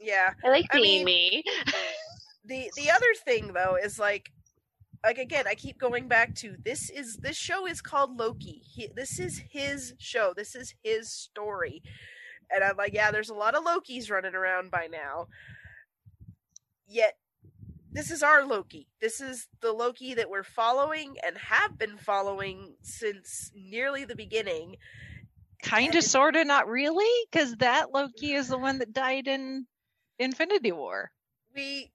yeah. 0.00 0.34
I 0.44 0.48
like 0.48 0.66
I 0.72 0.76
being 0.76 1.04
mean- 1.04 1.42
me. 1.44 1.44
the 2.44 2.70
the 2.76 2.90
other 2.90 3.12
thing 3.24 3.52
though 3.52 3.76
is 3.82 3.98
like 3.98 4.32
like 5.04 5.18
again 5.18 5.46
i 5.46 5.54
keep 5.54 5.78
going 5.78 6.08
back 6.08 6.34
to 6.34 6.56
this 6.64 6.90
is 6.90 7.16
this 7.16 7.36
show 7.36 7.66
is 7.66 7.80
called 7.80 8.18
loki. 8.18 8.62
He, 8.64 8.88
this 8.94 9.18
is 9.18 9.42
his 9.50 9.94
show. 9.98 10.32
This 10.36 10.54
is 10.54 10.74
his 10.82 11.12
story. 11.12 11.82
And 12.52 12.64
i'm 12.64 12.76
like 12.76 12.92
yeah 12.94 13.10
there's 13.10 13.30
a 13.30 13.34
lot 13.34 13.54
of 13.54 13.64
lokis 13.64 14.10
running 14.10 14.34
around 14.34 14.70
by 14.70 14.88
now. 14.90 15.28
Yet 16.86 17.16
this 17.92 18.10
is 18.10 18.22
our 18.22 18.44
loki. 18.44 18.88
This 19.00 19.20
is 19.20 19.48
the 19.60 19.72
loki 19.72 20.14
that 20.14 20.30
we're 20.30 20.42
following 20.44 21.16
and 21.26 21.36
have 21.38 21.78
been 21.78 21.96
following 21.96 22.74
since 22.82 23.50
nearly 23.54 24.04
the 24.04 24.16
beginning. 24.16 24.76
Kind 25.62 25.94
of, 25.94 26.04
sort 26.04 26.36
of, 26.36 26.46
not 26.46 26.68
really, 26.68 27.26
because 27.30 27.54
that 27.56 27.92
Loki 27.92 28.32
is 28.32 28.48
the 28.48 28.56
one 28.56 28.78
that 28.78 28.94
died 28.94 29.28
in 29.28 29.66
Infinity 30.18 30.72
War. 30.72 31.10
we 31.54 31.90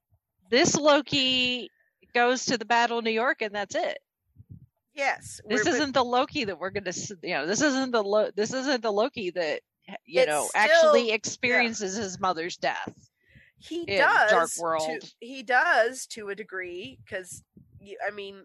This 0.50 0.76
Loki 0.76 1.70
goes 2.14 2.44
to 2.46 2.58
the 2.58 2.64
Battle 2.64 2.98
of 2.98 3.04
New 3.04 3.10
York, 3.10 3.42
and 3.42 3.54
that's 3.54 3.74
it. 3.74 3.98
yes 4.94 5.40
This 5.48 5.66
isn't 5.66 5.92
the 5.92 6.04
Loki 6.04 6.44
that 6.44 6.58
we're 6.58 6.70
gonna, 6.70 6.92
you 7.22 7.34
know, 7.34 7.46
this 7.46 7.60
isn't 7.60 7.90
the 7.92 8.02
Lo- 8.02 8.30
this 8.34 8.52
isn't 8.52 8.82
the 8.82 8.92
Loki 8.92 9.30
that 9.30 9.60
you 10.04 10.24
know 10.26 10.46
still- 10.48 10.60
actually 10.60 11.10
experiences 11.12 11.96
his 11.96 12.18
mother's 12.18 12.56
death. 12.56 12.92
he 13.58 13.84
does 13.86 14.30
Dark 14.30 14.50
to- 14.50 14.60
World. 14.62 15.12
he 15.20 15.42
does 15.42 16.06
to 16.08 16.28
a 16.28 16.34
degree 16.34 16.98
because 17.04 17.42
i 18.06 18.10
mean 18.10 18.44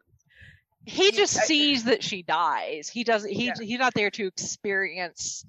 He 0.86 1.12
just 1.12 1.34
sees 1.46 1.84
that 1.86 2.04
she 2.04 2.24
dies. 2.24 2.90
He 2.90 3.04
doesn't. 3.04 3.32
He 3.32 3.46
Yeah. 3.48 3.54
he's 3.62 3.78
not 3.80 3.94
there 3.94 4.10
to 4.12 4.26
experience 4.26 5.46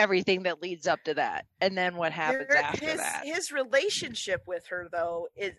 everything 0.00 0.44
that 0.44 0.62
leads 0.62 0.86
up 0.86 1.02
to 1.04 1.14
that, 1.14 1.46
and 1.60 1.76
then 1.76 1.96
what 1.96 2.12
happens 2.12 2.48
There- 2.48 2.56
after 2.62 2.84
his, 2.86 2.96
that. 2.96 3.22
his 3.24 3.52
relationship 3.52 4.42
with 4.46 4.66
her 4.66 4.88
though 4.90 5.28
is 5.36 5.52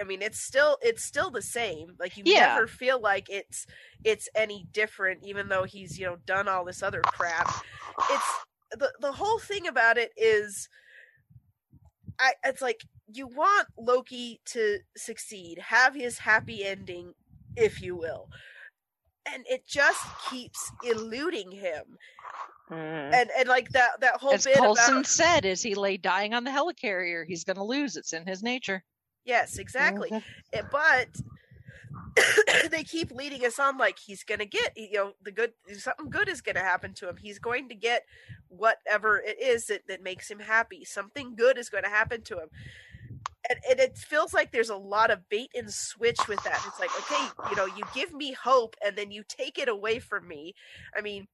i 0.00 0.04
mean 0.04 0.20
it's 0.22 0.40
still 0.40 0.78
it's 0.82 1.04
still 1.04 1.30
the 1.30 1.42
same. 1.42 1.94
Like 1.98 2.16
you 2.16 2.24
Yeah. 2.26 2.54
never 2.54 2.66
feel 2.66 3.00
like 3.00 3.28
it's 3.30 3.66
it's 4.04 4.28
any 4.34 4.66
different 4.72 5.20
even 5.24 5.48
though 5.48 5.64
he's 5.64 5.98
you 5.98 6.06
know 6.06 6.16
done 6.26 6.48
all 6.48 6.64
this 6.64 6.82
other 6.82 7.00
crap. 7.02 7.48
It's 8.10 8.30
the 8.72 8.92
the 9.00 9.12
whole 9.12 9.38
thing 9.38 9.66
about 9.68 9.96
it 9.98 10.12
is 10.16 10.68
i 12.18 12.32
it's 12.44 12.62
like 12.62 12.80
you 13.12 13.26
want 13.26 13.68
loki 13.78 14.40
to 14.46 14.78
succeed 14.96 15.58
have 15.58 15.94
his 15.94 16.18
happy 16.18 16.64
ending 16.64 17.12
if 17.56 17.80
you 17.80 17.94
will. 17.96 18.28
And 19.32 19.44
it 19.48 19.66
just 19.66 20.04
keeps 20.28 20.70
eluding 20.82 21.52
him 21.52 21.96
Mm. 22.70 23.12
and 23.14 23.30
and 23.38 23.48
like 23.48 23.68
that 23.70 24.00
that 24.00 24.16
whole 24.16 24.32
As 24.32 24.44
bit 24.44 24.56
Coulson 24.56 24.94
about 24.94 25.06
said, 25.06 25.44
as 25.44 25.62
he 25.62 25.74
lay 25.74 25.96
dying 25.98 26.32
on 26.32 26.44
the 26.44 26.50
helicarrier, 26.50 27.24
he's 27.26 27.44
going 27.44 27.56
to 27.56 27.64
lose. 27.64 27.96
It's 27.96 28.12
in 28.14 28.26
his 28.26 28.42
nature. 28.42 28.82
yes 29.26 29.58
exactly 29.58 30.10
Mhm. 30.10 30.22
Eh, 30.52 30.62
but 30.70 31.08
they 32.70 32.84
keep 32.84 33.10
leading 33.10 33.44
us 33.44 33.58
on 33.58 33.76
like 33.78 33.98
he's 33.98 34.24
gonna 34.24 34.44
get 34.46 34.72
you 34.76 34.92
know 34.92 35.12
the 35.22 35.30
good 35.32 35.52
something 35.78 36.10
good 36.10 36.28
is 36.28 36.40
gonna 36.40 36.60
happen 36.60 36.92
to 36.94 37.08
him 37.08 37.16
he's 37.16 37.38
going 37.38 37.68
to 37.68 37.74
get 37.74 38.04
whatever 38.48 39.18
it 39.18 39.40
is 39.40 39.66
that, 39.66 39.82
that 39.88 40.02
makes 40.02 40.30
him 40.30 40.38
happy 40.38 40.84
something 40.84 41.34
good 41.36 41.58
is 41.58 41.68
going 41.68 41.82
to 41.84 41.90
happen 41.90 42.22
to 42.22 42.34
him 42.38 42.48
and, 43.50 43.58
and 43.68 43.80
it 43.80 43.98
feels 43.98 44.32
like 44.32 44.52
there's 44.52 44.70
a 44.70 44.76
lot 44.76 45.10
of 45.10 45.28
bait 45.28 45.50
and 45.54 45.72
switch 45.72 46.28
with 46.28 46.42
that 46.44 46.62
it's 46.66 46.78
like 46.80 46.90
okay 46.98 47.28
you 47.50 47.56
know 47.56 47.66
you 47.66 47.82
give 47.94 48.12
me 48.12 48.32
hope 48.32 48.76
and 48.84 48.96
then 48.96 49.10
you 49.10 49.22
take 49.28 49.58
it 49.58 49.68
away 49.68 49.98
from 49.98 50.26
me 50.28 50.54
i 50.96 51.00
mean 51.00 51.26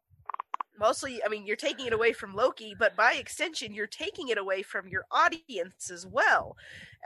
mostly 0.80 1.22
i 1.24 1.28
mean 1.28 1.46
you're 1.46 1.56
taking 1.56 1.86
it 1.86 1.92
away 1.92 2.12
from 2.12 2.34
loki 2.34 2.74
but 2.76 2.96
by 2.96 3.12
extension 3.14 3.74
you're 3.74 3.86
taking 3.86 4.28
it 4.28 4.38
away 4.38 4.62
from 4.62 4.88
your 4.88 5.04
audience 5.10 5.90
as 5.90 6.06
well. 6.06 6.56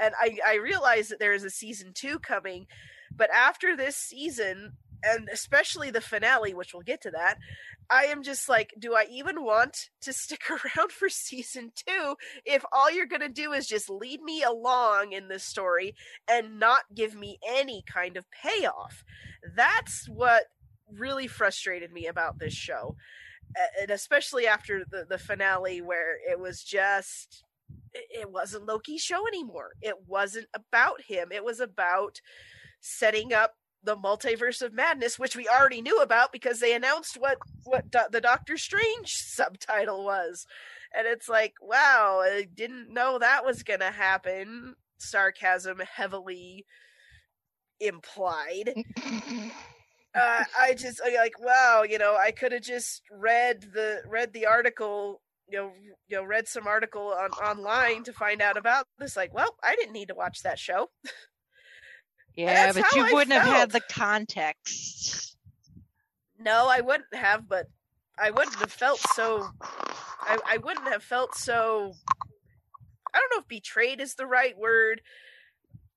And 0.00 0.14
i 0.20 0.38
i 0.46 0.54
realize 0.56 1.08
that 1.08 1.18
there 1.18 1.34
is 1.34 1.44
a 1.44 1.50
season 1.50 1.92
two 1.92 2.18
coming 2.18 2.66
but 3.14 3.30
after 3.30 3.76
this 3.76 3.96
season 3.96 4.72
and 5.02 5.28
especially 5.30 5.90
the 5.90 6.00
finale 6.00 6.54
which 6.54 6.72
we'll 6.72 6.82
get 6.82 7.02
to 7.02 7.10
that 7.10 7.36
i 7.90 8.04
am 8.04 8.22
just 8.22 8.48
like 8.48 8.72
do 8.78 8.94
i 8.94 9.06
even 9.10 9.44
want 9.44 9.90
to 10.00 10.12
stick 10.24 10.42
around 10.50 10.90
for 10.90 11.08
season 11.08 11.72
two 11.74 12.14
if 12.44 12.64
all 12.72 12.90
you're 12.90 13.06
going 13.06 13.20
to 13.20 13.28
do 13.28 13.52
is 13.52 13.66
just 13.66 13.90
lead 13.90 14.22
me 14.22 14.42
along 14.42 15.12
in 15.12 15.28
this 15.28 15.44
story 15.44 15.94
and 16.28 16.58
not 16.58 16.82
give 16.94 17.14
me 17.14 17.38
any 17.46 17.82
kind 17.86 18.16
of 18.16 18.24
payoff? 18.30 19.04
That's 19.56 20.08
what 20.08 20.44
really 20.92 21.26
frustrated 21.26 21.92
me 21.92 22.06
about 22.06 22.38
this 22.38 22.52
show 22.52 22.96
and 23.80 23.90
especially 23.90 24.46
after 24.46 24.84
the 24.90 25.06
the 25.08 25.18
finale 25.18 25.80
where 25.80 26.16
it 26.28 26.38
was 26.38 26.62
just 26.62 27.44
it 27.92 28.30
wasn't 28.30 28.66
Loki's 28.66 29.02
show 29.02 29.26
anymore. 29.26 29.70
It 29.80 29.94
wasn't 30.06 30.46
about 30.54 31.02
him. 31.02 31.28
It 31.30 31.44
was 31.44 31.60
about 31.60 32.20
setting 32.80 33.32
up 33.32 33.54
the 33.82 33.96
multiverse 33.96 34.62
of 34.62 34.72
madness, 34.72 35.18
which 35.18 35.36
we 35.36 35.46
already 35.48 35.82
knew 35.82 36.00
about 36.00 36.32
because 36.32 36.58
they 36.60 36.74
announced 36.74 37.16
what 37.18 37.38
what 37.64 37.90
Do- 37.90 38.08
the 38.10 38.20
Doctor 38.20 38.56
Strange 38.56 39.10
subtitle 39.10 40.04
was, 40.04 40.46
and 40.96 41.06
it's 41.06 41.28
like, 41.28 41.54
wow, 41.60 42.20
I 42.24 42.46
didn't 42.52 42.92
know 42.92 43.18
that 43.18 43.44
was 43.44 43.62
gonna 43.62 43.90
happen. 43.90 44.74
Sarcasm 44.98 45.80
heavily 45.80 46.64
implied 47.80 48.72
uh, 50.14 50.44
I 50.58 50.74
just 50.74 51.00
like 51.16 51.38
wow, 51.40 51.84
you 51.88 51.98
know, 51.98 52.16
I 52.16 52.30
could 52.30 52.52
have 52.52 52.62
just 52.62 53.02
read 53.10 53.62
the 53.72 54.02
read 54.06 54.32
the 54.32 54.46
article, 54.46 55.20
you 55.48 55.58
know, 55.58 55.72
you 56.08 56.16
know, 56.16 56.24
read 56.24 56.48
some 56.48 56.66
article 56.66 57.14
on 57.18 57.30
online 57.30 58.04
to 58.04 58.12
find 58.12 58.40
out 58.40 58.56
about 58.56 58.86
this. 58.98 59.16
Like, 59.16 59.34
well, 59.34 59.56
I 59.62 59.76
didn't 59.76 59.92
need 59.92 60.08
to 60.08 60.14
watch 60.14 60.42
that 60.42 60.58
show. 60.58 60.90
Yeah, 62.36 62.72
but 62.72 62.84
you 62.96 63.04
I 63.04 63.12
wouldn't 63.12 63.40
have 63.40 63.46
had 63.46 63.70
the 63.70 63.80
context. 63.80 65.36
No, 66.38 66.68
I 66.68 66.80
wouldn't 66.80 67.14
have, 67.14 67.48
but 67.48 67.66
I 68.18 68.30
wouldn't 68.30 68.56
have 68.56 68.72
felt 68.72 68.98
so. 69.14 69.48
I, 70.20 70.38
I 70.46 70.56
wouldn't 70.58 70.88
have 70.88 71.02
felt 71.02 71.36
so. 71.36 71.92
I 73.14 73.18
don't 73.18 73.30
know 73.32 73.40
if 73.42 73.48
betrayed 73.48 74.00
is 74.00 74.14
the 74.14 74.26
right 74.26 74.56
word. 74.58 75.00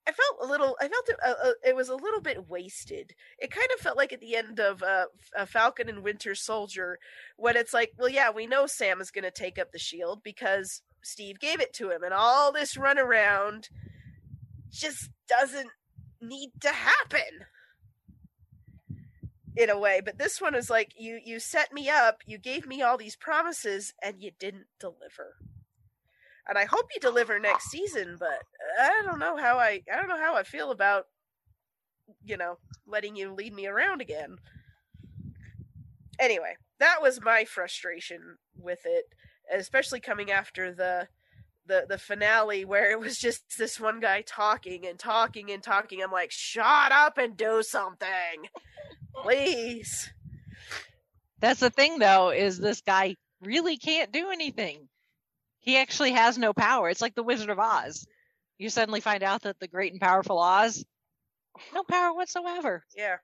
I 0.07 0.11
felt 0.11 0.37
a 0.41 0.49
little. 0.49 0.77
I 0.79 0.87
felt 0.87 1.09
it. 1.09 1.17
Uh, 1.25 1.49
uh, 1.49 1.51
it 1.65 1.75
was 1.75 1.89
a 1.89 1.95
little 1.95 2.21
bit 2.21 2.49
wasted. 2.49 3.13
It 3.39 3.51
kind 3.51 3.67
of 3.75 3.81
felt 3.81 3.97
like 3.97 4.13
at 4.13 4.21
the 4.21 4.37
end 4.37 4.59
of 4.59 4.81
uh, 4.81 5.05
uh, 5.37 5.45
Falcon 5.45 5.89
and 5.89 6.01
Winter 6.01 6.33
Soldier, 6.33 6.97
when 7.35 7.57
it's 7.57 7.73
like, 7.73 7.91
well, 7.97 8.07
yeah, 8.07 8.31
we 8.31 8.47
know 8.47 8.67
Sam 8.67 9.01
is 9.01 9.11
going 9.11 9.25
to 9.25 9.31
take 9.31 9.59
up 9.59 9.71
the 9.71 9.79
shield 9.79 10.23
because 10.23 10.81
Steve 11.03 11.39
gave 11.39 11.59
it 11.59 11.73
to 11.73 11.91
him, 11.91 12.03
and 12.03 12.13
all 12.13 12.53
this 12.53 12.75
runaround 12.75 13.69
just 14.71 15.09
doesn't 15.27 15.69
need 16.21 16.51
to 16.61 16.69
happen 16.69 17.45
in 19.55 19.69
a 19.71 19.77
way 19.77 20.01
but 20.03 20.19
this 20.19 20.39
one 20.39 20.53
is 20.53 20.69
like 20.69 20.93
you 20.97 21.19
you 21.23 21.39
set 21.39 21.73
me 21.73 21.89
up 21.89 22.21
you 22.25 22.37
gave 22.37 22.67
me 22.67 22.81
all 22.81 22.97
these 22.97 23.15
promises 23.15 23.93
and 24.03 24.21
you 24.21 24.29
didn't 24.39 24.67
deliver 24.79 25.35
and 26.47 26.57
i 26.57 26.65
hope 26.65 26.87
you 26.93 26.99
deliver 26.99 27.39
next 27.39 27.69
season 27.69 28.15
but 28.19 28.43
i 28.79 29.01
don't 29.03 29.19
know 29.19 29.37
how 29.37 29.57
i 29.57 29.81
i 29.91 29.95
don't 29.95 30.09
know 30.09 30.19
how 30.19 30.35
i 30.35 30.43
feel 30.43 30.71
about 30.71 31.05
you 32.23 32.37
know 32.37 32.57
letting 32.85 33.15
you 33.15 33.33
lead 33.33 33.53
me 33.53 33.67
around 33.67 34.01
again. 34.01 34.37
Anyway 36.19 36.55
that 36.79 37.01
was 37.01 37.21
my 37.21 37.45
frustration 37.45 38.37
with 38.57 38.79
it 38.85 39.05
especially 39.53 39.99
coming 39.99 40.31
after 40.31 40.73
the 40.73 41.07
the 41.65 41.85
the 41.87 41.97
finale 41.97 42.63
where 42.63 42.91
it 42.91 42.99
was 42.99 43.17
just 43.17 43.43
this 43.57 43.79
one 43.79 43.99
guy 43.99 44.21
talking 44.21 44.85
and 44.87 44.97
talking 44.97 45.51
and 45.51 45.61
talking. 45.61 46.01
I'm 46.01 46.11
like 46.11 46.31
shut 46.31 46.91
up 46.91 47.17
and 47.17 47.35
do 47.35 47.61
something 47.61 48.47
please. 49.23 50.11
That's 51.39 51.59
the 51.59 51.69
thing, 51.69 51.99
though, 51.99 52.29
is 52.29 52.57
this 52.57 52.81
guy 52.81 53.15
really 53.41 53.77
can't 53.77 54.11
do 54.11 54.29
anything. 54.31 54.87
He 55.67 55.75
actually 55.75 56.13
has 56.13 56.37
no 56.37 56.53
power. 56.53 56.89
It's 56.89 57.01
like 57.01 57.13
the 57.13 57.23
Wizard 57.23 57.49
of 57.49 57.59
Oz. 57.59 58.07
You 58.57 58.69
suddenly 58.69 59.01
find 59.01 59.21
out 59.21 59.41
that 59.41 59.59
the 59.59 59.67
great 59.67 59.91
and 59.91 59.99
powerful 59.99 60.39
Oz, 60.39 60.85
no 61.73 61.83
power 61.83 62.13
whatsoever. 62.13 62.85
yeah 62.95 63.17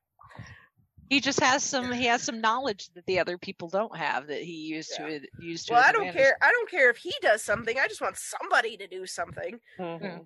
He 1.10 1.22
just 1.22 1.40
has 1.40 1.64
some. 1.64 1.90
He 1.94 2.06
has 2.08 2.22
some 2.22 2.42
knowledge 2.42 2.90
that 2.96 3.06
the 3.06 3.20
other 3.20 3.38
people 3.38 3.70
don't 3.70 3.96
have 3.96 4.28
that 4.28 4.42
he 4.42 4.66
used 4.76 4.94
to 4.98 5.22
use 5.40 5.64
to. 5.66 5.74
well 5.74 5.82
his 5.84 5.90
i 5.90 5.92
don't 5.94 6.08
advantage. 6.08 6.22
care 6.22 6.38
i 6.42 6.52
don't 6.52 6.70
care 6.70 6.90
if 6.90 6.98
he 6.98 7.14
does 7.22 7.42
something 7.44 7.80
i 7.80 7.88
just 7.88 8.02
want 8.02 8.18
somebody 8.18 8.76
to 8.76 8.88
do 8.88 9.06
something 9.06 9.58
Mhm. 9.80 10.26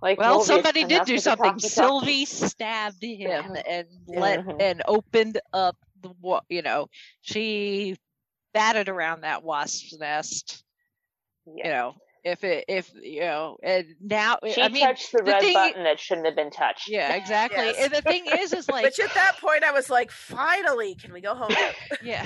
Like 0.00 0.18
Well, 0.18 0.38
Mobius, 0.40 0.44
somebody 0.46 0.84
did 0.84 1.04
do 1.04 1.18
something. 1.18 1.44
talkie 1.58 1.68
talkie- 1.68 1.68
Sylvie 1.68 2.24
stabbed 2.24 3.02
him 3.02 3.54
and 3.66 3.86
let 4.06 4.40
Mhm. 4.46 4.62
and 4.62 4.82
opened 4.86 5.40
up 5.52 5.76
the 6.00 6.10
wa- 6.20 6.40
you 6.48 6.62
know 6.62 6.88
she 7.20 7.96
batted 8.54 8.88
around 8.88 9.22
that 9.22 9.42
wasp's 9.42 9.98
nest. 9.98 10.64
You 11.56 11.64
know 11.64 11.94
if 12.24 12.42
it 12.44 12.64
if 12.68 12.90
you 13.00 13.20
know 13.20 13.56
and 13.62 13.86
now 14.00 14.38
She 14.52 14.60
I 14.60 14.68
mean 14.68 14.84
touched 14.84 15.12
the, 15.12 15.18
the 15.18 15.24
red 15.24 15.40
thing- 15.40 15.54
button 15.54 15.84
that 15.84 16.00
shouldn't 16.00 16.26
have 16.26 16.36
been 16.36 16.50
touched. 16.50 16.88
yeah 16.88 17.14
exactly 17.14 17.58
Yes. 17.64 17.76
and 17.78 17.92
the 17.92 18.02
thing 18.02 18.26
is 18.26 18.52
is 18.52 18.68
like 18.70 18.84
Which 18.84 19.00
at 19.00 19.14
that 19.14 19.38
point 19.40 19.64
I 19.64 19.72
was 19.72 19.88
like, 19.88 20.10
finally, 20.10 20.94
can 20.94 21.12
we 21.12 21.20
go 21.20 21.34
home? 21.34 21.50
yeah 22.02 22.24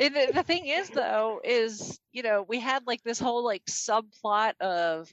and 0.00 0.14
the, 0.14 0.30
the 0.34 0.42
thing 0.42 0.66
is 0.66 0.88
though 0.90 1.40
is 1.44 1.98
you 2.12 2.22
know 2.22 2.44
we 2.48 2.58
had 2.60 2.86
like 2.86 3.02
this 3.02 3.20
whole 3.20 3.44
like 3.44 3.64
subplot 3.66 4.54
of 4.60 5.12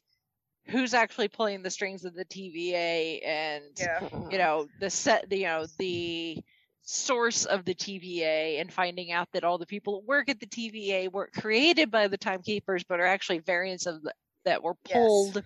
who's 0.68 0.93
actually 0.93 1.27
pulling 1.27 1.61
the 1.64 1.69
strings 1.69 2.06
of 2.06 2.14
the 2.14 2.26
TVA 2.26 3.19
and 3.26 3.64
yeah. 3.77 4.07
you 4.30 4.38
know 4.38 4.68
the 4.80 4.89
set 4.89 5.30
the, 5.30 5.38
you 5.38 5.45
know 5.45 5.65
the 5.77 6.38
source 6.84 7.45
of 7.45 7.64
the 7.66 7.76
TVA 7.76 8.60
and 8.60 8.72
finding 8.74 9.12
out 9.12 9.28
that 9.34 9.44
all 9.44 9.58
the 9.58 9.66
people 9.66 10.02
who 10.02 10.08
work 10.08 10.30
at 10.30 10.40
the 10.40 10.48
TVA 10.48 11.12
weren't 11.12 11.34
created 11.34 11.91
by 11.91 12.08
the 12.08 12.18
timekeepers 12.18 12.84
but 12.84 12.99
are 12.99 13.06
actually 13.06 13.40
variants 13.40 13.86
of 13.86 14.02
the, 14.02 14.14
that 14.45 14.64
were 14.64 14.76
Yes. 14.88 14.98
pulled 14.98 15.44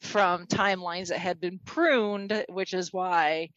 from 0.00 0.46
timelines 0.46 1.08
that 1.08 1.18
had 1.18 1.38
been 1.40 1.58
pruned 1.66 2.44
which 2.48 2.72
is 2.72 2.92
why 2.92 3.50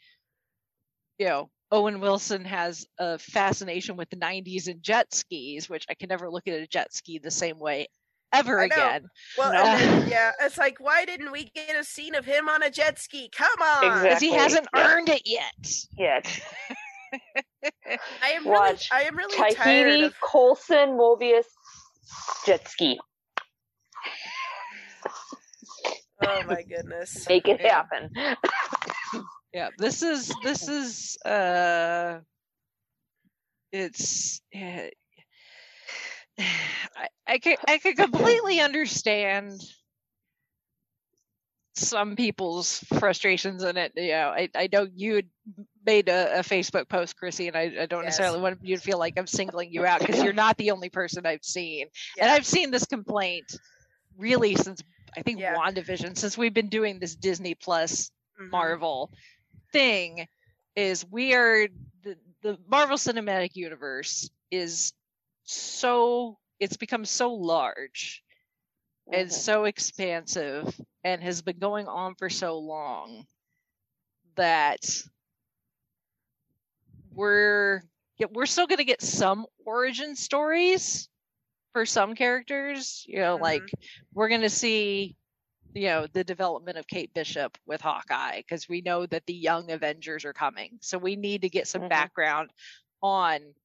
you 1.18 1.26
know 1.26 1.50
Owen 1.72 2.02
Wilson 2.02 2.44
has 2.44 2.86
a 3.00 3.18
fascination 3.18 3.95
with 3.95 4.10
the 4.10 4.18
90s 4.18 4.68
and 4.68 4.84
jet 4.84 5.14
skis 5.14 5.70
which 5.70 5.86
I 5.90 5.94
can 5.94 6.10
never 6.10 6.30
look 6.30 6.48
at 6.48 6.60
a 6.60 6.68
jet 6.68 6.94
ski 6.94 7.18
the 7.20 7.32
same 7.32 7.58
way 7.58 7.88
ever 8.34 8.60
again 8.60 9.06
Well, 9.38 9.54
No. 9.54 9.64
then, 9.64 10.08
yeah, 10.12 10.32
it's 10.41 10.58
like, 10.58 10.80
why 10.80 11.06
didn't 11.06 11.32
we 11.32 11.45
get 11.56 11.76
a 11.80 11.84
scene 11.84 12.16
of 12.16 12.26
him 12.26 12.50
on 12.50 12.62
a 12.64 12.70
jet 12.70 13.00
ski? 13.00 13.30
Come 13.34 13.62
on! 13.62 13.82
because 13.82 14.04
Exactly. 14.18 14.28
he 14.28 14.34
hasn't 14.34 14.68
Yeah. 14.76 14.88
earned 14.91 15.10
it 15.10 15.22
yet 15.26 15.86
Yeah. 15.98 16.20
I 18.22 18.30
am 18.31 18.44
really, 18.45 18.60
Watch. 18.60 18.90
I 18.91 19.03
am 19.03 19.15
really 19.18 19.56
tired 19.56 19.88
Tahiti, 19.88 20.06
of. 20.06 20.14
Coulson, 20.31 20.98
Mobius, 20.98 21.45
jet 22.45 22.68
ski. 22.68 22.99
Oh 26.22 26.44
my 26.48 26.64
goodness! 26.64 27.26
Make 27.30 27.48
it 27.48 27.60
Yeah. 27.60 27.84
happen. 27.84 28.10
yeah 29.53 29.69
this 29.77 30.02
is 30.02 30.34
this 30.44 30.68
is 30.68 31.18
uh 31.26 32.19
it's 33.72 34.41
eh, 34.53 34.90
I, 36.40 37.07
I 37.27 37.38
could 37.40 37.57
I 37.68 37.77
could 37.77 37.95
completely 37.95 38.60
understand 38.60 39.61
some 41.76 42.15
people's 42.15 42.80
frustrations 42.99 43.64
in 43.64 43.77
it. 43.77 43.94
You 43.95 44.11
know, 44.11 44.30
I, 44.30 44.49
I 44.56 44.69
know 44.72 44.88
you 44.94 45.15
had 45.15 45.26
made 45.86 46.10
a, 46.10 46.40
a 46.40 46.42
Facebook 46.42 46.88
post, 46.90 47.18
Chrissy, 47.18 47.48
and 47.48 47.58
I, 47.58 47.72
I 47.82 47.86
don't 47.86 48.04
Yes. 48.04 48.18
necessarily 48.18 48.40
want 48.42 48.60
you 48.64 48.76
to 48.78 48.82
feel 48.82 48.98
like 49.00 49.14
I'm 49.18 49.28
singling 49.28 49.72
you 49.72 49.86
out 49.86 50.00
because 50.00 50.24
you're 50.24 50.34
not 50.34 50.58
the 50.58 50.72
only 50.72 50.90
person 50.90 51.26
I've 51.26 51.44
seen. 51.44 51.88
And 52.20 52.30
I've 52.30 52.46
seen 52.46 52.72
this 52.72 52.86
complaint 52.86 53.56
really 54.18 54.56
since 54.56 54.82
I 55.18 55.22
think 55.22 55.40
Yeah. 55.40 55.56
WandaVision, 55.56 56.18
since 56.18 56.38
we've 56.38 56.54
been 56.54 56.70
doing 56.70 57.00
this 57.00 57.16
Disney 57.16 57.56
Plus 57.56 58.12
Mhm. 58.42 58.50
Marvel 58.50 59.12
thing 59.72 60.28
is 60.76 61.06
we 61.12 61.34
are 61.36 61.68
the, 62.04 62.18
the 62.42 62.58
Marvel 62.68 62.98
Cinematic 62.98 63.56
Universe 63.56 64.30
is 64.52 64.94
so 65.44 66.38
it's 66.60 66.78
become 66.78 67.06
so 67.06 67.34
large 67.34 68.24
and 69.12 69.30
Mhm. 69.30 69.34
so 69.34 69.66
expansive 69.66 70.80
and 71.04 71.22
has 71.22 71.42
been 71.42 71.60
going 71.60 71.88
on 71.88 72.16
for 72.16 72.30
so 72.30 72.58
long 72.58 73.28
that 74.36 75.04
we're 77.15 77.84
we're 78.31 78.45
still 78.45 78.68
going 78.68 78.77
to 78.77 78.84
get 78.85 79.02
some 79.02 79.45
origin 79.65 80.15
stories 80.15 81.10
for 81.73 81.85
some 81.85 82.15
characters 82.15 83.03
you 83.07 83.19
know 83.19 83.38
Mhm. 83.38 83.41
like 83.41 83.72
we're 84.14 84.30
going 84.30 84.41
to 84.41 84.49
see 84.49 85.15
you 85.73 85.88
know 85.88 86.07
the 86.14 86.23
development 86.23 86.77
of 86.77 86.88
Kate 86.88 87.14
Bishop 87.14 87.57
with 87.65 87.81
Hawkeye 87.81 88.38
because 88.38 88.69
we 88.69 88.81
know 88.81 89.06
that 89.07 89.26
the 89.26 89.34
young 89.34 89.72
Avengers 89.72 90.23
are 90.23 90.34
coming. 90.34 90.77
So 90.81 90.99
we 90.99 91.15
need 91.15 91.41
to 91.41 91.49
get 91.49 91.68
some 91.68 91.84
Mhm. 91.84 91.90
background 91.90 92.52
on 93.02 93.56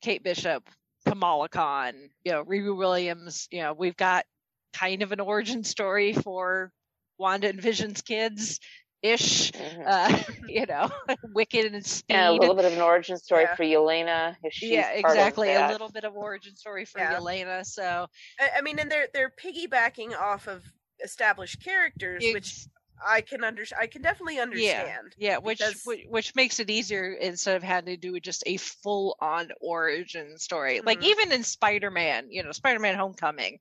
Kate 0.00 0.22
Bishop, 0.22 0.70
Kamala 1.06 1.50
Khan, 1.50 2.08
you 2.24 2.32
know, 2.32 2.44
Riri 2.44 2.74
Williams. 2.74 3.46
You 3.50 3.60
know, 3.60 3.74
we've 3.74 3.96
got 3.96 4.24
kind 4.72 5.02
of 5.02 5.12
an 5.12 5.20
origin 5.20 5.62
story 5.62 6.14
for 6.14 6.72
Wanda 7.18 7.48
and 7.48 7.60
Vision's 7.60 8.00
kids 8.00 8.58
ish. 9.02 9.52
Mhm. 9.52 9.82
Uh, 9.86 10.18
you 10.48 10.66
know, 10.66 10.90
Wiccan 11.34 11.74
and 11.74 11.84
Speed. 11.86 12.14
and 12.16 12.28
a 12.28 12.32
little 12.32 12.54
bit 12.54 12.64
of 12.66 12.72
an 12.72 12.80
origin 12.80 13.16
story 13.16 13.42
Yeah. 13.42 13.54
for 13.54 13.64
Yelena. 13.64 14.36
If 14.42 14.52
she's 14.52 14.70
yeah, 14.70 15.00
part 15.00 15.16
of 15.16 15.18
exactly. 15.18 15.52
A 15.54 15.68
little 15.68 15.88
bit 15.90 16.04
of 16.04 16.14
origin 16.16 16.56
story 16.56 16.84
for 16.84 16.98
Yeah. 17.00 17.16
Elena. 17.16 17.64
So 17.64 18.06
I, 18.38 18.48
I 18.58 18.60
mean, 18.62 18.78
and 18.78 18.90
they're 18.90 19.08
they're 19.14 19.30
piggybacking 19.42 20.16
off 20.18 20.46
of 20.48 20.62
established 21.02 21.62
characters, 21.64 22.22
which 22.32 22.66
I 23.02 23.22
can 23.22 23.42
under 23.44 23.64
I 23.80 23.86
can 23.86 24.02
definitely 24.02 24.38
understand. 24.38 25.14
Yeah, 25.16 25.38
which 25.38 25.58
because- 25.58 25.82
which, 25.86 26.04
which 26.08 26.34
makes 26.34 26.60
it 26.60 26.68
easier 26.68 27.14
instead 27.14 27.56
of 27.56 27.62
having 27.62 27.94
to 27.94 27.96
do 27.96 28.20
just 28.20 28.42
a 28.46 28.58
full 28.58 29.16
on 29.20 29.48
origin 29.62 30.36
story. 30.36 30.82
Like 30.82 31.00
Mhm. 31.00 31.04
even 31.04 31.32
in 31.32 31.42
Spider 31.42 31.90
Man, 31.90 32.26
you 32.30 32.42
know, 32.42 32.52
Spider 32.52 32.78
Man 32.80 32.96
Homecoming, 32.96 33.58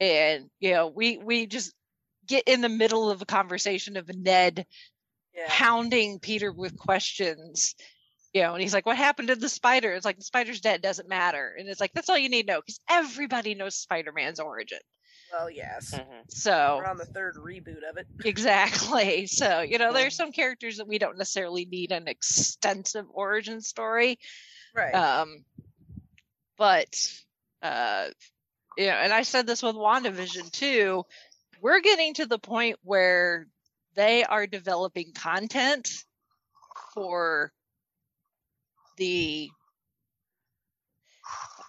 and 0.00 0.50
you 0.58 0.72
know, 0.72 0.88
we 0.88 1.18
we 1.18 1.46
just 1.46 1.72
get 2.26 2.44
in 2.46 2.60
the 2.60 2.68
middle 2.68 3.10
of 3.10 3.22
a 3.22 3.26
conversation 3.26 3.96
of 3.96 4.08
Ned 4.14 4.66
Yeah. 5.34 5.48
hounding 5.48 6.20
Peter 6.20 6.52
with 6.52 6.76
questions. 6.76 7.74
You 8.32 8.42
know, 8.42 8.54
and 8.54 8.62
he's 8.62 8.74
like, 8.74 8.86
"What 8.86 8.96
happened 8.96 9.28
to 9.28 9.36
the 9.36 9.48
spider?" 9.48 9.92
It's 9.92 10.04
like 10.04 10.16
the 10.16 10.24
spider's 10.24 10.60
dead, 10.60 10.82
doesn't 10.82 11.08
matter, 11.08 11.54
and 11.56 11.68
it's 11.68 11.80
like 11.80 11.92
that's 11.92 12.08
all 12.08 12.18
you 12.18 12.28
need 12.28 12.46
to 12.48 12.52
know 12.54 12.60
because 12.60 12.80
everybody 12.90 13.54
knows 13.54 13.76
Spider 13.76 14.10
Man's 14.12 14.40
origin. 14.40 14.80
Well, 15.32 15.50
yes. 15.50 15.92
Mhm. 15.92 16.24
So 16.28 16.76
We're 16.78 16.86
on 16.86 16.96
the 16.96 17.04
third 17.06 17.36
reboot 17.36 17.88
of 17.88 17.96
it. 17.96 18.06
Exactly. 18.24 19.26
So, 19.26 19.60
you 19.62 19.78
know, 19.78 19.92
there's 19.92 20.14
some 20.14 20.30
characters 20.32 20.76
that 20.76 20.86
we 20.86 20.98
don't 20.98 21.18
necessarily 21.18 21.64
need 21.64 21.90
an 21.92 22.06
extensive 22.08 23.06
origin 23.10 23.60
story. 23.60 24.18
Right. 24.74 24.94
Um 24.94 25.44
but 26.56 26.94
uh 27.62 28.08
you 28.76 28.86
know, 28.86 28.92
and 28.92 29.12
I 29.12 29.22
said 29.22 29.46
this 29.46 29.62
with 29.62 29.76
WandaVision 29.76 30.50
too. 30.50 31.04
We're 31.64 31.80
getting 31.80 32.12
to 32.14 32.26
the 32.26 32.38
point 32.38 32.76
where 32.82 33.46
they 33.96 34.22
are 34.22 34.46
developing 34.46 35.12
content 35.14 35.90
for 36.92 37.52
the 38.98 39.48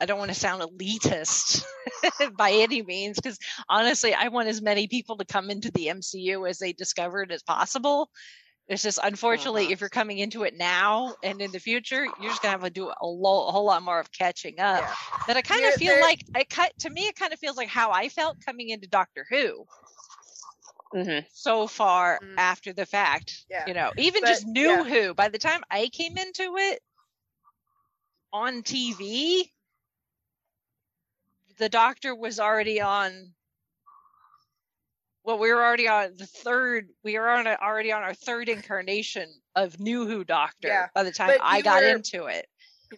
I 0.02 0.06
don't 0.06 0.20
want 0.20 0.32
to 0.32 0.36
sound 0.36 0.62
elitist 0.62 1.64
by 2.38 2.52
any 2.52 2.82
means 2.84 3.16
because 3.16 3.40
honestly, 3.70 4.14
I 4.14 4.28
want 4.28 4.50
as 4.50 4.62
many 4.62 4.90
people 4.90 5.16
to 5.16 5.24
come 5.24 5.50
into 5.50 5.72
the 5.72 5.88
MCU 5.88 6.46
as 6.50 6.60
they 6.60 6.74
discovered 6.74 7.32
as 7.32 7.42
possible. 7.42 8.10
It's 8.68 8.84
just 8.84 9.00
unfortunately, 9.02 9.64
Uh-huh. 9.64 9.72
if 9.72 9.80
you're 9.80 9.90
coming 9.90 10.18
into 10.18 10.44
it 10.44 10.58
now 10.58 11.16
and 11.24 11.40
in 11.40 11.52
the 11.52 11.60
future, 11.60 12.04
you're 12.04 12.30
just 12.32 12.42
gonna 12.42 12.52
have 12.52 12.64
to 12.64 12.70
do 12.70 12.90
a, 12.90 13.06
lo- 13.08 13.48
a 13.48 13.52
whole 13.54 13.64
lot 13.66 13.82
more 13.82 14.00
of 14.02 14.12
catching 14.12 14.60
up. 14.60 14.82
yeah. 14.82 14.94
But 15.26 15.38
I 15.38 15.42
kind 15.42 15.64
of 15.66 15.76
feel 15.76 15.94
there- 15.94 16.02
like 16.02 16.26
I 16.36 16.44
cut 16.44 16.74
to 16.80 16.90
me, 16.90 17.04
it 17.08 17.16
kind 17.16 17.32
of 17.32 17.40
feels 17.40 17.56
like 17.56 17.70
how 17.70 17.92
I 17.92 18.10
felt 18.10 18.44
coming 18.44 18.70
into 18.72 18.88
Doctor 18.90 19.26
Who 19.30 19.66
Mhm. 20.96 21.26
so 21.34 21.68
far 21.68 22.20
Mm. 22.24 22.36
after 22.38 22.72
the 22.74 22.86
fact. 22.86 23.46
Yeah. 23.50 23.66
You 23.68 23.74
know, 23.74 23.92
even 23.98 24.22
But, 24.22 24.28
just 24.30 24.46
New 24.48 24.70
yeah. 24.70 24.84
Who. 24.84 25.14
By 25.14 25.28
the 25.30 25.38
time 25.38 25.64
I 25.70 25.90
came 25.90 26.18
into 26.18 26.56
it 26.58 26.82
on 28.32 28.64
TV, 28.64 29.52
the 31.58 31.70
Doctor 31.70 32.16
was 32.16 32.40
already 32.40 32.82
on. 32.82 33.34
Well, 35.24 35.40
we 35.40 35.52
were 35.52 35.64
already 35.64 35.88
on 35.88 36.16
the 36.18 36.28
third. 36.28 36.90
We 37.04 37.18
were 37.18 37.30
on 37.30 37.48
a, 37.48 37.58
already 37.62 37.92
on 37.92 38.04
our 38.04 38.14
third 38.14 38.48
incarnation 38.48 39.42
of 39.56 39.80
New 39.80 40.06
Who 40.08 40.24
Doctor 40.24 40.68
Yeah, 40.68 40.88
by 40.94 41.04
the 41.04 41.12
time 41.12 41.30
but 41.30 41.40
I 41.42 41.62
got 41.62 41.82
were- 41.82 41.90
into 41.90 42.26
it. 42.28 42.48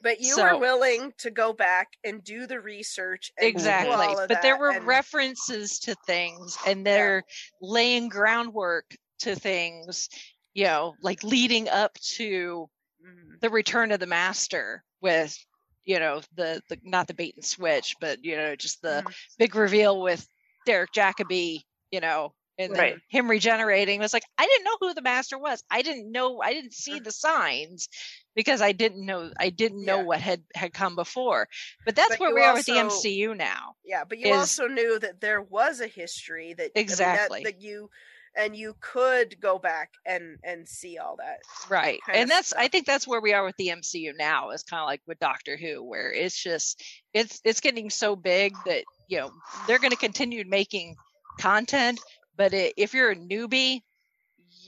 But 0.02 0.20
you 0.20 0.36
So- 0.36 0.44
were 0.44 0.60
willing 0.60 1.14
to 1.20 1.32
go 1.32 1.54
back 1.54 1.90
and 2.04 2.24
do 2.24 2.46
the 2.48 2.60
research 2.60 3.32
exactly 3.38 4.16
but 4.28 4.42
there 4.42 4.58
were 4.58 4.72
and- 4.72 4.86
references 4.86 5.80
to 5.80 5.96
things 6.06 6.58
and 6.66 6.86
they're 6.86 7.24
laying 7.62 8.10
groundwork 8.10 8.96
to 9.20 9.36
things 9.36 10.10
you 10.54 10.66
know 10.66 10.96
like 11.02 11.24
leading 11.24 11.70
up 11.70 11.94
to 12.18 12.70
Mhm. 13.06 13.40
the 13.42 13.50
return 13.50 13.92
of 13.92 14.00
the 14.00 14.06
master 14.08 14.84
with 15.02 15.38
you 15.86 16.00
know 16.00 16.22
the, 16.36 16.62
the 16.70 16.80
not 16.84 17.08
the 17.08 17.14
bait 17.14 17.36
and 17.36 17.46
switch 17.46 17.96
but 18.02 18.24
you 18.24 18.36
know 18.36 18.56
just 18.56 18.82
the 18.82 19.04
Mhm. 19.06 19.16
big 19.38 19.56
reveal 19.56 20.02
with 20.02 20.28
derek 20.66 20.92
jacobi 20.92 21.64
you 21.92 22.00
know 22.02 22.34
and 22.58 22.74
Right. 22.78 22.96
him 23.10 23.30
regenerating 23.30 24.00
was 24.00 24.14
like 24.14 24.24
i 24.38 24.46
didn't 24.46 24.64
know 24.66 24.78
who 24.80 24.94
the 24.94 25.02
master 25.02 25.38
was 25.38 25.64
i 25.70 25.82
didn't 25.82 26.12
know 26.12 26.42
i 26.42 26.54
didn't 26.54 26.74
see 26.74 27.00
mm. 27.00 27.04
the 27.04 27.12
signs 27.12 27.88
because 28.36 28.62
i 28.62 28.72
didn't 28.72 29.06
know 29.06 29.32
i 29.40 29.50
didn't 29.50 29.86
know 29.86 29.98
Yeah. 30.00 30.04
what 30.04 30.22
had 30.22 30.44
had 30.56 30.74
come 30.74 30.96
before 30.96 31.48
but 31.86 31.96
that's 31.96 32.10
But 32.10 32.20
where 32.20 32.34
we 32.34 32.42
are 32.44 32.54
with 32.54 32.66
the 32.66 32.74
mcu 32.74 33.36
now 33.38 33.76
Yeah, 33.86 34.04
but 34.08 34.18
you 34.18 34.28
is- 34.34 34.38
also 34.38 34.68
knew 34.68 35.00
that 35.00 35.22
there 35.22 35.42
was 35.42 35.82
a 35.82 35.88
history 35.88 36.54
that 36.56 36.64
I 36.64 36.66
mean, 36.66 36.72
that- 36.74 36.80
Exactly. 36.82 37.44
that, 37.44 37.62
you 37.62 37.90
and 38.36 38.56
you 38.56 38.76
could 38.80 39.40
go 39.40 39.58
back 39.58 39.90
and 40.06 40.38
and 40.44 40.68
see 40.68 41.00
all 41.00 41.16
that. 41.18 41.38
right 41.70 42.00
and 42.14 42.30
that's 42.30 42.54
i 42.54 42.68
think 42.68 42.86
that's 42.86 43.08
where 43.08 43.22
we 43.22 43.34
are 43.34 43.44
with 43.44 43.56
the 43.58 43.70
mcu 43.70 44.12
now 44.18 44.52
is 44.52 44.62
kind 44.64 44.82
of 44.82 44.86
like 44.88 45.02
with 45.08 45.18
doctor 45.20 45.58
who 45.58 45.84
where 45.84 46.12
it's 46.14 46.42
just 46.42 46.84
it's 47.14 47.40
it's 47.44 47.62
getting 47.62 47.90
so 47.90 48.16
big 48.16 48.54
that 48.66 48.84
you 49.08 49.18
know 49.20 49.32
they're 49.66 49.80
going 49.80 49.92
to 49.92 49.98
continue 49.98 50.44
making 50.48 50.96
content 51.40 52.00
but 52.38 52.54
it, 52.54 52.74
if 52.78 52.94
you're 52.94 53.12
a 53.12 53.16
newbie 53.16 53.82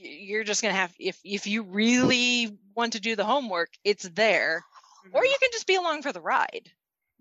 you're 0.01 0.43
just 0.43 0.61
going 0.61 0.73
to 0.73 0.79
have 0.79 0.93
if 0.99 1.19
if 1.23 1.47
you 1.47 1.63
really 1.63 2.57
want 2.75 2.93
to 2.93 2.99
do 2.99 3.15
the 3.15 3.25
homework 3.25 3.69
it's 3.83 4.07
there 4.09 4.63
or 5.13 5.21
Mhm. 5.21 5.25
you 5.25 5.37
can 5.39 5.49
just 5.51 5.67
be 5.67 5.75
along 5.75 6.01
for 6.01 6.11
the 6.13 6.21
ride 6.21 6.71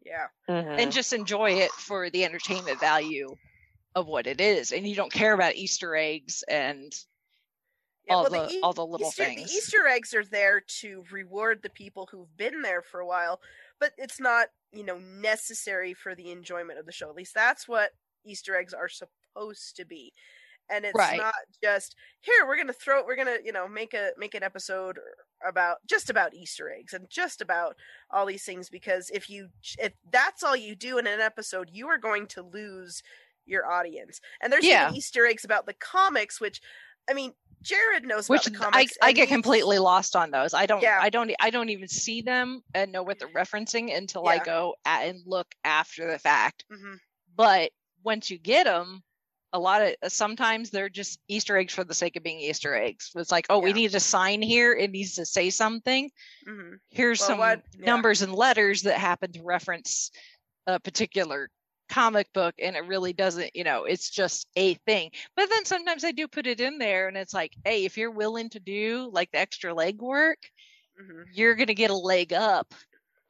yeah, 0.04 0.28
Mhm. 0.48 0.78
and 0.80 0.92
just 0.92 1.12
enjoy 1.12 1.52
it 1.52 1.70
for 1.72 2.08
the 2.10 2.24
entertainment 2.24 2.80
value 2.80 3.36
of 3.94 4.06
what 4.06 4.26
it 4.26 4.40
is 4.40 4.72
and 4.72 4.86
you 4.88 4.94
don't 4.96 5.12
care 5.12 5.32
about 5.32 5.54
easter 5.56 5.94
eggs 5.94 6.42
and 6.48 6.92
yeah. 8.06 8.14
all 8.14 8.28
well, 8.30 8.48
the 8.48 8.54
E- 8.54 8.60
all 8.62 8.72
the 8.72 8.86
little 8.86 9.08
Easter, 9.08 9.24
things 9.24 9.50
The 9.50 9.56
Easter 9.56 9.86
eggs 9.86 10.14
are 10.14 10.24
there 10.24 10.60
to 10.80 11.04
reward 11.10 11.62
the 11.62 11.70
people 11.70 12.08
who've 12.10 12.34
been 12.36 12.62
there 12.62 12.82
for 12.82 13.00
a 13.00 13.06
while, 13.06 13.40
but 13.78 13.92
it's 13.98 14.20
not, 14.20 14.48
you 14.72 14.84
know, 14.84 14.98
necessary 14.98 15.94
for 15.94 16.14
the 16.14 16.30
enjoyment 16.30 16.78
of 16.78 16.86
the 16.86 16.92
show. 16.92 17.08
At 17.08 17.16
least 17.16 17.34
that's 17.34 17.68
what 17.68 17.92
Easter 18.24 18.56
eggs 18.56 18.74
are 18.74 18.88
supposed 18.88 19.76
to 19.76 19.84
be. 19.84 20.12
And 20.70 20.84
it's 20.84 20.94
Right. 20.96 21.16
not 21.18 21.34
just 21.62 21.94
here 22.20 22.46
we're 22.46 22.56
gonna 22.56 22.72
throw 22.72 23.04
we're 23.04 23.16
gonna 23.16 23.38
you 23.44 23.52
know 23.52 23.66
make 23.68 23.94
a 23.94 24.10
make 24.18 24.34
an 24.34 24.42
episode 24.42 24.98
about 25.46 25.78
just 25.86 26.10
about 26.10 26.34
Easter 26.34 26.70
eggs 26.70 26.92
and 26.92 27.08
just 27.08 27.40
about 27.40 27.76
all 28.10 28.26
these 28.26 28.44
things 28.44 28.68
because 28.68 29.10
if 29.10 29.30
you 29.30 29.48
if 29.78 29.92
that's 30.10 30.42
all 30.42 30.56
you 30.56 30.74
do 30.74 30.98
in 30.98 31.06
an 31.06 31.20
episode 31.20 31.70
you 31.72 31.88
are 31.88 31.98
going 31.98 32.26
to 32.28 32.42
lose 32.42 33.02
your 33.46 33.70
audience 33.70 34.20
and 34.42 34.52
there's 34.52 34.64
Yeah. 34.66 34.92
Easter 34.92 35.24
eggs 35.26 35.44
about 35.44 35.64
the 35.66 35.74
comics 35.74 36.40
which 36.40 36.60
I 37.08 37.14
mean 37.14 37.32
Jared 37.62 38.04
knows 38.04 38.28
which 38.28 38.46
about 38.46 38.58
the 38.58 38.66
I, 38.66 38.70
comics 38.70 38.98
I 39.02 39.12
get 39.12 39.28
he's- 39.28 39.34
completely 39.34 39.78
lost 39.78 40.14
on 40.14 40.30
those. 40.30 40.54
I 40.54 40.66
don't 40.66 40.82
Yeah. 40.82 40.98
I 41.00 41.08
don't 41.08 41.32
I 41.40 41.50
don't 41.50 41.70
even 41.70 41.88
see 41.88 42.20
them 42.20 42.62
and 42.74 42.92
know 42.92 43.02
what 43.02 43.18
they're 43.18 43.28
referencing 43.28 43.96
until 43.96 44.28
I 44.28 44.38
go 44.38 44.76
at 44.84 45.06
and 45.06 45.20
look 45.26 45.48
after 45.64 46.10
the 46.10 46.18
fact. 46.18 46.64
Mhm. 46.70 46.98
But 47.34 47.72
once 48.04 48.30
you 48.30 48.38
get 48.38 48.64
them, 48.64 49.02
a 49.52 49.58
lot 49.58 49.82
of 49.82 49.94
uh, 50.02 50.08
sometimes 50.08 50.70
they're 50.70 50.88
just 50.90 51.18
Easter 51.28 51.56
eggs 51.56 51.72
for 51.72 51.84
the 51.84 51.94
sake 51.94 52.16
of 52.16 52.22
being 52.22 52.40
Easter 52.40 52.74
eggs. 52.74 53.10
It's 53.16 53.32
like, 53.32 53.46
oh, 53.50 53.58
we 53.60 53.72
need 53.72 53.94
a 53.94 54.00
sign 54.00 54.42
here. 54.42 54.74
It 54.74 54.90
needs 54.90 55.14
to 55.14 55.24
say 55.26 55.50
something. 55.50 56.10
Mhm. 56.46 56.78
Here's 56.90 57.20
Well, 57.20 57.28
some 57.28 57.38
what- 57.38 57.62
yeah. 57.78 57.86
numbers 57.86 58.22
and 58.22 58.34
letters 58.34 58.82
that 58.82 58.98
happen 58.98 59.32
to 59.32 59.42
reference 59.42 60.10
a 60.66 60.78
particular 60.78 61.48
comic 61.88 62.30
book 62.34 62.54
and 62.58 62.76
it 62.76 62.84
really 62.84 63.14
doesn't 63.14 63.50
you 63.56 63.64
know 63.64 63.84
it's 63.84 64.10
just 64.10 64.46
a 64.56 64.74
thing 64.86 65.10
but 65.36 65.48
then 65.48 65.64
sometimes 65.64 66.04
i 66.04 66.12
do 66.12 66.28
put 66.28 66.46
it 66.46 66.60
in 66.60 66.76
there 66.76 67.08
and 67.08 67.16
it's 67.16 67.32
like 67.32 67.54
hey 67.64 67.86
if 67.86 67.96
you're 67.96 68.10
willing 68.10 68.50
to 68.50 68.60
do 68.60 69.08
like 69.14 69.30
the 69.30 69.38
extra 69.38 69.72
legwork 69.74 70.34
Mhm. 71.00 71.24
you're 71.32 71.54
going 71.54 71.68
to 71.68 71.74
get 71.74 71.88
a 71.90 71.94
leg 71.96 72.34
up 72.34 72.74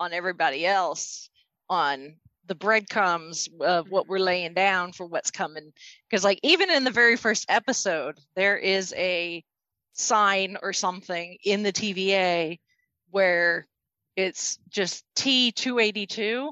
on 0.00 0.12
everybody 0.12 0.66
else 0.66 1.30
on 1.70 2.16
the 2.48 2.54
breadcrumbs 2.54 3.48
of 3.60 3.90
what 3.90 4.08
we're 4.08 4.18
laying 4.18 4.54
down 4.54 4.92
for 4.92 5.06
what's 5.06 5.30
coming 5.30 5.72
because 6.08 6.24
like 6.24 6.40
even 6.42 6.70
in 6.70 6.84
the 6.84 6.90
very 6.90 7.16
first 7.16 7.46
episode 7.48 8.18
there 8.34 8.56
is 8.56 8.92
a 8.96 9.44
sign 9.92 10.56
or 10.62 10.72
something 10.72 11.36
in 11.44 11.62
the 11.62 11.72
tva 11.72 12.58
where 13.10 13.66
it's 14.16 14.58
just 14.68 15.04
t282 15.16 16.50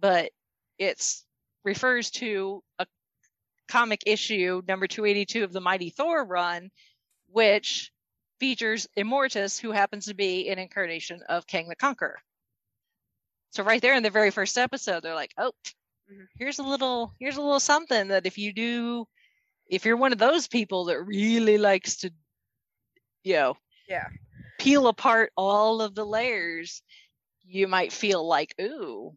but 0.00 0.30
it's 0.78 1.24
refers 1.64 2.10
to 2.10 2.62
a 2.78 2.86
comic 3.68 4.02
issue 4.06 4.62
number 4.66 4.86
282 4.86 5.44
of 5.44 5.52
the 5.52 5.60
mighty 5.60 5.90
thor 5.90 6.24
run 6.24 6.70
which 7.28 7.92
features 8.38 8.86
Immortus, 8.96 9.58
who 9.58 9.72
happens 9.72 10.06
to 10.06 10.14
be 10.14 10.48
an 10.48 10.58
incarnation 10.58 11.22
of 11.28 11.46
Kang 11.46 11.68
the 11.68 11.76
Conqueror. 11.76 12.18
So 13.56 13.62
right 13.62 13.80
there 13.80 13.94
in 13.94 14.02
the 14.02 14.10
very 14.10 14.30
first 14.30 14.58
episode, 14.58 15.02
they're 15.02 15.14
like, 15.14 15.32
"Oh, 15.38 15.50
Mhm. 16.12 16.28
here's 16.36 16.58
a 16.58 16.62
little, 16.62 17.14
here's 17.18 17.38
a 17.38 17.40
little 17.40 17.58
something 17.58 18.08
that 18.08 18.26
if 18.26 18.36
you 18.36 18.52
do, 18.52 19.08
if 19.66 19.86
you're 19.86 19.96
one 19.96 20.12
of 20.12 20.18
those 20.18 20.46
people 20.46 20.84
that 20.86 21.00
really 21.02 21.56
likes 21.56 21.96
to, 21.98 22.12
you 23.22 23.32
know, 23.32 23.56
Yeah. 23.88 24.10
peel 24.58 24.88
apart 24.88 25.32
all 25.38 25.80
of 25.80 25.94
the 25.94 26.04
layers, 26.04 26.82
you 27.44 27.66
might 27.66 27.94
feel 27.94 28.28
like, 28.28 28.54
ooh, 28.60 29.16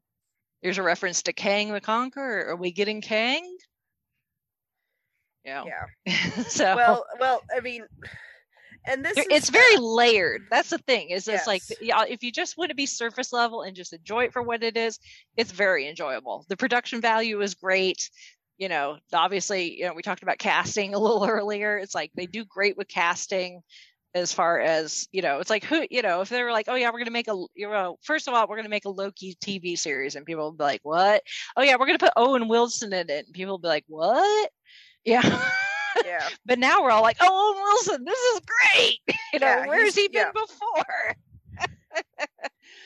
there's 0.62 0.78
a 0.78 0.84
reference 0.84 1.24
to 1.24 1.34
Kang 1.34 1.74
the 1.74 1.82
Conqueror. 1.82 2.48
Are 2.48 2.56
we 2.56 2.72
getting 2.72 3.02
Kang? 3.02 3.58
Yeah. 5.44 5.66
Yeah. 6.06 6.44
so 6.48 6.76
Well, 6.78 7.06
well, 7.20 7.44
I 7.54 7.60
mean, 7.60 7.86
and 8.86 9.04
this 9.04 9.14
it's 9.18 9.50
very 9.50 9.78
layered. 9.78 10.48
That's 10.50 10.70
the 10.70 10.78
thing. 10.78 11.10
Is 11.10 11.28
it's 11.28 11.48
like 11.48 11.62
Yes. 11.82 12.08
if 12.10 12.24
you 12.24 12.32
just 12.32 12.58
want 12.58 12.70
to 12.70 12.76
be 12.76 12.86
surface 12.86 13.32
level 13.34 13.62
and 13.62 13.76
just 13.76 13.94
enjoy 13.94 14.26
it 14.26 14.34
for 14.34 14.42
what 14.42 14.64
it 14.64 14.78
is, 14.78 15.00
it's 15.38 15.52
very 15.52 15.88
enjoyable. 15.88 16.46
The 16.50 16.58
production 16.58 17.02
value 17.02 17.42
is 17.42 17.54
great. 17.56 18.10
You 18.58 18.68
know, 18.68 18.98
obviously, 19.14 19.80
you 19.80 19.86
know, 19.86 19.94
we 19.94 20.02
talked 20.02 20.24
about 20.24 20.38
casting 20.38 20.94
a 20.96 21.00
little 21.00 21.26
earlier. 21.26 21.78
It's 21.78 21.96
like 21.96 22.12
they 22.16 22.26
do 22.26 22.46
great 22.46 22.78
with 22.78 22.88
casting 22.88 23.62
as 24.16 24.34
far 24.34 24.60
as, 24.60 25.08
you 25.12 25.22
know, 25.22 25.40
it's 25.40 25.52
like 25.52 25.64
who, 25.64 25.86
you 25.92 26.02
know, 26.02 26.22
if 26.22 26.30
they 26.30 26.42
were 26.42 26.52
like, 26.52 26.66
"Oh 26.68 26.74
yeah, 26.76 26.88
we're 26.88 26.94
going 26.94 27.06
to 27.06 27.12
make 27.12 27.28
a 27.28 27.46
you 27.56 27.70
know, 27.70 27.98
first 28.02 28.28
of 28.28 28.34
all, 28.34 28.48
we're 28.48 28.56
going 28.56 28.64
to 28.64 28.70
make 28.70 28.86
a 28.86 28.90
Loki 28.90 29.38
TV 29.44 29.78
series." 29.78 30.16
And 30.16 30.26
people 30.26 30.46
will 30.46 30.52
be 30.54 30.64
like, 30.64 30.82
"What?" 30.84 31.22
"Oh 31.56 31.62
yeah, 31.62 31.76
we're 31.76 31.86
going 31.86 31.98
to 31.98 32.04
put 32.06 32.14
Owen 32.18 32.48
Wilson 32.48 32.92
in 32.92 33.10
it." 33.10 33.26
And 33.28 33.34
people 33.34 33.54
will 33.54 33.60
be 33.60 33.68
like, 33.68 33.86
"What?" 33.88 34.50
Yeah. 35.06 35.22
yeah. 36.06 36.28
But 36.46 36.60
now 36.60 36.82
we're 36.82 36.92
all 36.92 37.02
like, 37.02 37.18
"Oh, 37.20 37.80
Wilson, 37.86 38.06
this 38.06 38.20
is 38.20 38.42
great." 38.42 39.00
You 39.34 39.40
know, 39.40 39.48
Yeah, 39.48 39.68
where's 39.68 39.96
he 39.96 40.08
been 40.08 40.28
yeah. 40.28 40.32
before? 40.32 41.16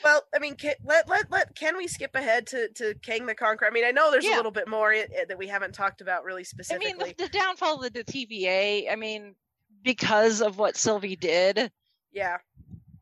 Well, 0.03 0.21
I 0.35 0.39
mean, 0.39 0.55
can, 0.55 0.73
let 0.84 1.07
let 1.07 1.31
let 1.31 1.55
can 1.55 1.77
we 1.77 1.88
skip 1.88 2.13
ahead 2.15 2.47
to 2.47 2.67
to 2.75 2.93
Kang 2.95 3.25
the 3.25 3.35
Conqueror? 3.35 3.67
I 3.67 3.71
mean, 3.71 3.85
I 3.85 3.91
know 3.91 4.11
there's 4.11 4.25
Yeah. 4.25 4.35
a 4.35 4.38
little 4.38 4.51
bit 4.51 4.67
more 4.67 4.91
i 4.93 5.01
i- 5.21 5.25
that 5.27 5.38
we 5.38 5.47
haven't 5.47 5.73
talked 5.73 6.01
about 6.01 6.25
really 6.25 6.43
specifically. 6.43 6.91
I 6.91 6.93
mean, 7.05 7.13
the, 7.17 7.23
the 7.23 7.30
downfall 7.30 7.81
of 7.84 7.93
the 7.93 8.03
TVA. 8.03 8.91
I 8.91 8.95
mean, 8.97 9.35
because 9.81 10.41
of 10.41 10.57
what 10.57 10.75
Sylvie 10.75 11.15
did, 11.15 11.71
yeah, 12.11 12.38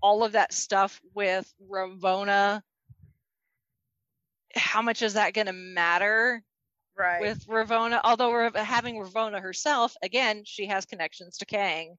all 0.01 0.23
of 0.23 0.33
that 0.33 0.53
stuff 0.53 1.01
with 1.15 1.51
Ravonna. 1.71 2.61
How 4.55 4.81
much 4.83 5.01
is 5.01 5.13
that 5.13 5.33
going 5.33 5.47
to 5.47 5.53
matter 5.53 6.43
right. 7.01 7.21
with 7.21 7.45
Ravonna? 7.47 7.99
Although 8.03 8.31
Rav- 8.33 8.55
having 8.55 8.95
Ravonna 8.95 9.41
herself, 9.41 9.95
again, 10.01 10.43
she 10.45 10.67
has 10.67 10.85
connections 10.85 11.37
to 11.39 11.45
Kang 11.45 11.97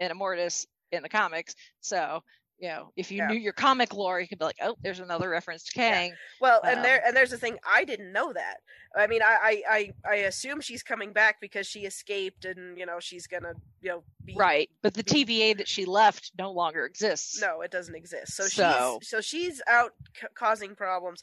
and 0.00 0.12
Immortus 0.12 0.66
in 0.92 1.02
the 1.02 1.08
comics. 1.08 1.54
So, 1.80 2.22
you 2.58 2.68
know, 2.68 2.90
if 2.96 3.10
you 3.10 3.18
Yeah. 3.18 3.26
knew 3.28 3.38
your 3.38 3.52
comic 3.52 3.92
lore, 3.92 4.18
you 4.20 4.26
could 4.28 4.38
be 4.38 4.44
like, 4.46 4.56
oh, 4.62 4.76
there's 4.82 5.00
another 5.00 5.28
reference 5.28 5.64
to 5.64 5.72
Yeah. 5.80 5.90
Kang. 5.90 6.14
well, 6.40 6.60
and 6.64 6.78
um, 6.78 6.82
there 6.82 7.02
and 7.06 7.14
there's 7.16 7.30
the 7.30 7.38
thing. 7.38 7.58
I 7.70 7.84
didn't 7.84 8.12
know 8.12 8.32
that. 8.32 8.56
I 8.96 9.06
mean, 9.08 9.20
I, 9.22 9.36
I 9.42 9.62
I 9.68 10.10
I 10.10 10.14
assume 10.24 10.62
she's 10.62 10.82
coming 10.82 11.12
back 11.12 11.38
because 11.42 11.66
she 11.66 11.80
escaped, 11.80 12.46
and 12.46 12.78
you 12.78 12.86
know 12.86 12.98
she's 12.98 13.26
gonna 13.26 13.52
you 13.82 13.90
know 13.90 14.04
be 14.24 14.34
Right. 14.36 14.70
But 14.80 14.94
the 14.94 15.02
TVA 15.04 15.54
that 15.58 15.68
she 15.68 15.84
left 15.84 16.32
no 16.38 16.50
longer 16.50 16.86
exists. 16.86 17.38
No, 17.42 17.60
it 17.60 17.70
doesn't 17.70 17.94
exist. 17.94 18.32
So, 18.34 18.44
So- 18.44 18.98
she's 19.02 19.10
so 19.10 19.20
she's 19.20 19.62
out 19.68 19.92
c- 20.18 20.26
causing 20.34 20.74
problems. 20.74 21.22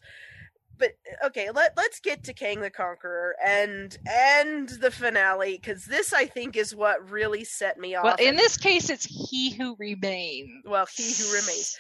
But 0.78 0.94
okay, 1.26 1.50
let 1.52 1.76
let's 1.78 2.00
get 2.00 2.24
to 2.26 2.34
Kang 2.34 2.60
the 2.60 2.70
Conqueror 2.70 3.36
and 3.46 3.96
and 4.10 4.68
the 4.70 4.92
finale 4.92 5.58
because 5.62 5.86
this 5.86 6.14
I 6.14 6.26
think 6.26 6.56
is 6.56 6.76
what 6.76 7.10
really 7.10 7.44
set 7.44 7.78
me 7.78 7.96
off. 7.96 8.04
Well, 8.04 8.16
in 8.20 8.36
this 8.36 8.58
case, 8.58 8.90
it's 8.90 9.06
He 9.06 9.52
Who 9.52 9.76
Remains. 9.78 10.64
well, 10.66 10.88
he 10.94 11.04
who 11.04 11.30
remains. 11.30 11.78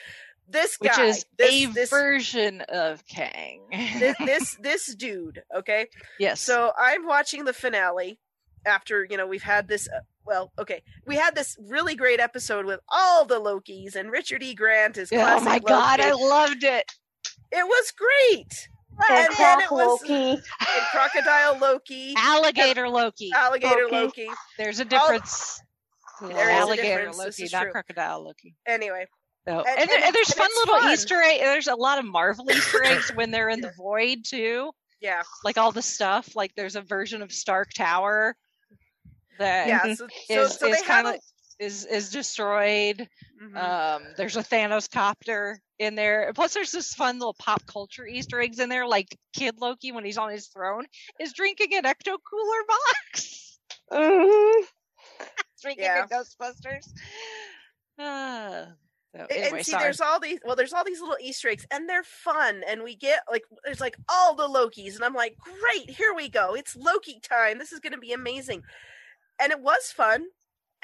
This 0.47 0.77
guy, 0.77 0.89
which 0.89 0.99
is 0.99 1.25
this, 1.37 1.51
a 1.51 1.65
this, 1.67 1.89
version 1.89 2.61
of 2.61 3.05
Kang. 3.07 3.61
this 3.71 4.15
this 4.25 4.57
this 4.61 4.95
dude. 4.95 5.41
Okay, 5.55 5.87
yes. 6.19 6.41
so 6.41 6.71
I'm 6.77 7.05
watching 7.05 7.45
the 7.45 7.53
finale 7.53 8.19
after 8.65 9.07
you 9.09 9.17
know 9.17 9.25
we've 9.27 9.43
had 9.43 9.67
this. 9.67 9.87
Uh, 9.87 10.01
well, 10.25 10.51
okay, 10.59 10.83
we 11.05 11.15
had 11.15 11.35
this 11.35 11.57
really 11.59 11.95
great 11.95 12.19
episode 12.19 12.65
with 12.65 12.79
all 12.89 13.25
the 13.25 13.39
Lokis 13.39 13.95
and 13.95 14.11
Richard 14.11 14.43
E. 14.43 14.53
Grant 14.53 14.97
is 14.97 15.09
classic. 15.09 15.41
oh 15.41 15.45
my 15.45 15.59
god, 15.59 15.99
Loki. 15.99 16.11
I 16.11 16.13
loved 16.13 16.63
it. 16.63 16.91
It 17.51 17.65
was 17.65 17.91
great. 17.91 18.69
And 19.09 19.17
And 19.27 19.35
then 19.37 19.59
it 19.61 19.71
was- 19.71 20.01
Loki. 20.01 20.13
and 20.33 20.41
crocodile 20.91 21.57
Loki, 21.59 22.13
Alligator 22.17 22.89
Loki. 22.89 23.31
alligator 23.33 23.87
Loki. 23.91 24.25
Loki. 24.25 24.27
There's 24.57 24.79
a 24.79 24.85
difference. 24.85 25.59
There 26.21 26.31
is 26.31 26.37
a 26.37 26.51
Alligator 26.53 27.05
difference, 27.07 27.17
this 27.17 27.39
Loki, 27.39 27.49
not 27.53 27.61
true. 27.63 27.71
crocodile 27.71 28.23
Loki. 28.23 28.55
Anyway, 28.65 29.05
So, 29.47 29.59
And- 29.59 29.67
and, 29.67 29.89
and 29.89 30.03
and 30.03 30.15
there's 30.15 30.29
and 30.29 30.37
fun 30.37 30.49
little 30.63 30.79
fun. 30.79 30.91
Easter 30.93 31.21
egg. 31.21 31.39
There's 31.41 31.67
a 31.67 31.75
lot 31.75 31.99
of 31.99 32.05
Marvel 32.05 32.49
Easter 32.51 32.83
eggs 32.85 33.11
when 33.15 33.31
they're 33.31 33.49
in 33.49 33.61
the 33.61 33.73
void 33.77 34.19
too. 34.25 34.71
yeah, 35.01 35.23
Like 35.43 35.57
all 35.57 35.71
the 35.71 35.81
stuff. 35.81 36.35
Like 36.35 36.53
there's 36.55 36.75
a 36.75 36.81
version 36.81 37.21
of 37.21 37.31
Stark 37.31 37.73
Tower 37.73 38.35
that 39.39 39.67
yeah. 39.67 39.79
Mm-hmm. 39.79 39.93
So, 39.95 40.07
so, 40.29 40.41
is, 40.43 40.57
so 40.59 40.67
is 40.67 40.79
they 40.79 40.85
kind 40.87 41.07
have 41.07 41.15
of 41.15 41.21
is 41.59 41.85
is 41.85 42.09
destroyed. 42.11 43.01
a, 43.01 43.43
Mhm. 43.43 43.57
Um, 43.57 44.03
there's 44.17 44.37
a 44.37 44.43
Thanos 44.43 44.89
copter 44.89 45.59
in 45.79 45.95
there. 45.95 46.31
Plus, 46.33 46.53
there's 46.53 46.71
this 46.71 46.93
fun 46.93 47.19
little 47.19 47.35
pop 47.39 47.65
culture 47.67 48.05
Easter 48.07 48.39
eggs 48.39 48.59
in 48.59 48.69
there, 48.69 48.87
like 48.87 49.17
Kid 49.35 49.55
Loki 49.59 49.91
when 49.91 50.05
he's 50.05 50.17
on 50.17 50.29
his 50.31 50.47
throne 50.47 50.85
is 51.19 51.33
drinking 51.33 51.73
an 51.75 51.83
ecto 51.83 52.17
cooler 52.29 52.63
box. 52.67 53.59
Mhm. 53.91 54.63
Speaking 55.55 55.83
Yeah. 55.83 56.07
Ghostbusters. 56.07 56.87
Uh, 57.99 58.65
so 59.15 59.19
And- 59.19 59.31
anyway, 59.31 59.57
and 59.57 59.65
see, 59.65 59.71
sorry. 59.71 59.83
there's 59.83 60.01
all 60.01 60.19
these. 60.19 60.39
Well, 60.43 60.55
there's 60.55 60.73
all 60.73 60.83
these 60.83 60.99
little 61.01 61.17
Easter 61.21 61.49
eggs, 61.49 61.65
and 61.69 61.87
they're 61.87 62.03
fun. 62.03 62.63
And 62.67 62.83
we 62.83 62.95
get 62.95 63.21
like, 63.29 63.43
there's 63.63 63.81
like 63.81 63.95
all 64.09 64.35
the 64.35 64.47
Lokis, 64.47 64.95
and 64.95 65.03
I'm 65.05 65.13
like, 65.13 65.37
great, 65.37 65.89
here 65.89 66.13
we 66.15 66.29
go. 66.29 66.55
It's 66.55 66.75
Loki 66.75 67.19
time. 67.19 67.59
This 67.59 67.71
is 67.71 67.79
going 67.79 67.93
to 67.93 67.99
be 67.99 68.13
amazing. 68.13 68.63
And 69.39 69.51
it 69.51 69.59
was 69.59 69.91
fun. 69.91 70.25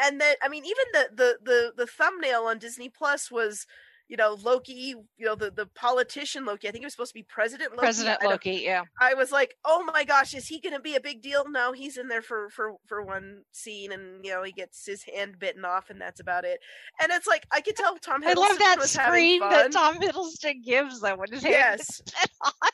And 0.02 0.20
then, 0.22 0.36
I 0.44 0.50
mean, 0.50 0.66
even 0.66 0.86
the 0.94 1.10
the 1.16 1.38
the 1.44 1.74
the 1.78 1.88
thumbnail 1.88 2.44
on 2.44 2.58
Disney 2.60 2.90
Plus 2.90 3.30
was, 3.30 3.66
you 4.08 4.18
know, 4.18 4.38
Loki. 4.42 4.96
You 5.18 5.26
know, 5.26 5.36
the 5.36 5.52
the 5.52 5.66
politician 5.68 6.46
Loki. 6.46 6.68
I 6.68 6.72
think 6.72 6.84
it 6.84 6.86
was 6.86 6.94
supposed 6.94 7.12
to 7.12 7.20
be 7.20 7.24
President 7.28 7.72
Loki. 7.72 7.82
President 7.82 8.24
Loki, 8.24 8.62
yeah. 8.64 8.84
I 9.00 9.14
was 9.14 9.32
like, 9.32 9.56
oh 9.66 9.84
my 9.94 10.04
gosh, 10.04 10.34
is 10.34 10.48
he 10.48 10.60
going 10.60 10.74
to 10.74 10.80
be 10.80 10.96
a 10.96 11.02
big 11.02 11.22
deal? 11.22 11.44
No, 11.50 11.74
he's 11.74 11.98
in 11.98 12.08
there 12.08 12.22
for 12.22 12.50
for 12.50 12.74
for 12.88 13.04
one 13.04 13.44
scene, 13.52 13.92
and 13.92 14.24
you 14.26 14.32
know 14.32 14.42
he 14.44 14.52
gets 14.52 14.86
his 14.86 15.04
hand 15.04 15.38
bitten 15.38 15.66
off, 15.66 15.90
and 15.90 16.00
that's 16.02 16.20
about 16.20 16.46
it. 16.46 16.60
And 17.02 17.12
it's 17.12 17.28
like 17.28 17.46
I 17.52 17.62
could 17.62 17.76
tell 17.76 17.98
Tom 17.98 18.24
I 18.24 18.34
Hiddleston 18.34 18.38
love 18.38 18.60
that 18.60 18.84
scream 18.84 19.42
that 19.42 19.72
Tom 19.72 20.00
Hiddleston 20.00 20.64
gives 20.64 21.02
them 21.02 21.20
when 21.20 21.32
his 21.32 21.44
hand 21.44 21.54
Yes. 21.54 21.82
is 21.82 22.02
cut 22.14 22.30
off. 22.42 22.72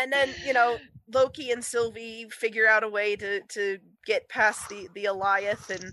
And 0.00 0.12
then 0.12 0.30
you 0.44 0.52
know 0.52 0.78
Loki 1.12 1.50
and 1.50 1.64
Sylvie 1.64 2.26
figure 2.30 2.66
out 2.66 2.84
a 2.84 2.88
way 2.88 3.16
to 3.16 3.40
to 3.40 3.78
get 4.06 4.28
past 4.28 4.68
the 4.68 4.88
the 4.94 5.04
Alioth, 5.04 5.70
and 5.70 5.92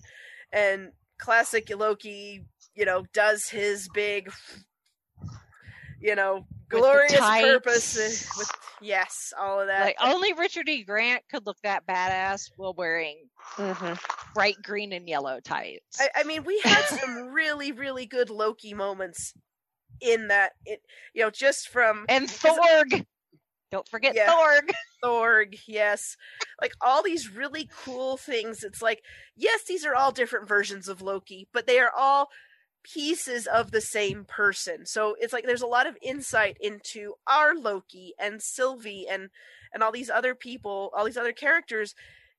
and 0.52 0.92
classic 1.20 1.70
Loki, 1.76 2.46
you 2.76 2.86
know, 2.86 3.06
does 3.14 3.48
his 3.48 3.88
big, 3.94 4.32
you 6.02 6.16
know, 6.16 6.46
glorious 6.70 7.20
tights. 7.20 7.46
purpose 7.46 8.38
with 8.38 8.52
yes, 8.82 9.34
all 9.40 9.60
of 9.60 9.68
that. 9.68 9.82
Like 9.82 9.98
only 10.02 10.34
Richard 10.34 10.70
E. 10.70 10.84
Grant 10.84 11.24
could 11.30 11.46
look 11.46 11.58
that 11.64 11.86
badass 11.86 12.50
while 12.58 12.74
wearing 12.74 13.18
hmm 13.56 13.94
bright 14.36 14.58
green 14.64 14.94
and 14.94 15.08
yellow 15.08 15.40
tights. 15.44 16.00
I, 16.00 16.10
I 16.18 16.24
mean, 16.24 16.44
we 16.44 16.60
had 16.64 16.86
some 16.86 17.28
really, 17.34 17.72
really 17.72 18.06
good 18.06 18.30
Loki 18.30 18.74
moments 18.74 19.34
in 20.02 20.28
that. 20.28 20.52
It, 20.66 20.82
you 21.14 21.24
know, 21.24 21.30
just 21.30 21.70
from 21.70 22.06
and 22.08 22.28
Thorg. 22.28 23.06
Don't 23.72 23.88
forget 23.88 24.16
Yeah. 24.16 24.32
Thorg. 24.32 24.72
Thorg, 25.04 25.60
yes, 25.68 26.16
like 26.62 26.74
all 26.82 27.02
these 27.04 27.30
really 27.34 27.70
cool 27.86 28.18
things. 28.18 28.64
It's 28.64 28.82
like, 28.82 29.02
yes, 29.36 29.64
these 29.68 29.86
are 29.86 29.96
all 29.96 30.12
different 30.12 30.48
versions 30.48 30.88
of 30.88 31.02
Loki, 31.02 31.48
but 31.54 31.68
they 31.68 31.80
are 31.80 31.92
all 31.98 32.30
pieces 32.84 33.48
of 33.48 33.72
the 33.72 33.82
same 33.82 34.26
person. 34.26 34.86
So 34.86 35.16
it's 35.20 35.34
like 35.34 35.46
there's 35.46 35.62
a 35.62 35.68
lot 35.68 35.88
of 35.88 35.98
insight 36.02 36.58
into 36.60 37.14
our 37.28 37.56
Loki 37.56 38.14
and 38.20 38.42
Sylvie 38.42 39.06
and 39.10 39.30
and 39.74 39.84
all 39.84 39.92
these 39.92 40.10
other 40.10 40.34
people, 40.36 40.92
all 40.96 41.06
these 41.06 41.18
other 41.18 41.34
characters, 41.34 41.94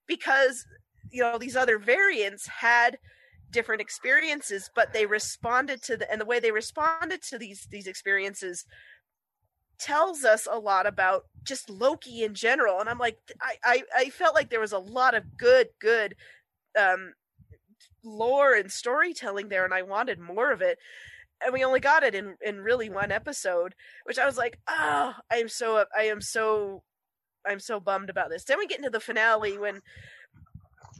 because 0.07 0.65
you 1.11 1.23
know 1.23 1.39
these 1.39 1.57
other 1.57 1.79
variants 1.79 2.47
had 2.47 2.99
different 3.51 3.81
experiences, 3.81 4.71
but 4.75 4.93
they 4.93 5.07
responded 5.07 5.83
to 5.83 5.97
the 5.97 6.11
and 6.11 6.21
the 6.21 6.27
way 6.27 6.41
they 6.41 6.53
responded 6.53 7.23
to 7.23 7.39
these 7.39 7.67
these 7.71 7.87
experiences 7.87 8.65
tells 9.81 10.25
us 10.25 10.47
a 10.51 10.59
lot 10.59 10.87
about 10.87 11.25
just 11.43 11.71
Loki 11.71 12.23
in 12.23 12.35
general. 12.35 12.81
And 12.81 12.89
I'm 12.89 12.99
like, 12.99 13.19
I, 13.41 13.57
I, 13.65 13.83
I 13.97 14.11
felt 14.11 14.35
like 14.35 14.51
there 14.51 14.61
was 14.61 14.73
a 14.73 14.79
lot 14.79 15.15
of 15.15 15.37
good, 15.37 15.69
good 15.81 16.15
um, 16.79 17.15
lore 18.05 18.55
and 18.55 18.71
storytelling 18.71 19.49
there, 19.49 19.65
and 19.65 19.75
I 19.75 19.83
wanted 19.83 20.19
more 20.19 20.53
of 20.53 20.61
it. 20.61 20.79
And 21.43 21.55
we 21.55 21.65
only 21.65 21.81
got 21.81 22.03
it 22.03 22.15
in 22.15 22.37
in 22.43 22.61
really 22.61 22.91
one 22.91 23.11
episode, 23.11 23.75
which 24.05 24.19
I 24.19 24.27
was 24.27 24.37
like, 24.37 24.59
oh, 24.69 25.15
I 25.31 25.37
am 25.37 25.49
so, 25.49 25.85
I 25.97 26.03
am 26.03 26.21
so, 26.21 26.83
I'm 27.49 27.61
so 27.61 27.81
bummed 27.81 28.11
about 28.11 28.29
this. 28.29 28.45
Then 28.45 28.59
we 28.59 28.67
get 28.67 28.79
into 28.79 28.91
the 28.91 29.01
finale 29.01 29.57
when 29.57 29.81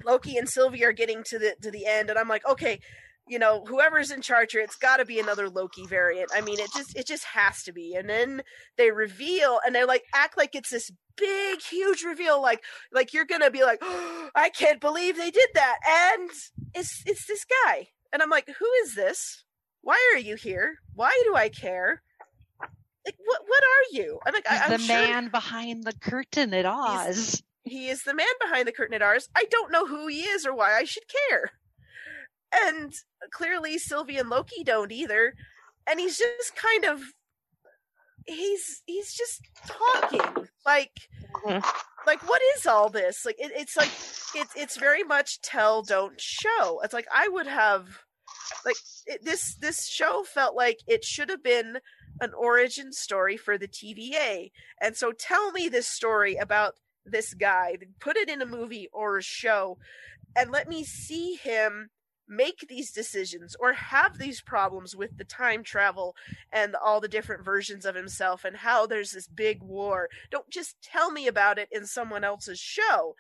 Loki 0.03 0.39
and 0.39 0.49
Sylvie 0.49 0.85
are 0.85 0.93
getting 0.93 1.23
to 1.27 1.39
the 1.39 1.57
to 1.61 1.71
the 1.71 1.85
end, 1.85 2.09
and 2.09 2.19
I'm 2.19 2.29
like, 2.29 2.47
okay, 2.49 2.81
you 3.31 3.39
know, 3.39 3.65
whoever's 3.65 4.11
in 4.11 4.21
charge 4.23 4.53
here, 4.53 4.61
it's 4.61 4.75
got 4.75 4.97
to 4.97 5.05
be 5.05 5.21
another 5.21 5.49
Loki 5.49 5.87
variant. 5.87 6.31
I 6.35 6.41
mean, 6.41 6.59
it 6.59 6.69
just 6.75 6.97
it 6.97 7.07
just 7.07 7.25
has 7.27 7.63
to 7.63 7.73
be. 7.73 7.95
And 7.95 8.11
then 8.11 8.43
they 8.77 8.91
reveal, 8.91 9.61
and 9.65 9.73
they 9.73 9.85
like 9.85 10.03
act 10.13 10.37
like 10.37 10.57
it's 10.57 10.71
this 10.71 10.91
big, 11.17 11.61
huge 11.63 12.03
reveal, 12.03 12.43
like 12.43 12.65
like 12.93 13.13
you're 13.13 13.25
gonna 13.25 13.51
be 13.51 13.63
like, 13.63 13.79
oh, 13.83 14.31
I 14.35 14.49
can't 14.49 14.81
believe 14.81 15.17
they 15.17 15.31
did 15.31 15.49
that, 15.55 15.77
and 15.89 16.31
it's 16.75 17.03
it's 17.07 17.27
this 17.29 17.45
guy, 17.65 17.89
and 18.13 18.21
I'm 18.21 18.31
like, 18.31 18.49
who 18.49 18.67
is 18.83 18.97
this? 18.97 19.45
Why 19.81 20.13
are 20.13 20.19
you 20.19 20.35
here? 20.35 20.79
Why 20.95 21.13
do 21.25 21.37
I 21.37 21.49
care? 21.51 22.03
Like, 23.07 23.17
what 23.25 23.43
what 23.47 23.63
are 23.63 23.97
you? 23.97 24.19
I'm 24.27 24.35
like, 24.35 24.47
I, 24.51 24.55
He's 24.55 24.63
I'm 24.63 24.71
the 24.73 24.79
sure 24.79 24.97
man 24.97 25.29
behind 25.29 25.85
the 25.85 25.95
curtain 25.95 26.53
at 26.53 26.67
Oz. 26.67 27.43
he 27.63 27.89
is 27.89 28.03
the 28.03 28.15
man 28.15 28.27
behind 28.41 28.67
the 28.67 28.73
curtain 28.73 28.95
at 29.01 29.03
Oz. 29.03 29.29
I 29.37 29.45
don't 29.49 29.71
know 29.71 29.87
who 29.87 30.09
he 30.09 30.23
is 30.23 30.45
or 30.45 30.53
why 30.53 30.75
I 30.77 30.83
should 30.83 31.05
care. 31.29 31.53
And 32.53 32.93
clearly 33.31 33.79
Sylvie 33.79 34.19
and 34.19 34.29
Loki 34.29 34.65
don't 34.65 34.93
either. 34.93 35.35
And 35.89 36.01
he's 36.01 36.19
just 36.19 36.57
kind 36.57 36.85
of 36.85 37.03
he's 38.27 38.83
he's 38.87 39.13
just 39.15 39.43
talking. 39.67 40.49
Like 40.65 40.93
Mhm. 41.45 41.65
like 42.07 42.27
what 42.29 42.43
is 42.57 42.67
all 42.67 42.89
this? 42.91 43.25
Like 43.25 43.37
it, 43.39 43.53
it's 43.55 43.77
like 43.77 43.91
it's 44.35 44.55
it's 44.57 44.77
very 44.77 45.03
much 45.05 45.41
tell 45.43 45.83
don't 45.83 46.21
show. 46.21 46.81
It's 46.83 46.95
like 46.95 47.07
I 47.15 47.29
would 47.29 47.47
have 47.47 47.89
like 48.65 48.77
it, 49.07 49.25
this 49.25 49.55
this 49.57 49.87
show 49.89 50.23
felt 50.25 50.55
like 50.57 50.79
it 50.87 51.05
should 51.05 51.29
have 51.29 51.43
been 51.43 51.79
an 52.21 52.33
origin 52.35 52.93
story 52.93 53.37
for 53.37 53.57
the 53.57 53.69
TVA. 53.69 54.51
And 54.81 54.97
so 54.97 55.13
tell 55.13 55.53
me 55.53 55.69
this 55.69 55.87
story 55.87 56.37
about 56.37 56.75
this 57.07 57.33
guy, 57.35 57.79
put 58.01 58.17
it 58.17 58.29
in 58.29 58.43
a 58.43 58.47
movie 58.47 58.89
or 58.93 59.17
a 59.19 59.23
show, 59.23 59.79
and 60.37 60.51
let 60.51 60.69
me 60.69 60.85
see 60.85 61.37
him 61.37 61.91
make 62.31 62.67
these 62.69 62.93
decisions 62.93 63.57
or 63.59 63.73
have 63.73 64.19
these 64.19 64.41
problems 64.41 64.95
with 64.95 65.19
the 65.19 65.25
time 65.25 65.63
travel 65.65 66.15
and 66.53 66.77
all 66.77 67.01
the 67.01 67.09
different 67.09 67.45
versions 67.45 67.85
of 67.85 67.97
himself 67.97 68.45
and 68.45 68.57
how 68.57 68.87
there's 68.87 69.11
this 69.11 69.27
big 69.27 69.63
war. 69.63 70.09
Don't 70.31 70.49
just 70.49 70.77
tell 70.81 71.11
me 71.11 71.27
about 71.27 71.59
it 71.59 71.69
in 71.73 71.85
someone 71.87 72.23
else's 72.25 72.61
show. 72.61 73.17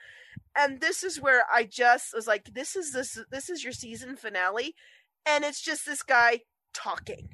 And 0.56 0.80
this 0.80 1.02
is 1.02 1.20
where 1.20 1.42
I 1.52 1.64
just 1.64 2.14
was 2.14 2.26
like, 2.26 2.54
this 2.54 2.76
is 2.76 2.92
this 2.92 3.18
this 3.30 3.50
is 3.50 3.62
your 3.64 3.72
season 3.72 4.16
finale, 4.16 4.74
and 5.26 5.44
it's 5.44 5.60
just 5.60 5.84
this 5.84 6.02
guy 6.02 6.40
talking 6.72 7.28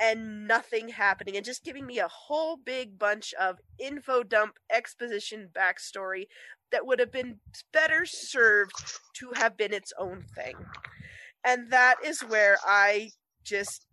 and 0.00 0.46
nothing 0.48 0.88
happening 0.88 1.36
and 1.36 1.44
just 1.44 1.64
giving 1.64 1.86
me 1.86 1.98
a 1.98 2.08
whole 2.08 2.56
big 2.56 2.98
bunch 2.98 3.34
of 3.40 3.58
info 3.78 4.22
dump 4.22 4.58
exposition 4.72 5.48
backstory 5.52 6.24
that 6.72 6.86
would 6.86 6.98
have 6.98 7.12
been 7.12 7.38
better 7.72 8.06
served 8.06 8.72
to 9.14 9.30
have 9.34 9.56
been 9.56 9.72
its 9.74 9.92
own 9.98 10.24
thing 10.34 10.54
and 11.44 11.70
that 11.70 11.96
is 12.04 12.20
where 12.22 12.56
i 12.66 13.10
just 13.44 13.86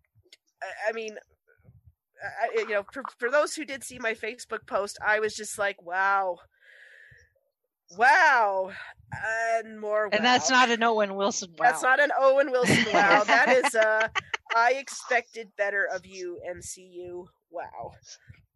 I- 0.89 0.91
mean 0.93 1.17
I, 2.23 2.61
you 2.61 2.69
know 2.69 2.84
for, 2.91 3.03
for 3.19 3.29
those 3.29 3.53
who 3.53 3.65
did 3.65 3.84
see 3.84 3.99
my 3.99 4.13
facebook 4.13 4.65
post 4.65 4.97
i 5.05 5.19
was 5.19 5.35
just 5.35 5.57
like 5.59 5.81
wow 5.84 6.38
wow 7.97 8.71
and 9.63 9.79
more 9.79 10.09
And 10.11 10.23
that's 10.23 10.49
not 10.49 10.69
an 10.69 10.84
Owen 10.84 11.15
Wilson 11.15 11.49
wow. 11.57 11.65
That's 11.65 11.84
not 11.84 11.99
an 12.01 12.11
Owen 12.19 12.51
Wilson 12.51 12.85
wow. 12.93 13.23
that 13.23 13.49
is 13.49 13.75
uh 13.75 14.07
I 14.56 14.74
expected 14.74 15.49
better 15.57 15.86
of 15.86 16.06
you, 16.06 16.40
MCU. 16.49 17.28
Wow. 17.52 17.91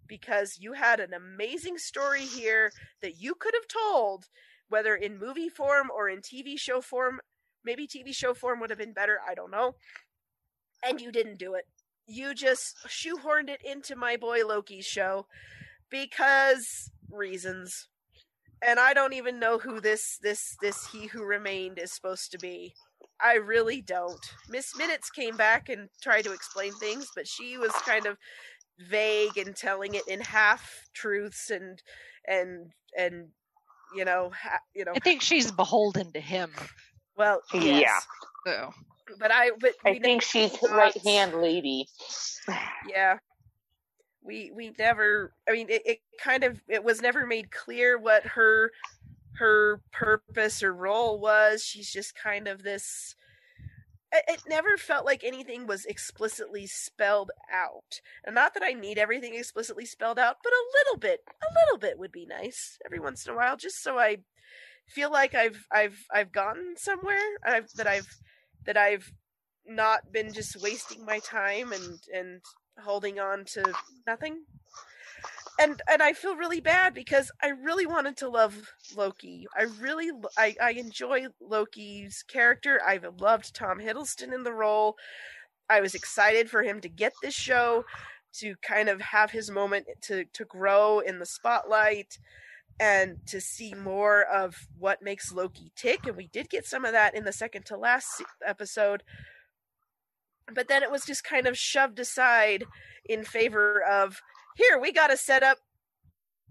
Because 0.08 0.58
you 0.60 0.74
had 0.74 1.00
an 1.00 1.14
amazing 1.14 1.78
story 1.78 2.22
here 2.22 2.72
that 3.02 3.18
you 3.18 3.36
could 3.36 3.54
have 3.54 3.68
told, 3.68 4.26
whether 4.70 4.96
in 4.96 5.20
movie 5.20 5.50
form 5.50 5.90
or 5.96 6.10
in 6.10 6.20
TV 6.20 6.58
show 6.58 6.82
form. 6.82 7.20
Maybe 7.64 7.88
TV 7.88 8.14
show 8.14 8.34
form 8.34 8.60
would 8.60 8.70
have 8.72 8.80
been 8.80 8.94
better, 8.94 9.20
I 9.28 9.36
don't 9.36 9.52
know. 9.52 9.76
And 10.84 11.00
you 11.00 11.12
didn't 11.12 11.38
do 11.38 11.54
it. 11.54 11.66
You 12.08 12.34
just 12.34 12.76
shoehorned 12.88 13.50
it 13.50 13.62
into 13.64 13.96
my 13.96 14.18
boy 14.18 14.40
Loki's 14.40 14.86
show 14.86 15.28
because 15.90 16.92
reasons. 17.12 17.88
And 18.66 18.80
I 18.80 18.94
don't 18.94 19.14
even 19.14 19.40
know 19.40 19.60
who 19.60 19.80
this 19.80 20.18
this 20.22 20.56
this 20.62 20.88
he 20.88 21.08
who 21.08 21.24
remained 21.24 21.78
is 21.78 21.92
supposed 21.92 22.32
to 22.32 22.40
be. 22.40 22.74
I 23.24 23.36
really 23.36 23.82
don't. 23.82 24.24
Miss 24.50 24.76
Minutes 24.78 25.10
came 25.10 25.38
back 25.38 25.70
and 25.70 25.90
tried 26.02 26.24
to 26.24 26.34
explain 26.34 26.74
things, 26.74 27.10
but 27.16 27.28
she 27.28 27.58
was 27.58 27.72
kind 27.86 28.06
of 28.06 28.18
vague 28.90 29.38
and 29.38 29.56
telling 29.56 29.96
it 29.96 30.08
in 30.08 30.22
half 30.22 30.88
truths 30.94 31.50
and 31.50 31.82
and 32.28 32.72
and 32.98 33.28
you 33.96 34.06
know 34.06 34.32
ha, 34.36 34.58
you 34.74 34.86
know 34.86 34.94
I 34.96 35.00
think 35.00 35.22
she's 35.22 35.52
beholden 35.52 36.12
to 36.14 36.20
him. 36.20 36.52
well 37.18 37.42
Yeah. 37.54 38.00
So 38.46 38.74
but 39.20 39.32
I 39.32 39.52
but 39.60 39.74
I 39.86 39.92
we 39.92 40.00
think 40.00 40.22
she's 40.22 40.52
she's 40.52 40.70
right 40.72 40.98
hand 41.06 41.36
lady. 41.36 41.88
yeah 42.90 43.18
we 44.24 44.52
we 44.56 44.72
never 44.78 45.34
i 45.50 45.52
mean 45.52 45.68
it, 45.70 45.82
it 45.86 46.00
kind 46.20 46.44
of 46.44 46.62
it 46.68 46.84
was 46.84 47.02
never 47.02 47.26
made 47.26 47.52
clear 47.52 47.98
what 47.98 48.24
her 48.24 48.72
her 49.34 49.82
purpose 49.92 50.62
or 50.62 50.74
role 50.74 51.20
was 51.20 51.64
she's 51.64 51.92
just 51.92 52.16
kind 52.16 52.48
of 52.48 52.64
this 52.64 53.16
it, 54.14 54.42
never 54.46 54.76
felt 54.76 55.06
like 55.06 55.24
anything 55.24 55.66
was 55.66 55.86
explicitly 55.86 56.68
spelled 56.68 57.32
out 57.52 58.02
and 58.26 58.36
not 58.36 58.54
that 58.54 58.64
i 58.64 58.74
need 58.74 58.98
everything 58.98 59.36
explicitly 59.36 59.86
spelled 59.86 60.20
out 60.20 60.38
but 60.44 60.52
a 60.52 60.66
little 60.78 61.00
bit 61.00 61.22
a 61.42 61.54
little 61.64 61.78
bit 61.80 61.98
would 61.98 62.12
be 62.12 62.26
nice 62.26 62.78
every 62.86 63.00
once 63.00 63.26
in 63.26 63.34
a 63.34 63.36
while 63.36 63.56
just 63.56 63.82
so 63.82 63.98
i 63.98 64.18
feel 64.92 65.12
like 65.12 65.34
I've 65.34 65.66
I've 65.72 66.06
I've 66.14 66.32
gotten 66.32 66.76
somewhere. 66.78 67.38
I've 67.44 67.72
that 67.74 67.88
I've 67.88 68.08
that 68.66 68.78
I've 68.78 69.12
not 69.66 70.12
been 70.12 70.34
just 70.34 70.62
wasting 70.62 71.06
my 71.06 71.20
time 71.20 71.72
and 71.72 72.00
and 72.14 72.42
holding 72.84 73.20
on 73.20 73.46
to 73.54 73.74
nothing. 74.06 74.44
And 75.62 75.80
and 75.88 76.02
I 76.02 76.14
feel 76.14 76.36
really 76.36 76.60
bad 76.60 76.96
because 76.96 77.32
I 77.42 77.50
really 77.50 77.86
wanted 77.86 78.18
to 78.18 78.30
love 78.30 78.74
Loki. 78.96 79.46
I 79.56 79.66
really 79.80 80.10
I 80.36 80.56
I 80.60 80.72
enjoy 80.72 81.26
Loki's 81.40 82.24
character. 82.28 82.82
I've 82.84 83.06
loved 83.20 83.54
Tom 83.54 83.80
Hiddleston 83.80 84.34
in 84.34 84.44
the 84.44 84.54
role. 84.54 84.96
I 85.70 85.80
was 85.80 85.94
excited 85.94 86.50
for 86.50 86.64
him 86.64 86.82
to 86.82 86.90
get 86.90 87.14
this 87.22 87.36
show 87.36 87.86
to 88.40 88.56
kind 88.64 88.90
of 88.90 89.02
have 89.02 89.30
his 89.30 89.52
moment 89.52 89.86
to 90.04 90.26
to 90.34 90.46
grow 90.46 91.00
in 91.00 91.20
the 91.20 91.28
spotlight 91.28 92.18
and 92.80 93.18
to 93.28 93.40
see 93.40 93.76
more 93.76 94.24
of 94.24 94.68
what 94.80 95.04
makes 95.04 95.32
Loki 95.32 95.72
tick 95.76 96.08
and 96.08 96.18
we 96.18 96.28
did 96.28 96.50
get 96.50 96.66
some 96.66 96.86
of 96.86 96.94
that 96.94 97.14
in 97.14 97.24
the 97.26 97.34
second 97.34 97.66
to 97.68 97.78
last 97.78 98.24
episode 98.44 99.04
but 100.54 100.68
then 100.68 100.82
it 100.82 100.92
was 100.92 101.06
just 101.06 101.24
kind 101.24 101.46
of 101.46 101.58
shoved 101.58 102.00
aside 102.00 102.64
in 103.06 103.24
favor 103.24 103.84
of 103.84 104.22
here 104.56 104.80
we 104.80 104.92
got 104.92 105.08
to 105.08 105.18
set 105.18 105.44
up 105.44 105.58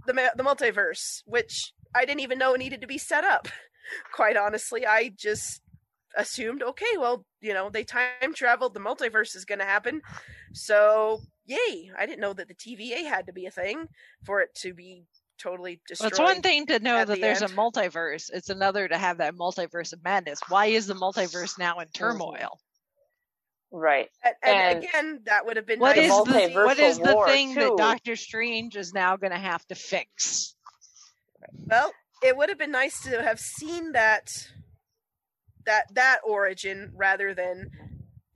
the 0.07 0.33
the 0.37 0.43
multiverse 0.43 1.23
which 1.27 1.73
I 1.95 2.05
didn't 2.05 2.21
even 2.21 2.39
know 2.39 2.55
needed 2.55 2.81
to 2.81 2.87
be 2.87 2.99
set 2.99 3.25
up 3.25 3.49
quite 4.15 4.37
honestly 4.37 4.87
I 4.87 5.13
just 5.17 5.61
assumed 6.17 6.63
okay 6.63 6.97
well 6.99 7.25
you 7.41 7.55
know 7.55 7.71
they 7.71 7.85
time 7.85 8.35
traveled 8.35 8.75
the 8.75 8.81
multiverse 8.81 9.37
is 9.37 9.45
going 9.45 9.61
to 9.61 9.65
happen 9.65 10.03
so 10.53 11.21
yay 11.47 11.89
i 11.97 12.05
didn't 12.05 12.21
know 12.21 12.33
that 12.33 12.49
the 12.49 12.55
tva 12.55 13.07
had 13.07 13.27
to 13.27 13.33
be 13.33 13.47
a 13.47 13.51
thing 13.51 13.87
for 14.25 14.41
it 14.41 14.53
to 14.57 14.75
be 14.75 15.05
totally 15.41 15.81
destroyed 15.89 16.13
Well, 16.13 16.29
it's 16.29 16.35
one 16.35 16.43
thing 16.43 16.67
to 16.67 16.79
know 16.81 16.99
that 16.99 17.15
the 17.15 17.21
there's 17.21 17.43
end. 17.43 17.53
a 17.53 17.55
multiverse. 17.55 18.31
It's 18.33 18.51
another 18.51 18.87
to 18.87 18.99
have 18.99 19.19
that 19.19 19.35
multiverse 19.35 19.93
of 19.93 20.05
madness. 20.05 20.41
Why 20.49 20.67
is 20.67 20.87
the 20.87 20.95
multiverse 20.95 21.59
now 21.59 21.79
in 21.79 21.87
mm-hmm. 21.87 21.93
turmoil? 21.93 22.59
Right. 23.73 24.09
and, 24.25 24.35
and 24.43 24.57
and- 24.77 24.85
again 24.85 25.21
that 25.27 25.47
would 25.47 25.57
have 25.57 25.67
been 25.67 25.79
What 25.81 25.97
nice 25.97 26.11
is 26.11 26.25
to 26.25 26.33
the 26.33 26.49
see. 26.49 26.55
what 26.55 26.79
is 26.79 26.99
the 26.99 27.15
war, 27.15 27.29
thing 27.29 27.55
that. 27.55 27.77
Doctor 27.77 28.17
Strange 28.17 28.77
is 28.77 28.93
now 28.93 29.17
going 29.17 29.33
to 29.33 29.39
have 29.39 29.65
to 29.69 29.75
fix? 29.75 30.55
well 31.67 31.93
it 32.23 32.37
would 32.37 32.49
have 32.49 32.59
been 32.59 32.71
nice 32.71 33.01
to 33.03 33.23
have 33.23 33.41
seen 33.41 33.93
that 33.93 34.31
that 35.67 35.85
that 35.95 36.19
origin 36.25 36.93
rather 36.95 37.33
than 37.35 37.71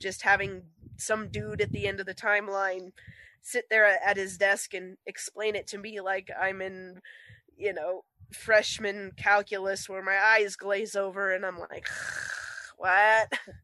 just 0.01 0.23
having 0.23 0.63
some 0.97 1.29
dude 1.29 1.61
at 1.61 1.73
the 1.73 1.87
end 1.87 2.01
of 2.01 2.07
the 2.07 2.15
timeline 2.15 2.93
sit 3.43 3.65
there 3.71 3.85
at 3.85 4.01
at 4.05 4.17
his 4.17 4.39
desk 4.39 4.73
and 4.73 4.97
explain 5.07 5.55
it 5.57 5.67
to 5.67 5.79
me 5.79 6.01
like 6.01 6.31
I'm 6.41 6.63
in, 6.63 7.01
you 7.57 7.73
know, 7.75 8.05
freshman 8.33 9.13
calculus 9.17 9.89
where 9.89 10.03
my 10.03 10.17
eyes 10.19 10.57
glaze 10.57 10.97
over 10.97 11.33
and 11.33 11.45
I'm 11.45 11.59
like, 11.59 11.87
what? 12.79 13.33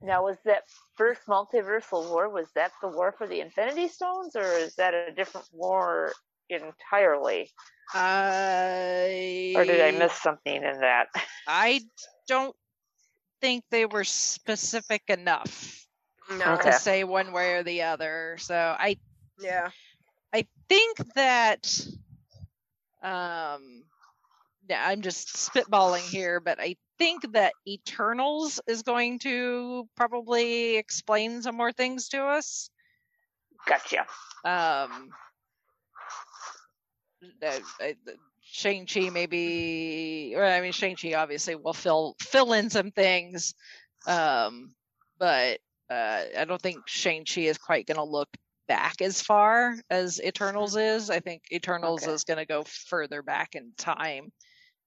Now, 0.00 0.24
was 0.24 0.38
that 0.44 0.64
first 0.96 1.26
multiversal 1.26 2.08
war? 2.08 2.28
Was 2.28 2.50
that 2.54 2.72
the 2.80 2.88
war 2.88 3.12
for 3.12 3.26
the 3.26 3.40
Infinity 3.40 3.88
Stones, 3.88 4.36
or 4.36 4.56
is 4.56 4.76
that 4.76 4.94
a 4.94 5.12
different 5.12 5.48
war 5.52 6.12
entirely? 6.48 7.50
I 7.94 9.54
Or 9.54 9.64
did 9.64 9.80
I 9.80 9.90
miss 9.92 10.12
something 10.12 10.54
in 10.54 10.80
that? 10.80 11.08
I 11.46 11.80
don't 12.26 12.56
think 13.40 13.64
they 13.70 13.86
were 13.86 14.04
specific 14.04 15.02
enough 15.08 15.86
No. 16.30 16.54
Okay. 16.54 16.70
to 16.70 16.72
say 16.72 17.04
one 17.04 17.32
way 17.32 17.54
or 17.54 17.62
the 17.62 17.82
other. 17.82 18.36
So 18.40 18.54
I 18.56 18.96
Yeah. 19.38 19.70
I 20.32 20.46
think 20.68 20.98
that 21.14 21.86
um 23.02 23.84
yeah, 24.68 24.86
I'm 24.86 25.02
just 25.02 25.28
spitballing 25.36 26.02
here, 26.02 26.40
but 26.40 26.60
I 26.60 26.76
think 26.98 27.32
that 27.32 27.52
Eternals 27.66 28.60
is 28.66 28.82
going 28.82 29.18
to 29.20 29.88
probably 29.96 30.76
explain 30.76 31.42
some 31.42 31.56
more 31.56 31.72
things 31.72 32.08
to 32.08 32.22
us. 32.24 32.70
Gotcha. 33.66 34.06
Um 34.44 35.10
uh, 37.42 37.60
uh, 37.82 37.92
Shang-Chi 38.42 39.10
maybe 39.10 40.32
or 40.36 40.44
I 40.44 40.60
mean 40.60 40.72
Shang-Chi 40.72 41.14
obviously 41.14 41.54
will 41.54 41.72
fill 41.74 42.16
fill 42.20 42.52
in 42.52 42.70
some 42.70 42.90
things. 42.90 43.54
Um 44.06 44.74
but 45.18 45.58
uh 45.90 46.22
I 46.38 46.44
don't 46.46 46.60
think 46.62 46.86
Shang-Chi 46.86 47.42
is 47.42 47.58
quite 47.58 47.86
going 47.86 47.96
to 47.96 48.04
look 48.04 48.28
back 48.68 49.00
as 49.00 49.22
far 49.22 49.76
as 49.90 50.20
Eternals 50.22 50.76
is. 50.76 51.10
I 51.10 51.20
think 51.20 51.42
Eternals 51.52 52.02
Okay. 52.02 52.12
is 52.12 52.24
going 52.24 52.38
to 52.38 52.46
go 52.46 52.64
further 52.64 53.22
back 53.22 53.54
in 53.54 53.72
time 53.76 54.30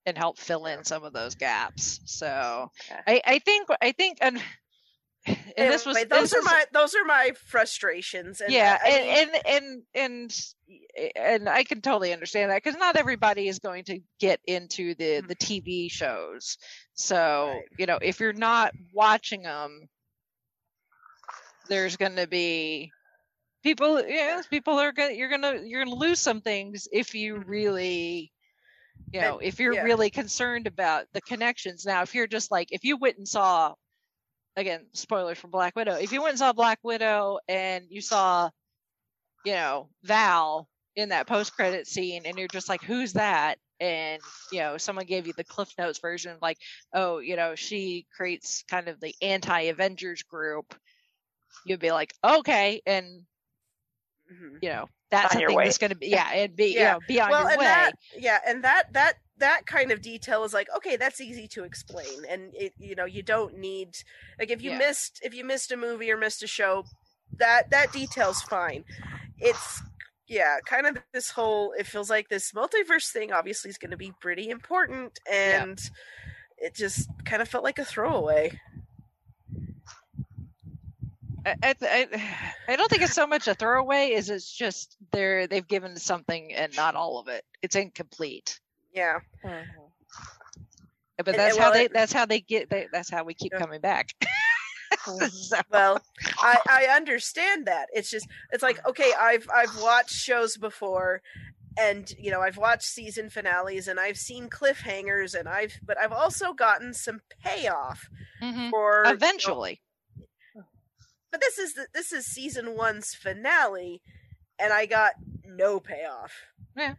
and 0.05 0.17
help 0.17 0.37
fill 0.39 0.65
in 0.65 0.83
some 0.83 1.03
of 1.03 1.13
those 1.13 1.35
gaps. 1.35 1.99
So 2.05 2.71
Okay. 2.91 3.01
I, 3.07 3.21
I 3.35 3.39
think 3.39 3.67
I 3.81 3.91
think 3.91 4.17
and, 4.21 4.37
and 5.27 5.37
this 5.57 5.85
was 5.85 5.95
those 6.09 6.31
this 6.31 6.33
are 6.33 6.41
my 6.41 6.65
those 6.73 6.95
are 6.95 7.03
my 7.05 7.31
frustrations. 7.47 8.41
And 8.41 8.51
yeah 8.51 8.77
I- 8.83 8.87
I 8.87 8.91
mean, 8.91 9.09
and, 9.09 9.31
and 9.45 9.83
and 9.93 10.43
and 10.95 11.13
and 11.15 11.49
i 11.49 11.63
can 11.63 11.81
totally 11.81 12.11
understand 12.13 12.51
that 12.51 12.63
because 12.63 12.77
not 12.77 12.95
everybody 12.95 13.47
is 13.47 13.59
going 13.59 13.83
to 13.85 13.99
get 14.19 14.39
into 14.45 14.93
the 14.95 15.21
the 15.27 15.35
tv 15.35 15.91
shows 15.91 16.57
so 16.93 17.15
Mm-hmm. 17.15 17.49
Right. 17.55 17.63
you 17.77 17.85
know 17.85 17.99
if 18.01 18.19
you're 18.19 18.33
not 18.33 18.73
watching 18.93 19.43
them 19.43 19.87
there's 21.69 21.97
going 21.97 22.15
to 22.15 22.27
be 22.27 22.91
people 23.63 24.01
yeah 24.07 24.41
people 24.49 24.79
are 24.79 24.91
going 24.91 25.17
you're 25.17 25.29
going 25.29 25.41
to 25.43 25.61
you're 25.65 25.83
going 25.85 25.95
to 25.95 25.99
lose 26.05 26.19
some 26.19 26.41
things 26.41 26.87
if 26.91 27.13
you 27.15 27.37
really 27.37 28.31
you 29.13 29.21
know 29.21 29.39
if 29.39 29.59
you're 29.59 29.73
yeah. 29.73 29.83
really 29.83 30.09
concerned 30.09 30.67
about 30.67 31.05
the 31.13 31.21
connections 31.21 31.85
now 31.85 32.01
if 32.01 32.15
you're 32.15 32.27
just 32.27 32.51
like 32.51 32.71
if 32.71 32.83
you 32.83 32.97
went 32.97 33.17
and 33.17 33.27
saw 33.27 33.73
again 34.55 34.85
spoilers 34.93 35.37
for 35.37 35.47
black 35.47 35.75
widow 35.75 35.93
if 35.93 36.11
you 36.11 36.21
went 36.21 36.31
and 36.31 36.39
saw 36.39 36.53
black 36.53 36.79
widow 36.83 37.39
and 37.47 37.85
you 37.89 38.01
saw 38.01 38.49
you 39.45 39.53
know 39.53 39.89
val 40.03 40.67
in 40.95 41.09
that 41.09 41.27
post 41.27 41.53
credit 41.55 41.87
scene 41.87 42.23
and 42.25 42.37
you're 42.37 42.47
just 42.47 42.69
like 42.69 42.83
who's 42.83 43.13
that 43.13 43.57
and 43.79 44.21
you 44.51 44.59
know 44.59 44.77
someone 44.77 45.05
gave 45.05 45.25
you 45.25 45.33
the 45.35 45.43
cliff 45.43 45.73
notes 45.77 45.99
version 45.99 46.37
like 46.41 46.57
oh 46.93 47.19
you 47.19 47.35
know 47.35 47.55
she 47.55 48.05
creates 48.15 48.63
kind 48.69 48.87
of 48.87 48.99
the 48.99 49.15
anti 49.21 49.61
avengers 49.61 50.23
group 50.23 50.75
you'd 51.65 51.79
be 51.79 51.91
like 51.91 52.13
okay 52.23 52.81
and 52.85 53.05
mhm. 54.31 54.57
you 54.61 54.69
know 54.69 54.87
that's 55.11 55.33
On 55.33 55.37
a 55.37 55.41
your 55.41 55.51
thing 55.51 55.61
way. 55.61 55.63
that's 55.63 55.77
going 55.77 55.91
to 55.91 55.95
be 55.97 56.07
yeah 56.07 56.31
and 56.33 56.55
be 56.55 56.77
you 56.77 56.83
Yeah. 56.83 56.85
know 56.85 56.99
be 57.01 57.19
on 57.21 57.29
well, 57.29 57.37
your 57.37 57.51
and 57.51 57.57
way 57.57 57.65
that 57.65 57.93
yeah, 58.15 58.39
and 58.47 58.63
that 58.63 58.93
that 58.93 59.15
that 59.37 59.65
kind 59.65 59.91
of 59.91 60.01
detail 60.01 60.43
is 60.43 60.53
like 60.53 60.67
okay, 60.77 60.97
that's 60.97 61.21
easy 61.21 61.47
to 61.49 61.63
explain, 61.63 62.25
and 62.27 62.53
it 62.55 62.73
you 62.77 62.95
know 62.95 63.05
you 63.05 63.23
don't 63.23 63.57
need 63.57 63.97
like 64.39 64.49
if 64.51 64.61
you 64.61 64.71
Yeah. 64.71 64.77
missed 64.77 65.19
if 65.23 65.33
you 65.33 65.45
missed 65.45 65.71
a 65.71 65.77
movie 65.77 66.11
or 66.11 66.17
missed 66.17 66.43
a 66.43 66.47
show, 66.47 66.85
that 67.37 67.69
that 67.71 67.91
detail's 67.91 68.41
fine. 68.41 68.85
It's 69.39 69.81
yeah, 70.27 70.59
kind 70.65 70.87
of 70.87 70.97
this 71.13 71.31
whole 71.31 71.73
it 71.73 71.87
feels 71.87 72.09
like 72.09 72.29
this 72.29 72.51
multiverse 72.53 73.11
thing 73.11 73.31
obviously 73.33 73.69
is 73.69 73.77
going 73.77 73.91
to 73.91 73.97
be 73.97 74.13
pretty 74.21 74.49
important, 74.49 75.19
and 75.31 75.79
it 76.57 76.75
just 76.75 77.09
kind 77.25 77.41
of 77.41 77.49
felt 77.49 77.63
like 77.63 77.79
a 77.79 77.85
throwaway. 77.85 78.59
I, 81.45 81.55
I, 81.63 82.07
I- 82.67 82.75
don't 82.75 82.89
think 82.89 83.01
it's 83.01 83.13
so 83.13 83.27
much 83.27 83.47
a 83.47 83.53
throwaway 83.55 84.13
as 84.13 84.29
it's 84.29 84.51
just 84.51 84.97
they're 85.11 85.47
they've 85.47 85.67
given 85.67 85.97
something 85.97 86.53
and 86.53 86.75
not 86.75 86.95
all 86.95 87.19
of 87.19 87.27
it. 87.27 87.43
It's 87.61 87.75
incomplete. 87.75 88.59
Yeah, 88.93 89.19
Mhm. 89.43 89.65
But 91.17 91.35
that's 91.35 91.55
and 91.55 91.63
how 91.63 91.69
well, 91.69 91.73
they 91.73 91.85
it- 91.85 91.93
that's 91.93 92.13
how 92.13 92.25
they 92.25 92.39
get 92.41 92.69
they, 92.69 92.87
that's 92.91 93.09
how 93.09 93.23
we 93.23 93.33
keep 93.33 93.51
Yeah. 93.53 93.59
coming 93.59 93.81
back. 93.81 94.09
Mhm. 95.07 95.29
So, 95.31 95.57
well 95.71 96.01
I, 96.39 96.57
I 96.69 96.85
understand 96.95 97.65
that 97.65 97.87
it's 97.93 98.11
just 98.11 98.27
it's 98.51 98.61
like 98.61 98.85
okay 98.85 99.11
i've 99.19 99.47
i've 99.55 99.81
watched 99.81 100.11
shows 100.11 100.57
before 100.57 101.21
and 101.79 102.11
you 102.19 102.29
know 102.29 102.41
i've 102.41 102.57
watched 102.57 102.83
season 102.83 103.29
finales 103.29 103.87
and 103.87 103.99
i've 104.01 104.17
seen 104.17 104.49
cliffhangers 104.49 105.33
and 105.33 105.47
i've 105.47 105.79
but 105.83 105.97
i've 105.97 106.11
also 106.11 106.51
gotten 106.53 106.93
some 106.93 107.21
payoff 107.41 108.09
mhm. 108.43 108.69
for 108.69 109.05
eventually. 109.07 109.79
But 111.31 111.41
this 111.41 111.57
is 111.57 111.73
the, 111.73 111.87
this 111.93 112.11
is 112.11 112.25
season 112.25 112.75
one's 112.75 113.13
finale 113.13 114.01
and 114.59 114.71
i 114.73 114.85
got 114.85 115.13
no 115.45 115.79
payoff 115.79 116.31
Yeah. 116.77 116.95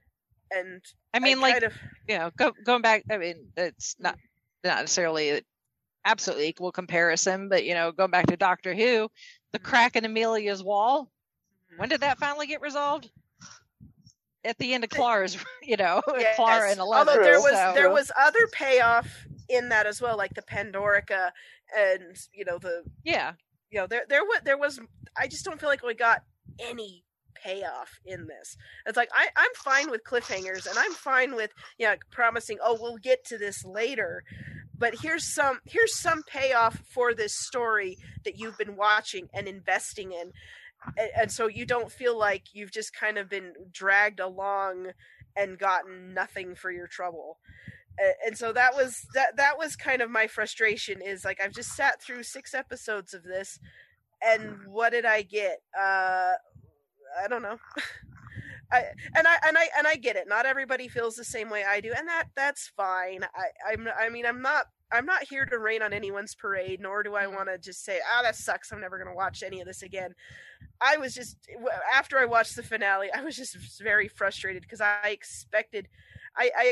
and 0.51 0.83
I 1.15 1.19
mean, 1.19 1.41
like 1.41 1.53
kind 1.55 1.65
of, 1.65 1.73
you 2.09 2.19
know, 2.19 2.31
go, 2.37 2.53
going 2.65 2.81
back. 2.81 3.05
I 3.11 3.19
mean, 3.19 3.49
it's 3.57 3.97
not 3.99 4.17
not 4.65 4.79
necessarily 4.81 5.29
an 5.31 5.41
absolutely 6.07 6.49
equal 6.49 6.73
comparison, 6.73 7.49
but 7.51 7.65
you 7.65 7.75
know, 7.75 7.93
going 7.93 8.11
back 8.11 8.27
to 8.29 8.37
Doctor 8.39 8.75
Who, 8.75 9.11
the 9.53 9.59
Mhm. 9.59 9.63
crack 9.63 9.97
in 9.97 10.05
Amelia's 10.07 10.63
wall. 10.65 11.11
When 11.77 11.89
did 11.91 12.01
that 12.01 12.19
finally 12.19 12.47
get 12.47 12.63
resolved? 12.63 13.11
At 14.45 14.59
the 14.59 14.73
end 14.75 14.85
of 14.85 14.91
Clara's, 14.91 15.37
you 15.63 15.77
know, 15.77 16.01
Yes. 16.19 16.37
Clara 16.37 16.71
and 16.71 16.81
Eleven. 16.81 17.09
Although 17.11 17.23
there 17.23 17.41
was 17.41 17.53
so- 17.53 17.73
there 17.75 17.91
was 17.91 18.11
other 18.19 18.47
payoff 18.53 19.27
in 19.49 19.69
that 19.69 19.87
as 19.87 20.01
well, 20.01 20.17
like 20.17 20.35
the 20.35 20.43
Pandorica 20.43 21.31
and 21.77 22.17
you 22.33 22.45
know 22.45 22.59
the 22.59 22.83
yeah, 23.05 23.33
you 23.73 23.81
know 23.81 23.87
there 23.87 24.05
there 24.09 24.25
was 24.25 24.41
there 24.45 24.59
was 24.59 24.79
I 25.17 25.27
just 25.27 25.45
don't 25.45 25.59
feel 25.59 25.69
like 25.69 25.83
we 25.83 25.95
got 25.95 26.23
any 26.61 27.05
payoff 27.43 27.99
in 28.05 28.27
this. 28.27 28.57
It's 28.87 28.97
like 28.97 29.09
I, 29.13 29.29
I'm 29.37 29.51
fine 29.57 29.91
with 29.91 30.05
cliffhangers 30.05 30.67
and 30.67 30.79
I'm 30.79 30.93
fine 30.93 31.35
with 31.35 31.51
you 31.79 31.87
know 31.87 31.95
promising, 32.11 32.59
oh, 32.63 32.79
we'll 32.81 32.99
get 32.99 33.25
to 33.27 33.39
this 33.39 33.65
later. 33.65 34.23
But 34.77 34.97
here's 35.01 35.35
some 35.35 35.61
here's 35.65 35.99
some 35.99 36.23
payoff 36.23 36.83
for 36.93 37.15
this 37.15 37.35
story 37.35 37.97
that 38.25 38.39
you've 38.39 38.59
been 38.59 38.77
watching 38.77 39.29
and 39.33 39.49
investing 39.49 40.13
in. 40.13 40.33
And, 40.99 41.11
and 41.17 41.33
so 41.33 41.47
you 41.47 41.65
don't 41.65 41.91
feel 41.91 42.19
like 42.19 42.49
you've 42.53 42.73
just 42.73 42.95
kind 42.95 43.17
of 43.17 43.29
been 43.29 43.55
dragged 43.71 44.21
along 44.21 44.89
and 45.35 45.59
gotten 45.59 46.13
nothing 46.13 46.55
for 46.55 46.71
your 46.71 46.87
trouble 46.87 47.39
and 48.27 48.37
so 48.37 48.53
that 48.53 48.75
was 48.75 49.07
that 49.15 49.37
that 49.37 49.59
was 49.59 49.77
kind 49.77 50.01
of 50.03 50.11
my 50.11 50.27
frustration 50.27 51.01
is 51.03 51.25
like 51.25 51.41
i've 51.43 51.53
just 51.53 51.75
sat 51.75 52.01
through 52.03 52.23
six 52.23 52.55
episodes 52.55 53.15
of 53.15 53.23
this 53.23 53.59
and 54.27 54.57
what 54.67 54.91
did 54.91 55.05
i 55.05 55.23
get 55.23 55.59
uh 55.79 56.33
i 57.23 57.29
don't 57.29 57.43
know 57.43 57.59
I, 58.73 58.85
and 59.15 59.27
I 59.27 59.37
and 59.47 59.59
I 59.59 59.69
and 59.77 59.87
I 59.87 59.97
get 59.97 60.17
it. 60.17 60.27
Not 60.27 60.47
everybody 60.47 60.89
feels 60.89 61.15
the 61.15 61.25
same 61.25 61.51
way 61.51 61.63
I 61.63 61.81
do, 61.81 61.93
and 61.95 62.09
that 62.09 62.29
that's 62.35 62.69
fine. 62.69 63.23
I 63.23 63.73
I'm 63.73 63.87
I 64.01 64.09
mean 64.09 64.25
I'm 64.25 64.41
not 64.41 64.65
I'm 64.91 65.05
not 65.05 65.25
here 65.25 65.45
to 65.45 65.59
rain 65.59 65.83
on 65.83 65.93
anyone's 65.93 66.35
parade, 66.35 66.81
nor 66.81 67.03
do 67.03 67.15
I 67.15 67.27
want 67.27 67.49
to 67.49 67.59
just 67.59 67.85
say, 67.85 68.01
"Ah, 68.03 68.21
oh, 68.21 68.23
that 68.23 68.35
sucks. 68.35 68.73
I'm 68.73 68.81
never 68.81 68.97
going 68.97 69.11
to 69.11 69.17
watch 69.17 69.43
any 69.43 69.61
of 69.61 69.67
this 69.67 69.83
again." 69.83 70.15
I 70.81 70.97
was 70.97 71.15
just 71.15 71.37
after 71.95 72.19
I 72.19 72.25
watched 72.25 72.57
the 72.57 72.63
finale, 72.63 73.09
I 73.15 73.23
was 73.23 73.37
just 73.37 73.57
very 73.81 74.09
frustrated 74.09 74.63
because 74.63 74.81
I 74.81 75.11
expected, 75.11 75.89
I, 76.37 76.51
I 76.59 76.67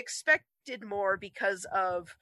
expected 0.60 0.86
more 0.86 1.16
because 1.16 1.66
of 1.74 2.16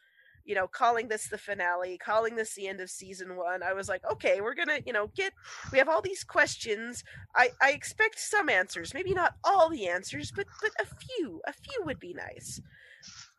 you 0.44 0.55
know, 0.55 0.66
calling 0.66 1.09
this 1.09 1.28
the 1.28 1.36
finale, 1.36 1.98
calling 1.98 2.35
this 2.35 2.55
the 2.55 2.69
end 2.69 2.81
of 2.81 2.89
season 2.89 3.36
one, 3.36 3.62
I 3.62 3.74
was 3.74 3.86
like, 3.86 4.01
okay, 4.10 4.40
we're 4.40 4.55
gonna, 4.55 4.78
you 4.86 4.94
know, 4.94 5.10
get. 5.15 5.35
We 5.70 5.77
have 5.77 5.90
all 5.90 6.01
these 6.01 6.24
questions. 6.24 7.05
I 7.36 7.51
I 7.60 7.73
expect 7.73 8.19
some 8.19 8.48
answers, 8.48 8.94
maybe 8.94 9.12
not 9.12 9.35
all 9.44 9.69
the 9.69 9.86
answers, 9.86 10.32
but 10.35 10.47
but 10.62 10.70
a 10.81 10.86
few, 10.86 11.43
a 11.47 11.52
few 11.52 11.82
would 11.85 12.01
be 12.01 12.15
nice. 12.15 12.62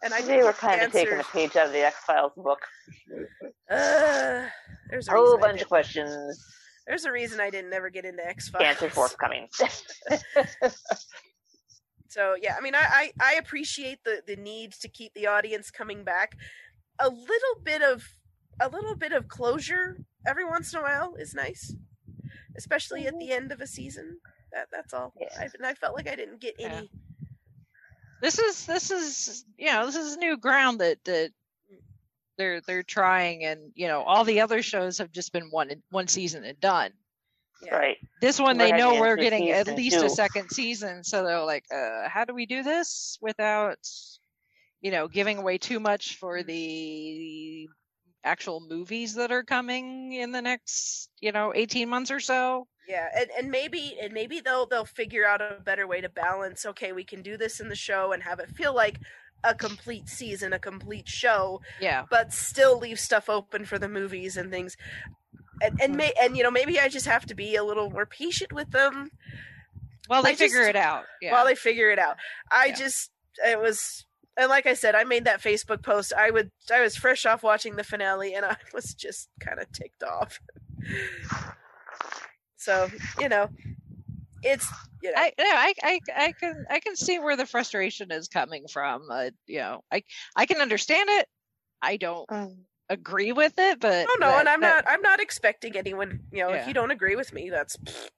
And 0.03 0.13
I 0.13 0.21
they 0.21 0.43
were 0.43 0.53
kind 0.53 0.81
of 0.81 0.91
taking 0.91 1.19
a 1.19 1.23
page 1.23 1.55
out 1.55 1.65
of 1.67 1.73
the 1.73 1.83
X 1.83 1.95
Files 2.05 2.33
book. 2.37 2.59
Uh, 3.71 4.45
there's 4.91 5.07
a, 5.07 5.11
a 5.11 5.15
whole 5.15 5.39
bunch 5.39 5.63
of 5.63 5.67
questions. 5.67 6.45
There's 6.85 7.05
a 7.05 7.11
reason 7.11 7.39
I 7.39 7.49
didn't 7.49 7.73
ever 7.73 7.89
get 7.89 8.05
into 8.05 8.23
X 8.23 8.49
Files. 8.49 8.65
Answer 8.65 8.89
forthcoming. 8.91 9.47
so 12.09 12.35
yeah, 12.41 12.55
I 12.57 12.61
mean, 12.61 12.75
I, 12.75 12.85
I 12.91 13.11
I 13.21 13.33
appreciate 13.35 14.03
the 14.03 14.21
the 14.25 14.35
need 14.35 14.73
to 14.73 14.89
keep 14.89 15.13
the 15.13 15.27
audience 15.27 15.71
coming 15.71 16.03
back 16.03 16.35
a 16.99 17.07
little 17.07 17.61
bit 17.63 17.81
of 17.81 18.03
a 18.59 18.67
little 18.67 18.95
bit 18.95 19.11
of 19.11 19.27
closure 19.27 19.97
every 20.27 20.45
once 20.45 20.73
in 20.73 20.79
a 20.79 20.83
while 20.83 21.15
is 21.15 21.33
nice, 21.33 21.73
especially 22.57 23.07
at 23.07 23.13
the 23.17 23.25
mm-hmm. 23.25 23.33
end 23.33 23.51
of 23.51 23.61
a 23.61 23.67
season. 23.67 24.17
That 24.51 24.67
that's 24.71 24.93
all. 24.93 25.13
I, 25.39 25.43
and 25.43 25.65
I 25.65 25.75
felt 25.75 25.95
like 25.95 26.09
I 26.09 26.15
didn't 26.15 26.41
get 26.41 26.55
any. 26.59 26.73
Yeah. 26.73 26.81
This 28.21 28.39
is 28.39 28.65
this 28.65 28.91
is 28.91 29.45
you 29.57 29.67
know 29.67 29.85
this 29.85 29.95
is 29.95 30.17
new 30.17 30.35
ground 30.37 30.79
that 30.79 30.97
that 31.05 31.31
they're 32.37 32.61
they're 32.61 32.83
trying, 32.83 33.45
and 33.45 33.71
you 33.75 33.87
know 33.87 34.01
all 34.01 34.23
the 34.23 34.41
other 34.41 34.63
shows 34.63 34.97
have 34.97 35.11
just 35.11 35.31
been 35.31 35.49
one 35.51 35.71
one 35.91 36.07
season 36.07 36.43
and 36.43 36.59
done. 36.59 36.91
Yeah. 37.61 37.75
Right. 37.75 37.97
This 38.21 38.39
one, 38.39 38.57
we're 38.57 38.71
they 38.71 38.77
know 38.77 38.99
we're 38.99 39.17
getting 39.17 39.49
at 39.49 39.67
least 39.67 40.01
a 40.01 40.09
second 40.09 40.49
season, 40.49 41.03
so 41.03 41.25
they're 41.25 41.43
like, 41.43 41.65
uh, 41.73 42.07
"How 42.07 42.23
do 42.23 42.33
we 42.33 42.45
do 42.45 42.63
this 42.63 43.17
without 43.21 43.77
you 44.81 44.91
know, 44.91 45.07
giving 45.07 45.37
away 45.37 45.57
too 45.57 45.79
much 45.79 46.15
for 46.15 46.43
the 46.43 47.67
actual 48.23 48.61
movies 48.69 49.15
that 49.15 49.31
are 49.31 49.43
coming 49.43 50.13
in 50.13 50.31
the 50.31 50.41
next, 50.41 51.09
you 51.21 51.31
know, 51.31 51.53
18 51.55 51.89
months 51.89 52.11
or 52.11 52.19
so. 52.19 52.67
Yeah, 52.87 53.07
and, 53.15 53.29
and 53.37 53.51
maybe 53.51 53.97
and 54.01 54.13
maybe 54.13 54.39
they'll 54.39 54.65
they'll 54.65 54.83
figure 54.83 55.25
out 55.25 55.41
a 55.41 55.61
better 55.63 55.85
way 55.85 56.01
to 56.01 56.09
balance. 56.09 56.65
Okay, 56.65 56.91
we 56.91 57.03
can 57.03 57.21
do 57.21 57.37
this 57.37 57.59
in 57.59 57.69
the 57.69 57.75
show 57.75 58.13
and 58.13 58.23
have 58.23 58.39
it 58.39 58.49
feel 58.49 58.73
like 58.73 58.99
a 59.43 59.53
complete 59.53 60.09
season, 60.09 60.53
a 60.53 60.59
complete 60.59 61.07
show. 61.07 61.61
Yeah. 61.79 62.05
But 62.09 62.33
still 62.33 62.79
leave 62.79 62.99
stuff 62.99 63.29
open 63.29 63.65
for 63.65 63.77
the 63.77 63.87
movies 63.87 64.37
and 64.37 64.49
things. 64.49 64.75
And 65.61 65.81
and 65.81 65.95
may 65.95 66.13
and 66.21 66.37
you 66.37 66.43
know 66.43 66.51
maybe 66.51 66.79
I 66.79 66.87
just 66.87 67.05
have 67.05 67.25
to 67.27 67.35
be 67.35 67.55
a 67.55 67.63
little 67.63 67.89
more 67.89 68.05
patient 68.05 68.53
with 68.53 68.71
them. 68.71 69.11
While 70.07 70.23
they 70.23 70.31
I 70.31 70.35
figure 70.35 70.59
just, 70.59 70.69
it 70.69 70.75
out. 70.75 71.03
Yeah. 71.21 71.33
While 71.33 71.45
they 71.45 71.55
figure 71.55 71.91
it 71.91 71.99
out. 71.99 72.17
I 72.51 72.67
yeah. 72.67 72.75
just 72.75 73.11
it 73.45 73.59
was 73.59 74.05
and 74.37 74.49
like 74.49 74.65
I 74.65 74.73
said, 74.73 74.95
I 74.95 75.03
made 75.03 75.25
that 75.25 75.41
Facebook 75.41 75.83
post. 75.83 76.13
I 76.13 76.31
would 76.31 76.49
I 76.71 76.81
was 76.81 76.95
fresh 76.95 77.25
off 77.25 77.43
watching 77.43 77.75
the 77.75 77.83
finale 77.83 78.33
and 78.33 78.45
I 78.45 78.55
was 78.73 78.93
just 78.93 79.29
kind 79.39 79.59
of 79.59 79.71
ticked 79.71 80.03
off. 80.03 80.39
so, 82.55 82.89
you 83.19 83.27
know, 83.27 83.49
it's 84.41 84.71
you 85.03 85.11
know. 85.11 85.17
I, 85.17 85.33
I 85.37 85.73
I 85.83 85.99
I 86.15 86.31
can 86.31 86.65
I 86.69 86.79
can 86.79 86.95
see 86.95 87.19
where 87.19 87.35
the 87.35 87.45
frustration 87.45 88.11
is 88.11 88.27
coming 88.27 88.65
from. 88.71 89.07
Uh, 89.11 89.31
you 89.45 89.59
know, 89.59 89.83
I 89.91 90.03
I 90.35 90.45
can 90.45 90.61
understand 90.61 91.09
it. 91.09 91.27
I 91.81 91.97
don't 91.97 92.25
um, 92.29 92.57
agree 92.89 93.31
with 93.31 93.53
it, 93.57 93.79
but 93.79 94.07
oh 94.09 94.17
no, 94.19 94.27
that, 94.27 94.39
and 94.39 94.49
I'm 94.49 94.61
that, 94.61 94.85
not 94.85 94.93
I'm 94.93 95.01
not 95.01 95.19
expecting 95.19 95.75
anyone. 95.77 96.21
You 96.31 96.43
know, 96.43 96.49
yeah. 96.49 96.61
if 96.61 96.67
you 96.67 96.73
don't 96.73 96.91
agree 96.91 97.15
with 97.15 97.31
me, 97.33 97.49
that's 97.49 97.77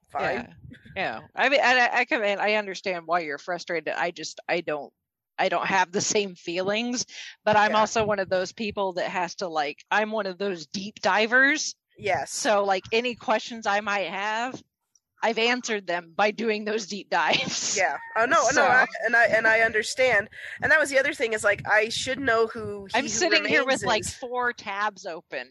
fine. 0.10 0.56
Yeah, 0.70 0.78
yeah. 0.96 1.20
I 1.36 1.50
mean, 1.50 1.60
I 1.64 1.90
I 1.92 2.06
can 2.06 2.24
I 2.40 2.54
understand 2.54 3.04
why 3.06 3.22
you're 3.22 3.38
frustrated. 3.38 3.94
I 3.96 4.12
just 4.12 4.40
I 4.48 4.62
don't 4.62 4.92
I 5.38 5.50
don't 5.50 5.66
have 5.66 5.92
the 5.92 6.02
same 6.02 6.36
feelings, 6.36 7.06
but 7.44 7.58
I'm 7.58 7.72
yeah. 7.72 7.80
also 7.80 8.06
one 8.06 8.20
of 8.20 8.30
those 8.30 8.52
people 8.54 8.94
that 8.94 9.10
has 9.10 9.36
to 9.36 9.48
like 9.48 9.84
I'm 9.90 10.12
one 10.12 10.26
of 10.26 10.38
those 10.38 10.68
deep 10.68 11.02
divers. 11.02 11.76
Yes. 11.98 12.32
So 12.32 12.64
like 12.64 12.86
any 12.92 13.16
questions 13.16 13.68
I 13.68 13.82
might 13.82 14.08
have, 14.08 14.62
I've 15.24 15.38
answered 15.38 15.88
them 15.88 16.14
by 16.16 16.32
doing 16.32 16.66
those 16.66 16.88
deep 16.88 17.10
dives. 17.10 17.78
Yeah. 17.78 17.98
Oh 18.18 18.26
no, 18.26 18.44
so. 18.50 18.62
no, 18.62 18.68
I, 18.68 18.86
and 19.06 19.16
I 19.16 19.26
and 19.26 19.48
I 19.48 19.62
understand. 19.62 20.30
And 20.62 20.72
that 20.72 20.80
was 20.80 20.90
the 20.90 21.00
other 21.00 21.14
thing 21.14 21.34
is 21.34 21.44
like 21.44 21.68
I 21.68 21.90
should 21.90 22.20
know 22.20 22.48
who. 22.48 22.88
I'm 22.94 23.08
sitting 23.08 23.46
here 23.46 23.66
with 23.66 23.76
is. 23.76 23.86
like 23.86 24.06
four 24.06 24.54
tabs 24.54 25.06
open, 25.06 25.48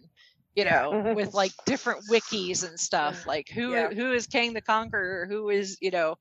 you 0.55 0.65
know, 0.65 1.13
with 1.17 1.35
like 1.35 1.53
different 1.67 2.01
wikis 2.11 2.69
and 2.69 2.79
stuff. 2.79 3.27
Like 3.27 3.49
who 3.49 3.73
yeah. 3.73 3.91
who 3.91 4.13
is 4.13 4.27
Kang 4.27 4.53
the 4.53 4.61
Conqueror? 4.61 5.27
Who 5.27 5.51
is 5.51 5.79
you 5.81 5.91
know 5.91 6.17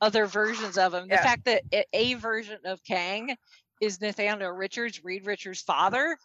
other 0.00 0.26
versions 0.26 0.76
of 0.76 0.92
him. 0.92 1.08
The 1.08 1.16
fact 1.16 1.46
that 1.46 1.62
a 1.92 2.14
version 2.14 2.58
of 2.64 2.82
Kang 2.84 3.36
is 3.80 4.00
Nathaniel 4.00 4.50
Richards, 4.50 5.02
Reed 5.02 5.26
Richards' 5.26 5.62
father, 5.62 6.18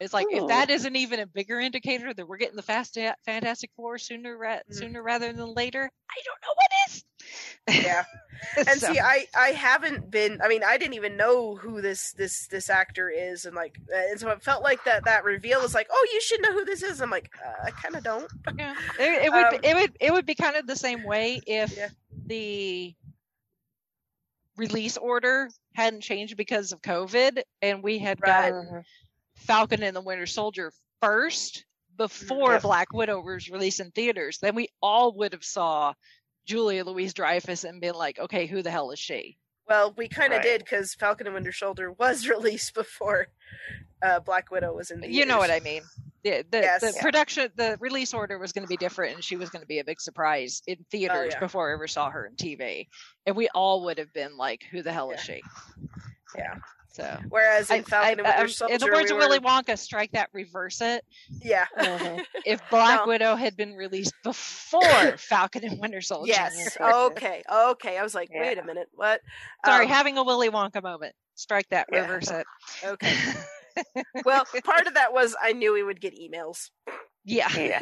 is 0.00 0.12
like 0.12 0.26
if 0.30 0.48
that 0.48 0.70
isn't 0.70 0.96
even 0.96 1.20
a 1.20 1.26
bigger 1.26 1.60
indicator 1.60 2.12
that 2.12 2.26
we're 2.26 2.36
getting 2.36 2.56
the 2.56 2.62
Fast 2.62 2.98
Fantastic 3.24 3.70
Four 3.76 3.98
sooner 3.98 4.36
ra- 4.36 4.56
mm. 4.56 4.74
sooner 4.74 5.02
rather 5.02 5.32
than 5.32 5.54
later. 5.54 5.90
I 6.10 6.20
don't 6.24 6.40
know 6.42 6.54
what 6.54 6.70
is. 6.88 7.84
Yeah, 7.84 8.04
and 8.56 8.80
so. 8.80 8.92
see, 8.92 9.00
I 9.00 9.26
I 9.36 9.48
haven't 9.48 10.10
been. 10.10 10.40
I 10.42 10.48
mean, 10.48 10.62
I 10.64 10.76
didn't 10.76 10.94
even 10.94 11.16
know 11.16 11.56
who 11.56 11.80
this 11.80 12.12
this 12.12 12.46
this 12.48 12.68
actor 12.68 13.08
is, 13.08 13.44
and 13.44 13.54
like, 13.54 13.78
and 13.92 14.20
so 14.20 14.30
it 14.30 14.42
felt 14.42 14.62
like 14.62 14.84
that 14.84 15.04
that 15.04 15.24
reveal 15.24 15.62
was 15.62 15.74
like, 15.74 15.88
oh, 15.90 16.06
you 16.12 16.20
should 16.20 16.42
know 16.42 16.52
who 16.52 16.64
this 16.64 16.82
is. 16.82 17.00
I'm 17.00 17.10
like, 17.10 17.30
uh, 17.44 17.66
I 17.66 17.70
kind 17.70 17.96
of 17.96 18.04
don't. 18.04 18.30
Yeah, 18.58 18.74
it, 18.98 19.26
it 19.26 19.32
would 19.32 19.44
um, 19.44 19.60
it 19.62 19.74
would 19.74 19.96
it 20.00 20.12
would 20.12 20.26
be 20.26 20.34
kind 20.34 20.56
of 20.56 20.66
the 20.66 20.76
same 20.76 21.02
way 21.04 21.40
if. 21.46 21.76
Yeah 21.76 21.88
the 22.26 22.94
release 24.56 24.96
order 24.96 25.48
hadn't 25.74 26.02
changed 26.02 26.36
because 26.36 26.72
of 26.72 26.82
COVID, 26.82 27.42
and 27.62 27.82
we 27.82 27.98
had 27.98 28.20
right. 28.20 28.50
gotten 28.50 28.84
Falcon 29.46 29.82
and 29.82 29.94
the 29.94 30.00
Winter 30.00 30.26
Soldier 30.26 30.72
first 31.00 31.64
before 31.96 32.52
yeah. 32.52 32.58
Black 32.58 32.92
Widow 32.92 33.20
was 33.20 33.48
released 33.48 33.80
in 33.80 33.90
theaters, 33.90 34.38
then 34.40 34.54
we 34.54 34.68
all 34.82 35.16
would 35.16 35.32
have 35.32 35.44
saw 35.44 35.94
Julia 36.46 36.84
Louise 36.84 37.14
Dreyfus 37.14 37.64
and 37.64 37.80
been 37.80 37.94
like, 37.94 38.18
okay, 38.18 38.46
who 38.46 38.62
the 38.62 38.70
hell 38.70 38.90
is 38.90 38.98
she? 38.98 39.38
Well, 39.68 39.94
we 39.96 40.08
kind 40.08 40.32
of 40.32 40.38
right. 40.38 40.42
did 40.42 40.58
because 40.60 40.94
Falcon 40.94 41.26
and 41.26 41.34
Winter 41.34 41.52
Soldier 41.52 41.92
was 41.92 42.28
released 42.28 42.74
before 42.74 43.28
uh, 44.02 44.20
Black 44.20 44.50
Widow 44.50 44.74
was 44.74 44.90
in 44.90 45.00
the. 45.00 45.10
You 45.10 45.24
know 45.24 45.38
what 45.38 45.50
I 45.50 45.60
mean? 45.60 45.82
the 46.24 46.44
the, 46.50 46.58
yes. 46.58 46.80
the 46.80 46.98
production 47.00 47.50
the 47.54 47.76
release 47.80 48.12
order 48.12 48.38
was 48.38 48.52
going 48.52 48.64
to 48.64 48.68
be 48.68 48.76
different 48.76 49.14
and 49.14 49.22
she 49.22 49.36
was 49.36 49.50
going 49.50 49.60
to 49.60 49.66
be 49.66 49.78
a 49.78 49.84
big 49.84 50.00
surprise 50.00 50.62
in 50.66 50.76
oh, 50.80 50.84
theaters 50.90 51.32
oh, 51.32 51.34
yeah. 51.34 51.38
before 51.38 51.70
I 51.70 51.74
ever 51.74 51.86
saw 51.86 52.10
her 52.10 52.26
in 52.26 52.34
TV. 52.34 52.88
And 53.26 53.36
we 53.36 53.48
all 53.54 53.84
would 53.84 53.98
have 53.98 54.12
been 54.12 54.36
like, 54.36 54.62
who 54.70 54.82
the 54.82 54.92
hell 54.92 55.10
is 55.12 55.20
she? 55.20 55.42
Yeah. 56.36 56.56
So 56.94 57.18
whereas 57.28 57.70
in 57.70 57.78
I, 57.78 57.82
Falcon 57.82 58.06
I, 58.06 58.10
and 58.10 58.22
Winter 58.22 58.48
Soldier, 58.48 58.74
in 58.74 58.80
the 58.80 58.86
words 58.86 59.10
we 59.10 59.16
of 59.16 59.18
Willy 59.18 59.40
Wonka, 59.40 59.76
strike 59.76 60.12
that, 60.12 60.30
reverse 60.32 60.80
it. 60.80 61.04
Yeah. 61.42 61.66
Mm-hmm. 61.76 62.20
if 62.46 62.60
Black 62.70 63.00
no. 63.00 63.06
Widow 63.08 63.34
had 63.34 63.56
been 63.56 63.74
released 63.74 64.14
before 64.22 64.80
Falcon 65.18 65.64
and 65.64 65.80
Winter 65.80 66.00
Soldier. 66.00 66.28
Yes. 66.28 66.76
okay. 66.80 67.42
Okay. 67.52 67.98
I 67.98 68.02
was 68.04 68.14
like, 68.14 68.30
yeah. 68.32 68.42
wait 68.42 68.58
a 68.58 68.64
minute, 68.64 68.86
what? 68.94 69.20
Sorry, 69.66 69.86
um, 69.86 69.90
having 69.90 70.18
a 70.18 70.22
Willy 70.22 70.50
Wonka 70.50 70.84
moment. 70.84 71.16
Strike 71.34 71.68
that, 71.70 71.88
yeah. 71.90 72.02
reverse 72.02 72.30
it. 72.30 72.46
Okay 72.84 73.12
well, 74.24 74.44
part 74.64 74.86
of 74.86 74.94
that 74.94 75.12
was 75.12 75.34
I 75.42 75.52
knew 75.52 75.72
we 75.72 75.82
would 75.82 76.00
get 76.00 76.14
emails. 76.16 76.70
Yeah. 77.24 77.48
Yeah. 77.56 77.80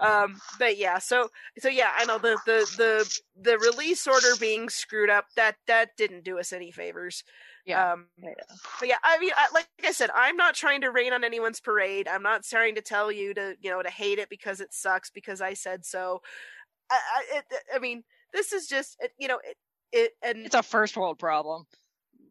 um 0.00 0.40
but 0.58 0.76
yeah 0.76 0.98
so 0.98 1.28
so 1.60 1.68
yeah 1.68 1.90
i 1.96 2.04
know 2.04 2.18
the 2.18 2.36
the 2.46 2.66
the 2.76 3.20
the 3.40 3.58
release 3.58 4.04
order 4.08 4.34
being 4.40 4.68
screwed 4.68 5.08
up 5.08 5.26
that 5.36 5.54
that 5.68 5.90
didn't 5.96 6.24
do 6.24 6.40
us 6.40 6.52
any 6.52 6.72
favors 6.72 7.22
yeah. 7.66 7.92
Um, 7.92 8.06
yeah. 8.22 8.30
But 8.80 8.88
yeah, 8.88 8.96
I 9.04 9.18
mean, 9.18 9.30
I, 9.36 9.48
like 9.52 9.68
I 9.84 9.92
said, 9.92 10.10
I'm 10.14 10.36
not 10.36 10.54
trying 10.54 10.80
to 10.82 10.90
rain 10.90 11.12
on 11.12 11.24
anyone's 11.24 11.60
parade. 11.60 12.08
I'm 12.08 12.22
not 12.22 12.44
trying 12.44 12.76
to 12.76 12.80
tell 12.80 13.10
you 13.12 13.34
to, 13.34 13.56
you 13.60 13.70
know, 13.70 13.82
to 13.82 13.90
hate 13.90 14.18
it 14.18 14.28
because 14.30 14.60
it 14.60 14.72
sucks 14.72 15.10
because 15.10 15.40
I 15.40 15.54
said 15.54 15.84
so. 15.84 16.22
I, 16.90 16.94
I, 16.94 17.38
it, 17.38 17.44
I 17.74 17.78
mean, 17.78 18.04
this 18.32 18.52
is 18.52 18.66
just 18.66 18.96
it- 19.00 19.12
you 19.18 19.28
know 19.28 19.38
it, 19.44 19.56
it 19.92 20.12
and 20.22 20.46
It's 20.46 20.54
a 20.54 20.62
first 20.62 20.96
world 20.96 21.18
problem. 21.18 21.64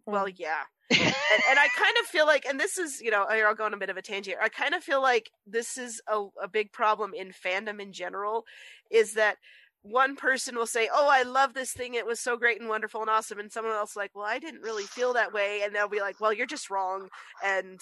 well 0.05 0.27
yeah 0.29 0.63
and, 0.91 0.99
and 1.01 1.59
I 1.59 1.67
kind 1.75 1.95
of 2.01 2.05
feel 2.05 2.25
like, 2.27 2.45
and 2.45 2.59
this 2.59 2.77
is, 2.77 3.01
you 3.01 3.09
know, 3.09 3.23
I'll 3.23 3.55
go 3.55 3.65
on 3.65 3.73
a 3.73 3.77
bit 3.77 3.89
of 3.89 3.97
a 3.97 4.01
tangent. 4.01 4.27
here. 4.37 4.39
I 4.41 4.49
kind 4.49 4.73
of 4.75 4.83
feel 4.83 5.01
like 5.01 5.31
this 5.47 5.77
is 5.77 6.01
a, 6.07 6.25
a 6.43 6.47
big 6.47 6.71
problem 6.71 7.13
in 7.13 7.31
fandom 7.31 7.81
in 7.81 7.91
general, 7.91 8.45
is 8.91 9.13
that 9.13 9.37
one 9.85 10.15
person 10.15 10.55
will 10.55 10.65
say, 10.65 10.89
"Oh, 10.91 11.07
I 11.09 11.23
love 11.23 11.53
this 11.53 11.71
thing; 11.71 11.93
it 11.93 12.05
was 12.05 12.19
so 12.19 12.37
great 12.37 12.59
and 12.59 12.69
wonderful 12.69 13.01
and 13.01 13.09
awesome," 13.09 13.39
and 13.39 13.51
someone 13.51 13.75
else 13.75 13.95
like, 13.95 14.11
"Well, 14.15 14.25
I 14.25 14.39
didn't 14.39 14.61
really 14.61 14.85
feel 14.85 15.13
that 15.13 15.33
way," 15.33 15.61
and 15.63 15.75
they'll 15.75 15.87
be 15.87 16.01
like, 16.01 16.19
"Well, 16.19 16.33
you're 16.33 16.47
just 16.47 16.69
wrong," 16.69 17.09
and 17.43 17.79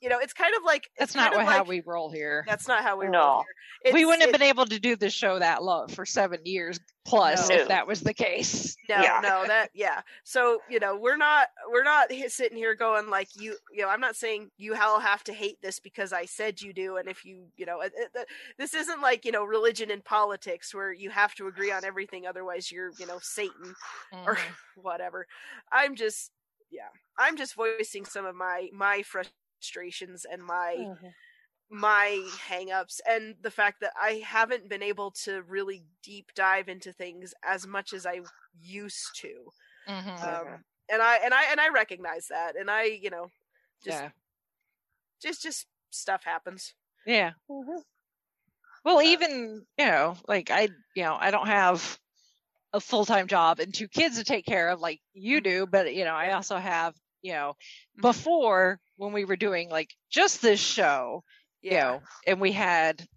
you 0.00 0.08
know, 0.08 0.18
it's 0.18 0.32
kind 0.32 0.54
of 0.56 0.62
like 0.64 0.88
That's 0.98 1.10
it's 1.10 1.16
not 1.16 1.32
what, 1.32 1.42
of 1.42 1.48
how 1.48 1.64
we 1.64 1.80
roll 1.84 2.10
here. 2.10 2.44
That's 2.46 2.68
not 2.68 2.82
how 2.82 2.98
we 2.98 3.08
No. 3.08 3.18
roll 3.18 3.44
here. 3.84 3.92
we 3.94 4.04
wouldn't 4.04 4.22
have 4.22 4.32
been 4.32 4.42
able 4.42 4.66
to 4.66 4.78
do 4.78 4.96
this 4.96 5.12
show 5.12 5.38
that 5.38 5.62
long 5.62 5.88
for 5.88 6.06
seven 6.06 6.40
years 6.44 6.78
plus 7.04 7.48
No. 7.48 7.56
if 7.56 7.68
that 7.68 7.86
was 7.86 8.00
the 8.00 8.14
case. 8.14 8.76
No, 8.88 9.00
Yeah. 9.00 9.20
no, 9.22 9.46
that 9.46 9.70
yeah. 9.74 10.02
So 10.24 10.60
you 10.68 10.78
know, 10.78 10.96
we're 10.96 11.16
not 11.16 11.48
we're 11.70 11.82
not 11.82 12.10
sitting 12.28 12.56
here 12.56 12.74
going 12.74 13.08
like 13.10 13.28
you. 13.34 13.56
You 13.72 13.82
know, 13.82 13.88
I'm 13.88 14.00
not 14.00 14.14
saying 14.16 14.50
you 14.56 14.76
all 14.76 15.00
have 15.00 15.24
to 15.24 15.32
hate 15.32 15.60
this 15.62 15.80
because 15.80 16.12
I 16.12 16.24
said 16.26 16.60
you 16.62 16.72
do, 16.72 16.96
and 16.98 17.08
if 17.08 17.24
you 17.24 17.46
you 17.56 17.66
know, 17.66 17.80
it, 17.80 17.92
it, 17.96 18.26
this 18.58 18.74
isn't 18.74 19.00
like 19.00 19.24
you 19.24 19.32
know 19.32 19.44
religion 19.44 19.90
and 19.90 20.04
politics 20.04 20.74
where 20.74 20.92
you 20.92 21.10
have 21.10 21.34
to 21.36 21.46
agree 21.48 21.72
on 21.72 21.84
everything, 21.84 22.26
otherwise 22.26 22.70
you're 22.70 22.92
you 22.98 23.06
know 23.06 23.18
Satan 23.20 23.74
or 24.12 24.36
Mhm. 24.36 24.40
whatever. 24.76 25.26
I'm 25.72 25.96
just 25.96 26.30
yeah, 26.70 26.88
I'm 27.18 27.36
just 27.36 27.54
voicing 27.54 28.04
some 28.04 28.26
of 28.26 28.34
my 28.36 28.68
my 28.72 29.02
frustrations 29.02 29.34
and 30.30 30.44
my 30.44 30.88
Mhm. 30.88 31.14
my 31.70 32.32
hangups 32.48 33.00
and 33.08 33.36
the 33.42 33.50
fact 33.50 33.80
that 33.80 33.92
I 34.00 34.14
haven't 34.24 34.68
been 34.68 34.82
able 34.82 35.10
to 35.24 35.42
really 35.42 35.84
deep 36.02 36.32
dive 36.34 36.68
into 36.68 36.92
things 36.92 37.34
as 37.44 37.66
much 37.66 37.92
as 37.92 38.06
I 38.06 38.22
used 38.58 39.16
to. 39.20 39.52
Mhm. 39.86 40.24
Um, 40.24 40.64
and 40.90 41.02
I 41.02 41.16
and 41.18 41.34
I 41.34 41.44
and 41.52 41.60
I 41.60 41.70
recognize 41.70 42.28
that, 42.28 42.56
and 42.56 42.70
I 42.70 42.84
you 42.84 43.10
know 43.10 43.32
just 43.82 44.04
yeah. 44.04 44.10
just 45.20 45.42
just 45.42 45.66
stuff 45.90 46.24
happens. 46.24 46.74
Yeah. 47.04 47.32
Mhm. 47.48 47.82
Well, 48.84 49.02
Uh, 49.04 49.12
even 49.12 49.66
you 49.76 49.86
know, 49.86 50.16
like 50.26 50.50
I, 50.50 50.68
you 50.94 51.02
know, 51.02 51.14
I 51.18 51.30
don't 51.30 51.46
have 51.46 51.98
a 52.72 52.80
full 52.80 53.06
time 53.06 53.28
job 53.28 53.60
and 53.60 53.74
two 53.74 53.88
kids 53.88 54.18
to 54.18 54.24
take 54.24 54.46
care 54.46 54.70
of 54.70 54.80
like 54.80 55.00
you 55.14 55.40
do, 55.40 55.66
but 55.66 55.94
you 55.94 56.04
know, 56.04 56.14
I 56.14 56.32
also 56.32 56.58
have, 56.58 56.96
you 57.22 57.32
know, 57.32 57.54
Mhm. 57.96 58.28
before 58.42 58.80
when 58.98 59.14
we 59.14 59.24
were 59.24 59.36
doing 59.36 59.70
like 59.70 59.96
just 60.10 60.42
this 60.42 60.60
show, 60.60 61.24
you 61.62 61.72
know, 61.72 62.02
and 62.26 62.40
we 62.40 62.52
had 62.52 63.08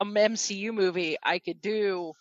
an 0.00 0.14
MCU 0.14 0.72
movie, 0.74 1.16
I 1.22 1.40
could 1.40 1.62
do 1.62 2.14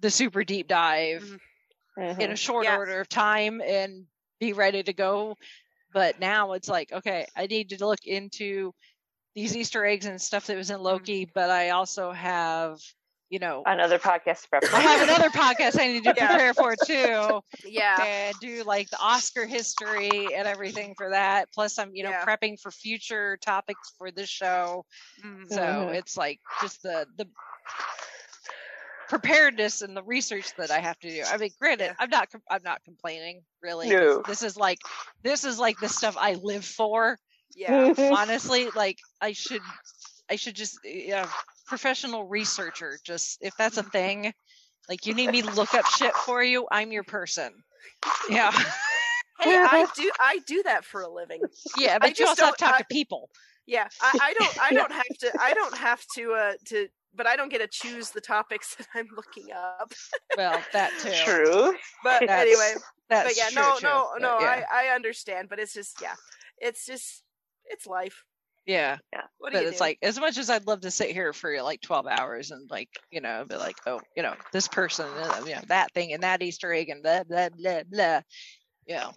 the 0.00 0.10
super 0.10 0.44
deep 0.44 0.68
dive 0.68 1.22
Mhm. 1.22 2.20
in 2.20 2.32
a 2.32 2.36
short 2.36 2.68
order 2.68 3.00
of 3.00 3.08
time 3.08 3.62
and 3.62 4.06
be 4.40 4.52
ready 4.54 4.82
to 4.82 4.92
go. 4.94 5.36
But 5.92 6.20
now 6.20 6.52
it's 6.52 6.68
like, 6.68 6.92
okay, 6.92 7.26
I 7.36 7.46
need 7.46 7.70
to 7.70 7.86
look 7.86 8.06
into 8.06 8.74
these 9.34 9.56
Easter 9.56 9.84
eggs 9.84 10.06
and 10.06 10.20
stuff 10.20 10.46
that 10.46 10.56
was 10.56 10.70
in 10.70 10.82
Loki, 10.82 11.26
but 11.26 11.50
I 11.50 11.70
also 11.70 12.12
have, 12.12 12.80
you 13.28 13.38
know, 13.40 13.62
Another 13.66 13.98
podcast 13.98 14.42
to 14.42 14.48
prep. 14.48 14.64
I 14.72 14.80
have 14.80 15.02
another 15.08 15.30
podcast 15.30 15.80
I 15.80 15.88
need 15.88 16.04
to 16.04 16.14
Yeah. 16.16 16.28
prepare 16.28 16.54
for 16.54 16.74
too, 16.84 17.40
yeah, 17.64 18.00
and 18.02 18.34
do 18.40 18.62
like 18.64 18.88
the 18.90 18.98
Oscar 19.00 19.46
history 19.46 20.08
and 20.34 20.46
everything 20.46 20.94
for 20.96 21.10
that. 21.10 21.48
Plus, 21.52 21.78
I'm, 21.78 21.90
you 21.94 22.04
know, 22.04 22.10
Yeah. 22.10 22.24
prepping 22.24 22.60
for 22.60 22.70
future 22.70 23.36
topics 23.38 23.92
for 23.98 24.10
this 24.10 24.28
show. 24.28 24.84
Mhm. 25.24 25.48
So 25.48 25.60
Mhm. 25.60 25.94
it's 25.94 26.16
like 26.16 26.40
just 26.60 26.82
the 26.82 27.06
the 27.16 27.26
preparedness 29.08 29.82
and 29.82 29.96
the 29.96 30.02
research 30.02 30.54
that 30.56 30.70
I 30.70 30.80
have 30.80 30.98
to 31.00 31.08
do. 31.10 31.22
I 31.26 31.36
mean, 31.36 31.50
granted, 31.60 31.84
Yeah. 31.86 31.94
I'm 31.98 32.10
not 32.10 32.28
I'm 32.50 32.62
not 32.62 32.82
complaining 32.84 33.42
really. 33.62 33.88
No. 33.88 34.22
This 34.22 34.42
is 34.42 34.56
like 34.56 34.78
this 35.22 35.44
is 35.44 35.58
like 35.58 35.78
the 35.78 35.88
stuff 35.88 36.16
I 36.18 36.34
live 36.34 36.64
for. 36.64 37.18
yeah, 37.54 37.94
Honestly, 37.96 38.68
like 38.74 38.98
I 39.20 39.32
should 39.32 39.62
I 40.28 40.36
should 40.36 40.56
just 40.56 40.78
yeah, 40.84 41.28
professional 41.66 42.24
researcher. 42.24 42.98
Just 43.04 43.38
if 43.40 43.54
that's 43.56 43.76
a 43.76 43.82
thing, 43.82 44.32
like 44.88 45.06
you 45.06 45.14
need 45.14 45.30
me 45.30 45.42
to 45.42 45.50
look 45.52 45.74
up 45.74 45.86
shit 45.86 46.14
for 46.14 46.42
you, 46.42 46.66
I'm 46.70 46.92
your 46.92 47.04
person. 47.04 47.52
Yeah, 48.28 48.50
hey, 49.40 49.56
I 49.56 49.86
do 49.94 50.10
I 50.20 50.38
do 50.46 50.62
that 50.64 50.84
for 50.84 51.02
a 51.02 51.08
living. 51.12 51.40
yeah, 51.78 51.98
but 51.98 52.10
you 52.10 52.14
just 52.26 52.30
also 52.40 52.46
have 52.46 52.56
to 52.56 52.64
talk 52.64 52.74
I- 52.74 52.78
to 52.78 52.86
people. 52.90 53.30
Yeah, 53.68 53.88
I, 54.00 54.18
I 54.22 54.34
don't 54.34 54.62
I 54.62 54.70
don't 54.74 54.92
have 54.92 55.18
to 55.20 55.32
I 55.40 55.52
don't 55.54 55.76
have 55.76 56.00
to 56.16 56.32
uh 56.34 56.52
to 56.66 56.86
but 57.16 57.26
I 57.26 57.34
don't 57.34 57.50
get 57.50 57.58
to 57.62 57.66
choose 57.66 58.10
the 58.10 58.20
topics 58.20 58.74
that 58.78 58.86
I'm 58.94 59.08
looking 59.16 59.52
up. 59.52 59.92
Well, 60.36 60.62
that 60.72 60.92
too. 61.00 61.10
True. 61.24 61.72
But 62.04 62.20
That's- 62.20 62.42
anyway, 62.42 62.74
That's 63.08 63.28
but 63.30 63.36
yeah, 63.36 63.48
true, 63.50 63.62
no, 63.62 63.78
true. 63.78 63.88
no, 63.88 64.08
But 64.12 64.22
no. 64.22 64.40
yeah. 64.40 64.64
I 64.70 64.88
I 64.90 64.94
understand, 64.94 65.48
but 65.48 65.58
it's 65.58 65.72
just 65.74 66.00
yeah, 66.00 66.14
it's 66.58 66.86
just 66.86 67.22
it's 67.64 67.86
life. 67.86 68.22
Yeah. 68.66 68.98
What 69.38 69.52
but 69.52 69.62
it's 69.62 69.78
do? 69.78 69.84
like 69.84 69.98
as 70.02 70.18
much 70.18 70.38
as 70.38 70.50
I'd 70.50 70.66
love 70.66 70.80
to 70.80 70.90
sit 70.90 71.10
here 71.10 71.32
for 71.32 71.62
like 71.62 71.80
12 71.80 72.06
hours 72.06 72.50
and 72.50 72.68
like 72.70 72.88
you 73.10 73.20
know 73.20 73.44
be 73.48 73.56
like 73.56 73.76
oh 73.86 74.00
you 74.16 74.22
know 74.22 74.34
this 74.52 74.66
person 74.66 75.06
uh, 75.06 75.42
you 75.46 75.54
know 75.54 75.62
that 75.68 75.92
thing 75.92 76.12
and 76.12 76.22
that 76.22 76.42
Easter 76.42 76.72
egg 76.72 76.88
and 76.88 77.02
blah 77.02 77.22
blah 77.24 77.48
blah 77.50 77.82
blah 77.88 78.20
you 78.86 78.96
know 78.96 79.12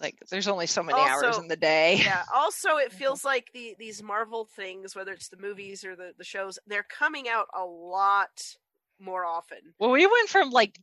like 0.00 0.16
there's 0.30 0.48
only 0.48 0.66
so 0.66 0.82
many 0.82 0.98
hours 0.98 1.38
in 1.38 1.48
the 1.48 1.56
day 1.56 1.96
yeah. 1.98 2.22
Also, 2.34 2.76
it 2.76 2.92
feels 2.92 3.24
like 3.24 3.48
the 3.52 3.74
these 3.78 4.02
Marvel 4.02 4.48
things, 4.56 4.96
whether 4.96 5.12
it's 5.12 5.28
the 5.28 5.36
movies 5.36 5.84
or 5.84 5.96
the 5.96 6.12
the 6.16 6.24
shows, 6.24 6.58
they're 6.66 6.86
coming 6.88 7.28
out 7.28 7.46
a 7.54 7.64
lot 7.64 8.56
more 8.98 9.24
often. 9.24 9.58
well 9.78 9.90
we 9.90 10.06
went 10.06 10.28
from 10.28 10.50
like 10.50 10.78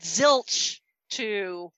zilch 0.00 0.78
to 1.10 1.72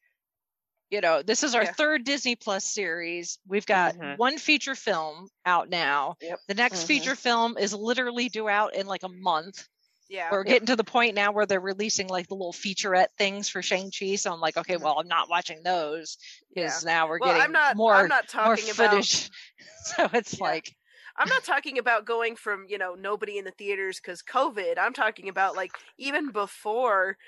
you 0.91 1.01
know 1.01 1.23
this 1.23 1.43
is 1.43 1.55
our 1.55 1.63
Yeah. 1.63 1.73
third 1.75 2.05
Disney 2.05 2.37
Plus 2.37 2.65
series 2.65 3.39
we've 3.47 3.67
got 3.67 3.95
Mhm. 3.97 4.17
one 4.17 4.39
feature 4.39 4.75
film 4.75 5.29
out 5.47 5.69
now 5.69 6.17
Yep. 6.21 6.41
the 6.49 6.55
next 6.55 6.83
Mhm. 6.83 6.87
feature 6.87 7.15
film 7.17 7.57
is 7.59 7.73
literally 7.75 8.29
due 8.29 8.49
out 8.49 8.75
in 8.75 8.87
like 8.87 9.03
a 9.03 9.09
month 9.09 9.69
Yeah. 10.09 10.31
we're 10.31 10.45
getting 10.45 10.67
to 10.67 10.77
the 10.77 10.85
point 10.85 11.15
now 11.15 11.33
where 11.33 11.47
they're 11.47 11.61
releasing 11.61 12.09
like 12.09 12.29
the 12.29 12.35
little 12.35 12.53
featurette 12.53 13.09
things 13.19 13.49
for 13.49 13.63
Shang-Chi. 13.63 14.15
So 14.17 14.33
I'm 14.33 14.41
like, 14.41 14.57
okay, 14.57 14.77
Mhm. 14.77 14.83
well, 14.83 14.99
I'm 15.01 15.09
not 15.09 15.29
watching 15.29 15.63
those 15.65 16.19
because 16.55 16.85
now 16.85 17.09
we're 17.09 17.19
Well, 17.19 17.31
getting 17.31 17.43
I'm 17.43 17.53
not. 17.53 17.77
more 17.77 17.97
I'm 17.97 18.09
not 18.09 18.29
more 18.45 18.57
talking 18.57 18.71
about. 18.71 18.97
footage. 18.97 19.31
so 19.85 20.09
it's 20.13 20.41
Yeah. 20.41 20.41
like, 20.41 20.77
I'm 21.17 21.29
not 21.29 21.45
talking 21.45 21.79
about 21.79 22.07
going 22.07 22.37
from 22.37 22.67
you 22.69 22.79
know 22.79 22.95
nobody 22.95 23.39
in 23.39 23.45
the 23.45 23.51
theaters 23.51 24.01
because 24.01 24.23
COVID. 24.23 24.79
I'm 24.79 24.93
talking 24.95 25.29
about 25.29 25.57
like 25.57 25.73
even 25.99 26.31
before, 26.31 27.19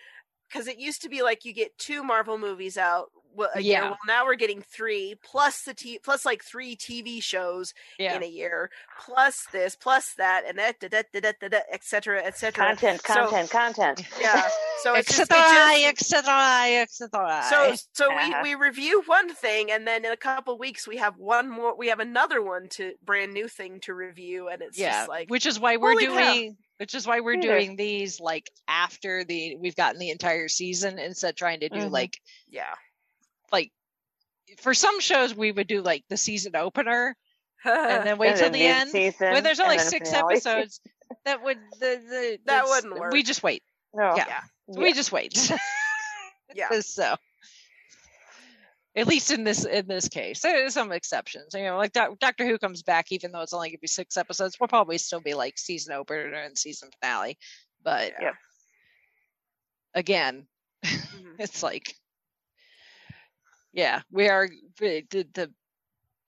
because 0.53 0.67
it 0.67 0.79
used 0.79 1.03
to 1.03 1.09
be 1.09 1.23
like 1.23 1.45
you 1.45 1.53
get 1.53 1.77
two 1.79 2.03
Marvel 2.03 2.39
movies 2.39 2.77
out 2.77 3.11
well, 3.35 3.49
a 3.55 3.61
year. 3.61 3.73
Yeah. 3.75 3.83
Well, 3.85 3.99
now 4.07 4.25
we're 4.27 4.35
getting 4.35 4.61
three 4.61 5.15
plus 5.25 5.63
the 5.63 5.73
t 5.75 5.99
plus 6.03 6.25
like 6.27 6.43
three 6.45 6.77
TV 6.77 7.23
shows 7.23 7.73
yeah, 7.99 8.15
in 8.17 8.23
a 8.23 8.27
year, 8.27 8.71
plus 9.01 9.47
this, 9.53 9.75
plus 9.75 10.15
that, 10.19 10.43
and 10.47 10.59
that, 10.59 10.81
da, 10.81 10.89
da, 10.89 11.03
da, 11.13 11.21
da, 11.21 11.33
da, 11.41 11.49
da, 11.49 11.59
et 11.71 11.83
cetera, 11.83 12.23
et 12.23 12.37
cetera. 12.37 12.67
Content, 12.67 13.01
So- 13.07 13.15
content, 13.15 13.51
content. 13.51 14.03
Yeah. 14.21 14.43
So 14.83 14.95
it's 14.95 15.17
just, 15.17 15.31
it 15.31 15.37
etc. 15.37 15.93
just 15.93 16.13
etc. 16.13 16.83
etc. 16.83 17.43
so 17.49 17.75
so 17.93 18.09
we, 18.11 18.15
Uh-huh. 18.17 18.41
we 18.43 18.55
review 18.57 19.03
one 19.07 19.33
thing 19.35 19.71
and 19.71 19.87
then 19.87 20.05
in 20.05 20.13
a 20.13 20.17
couple 20.17 20.59
weeks 20.59 20.87
we 20.89 20.97
have 20.97 21.17
one 21.17 21.49
more 21.49 21.77
we 21.77 21.89
have 21.89 22.01
another 22.01 22.43
one 22.43 22.69
to 22.71 22.93
brand 23.05 23.33
new 23.33 23.47
thing 23.49 23.79
to 23.81 23.95
review 23.95 24.49
and 24.49 24.61
it's 24.61 24.79
yeah, 24.79 24.91
just 24.91 25.09
like 25.09 25.31
which 25.31 25.47
is 25.47 25.59
why 25.61 25.77
we're 25.77 25.93
holy 25.93 26.07
cow. 26.07 26.55
Which 26.79 26.95
is 26.95 27.07
why 27.07 27.21
we're 27.21 27.35
Yeah. 27.35 27.43
doing 27.43 27.77
these 27.77 28.19
like 28.21 28.51
after 28.67 29.25
the 29.25 29.57
we've 29.57 29.77
gotten 29.77 29.99
the 30.01 30.11
entire 30.11 30.49
season 30.49 30.99
instead 30.99 31.31
of 31.31 31.37
trying 31.37 31.61
to 31.61 31.69
do 31.69 31.77
Mm-hmm. 31.77 31.87
Mhm. 31.89 31.93
like 31.93 32.21
yeah 32.49 32.75
like 33.53 33.71
for 34.61 34.75
some 34.75 35.01
shows 35.01 35.35
we 35.35 35.53
would 35.53 35.67
do 35.69 35.81
like 35.83 36.05
the 36.09 36.17
season 36.17 36.57
opener 36.57 37.17
and 37.65 38.05
then 38.07 38.19
wait 38.19 38.31
And 38.31 38.37
till 38.39 38.51
then 38.51 38.53
the 38.53 38.67
end. 38.67 38.93
mid-season, 38.93 39.33
When 39.33 39.45
there's 39.45 39.61
only 39.61 39.79
six 39.79 40.11
finale. 40.11 40.35
episodes, 40.35 40.81
that 41.25 41.43
would 41.45 41.59
the, 41.79 42.01
the 42.09 42.39
That 42.47 42.65
wouldn't 42.67 42.99
work. 42.99 43.13
We 43.13 43.23
just 43.23 43.43
wait. 43.45 43.63
No. 43.95 44.15
Yeah. 44.17 44.25
yeah 44.27 44.41
We 44.67 44.93
just 44.93 45.13
wait. 45.13 45.51
yeah 46.55 46.69
so 46.81 47.15
at 48.95 49.07
least 49.07 49.31
in 49.31 49.45
this 49.45 49.65
in 49.65 49.87
this 49.87 50.09
case, 50.09 50.41
there 50.41 50.67
are 50.67 50.71
some 50.71 50.93
exceptions. 50.93 51.55
You 51.55 51.65
know, 51.65 51.77
like 51.79 51.93
Doc- 51.93 52.19
Doctor 52.19 52.47
Who 52.47 52.59
comes 52.59 52.83
back, 52.83 53.11
even 53.11 53.33
though 53.33 53.41
it's 53.41 53.53
only 53.55 53.71
gonna 53.71 53.79
be 53.79 53.87
six 53.87 54.17
episodes, 54.17 54.57
we'll 54.61 54.69
probably 54.69 54.99
still 54.99 55.21
be 55.21 55.35
like 55.35 55.59
season 55.59 55.95
opener 55.95 56.33
and 56.35 56.57
season 56.59 56.91
finale. 57.01 57.39
But 57.83 58.13
Yeah. 58.21 58.33
again, 59.95 60.47
Mhm. 60.85 61.37
it's 61.39 61.63
like, 61.63 61.95
yeah, 63.73 64.03
we 64.11 64.29
are 64.29 64.49
the, 64.79 65.05
the, 65.11 65.53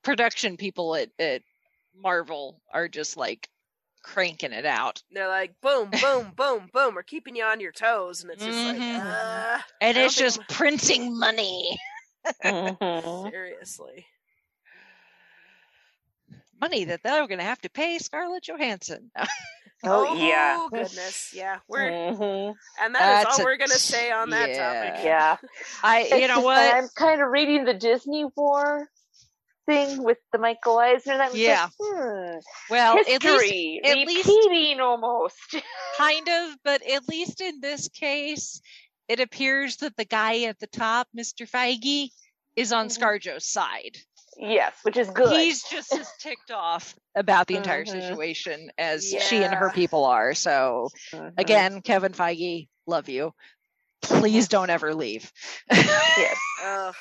production 0.03 0.57
people 0.59 0.95
at, 0.97 1.09
at 1.19 1.41
Marvel 1.97 2.61
are 2.73 2.89
just 2.89 3.17
like 3.17 3.49
cranking 4.03 4.53
it 4.53 4.67
out. 4.67 5.03
they're 5.13 5.29
like 5.29 5.55
boom 5.63 5.89
boom 5.91 6.31
boom 6.37 6.69
boom 6.75 6.95
we're 6.95 7.03
keeping 7.03 7.35
you 7.35 7.43
on 7.43 7.59
your 7.59 7.73
toes 7.73 8.23
and 8.23 8.31
it's 8.31 8.45
just 8.45 8.59
Mhm. 8.59 8.75
like 8.75 9.03
uh, 9.03 9.59
And 9.81 9.97
it's 9.97 10.15
just 10.15 10.47
printing 10.51 11.19
money. 11.19 11.79
Mhm. 12.45 13.31
seriously 13.31 14.07
Money 16.61 16.85
that 16.85 17.03
they're 17.03 17.27
going 17.27 17.39
to 17.39 17.45
have 17.45 17.61
to 17.63 17.69
pay 17.71 17.99
Scarlett 17.99 18.45
Johansson. 18.45 19.11
Oh, 19.87 20.15
yeah. 20.17 20.67
goodness, 20.71 21.33
yeah. 21.35 21.59
We're 21.69 21.91
Mhm. 21.91 22.55
and 22.81 22.95
that 22.95 23.19
is 23.19 23.25
That's 23.25 23.39
all 23.39 23.43
a- 23.43 23.45
we're 23.45 23.59
gonna 23.59 23.69
say 23.75 24.11
on 24.11 24.31
that 24.31 24.49
yeah. 24.49 24.85
topic. 24.95 25.05
Yeah. 25.05 25.37
I, 25.83 26.07
you 26.21 26.27
know 26.27 26.41
what? 26.41 26.75
I'm 26.75 26.89
kind 26.97 27.21
of 27.21 27.29
reading 27.29 27.67
the 27.67 27.75
Disney 27.75 28.25
War 28.35 28.89
thing 29.67 30.03
with 30.03 30.17
the 30.33 30.39
Michael 30.39 30.79
Eisner. 30.79 31.19
That 31.19 31.33
I'm 31.33 31.37
Yeah. 31.37 31.67
Just, 31.67 31.77
hmm, 31.79 32.39
Well, 32.71 32.99
at 32.99 33.07
least 33.09 33.23
history 33.25 33.81
at 33.85 33.97
least- 33.99 34.27
repeating 34.27 34.81
almost. 34.81 35.37
kind 35.99 36.29
of, 36.31 36.57
but 36.65 36.81
at 36.91 37.07
least 37.07 37.43
in 37.43 37.61
this 37.61 37.89
case, 37.89 38.63
it 39.09 39.21
appears 39.21 39.77
that 39.79 39.97
the 39.97 40.05
guy 40.05 40.45
at 40.45 40.59
the 40.61 40.67
top, 40.67 41.09
Mr. 41.17 41.49
Feige, 41.49 42.11
is 42.57 42.73
on 42.73 42.87
Mhm. 42.89 42.99
ScarJo's 42.99 43.45
side. 43.47 43.99
yes, 44.37 44.75
which 44.83 44.97
is 44.97 45.09
good. 45.11 45.33
He's 45.39 45.63
just 45.63 45.93
as 45.93 46.09
ticked 46.19 46.51
off 46.51 46.97
about 47.15 47.47
the 47.47 47.55
entire 47.57 47.85
Mhm. 47.85 47.91
situation 48.01 48.71
as 48.77 49.09
she 49.09 49.45
and 49.45 49.55
her 49.55 49.71
people 49.71 50.05
are. 50.05 50.35
So 50.35 50.89
Mhm. 51.13 51.35
again, 51.39 51.83
Kevin 51.83 52.13
Feige, 52.13 52.69
love 52.87 53.09
you. 53.09 53.33
Please 54.03 54.49
don't 54.49 54.71
ever 54.71 54.93
leave. 54.95 55.31
yes. 55.71 56.37
Ugh. 56.65 56.95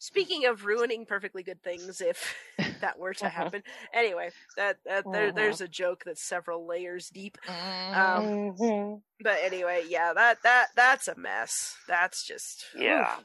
Speaking 0.00 0.46
of 0.46 0.64
ruining 0.64 1.06
perfectly 1.06 1.44
good 1.44 1.62
things, 1.62 2.00
if 2.00 2.34
that 2.80 2.98
were 2.98 3.14
to 3.14 3.28
Mhm. 3.28 3.30
happen, 3.30 3.62
anyway, 3.92 4.32
that, 4.56 4.78
that 4.86 5.12
there, 5.12 5.30
Mhm. 5.30 5.32
there's 5.32 5.60
a 5.60 5.68
joke 5.68 6.04
that's 6.06 6.22
several 6.22 6.66
layers 6.66 7.10
deep. 7.10 7.38
Um, 7.92 8.32
Mhm. 8.56 9.02
But 9.22 9.40
anyway, 9.42 9.84
yeah, 9.88 10.12
that 10.14 10.42
that 10.44 10.68
that's 10.76 11.08
a 11.08 11.16
mess. 11.16 11.76
That's 11.88 12.26
just 12.26 12.66
Yeah. 12.72 13.20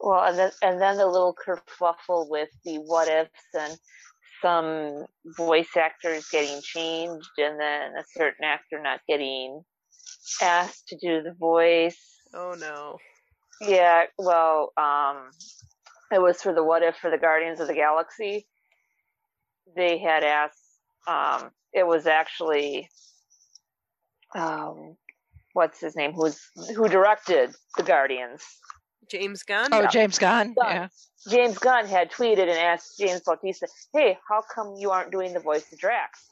Well, 0.00 0.24
and 0.24 0.38
then 0.38 0.50
and 0.62 0.80
then 0.80 0.96
the 0.96 1.06
little 1.06 1.34
kerfuffle 1.34 2.28
with 2.28 2.50
the 2.64 2.78
what 2.78 3.08
ifs 3.08 3.44
and 3.54 3.78
some 4.42 5.06
voice 5.36 5.76
actors 5.76 6.28
getting 6.30 6.62
changed, 6.62 7.30
and 7.38 7.60
then 7.60 7.96
a 7.96 8.04
certain 8.12 8.44
actor 8.44 8.80
not 8.80 9.00
getting 9.08 9.62
asked 10.42 10.88
to 10.88 10.98
do 10.98 11.22
the 11.22 11.34
voice. 11.34 12.00
Oh 12.34 12.54
no. 12.54 12.98
Yeah, 13.60 14.04
well, 14.18 14.72
um, 14.76 15.30
it 16.10 16.20
was 16.20 16.40
for 16.40 16.54
the 16.54 16.64
what 16.64 16.82
if 16.82 16.96
for 16.96 17.10
the 17.10 17.18
Guardians 17.18 17.60
of 17.60 17.68
the 17.68 17.74
Galaxy. 17.74 18.46
They 19.76 19.98
had 19.98 20.24
asked. 20.24 20.58
Um, 21.06 21.50
it 21.72 21.86
was 21.86 22.06
actually, 22.06 22.88
um, 24.34 24.96
what's 25.52 25.80
his 25.80 25.94
name? 25.96 26.12
Who's 26.12 26.40
who 26.76 26.88
directed 26.88 27.54
the 27.76 27.82
Guardians? 27.82 28.42
James 29.10 29.42
Gunn. 29.42 29.68
Oh, 29.72 29.86
James 29.86 30.18
Gunn. 30.18 30.54
Gunn. 30.54 30.66
Yeah. 30.70 30.88
James 31.28 31.58
Gunn 31.58 31.86
had 31.86 32.10
tweeted 32.10 32.48
and 32.48 32.58
asked 32.58 32.98
James 32.98 33.20
Bautista, 33.20 33.68
"Hey, 33.92 34.18
how 34.28 34.42
come 34.54 34.74
you 34.78 34.90
aren't 34.90 35.10
doing 35.12 35.32
the 35.32 35.40
voice 35.40 35.70
of 35.72 35.78
Drax?" 35.78 36.26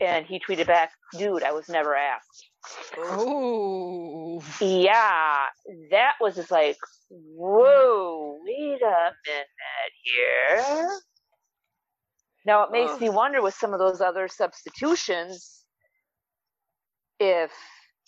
And 0.00 0.26
he 0.26 0.40
tweeted 0.40 0.66
back, 0.66 0.92
"Dude, 1.16 1.42
I 1.42 1.52
was 1.52 1.68
never 1.68 1.94
asked." 1.94 2.50
Oh. 2.98 4.42
Yeah, 4.60 5.46
that 5.90 6.14
was 6.20 6.36
just 6.36 6.50
like, 6.50 6.78
whoa, 7.08 8.38
wait 8.44 8.82
a 8.82 9.12
minute 9.26 9.92
here. 10.02 10.88
Now 12.46 12.64
it 12.64 12.72
makes 12.72 13.00
me 13.00 13.08
wonder 13.08 13.40
with 13.42 13.54
some 13.54 13.72
of 13.72 13.78
those 13.78 14.00
other 14.00 14.28
substitutions 14.28 15.64
if 17.18 17.50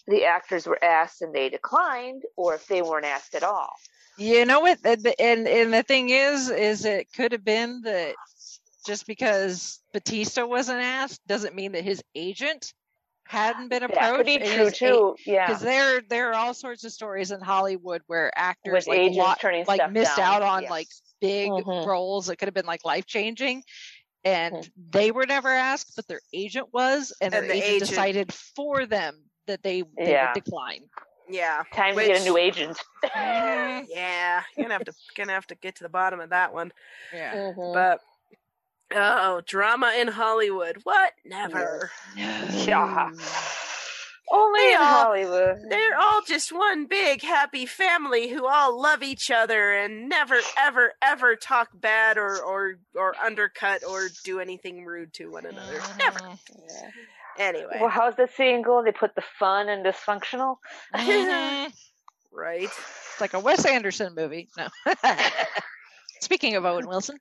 the 0.07 0.25
actors 0.25 0.67
were 0.67 0.83
asked 0.85 1.23
and 1.23 1.35
they 1.35 1.49
declined, 1.49 2.23
or 2.37 2.55
if 2.55 2.67
they 2.67 2.83
weren't 2.83 3.07
asked 3.07 3.35
at 3.35 3.43
all. 3.43 3.71
You 4.19 4.45
know 4.47 4.61
what? 4.61 4.79
And 4.85 5.49
and 5.49 5.73
the 5.73 5.83
thing 5.83 6.11
is, 6.11 6.49
is 6.51 6.85
it 6.85 7.13
could 7.15 7.33
have 7.33 7.45
been 7.45 7.83
that 7.83 8.15
just 8.87 9.07
because 9.07 9.81
Bautista 9.93 10.47
wasn't 10.47 10.81
asked 10.81 11.27
doesn't 11.27 11.55
mean 11.55 11.73
that 11.73 11.85
his 11.85 12.03
agent 12.15 12.73
hadn't 13.29 13.69
been 13.69 13.83
approached. 13.83 14.01
That 14.01 14.17
could 14.17 14.27
be 14.27 14.39
true 14.39 14.67
a- 14.67 14.71
too. 14.71 15.17
Yeah, 15.27 15.47
Because 15.47 15.63
there 15.63 16.01
there 16.09 16.31
are 16.31 16.35
all 16.35 16.55
sorts 16.55 16.85
of 16.85 16.93
stories 16.93 17.31
in 17.31 17.41
Hollywood 17.41 18.03
where 18.07 18.31
actors 18.37 18.87
with 18.87 19.13
like 19.13 19.13
lot, 19.13 19.67
like 19.69 19.93
missed 19.93 20.17
down. 20.17 20.37
out 20.37 20.43
on 20.43 20.63
Yes. 20.63 20.71
like 20.71 20.89
big 21.21 21.51
Mhm. 21.51 21.87
roles 21.87 22.27
that 22.27 22.37
could 22.37 22.47
have 22.47 22.55
been 22.55 22.67
like 22.67 22.85
life 22.85 23.07
changing. 23.07 23.63
And 24.25 24.55
Mhm. 24.57 24.71
they 24.91 25.11
were 25.13 25.27
never 25.27 25.49
asked, 25.51 25.93
but 25.97 26.07
their 26.09 26.21
agent 26.33 26.69
was, 26.73 27.13
and, 27.21 27.33
And 27.33 27.45
their 27.45 27.53
the 27.53 27.59
agent, 27.59 27.75
agent- 27.77 27.91
decided 27.91 28.33
for 28.35 28.85
them 28.87 29.25
that 29.47 29.63
they, 29.63 29.83
they 29.97 30.11
Yeah. 30.11 30.33
would 30.35 30.45
decline. 30.45 30.83
Yeah. 31.29 31.65
time 31.75 31.97
to 31.97 32.05
get 32.07 32.21
a 32.21 32.25
new 32.25 32.37
agent. 32.37 32.79
Yeah. 33.89 34.43
You're 34.57 34.65
gonna 34.65 34.75
have 34.75 34.85
to 34.85 34.93
gonna 35.17 35.33
have 35.33 35.47
to 35.49 35.55
get 35.57 35.77
to 35.77 35.83
the 35.85 35.89
bottom 35.89 36.21
of 36.21 36.31
that 36.31 36.53
one. 36.53 36.73
Yeah. 37.13 37.35
Mhm. 37.35 37.75
But 37.75 38.01
oh, 38.95 39.43
drama 39.47 39.95
in 39.99 40.09
Hollywood. 40.09 40.79
What? 40.85 41.13
Never. 41.25 41.91
Yeah. 42.17 43.11
Only 44.29 44.61
They 44.61 44.73
in 44.73 44.81
all- 44.81 44.85
Hollywood. 44.87 45.59
They're 45.71 45.97
all 45.97 46.21
just 46.27 46.51
one 46.51 46.87
big 46.87 47.23
happy 47.23 47.65
family 47.65 48.29
who 48.29 48.45
all 48.47 48.81
love 48.81 49.05
each 49.05 49.31
other 49.31 49.73
and 49.73 50.09
never 50.09 50.41
ever 50.59 50.95
ever 51.01 51.37
talk 51.37 51.69
bad 51.75 52.19
or 52.19 52.43
or 52.43 52.75
or 52.97 53.15
undercut 53.25 53.85
or 53.89 54.09
do 54.25 54.41
anything 54.41 54.85
rude 54.85 55.13
to 55.15 55.31
one 55.31 55.47
another. 55.47 55.81
Never. 55.99 56.19
Mhm. 56.19 56.39
Yeah. 56.69 56.91
Anyway, 57.39 57.79
Well, 57.81 57.89
how's 57.91 58.17
the 58.17 58.29
saying 58.37 58.63
go? 58.63 58.83
They 58.83 58.91
put 58.93 59.15
the 59.15 59.23
fun 59.39 59.69
in 59.69 59.85
dysfunctional. 59.85 60.57
Mhm. 60.97 61.73
right? 62.33 62.65
It's 62.65 63.21
like 63.21 63.35
a 63.35 63.39
Wes 63.41 63.65
Anderson 63.65 64.15
movie. 64.17 64.49
No. 64.59 64.67
Speaking 66.21 66.57
of 66.57 66.65
Owen 66.65 66.87
Wilson, 66.89 67.19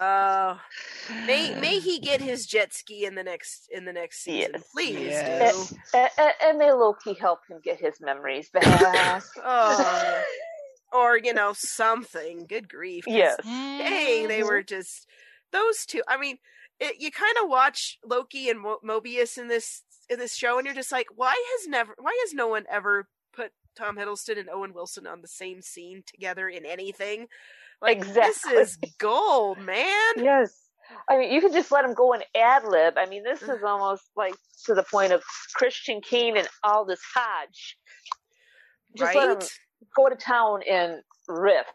Uh, 0.00 0.56
may 1.26 1.54
may 1.60 1.78
he 1.78 1.98
get 2.00 2.20
his 2.20 2.46
jet 2.46 2.72
ski 2.74 3.04
in 3.04 3.14
the 3.14 3.22
next 3.22 3.68
in 3.70 3.84
the 3.84 3.92
next 3.92 4.22
season, 4.24 4.52
Yes. 4.54 4.68
please 4.72 4.98
Yes. 4.98 5.70
do. 5.70 5.76
and, 6.18 6.32
and 6.42 6.58
may 6.58 6.72
Loki 6.72 7.14
help 7.14 7.40
him 7.48 7.60
get 7.62 7.78
his 7.80 8.00
memories 8.00 8.50
back. 8.50 9.22
Oh, 9.44 10.22
or 10.92 11.16
you 11.18 11.32
know 11.34 11.52
something. 11.54 12.46
Good 12.48 12.68
grief! 12.68 13.04
yes. 13.06 13.36
dang, 13.44 14.28
they 14.28 14.42
were 14.42 14.62
just 14.62 15.06
those 15.52 15.86
two. 15.86 16.02
I 16.08 16.16
mean, 16.18 16.38
it, 16.80 16.96
you 17.00 17.10
kind 17.12 17.36
of 17.42 17.48
watch 17.48 17.98
Loki 18.04 18.48
and 18.50 18.60
Mo- 18.60 18.80
Mobius 18.84 19.38
in 19.38 19.46
this 19.48 19.82
in 20.10 20.18
this 20.18 20.34
show, 20.34 20.58
and 20.58 20.66
you're 20.66 20.74
just 20.74 20.92
like, 20.92 21.06
why 21.14 21.34
has 21.58 21.68
never, 21.68 21.94
why 21.98 22.16
has 22.24 22.34
no 22.34 22.48
one 22.48 22.64
ever 22.70 23.04
put 23.04 23.08
Tom 23.76 23.96
Hiddleston 23.96 24.38
and 24.38 24.48
Owen 24.50 24.74
Wilson 24.74 25.06
on 25.06 25.20
the 25.20 25.28
same 25.28 25.62
scene 25.62 26.02
together 26.06 26.48
in 26.48 26.64
anything? 26.64 27.26
Like 27.80 27.98
Exactly. 27.98 28.52
this 28.52 28.70
is 28.70 28.78
gold, 28.98 29.58
man. 29.58 30.12
Yes. 30.16 30.64
I 31.08 31.18
mean, 31.18 31.32
you 31.32 31.40
could 31.40 31.52
just 31.52 31.72
let 31.72 31.84
him 31.84 31.94
go 31.94 32.12
and 32.12 32.24
ad 32.36 32.64
lib. 32.64 32.94
I 32.98 33.06
mean, 33.06 33.24
this 33.24 33.42
is 33.42 33.48
mm-hmm. 33.48 33.66
almost 33.66 34.04
like 34.16 34.34
to 34.66 34.74
the 34.74 34.82
point 34.82 35.12
of 35.12 35.22
Christian 35.54 36.00
Kane 36.00 36.36
and 36.36 36.48
Aldis 36.62 37.00
Hodge. 37.14 37.78
Just 38.96 39.14
let 39.14 39.28
right? 39.28 39.42
him 39.42 39.48
go 39.96 40.08
to 40.08 40.16
town 40.16 40.60
and 40.70 41.00
riff. 41.28 41.66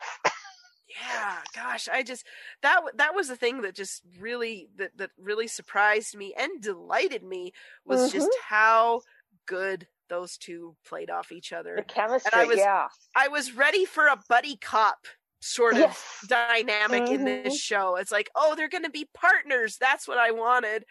Yeah, 0.89 1.37
gosh, 1.55 1.87
I 1.87 2.01
just 2.03 2.25
that 2.63 2.81
that 2.95 3.13
was 3.13 3.27
the 3.27 3.35
thing 3.35 3.61
that 3.61 3.75
just 3.75 4.01
really 4.19 4.69
that 4.77 4.97
that 4.97 5.11
really 5.19 5.47
surprised 5.47 6.17
me 6.17 6.33
and 6.37 6.61
delighted 6.61 7.23
me 7.23 7.53
was 7.85 8.11
just 8.11 8.27
mm-hmm. 8.27 8.53
how 8.53 9.01
good 9.45 9.87
those 10.09 10.37
two 10.37 10.75
played 10.85 11.09
off 11.09 11.31
each 11.31 11.53
other. 11.53 11.75
The 11.75 11.81
other. 11.81 11.93
chemistry, 11.93 12.45
was- 12.47 12.57
yeah. 12.57 12.87
I 13.15 13.27
was 13.27 13.53
ready 13.55 13.85
for 13.85 14.07
a 14.07 14.19
buddy 14.27 14.57
cop 14.57 15.07
sort 15.41 15.73
of 15.75 15.79
Yes. 15.79 16.25
dynamic 16.27 17.07
in 17.09 17.23
this 17.23 17.57
show. 17.59 17.95
It's 17.95 18.11
like, 18.11 18.29
oh, 18.35 18.55
they're 18.55 18.67
going 18.67 18.83
to 18.83 18.89
be 18.89 19.07
partners. 19.13 19.77
That's 19.79 20.07
what 20.07 20.17
I 20.17 20.31
wanted. 20.31 20.83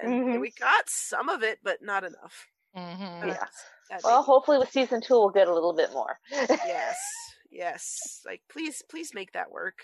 And 0.00 0.24
Mhm. 0.26 0.40
we 0.40 0.52
got 0.52 0.88
some 0.88 1.28
of 1.28 1.42
it, 1.42 1.58
but 1.64 1.82
not 1.82 2.04
enough. 2.04 2.46
Mhm. 2.76 2.98
Yeah. 3.26 3.26
That's- 3.34 3.64
that 3.90 4.02
Well, 4.04 4.20
made- 4.20 4.26
hopefully 4.26 4.58
with 4.58 4.70
season 4.70 5.00
two, 5.00 5.14
we'll 5.14 5.30
get 5.30 5.48
a 5.48 5.52
little 5.54 5.72
bit 5.72 5.90
more. 5.92 6.20
yes, 6.30 6.96
yes. 7.50 8.20
Like, 8.24 8.42
please, 8.48 8.82
please 8.88 9.12
make 9.14 9.32
that 9.32 9.50
work. 9.50 9.78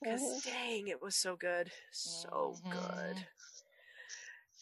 Because 0.00 0.22
Mhm. 0.22 0.44
dang, 0.44 0.88
it 0.88 1.02
was 1.02 1.16
so 1.16 1.36
good, 1.36 1.70
so 1.90 2.54
Mhm. 2.64 2.70
good. 2.70 3.26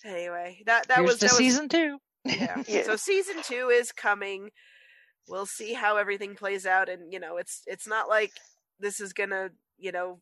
Anyway, 0.05 0.63
that 0.67 0.89
that 0.89 0.99
Here's 0.99 1.11
was 1.11 1.19
to 1.21 1.27
that 1.27 1.31
was 1.33 1.39
season 1.39 1.69
two. 1.69 2.01
Yeah. 2.25 2.63
Yeah. 2.69 2.83
So 2.85 2.97
season 2.97 3.37
two 3.43 3.69
is 3.71 3.93
coming. 3.93 4.51
We'll 5.29 5.47
see 5.47 5.73
how 5.73 5.97
everything 5.97 6.35
plays 6.35 6.67
out, 6.67 6.89
and 6.89 7.13
you 7.13 7.21
know, 7.21 7.37
it's 7.37 7.63
it's 7.67 7.87
not 7.87 8.09
like 8.09 8.33
this 8.81 9.01
is 9.01 9.13
gonna 9.13 9.51
you 9.79 9.93
know 9.93 10.21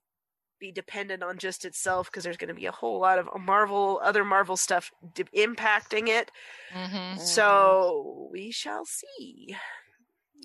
be 0.58 0.70
dependent 0.70 1.22
on 1.22 1.38
just 1.38 1.64
itself 1.64 2.06
because 2.10 2.22
there's 2.22 2.36
gonna 2.36 2.52
be 2.54 2.66
a 2.66 2.72
whole 2.72 3.00
lot 3.00 3.18
of 3.18 3.28
Marvel, 3.40 3.98
other 4.04 4.24
Marvel 4.24 4.58
stuff 4.58 4.90
d- 5.14 5.24
impacting 5.34 6.08
it. 6.08 6.30
Mhm. 6.74 7.18
So 7.18 8.28
we 8.30 8.50
shall 8.50 8.84
see. 8.84 9.56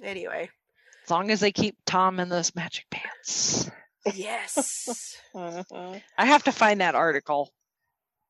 Anyway, 0.03 0.49
As 1.03 1.11
long 1.11 1.31
as 1.31 1.39
they 1.41 1.51
keep 1.51 1.75
Tom 1.85 2.19
in 2.21 2.29
those 2.29 2.55
magic 2.55 2.85
pants. 2.89 3.69
yes. 4.13 5.17
Mhm. 5.35 6.01
I 6.17 6.25
have 6.25 6.43
to 6.43 6.51
find 6.53 6.79
that 6.79 6.95
article. 6.95 7.51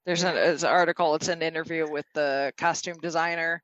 There's 0.05 0.23
an, 0.23 0.37
an 0.37 0.65
article. 0.65 1.15
It's 1.15 1.27
an 1.27 1.41
interview 1.41 1.89
with 1.89 2.05
the 2.13 2.53
costume 2.57 2.97
designer. 3.01 3.61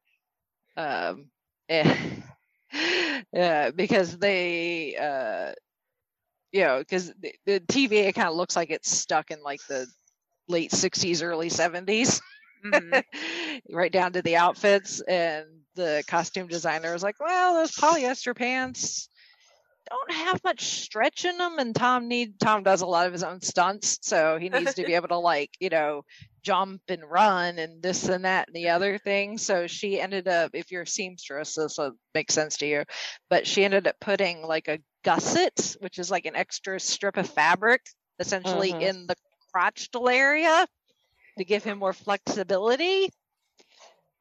Um, 0.77 1.29
yeah, 1.69 3.71
because 3.71 4.17
they 4.17 4.95
uh, 4.95 5.53
you 6.51 6.63
know, 6.63 6.79
because 6.79 7.13
the, 7.19 7.33
the 7.45 7.59
TVA 7.61 8.13
kind 8.13 8.29
of 8.29 8.35
looks 8.35 8.55
like 8.55 8.71
it's 8.71 8.91
stuck 8.91 9.31
in 9.31 9.41
like 9.43 9.61
the 9.67 9.87
late 10.47 10.71
60s, 10.71 11.21
early 11.21 11.49
70s, 11.49 12.21
Mhm. 12.63 13.03
right 13.71 13.91
down 13.91 14.13
to 14.13 14.21
the 14.21 14.37
outfits. 14.37 15.01
And 15.01 15.45
the 15.75 16.03
costume 16.07 16.47
designer 16.47 16.93
was 16.93 17.03
like, 17.03 17.19
well, 17.19 17.55
those 17.55 17.71
polyester 17.71 18.35
pants 18.35 19.09
don't 19.89 20.11
have 20.11 20.43
much 20.43 20.63
stretch 20.63 21.25
in 21.25 21.37
them. 21.37 21.59
And 21.59 21.75
Tom 21.75 22.07
need 22.07 22.39
Tom 22.39 22.63
does 22.63 22.81
a 22.81 22.85
lot 22.87 23.07
of 23.07 23.13
his 23.13 23.23
own 23.23 23.41
stunts. 23.41 23.99
So 24.01 24.37
he 24.39 24.49
needs 24.49 24.75
to 24.75 24.85
be 24.85 24.93
able 24.95 25.09
to 25.09 25.17
like, 25.17 25.51
you 25.59 25.69
know, 25.69 26.03
jump 26.43 26.81
and 26.89 27.03
run 27.09 27.59
and 27.59 27.81
this 27.81 28.07
and 28.07 28.25
that 28.25 28.47
and 28.47 28.55
the 28.55 28.69
other 28.69 28.97
thing. 28.97 29.37
So 29.37 29.67
she 29.67 29.99
ended 29.99 30.27
up, 30.27 30.51
if 30.53 30.71
you're 30.71 30.83
a 30.83 30.87
seamstress, 30.87 31.55
this 31.55 31.77
will 31.77 31.93
make 32.13 32.31
sense 32.31 32.57
to 32.57 32.67
you, 32.67 32.83
but 33.29 33.47
she 33.47 33.63
ended 33.63 33.87
up 33.87 33.95
putting 33.99 34.41
like 34.43 34.67
a 34.67 34.79
gusset, 35.03 35.75
which 35.79 35.99
is 35.99 36.11
like 36.11 36.25
an 36.25 36.35
extra 36.35 36.79
strip 36.79 37.17
of 37.17 37.29
fabric, 37.29 37.81
essentially 38.19 38.71
Mhm. 38.71 38.81
in 38.81 39.07
the 39.07 39.15
crotchal 39.55 40.11
area 40.11 40.67
to 41.37 41.45
give 41.45 41.63
him 41.63 41.79
more 41.79 41.93
flexibility. 41.93 43.09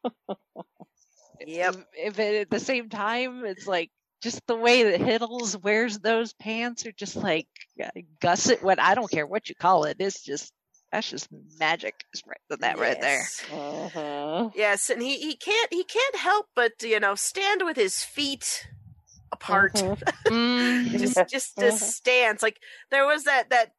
Yep. 1.40 1.74
If, 1.74 1.84
if 1.94 2.18
it, 2.18 2.40
at 2.42 2.51
the 2.51 2.60
same 2.60 2.88
time, 2.88 3.44
it's 3.44 3.66
like 3.66 3.90
just 4.22 4.47
the 4.47 4.56
way 4.56 4.84
that 4.84 5.01
Hiddles 5.01 5.60
wears 5.62 5.98
those 5.98 6.32
pants 6.34 6.86
are 6.86 6.92
just 6.92 7.16
like 7.16 7.48
uh, 7.82 7.88
gusset. 8.20 8.62
What 8.62 8.80
I 8.80 8.94
don't 8.94 9.10
care 9.10 9.26
what 9.26 9.48
you 9.48 9.55
call 9.55 9.84
it, 9.84 9.97
it's 10.01 10.22
just 10.22 10.52
that's 10.92 11.10
just 11.10 11.28
magic. 11.58 12.04
Is 12.12 12.22
right 12.26 12.60
that 12.60 12.78
right 12.78 13.00
there. 13.00 13.18
Yes. 13.20 13.42
Mhm. 13.50 14.52
Yes, 14.54 14.90
and 14.90 15.00
he, 15.02 15.18
he 15.18 15.36
can't 15.36 15.72
he 15.72 15.84
can't 15.84 16.16
help 16.16 16.46
but 16.54 16.72
you 16.82 16.98
know 17.00 17.14
stand 17.14 17.62
with 17.64 17.76
his 17.76 18.02
feet 18.04 18.66
apart. 19.32 19.74
Mhm. 19.74 19.98
Mm, 20.26 20.90
just 20.98 21.18
just 21.28 21.56
this 21.56 21.82
Mhm. 21.82 21.86
stance 21.86 22.42
like 22.42 22.60
there 22.90 23.06
was 23.06 23.24
that 23.24 23.50
that 23.50 23.72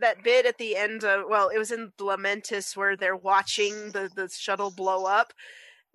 that 0.00 0.22
bit 0.22 0.46
at 0.46 0.58
the 0.58 0.76
end 0.76 1.04
of 1.04 1.24
well 1.28 1.48
it 1.48 1.58
was 1.58 1.70
in 1.72 1.90
Lamentis 1.98 2.76
where 2.76 2.96
they're 2.96 3.16
watching 3.16 3.90
the 3.92 4.10
the 4.14 4.28
shuttle 4.28 4.70
blow 4.70 5.04
up 5.06 5.32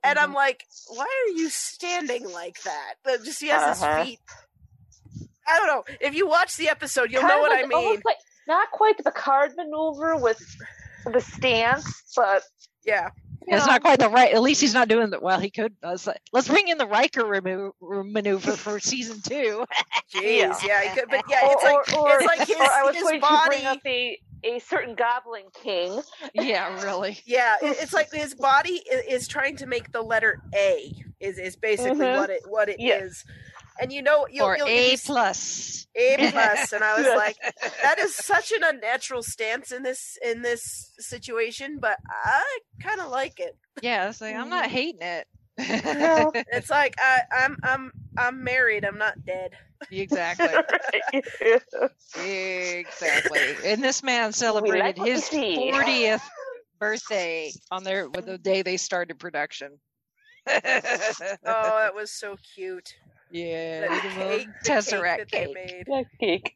and 0.03 0.17
i'm 0.19 0.33
like 0.33 0.65
why 0.87 1.05
are 1.05 1.31
you 1.37 1.49
standing 1.49 2.27
like 2.31 2.61
that 2.63 2.95
but 3.03 3.23
just 3.23 3.41
he 3.41 3.47
has 3.49 3.81
Uh-huh. 3.81 3.97
his 3.99 4.05
feet 4.09 4.19
i 5.47 5.57
don't 5.57 5.67
know 5.67 5.83
if 6.01 6.13
you 6.15 6.27
watch 6.27 6.57
the 6.57 6.67
episode 6.69 7.11
you'll 7.11 7.21
Kind 7.21 7.35
know 7.35 7.41
what 7.41 7.51
like- 7.51 7.63
i 7.65 7.67
mean 7.67 7.77
almost 7.77 8.05
like 8.05 8.17
not 8.47 8.71
quite 8.71 8.97
the 8.97 9.03
Picard 9.03 9.51
maneuver 9.57 10.15
with 10.17 10.39
the 11.11 11.19
stance, 11.21 12.03
but 12.15 12.43
yeah 12.85 13.09
it's 13.47 13.65
know, 13.65 13.73
not 13.73 13.81
quite 13.81 13.99
the 13.99 14.09
right. 14.09 14.33
At 14.33 14.41
least 14.41 14.59
he's 14.61 14.73
not 14.73 14.87
doing 14.87 15.11
the 15.11 15.19
well. 15.19 15.39
He 15.39 15.51
could. 15.51 15.75
I 15.83 15.91
like, 16.07 16.19
Let's 16.33 16.47
bring 16.47 16.67
in 16.67 16.79
the 16.79 16.87
Riker 16.87 17.25
remo- 17.25 17.75
maneuver 17.79 18.53
for 18.53 18.79
season 18.91 19.21
two. 19.21 19.65
jeez 20.13 20.65
yeah, 20.65 20.81
he 20.81 20.99
could, 20.99 21.09
but 21.09 21.21
yeah 21.29 21.41
or, 21.45 21.51
it's 21.51 21.63
like 21.63 21.93
or, 21.93 22.09
or, 22.09 22.15
it's 22.21 22.25
like 22.25 22.47
his, 22.47 22.57
or 22.57 22.63
I 22.63 22.81
was 22.83 22.95
his 22.95 23.03
going 23.03 23.21
body 23.21 23.57
to 23.57 23.61
bring 23.61 23.65
up 23.67 23.79
a 23.85 24.19
a 24.45 24.59
certain 24.59 24.95
Goblin 24.95 25.43
King. 25.61 26.01
yeah, 26.33 26.81
really. 26.83 27.19
Yeah, 27.25 27.55
it, 27.61 27.77
it's 27.81 27.93
like 27.93 28.11
his 28.11 28.33
body 28.33 28.81
is, 28.91 29.21
is 29.21 29.27
trying 29.27 29.57
to 29.57 29.67
make 29.67 29.91
the 29.91 30.01
letter 30.01 30.39
A 30.55 30.91
is 31.19 31.37
is 31.37 31.55
basically 31.55 31.99
Mhm. 31.99 32.17
what 32.17 32.29
it 32.31 32.41
what 32.47 32.67
it 32.69 32.79
is, 32.79 32.79
Yes. 32.79 33.23
And 33.79 33.91
you 33.91 34.01
know 34.01 34.27
you'll, 34.29 34.45
or 34.45 34.57
you'll, 34.57 34.67
A 34.67 34.91
you- 34.91 34.97
plus. 34.97 35.87
A 35.95 36.17
plus, 36.31 36.73
and 36.73 36.83
I 36.83 36.97
was 36.97 37.07
like, 37.15 37.37
that 37.81 37.99
is 37.99 38.15
such 38.15 38.51
an 38.51 38.63
unnatural 38.63 39.23
stance 39.23 39.71
in 39.71 39.81
this 39.83 40.17
in 40.23 40.41
this 40.41 40.91
situation, 40.99 41.77
but 41.79 41.97
I 42.09 42.59
kind 42.81 42.99
of 42.99 43.09
like 43.09 43.39
it. 43.39 43.57
Yeah, 43.81 44.09
it's 44.09 44.19
like, 44.19 44.35
I'm 44.35 44.49
not 44.49 44.65
mm-hmm. 44.65 44.73
hating 44.73 45.01
it. 45.01 45.27
No. 45.57 46.31
It's 46.51 46.69
like 46.69 46.95
I, 46.99 47.21
I'm 47.31 47.57
I'm 47.63 47.91
I'm 48.17 48.43
married. 48.43 48.85
I'm 48.85 48.97
not 48.97 49.25
dead. 49.25 49.51
exactly. 49.91 50.47
Exactly. 52.17 53.39
And 53.65 53.83
this 53.83 54.03
man 54.03 54.31
celebrated 54.33 54.97
what 54.97 55.07
his 55.07 55.29
40th 55.29 56.21
birthday 56.79 57.51
on 57.71 57.83
their 57.83 58.09
the 58.09 58.37
day 58.37 58.61
they 58.61 58.77
started 58.77 59.19
production. 59.19 59.79
Oh, 60.47 60.59
that 61.43 61.95
was 61.95 62.11
so 62.11 62.37
cute. 62.55 62.93
Yeah, 63.29 63.87
The 63.89 63.89
look 63.91 64.05
at 64.05 64.15
the 64.15 64.21
cake, 64.21 64.49
the 64.63 64.71
Tesseract 64.71 64.83
cake 64.85 65.09
that 65.17 65.27
cake. 65.27 65.31
they 65.31 65.47
made. 65.47 65.87
Next 65.87 66.11
week. 66.21 66.53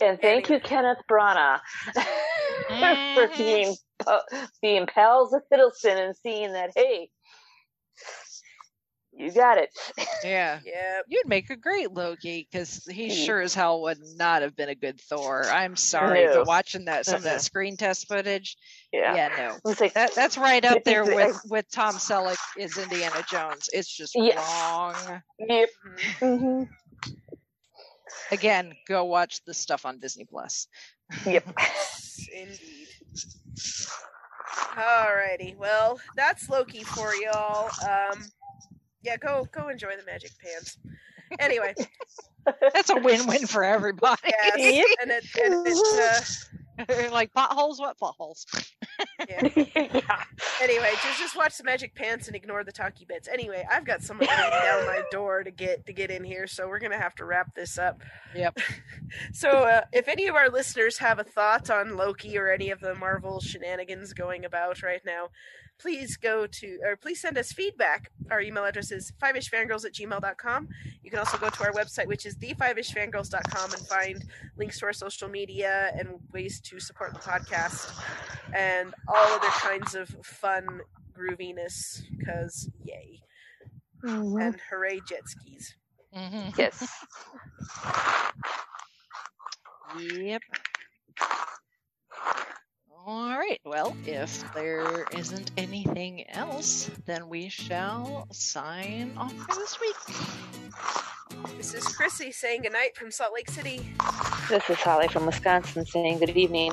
And 0.00 0.20
thank 0.20 0.50
you, 0.50 0.60
Kenneth 0.60 0.98
Branagh, 1.10 1.60
for 3.14 3.32
Mhm. 3.36 3.38
being 3.38 3.76
uh, 4.06 4.20
being 4.62 4.86
pals 4.86 5.32
with 5.32 5.44
Hiddleston 5.52 6.06
and 6.06 6.16
seeing 6.16 6.52
that 6.54 6.72
hey, 6.76 7.10
you 9.16 9.32
got 9.32 9.58
it. 9.58 9.70
Yeah. 10.22 10.60
Yep. 10.64 11.04
You'd 11.08 11.28
make 11.28 11.50
a 11.50 11.56
great 11.56 11.92
Loki 11.92 12.46
because 12.50 12.84
he 12.90 13.10
sure 13.10 13.40
as 13.40 13.54
hell 13.54 13.82
would 13.82 13.98
not 14.16 14.42
have 14.42 14.54
been 14.56 14.68
a 14.68 14.74
good 14.74 15.00
Thor. 15.00 15.44
I'm 15.48 15.76
sorry, 15.76 16.24
No. 16.26 16.38
but 16.38 16.46
watching 16.46 16.84
that 16.86 17.06
some 17.06 17.16
of 17.16 17.22
that 17.22 17.40
screen 17.42 17.76
test 17.76 18.08
footage, 18.08 18.56
Yeah, 18.92 19.14
yeah, 19.14 19.28
no, 19.64 19.70
it's 19.70 19.80
like 19.80 19.94
that 19.94 20.14
that's 20.14 20.36
right 20.36 20.64
up 20.64 20.84
there 20.84 21.04
with 21.04 21.40
with 21.48 21.70
Tom 21.70 21.94
Selleck 21.94 22.36
is 22.58 22.76
Indiana 22.76 23.24
Jones. 23.30 23.68
It's 23.72 23.88
just 23.88 24.14
Yes. 24.16 24.36
wrong. 24.36 25.22
yep. 25.38 25.68
Mhm. 26.20 26.38
hmm 26.66 26.72
Again, 28.30 28.74
go 28.88 29.04
watch 29.04 29.44
the 29.44 29.54
stuff 29.54 29.84
on 29.86 29.98
Disney 29.98 30.24
Plus. 30.24 30.68
Yep. 31.24 31.44
Indeed. 32.34 32.88
Alrighty, 34.76 35.56
well, 35.56 35.98
that's 36.16 36.48
Loki 36.48 36.82
for 36.84 37.14
y'all. 37.14 37.70
Um, 37.82 38.24
yeah, 39.02 39.16
go 39.16 39.46
go 39.52 39.68
enjoy 39.68 39.96
the 39.96 40.04
magic 40.04 40.32
pants. 40.38 40.78
Anyway, 41.40 41.74
That's 42.60 42.90
a 42.90 42.96
win-win 43.00 43.46
for 43.46 43.64
everybody. 43.64 44.20
yes, 44.26 44.86
and 45.02 45.10
it, 45.10 45.24
and 45.42 45.66
it 45.66 47.08
uh, 47.08 47.10
like 47.12 47.32
potholes, 47.32 47.80
what 47.80 47.98
potholes? 47.98 48.46
yeah. 49.28 49.48
yeah. 49.74 50.24
Anyway, 50.62 50.90
just 51.02 51.18
just 51.18 51.36
watch 51.36 51.56
the 51.56 51.64
magic 51.64 51.94
pants 51.94 52.26
and 52.26 52.36
ignore 52.36 52.64
the 52.64 52.72
talky 52.72 53.04
bits. 53.04 53.28
Anyway, 53.28 53.66
I've 53.70 53.84
got 53.84 54.02
someone 54.02 54.28
ringing 54.28 54.50
down 54.62 54.86
my 54.86 55.02
door 55.10 55.42
to 55.42 55.50
get 55.50 55.86
to 55.86 55.92
get 55.92 56.10
in 56.10 56.22
here, 56.22 56.46
so 56.46 56.68
we're 56.68 56.78
gonna 56.78 56.98
have 57.00 57.14
to 57.16 57.24
wrap 57.24 57.54
this 57.54 57.78
up. 57.78 58.02
Yep. 58.34 58.58
So, 59.32 59.48
uh, 59.48 59.82
if 59.92 60.08
any 60.08 60.26
of 60.26 60.34
our 60.34 60.50
listeners 60.50 60.98
have 60.98 61.18
a 61.18 61.24
thought 61.24 61.70
on 61.70 61.96
Loki 61.96 62.36
or 62.38 62.48
any 62.48 62.70
of 62.70 62.80
the 62.80 62.94
Marvel 62.94 63.40
shenanigans 63.40 64.12
going 64.12 64.44
about 64.44 64.82
right 64.82 65.02
now, 65.04 65.28
please 65.78 66.16
go 66.16 66.46
to, 66.46 66.78
or 66.84 66.96
please 66.96 67.20
send 67.20 67.36
us 67.38 67.52
feedback. 67.52 68.10
Our 68.30 68.40
email 68.40 68.64
address 68.64 68.90
is 68.90 69.12
fiveishfangirls 69.22 69.84
at 69.84 69.92
gmail.com. 69.92 70.68
You 71.02 71.10
can 71.10 71.18
also 71.18 71.38
go 71.38 71.48
to 71.50 71.64
our 71.64 71.72
website, 71.72 72.06
which 72.06 72.26
is 72.26 72.36
the5ishfangirls.com, 72.36 73.72
and 73.72 73.86
find 73.88 74.24
links 74.56 74.78
to 74.80 74.86
our 74.86 74.92
social 74.92 75.28
media 75.28 75.92
and 75.98 76.18
ways 76.32 76.60
to 76.60 76.80
support 76.80 77.12
the 77.14 77.20
podcast 77.20 77.92
and 78.54 78.94
all 79.08 79.26
other 79.34 79.48
kinds 79.48 79.94
of 79.94 80.08
fun 80.24 80.80
grooviness, 81.16 82.02
because 82.18 82.68
yay. 82.84 83.20
Mhm. 84.04 84.42
And 84.42 84.60
hooray, 84.70 85.00
jet 85.08 85.22
skis. 85.26 85.74
hmm 86.12 86.48
Yes. 86.56 86.86
Yep. 89.98 90.42
All 93.08 93.38
right. 93.38 93.60
Well, 93.64 93.96
if 94.04 94.52
there 94.52 95.06
isn't 95.16 95.52
anything 95.56 96.28
else, 96.28 96.90
then 97.04 97.28
we 97.28 97.48
shall 97.48 98.26
sign 98.32 99.12
off 99.16 99.32
for 99.32 99.54
this 99.54 99.78
week. 99.80 99.94
This 101.56 101.72
is 101.74 101.84
Chrissy 101.84 102.32
saying 102.32 102.62
goodnight 102.62 102.96
from 102.96 103.12
Salt 103.12 103.32
Lake 103.32 103.48
City. 103.48 103.88
This 104.48 104.68
is 104.68 104.78
Holly 104.78 105.06
from 105.06 105.24
Wisconsin 105.24 105.86
saying 105.86 106.18
good 106.18 106.30
evening. 106.30 106.72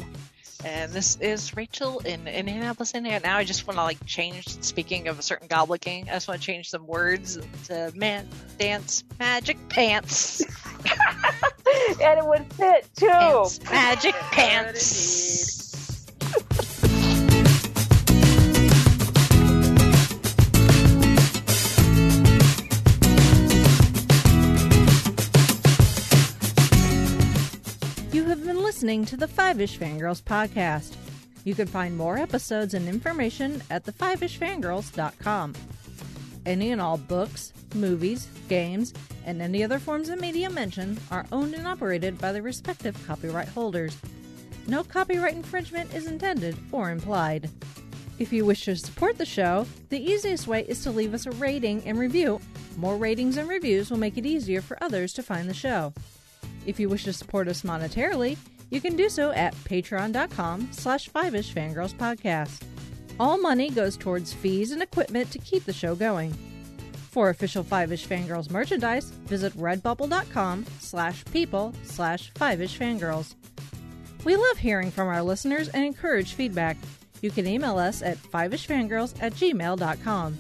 And 0.66 0.92
this 0.92 1.18
is 1.18 1.56
Rachel 1.56 2.00
in 2.00 2.28
Indianapolis, 2.28 2.96
Indiana. 2.96 3.20
Now 3.24 3.38
I 3.38 3.44
just 3.44 3.68
want 3.68 3.78
to 3.78 3.84
like 3.84 4.04
change. 4.08 4.48
Speaking 4.64 5.10
of 5.10 5.20
a 5.20 5.22
certain 5.22 5.48
Goblin 5.48 5.78
King, 5.78 6.10
I 6.10 6.14
just 6.14 6.28
want 6.28 6.42
to 6.42 6.46
change 6.46 6.68
some 6.68 6.88
words 6.88 7.38
to 7.66 7.92
man 7.96 8.28
dance 8.58 9.04
magic 9.20 9.58
pants. 9.70 10.42
and 12.02 12.20
it 12.20 12.26
would 12.26 12.52
fit 12.54 12.90
too. 12.96 13.06
Pants, 13.08 13.60
magic 13.70 14.16
Yeah, 14.16 14.30
pants. 14.32 15.73
You 28.12 28.26
have 28.26 28.46
been 28.46 28.62
listening 28.62 29.06
to 29.06 29.18
the 29.18 29.28
Five 29.28 29.60
Ish 29.60 29.80
Fangirls 29.80 30.22
podcast. 30.22 30.96
You 31.46 31.56
can 31.56 31.68
find 31.68 31.98
more 31.98 32.18
episodes 32.18 32.74
and 32.74 32.88
information 32.88 33.62
at 33.70 33.86
thefiveishfangirls.com. 33.86 35.54
Any 36.46 36.72
and 36.72 36.82
all 36.82 36.98
books, 36.98 37.54
movies, 37.76 38.28
games, 38.50 38.94
and 39.26 39.42
any 39.42 39.64
other 39.64 39.80
forms 39.80 40.10
of 40.10 40.20
media 40.20 40.50
mentioned 40.50 41.00
are 41.10 41.26
owned 41.32 41.54
and 41.54 41.66
operated 41.66 42.18
by 42.20 42.32
the 42.32 42.42
respective 42.42 43.02
copyright 43.08 43.48
holders. 43.48 43.98
No 44.68 44.84
copyright 44.84 45.36
infringement 45.36 45.94
is 45.94 46.08
intended 46.08 46.58
or 46.72 46.92
implied. 46.92 47.50
If 48.20 48.32
you 48.32 48.46
wish 48.46 48.66
to 48.66 48.76
support 48.76 49.18
the 49.18 49.26
show, 49.26 49.66
the 49.90 50.00
easiest 50.00 50.48
way 50.48 50.66
is 50.68 50.84
to 50.84 50.92
leave 50.92 51.14
us 51.14 51.26
a 51.26 51.32
rating 51.32 51.84
and 51.86 51.98
review 51.98 52.40
More 52.78 52.98
ratings 52.98 53.38
and 53.38 53.48
reviews 53.48 53.90
will 53.90 54.00
make 54.00 54.18
it 54.18 54.26
easier 54.26 54.62
for 54.62 54.82
others 54.82 55.14
to 55.14 55.24
find 55.24 55.50
the 55.50 55.54
show. 55.54 55.94
If 56.66 56.80
you 56.80 56.90
wish 56.90 57.04
to 57.06 57.14
support 57.14 57.48
us 57.48 57.62
monetarily, 57.62 58.38
you 58.70 58.82
can 58.82 58.96
do 58.96 59.10
so 59.10 59.32
at 59.32 59.54
patreon.com 59.56 60.70
slash 60.72 61.10
5ish 61.10 61.54
fangirls 61.54 61.94
podcast. 61.94 62.62
All 63.20 63.38
money 63.38 63.70
goes 63.70 63.96
towards 63.96 64.34
fees 64.34 64.72
and 64.72 64.82
equipment 64.82 65.30
to 65.32 65.40
keep 65.40 65.66
the 65.66 65.74
show 65.74 65.94
going. 65.94 66.34
For 67.12 67.30
official 67.30 67.64
5ish 67.64 68.08
fangirls 68.08 68.50
merchandise, 68.50 69.12
visit 69.28 69.54
redbubble.com 69.54 70.66
slash 70.80 71.24
people 71.26 71.74
slash 71.84 72.32
5ish 72.34 72.78
fangirls. 72.78 73.36
We 74.24 74.36
love 74.36 74.58
hearing 74.58 74.92
from 74.92 75.08
our 75.08 75.22
listeners 75.22 75.68
and 75.70 75.84
encourage 75.84 76.34
feedback. 76.34 76.78
You 77.22 77.32
can 77.32 77.48
email 77.48 77.78
us 77.78 78.02
at 78.02 78.18
5ishfangirls 78.18 79.22
at 79.22 79.34
gmail.com. 79.34 80.38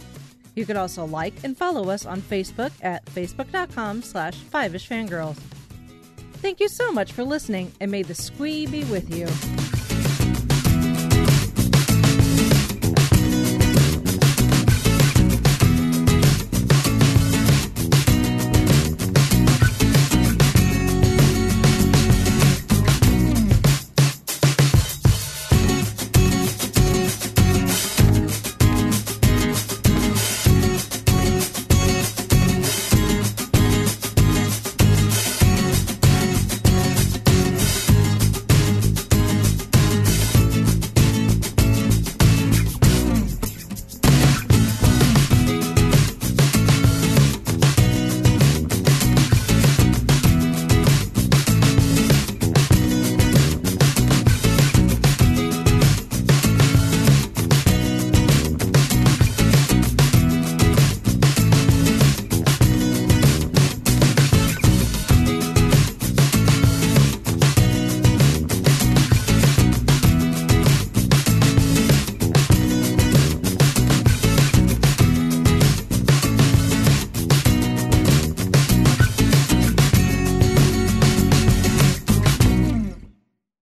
You 0.55 0.65
can 0.65 0.77
also 0.77 1.05
like 1.05 1.33
and 1.43 1.57
follow 1.57 1.89
us 1.89 2.05
on 2.05 2.21
Facebook 2.21 2.71
at 2.81 3.05
facebook.com 3.05 4.03
slash 4.03 4.35
5ishfangirls. 4.37 5.37
Thank 6.35 6.59
you 6.59 6.67
so 6.67 6.91
much 6.91 7.13
for 7.13 7.23
listening, 7.23 7.71
and 7.79 7.89
may 7.89 8.03
the 8.03 8.13
squee 8.13 8.67
be 8.67 8.83
with 8.85 9.15
you. 9.15 9.27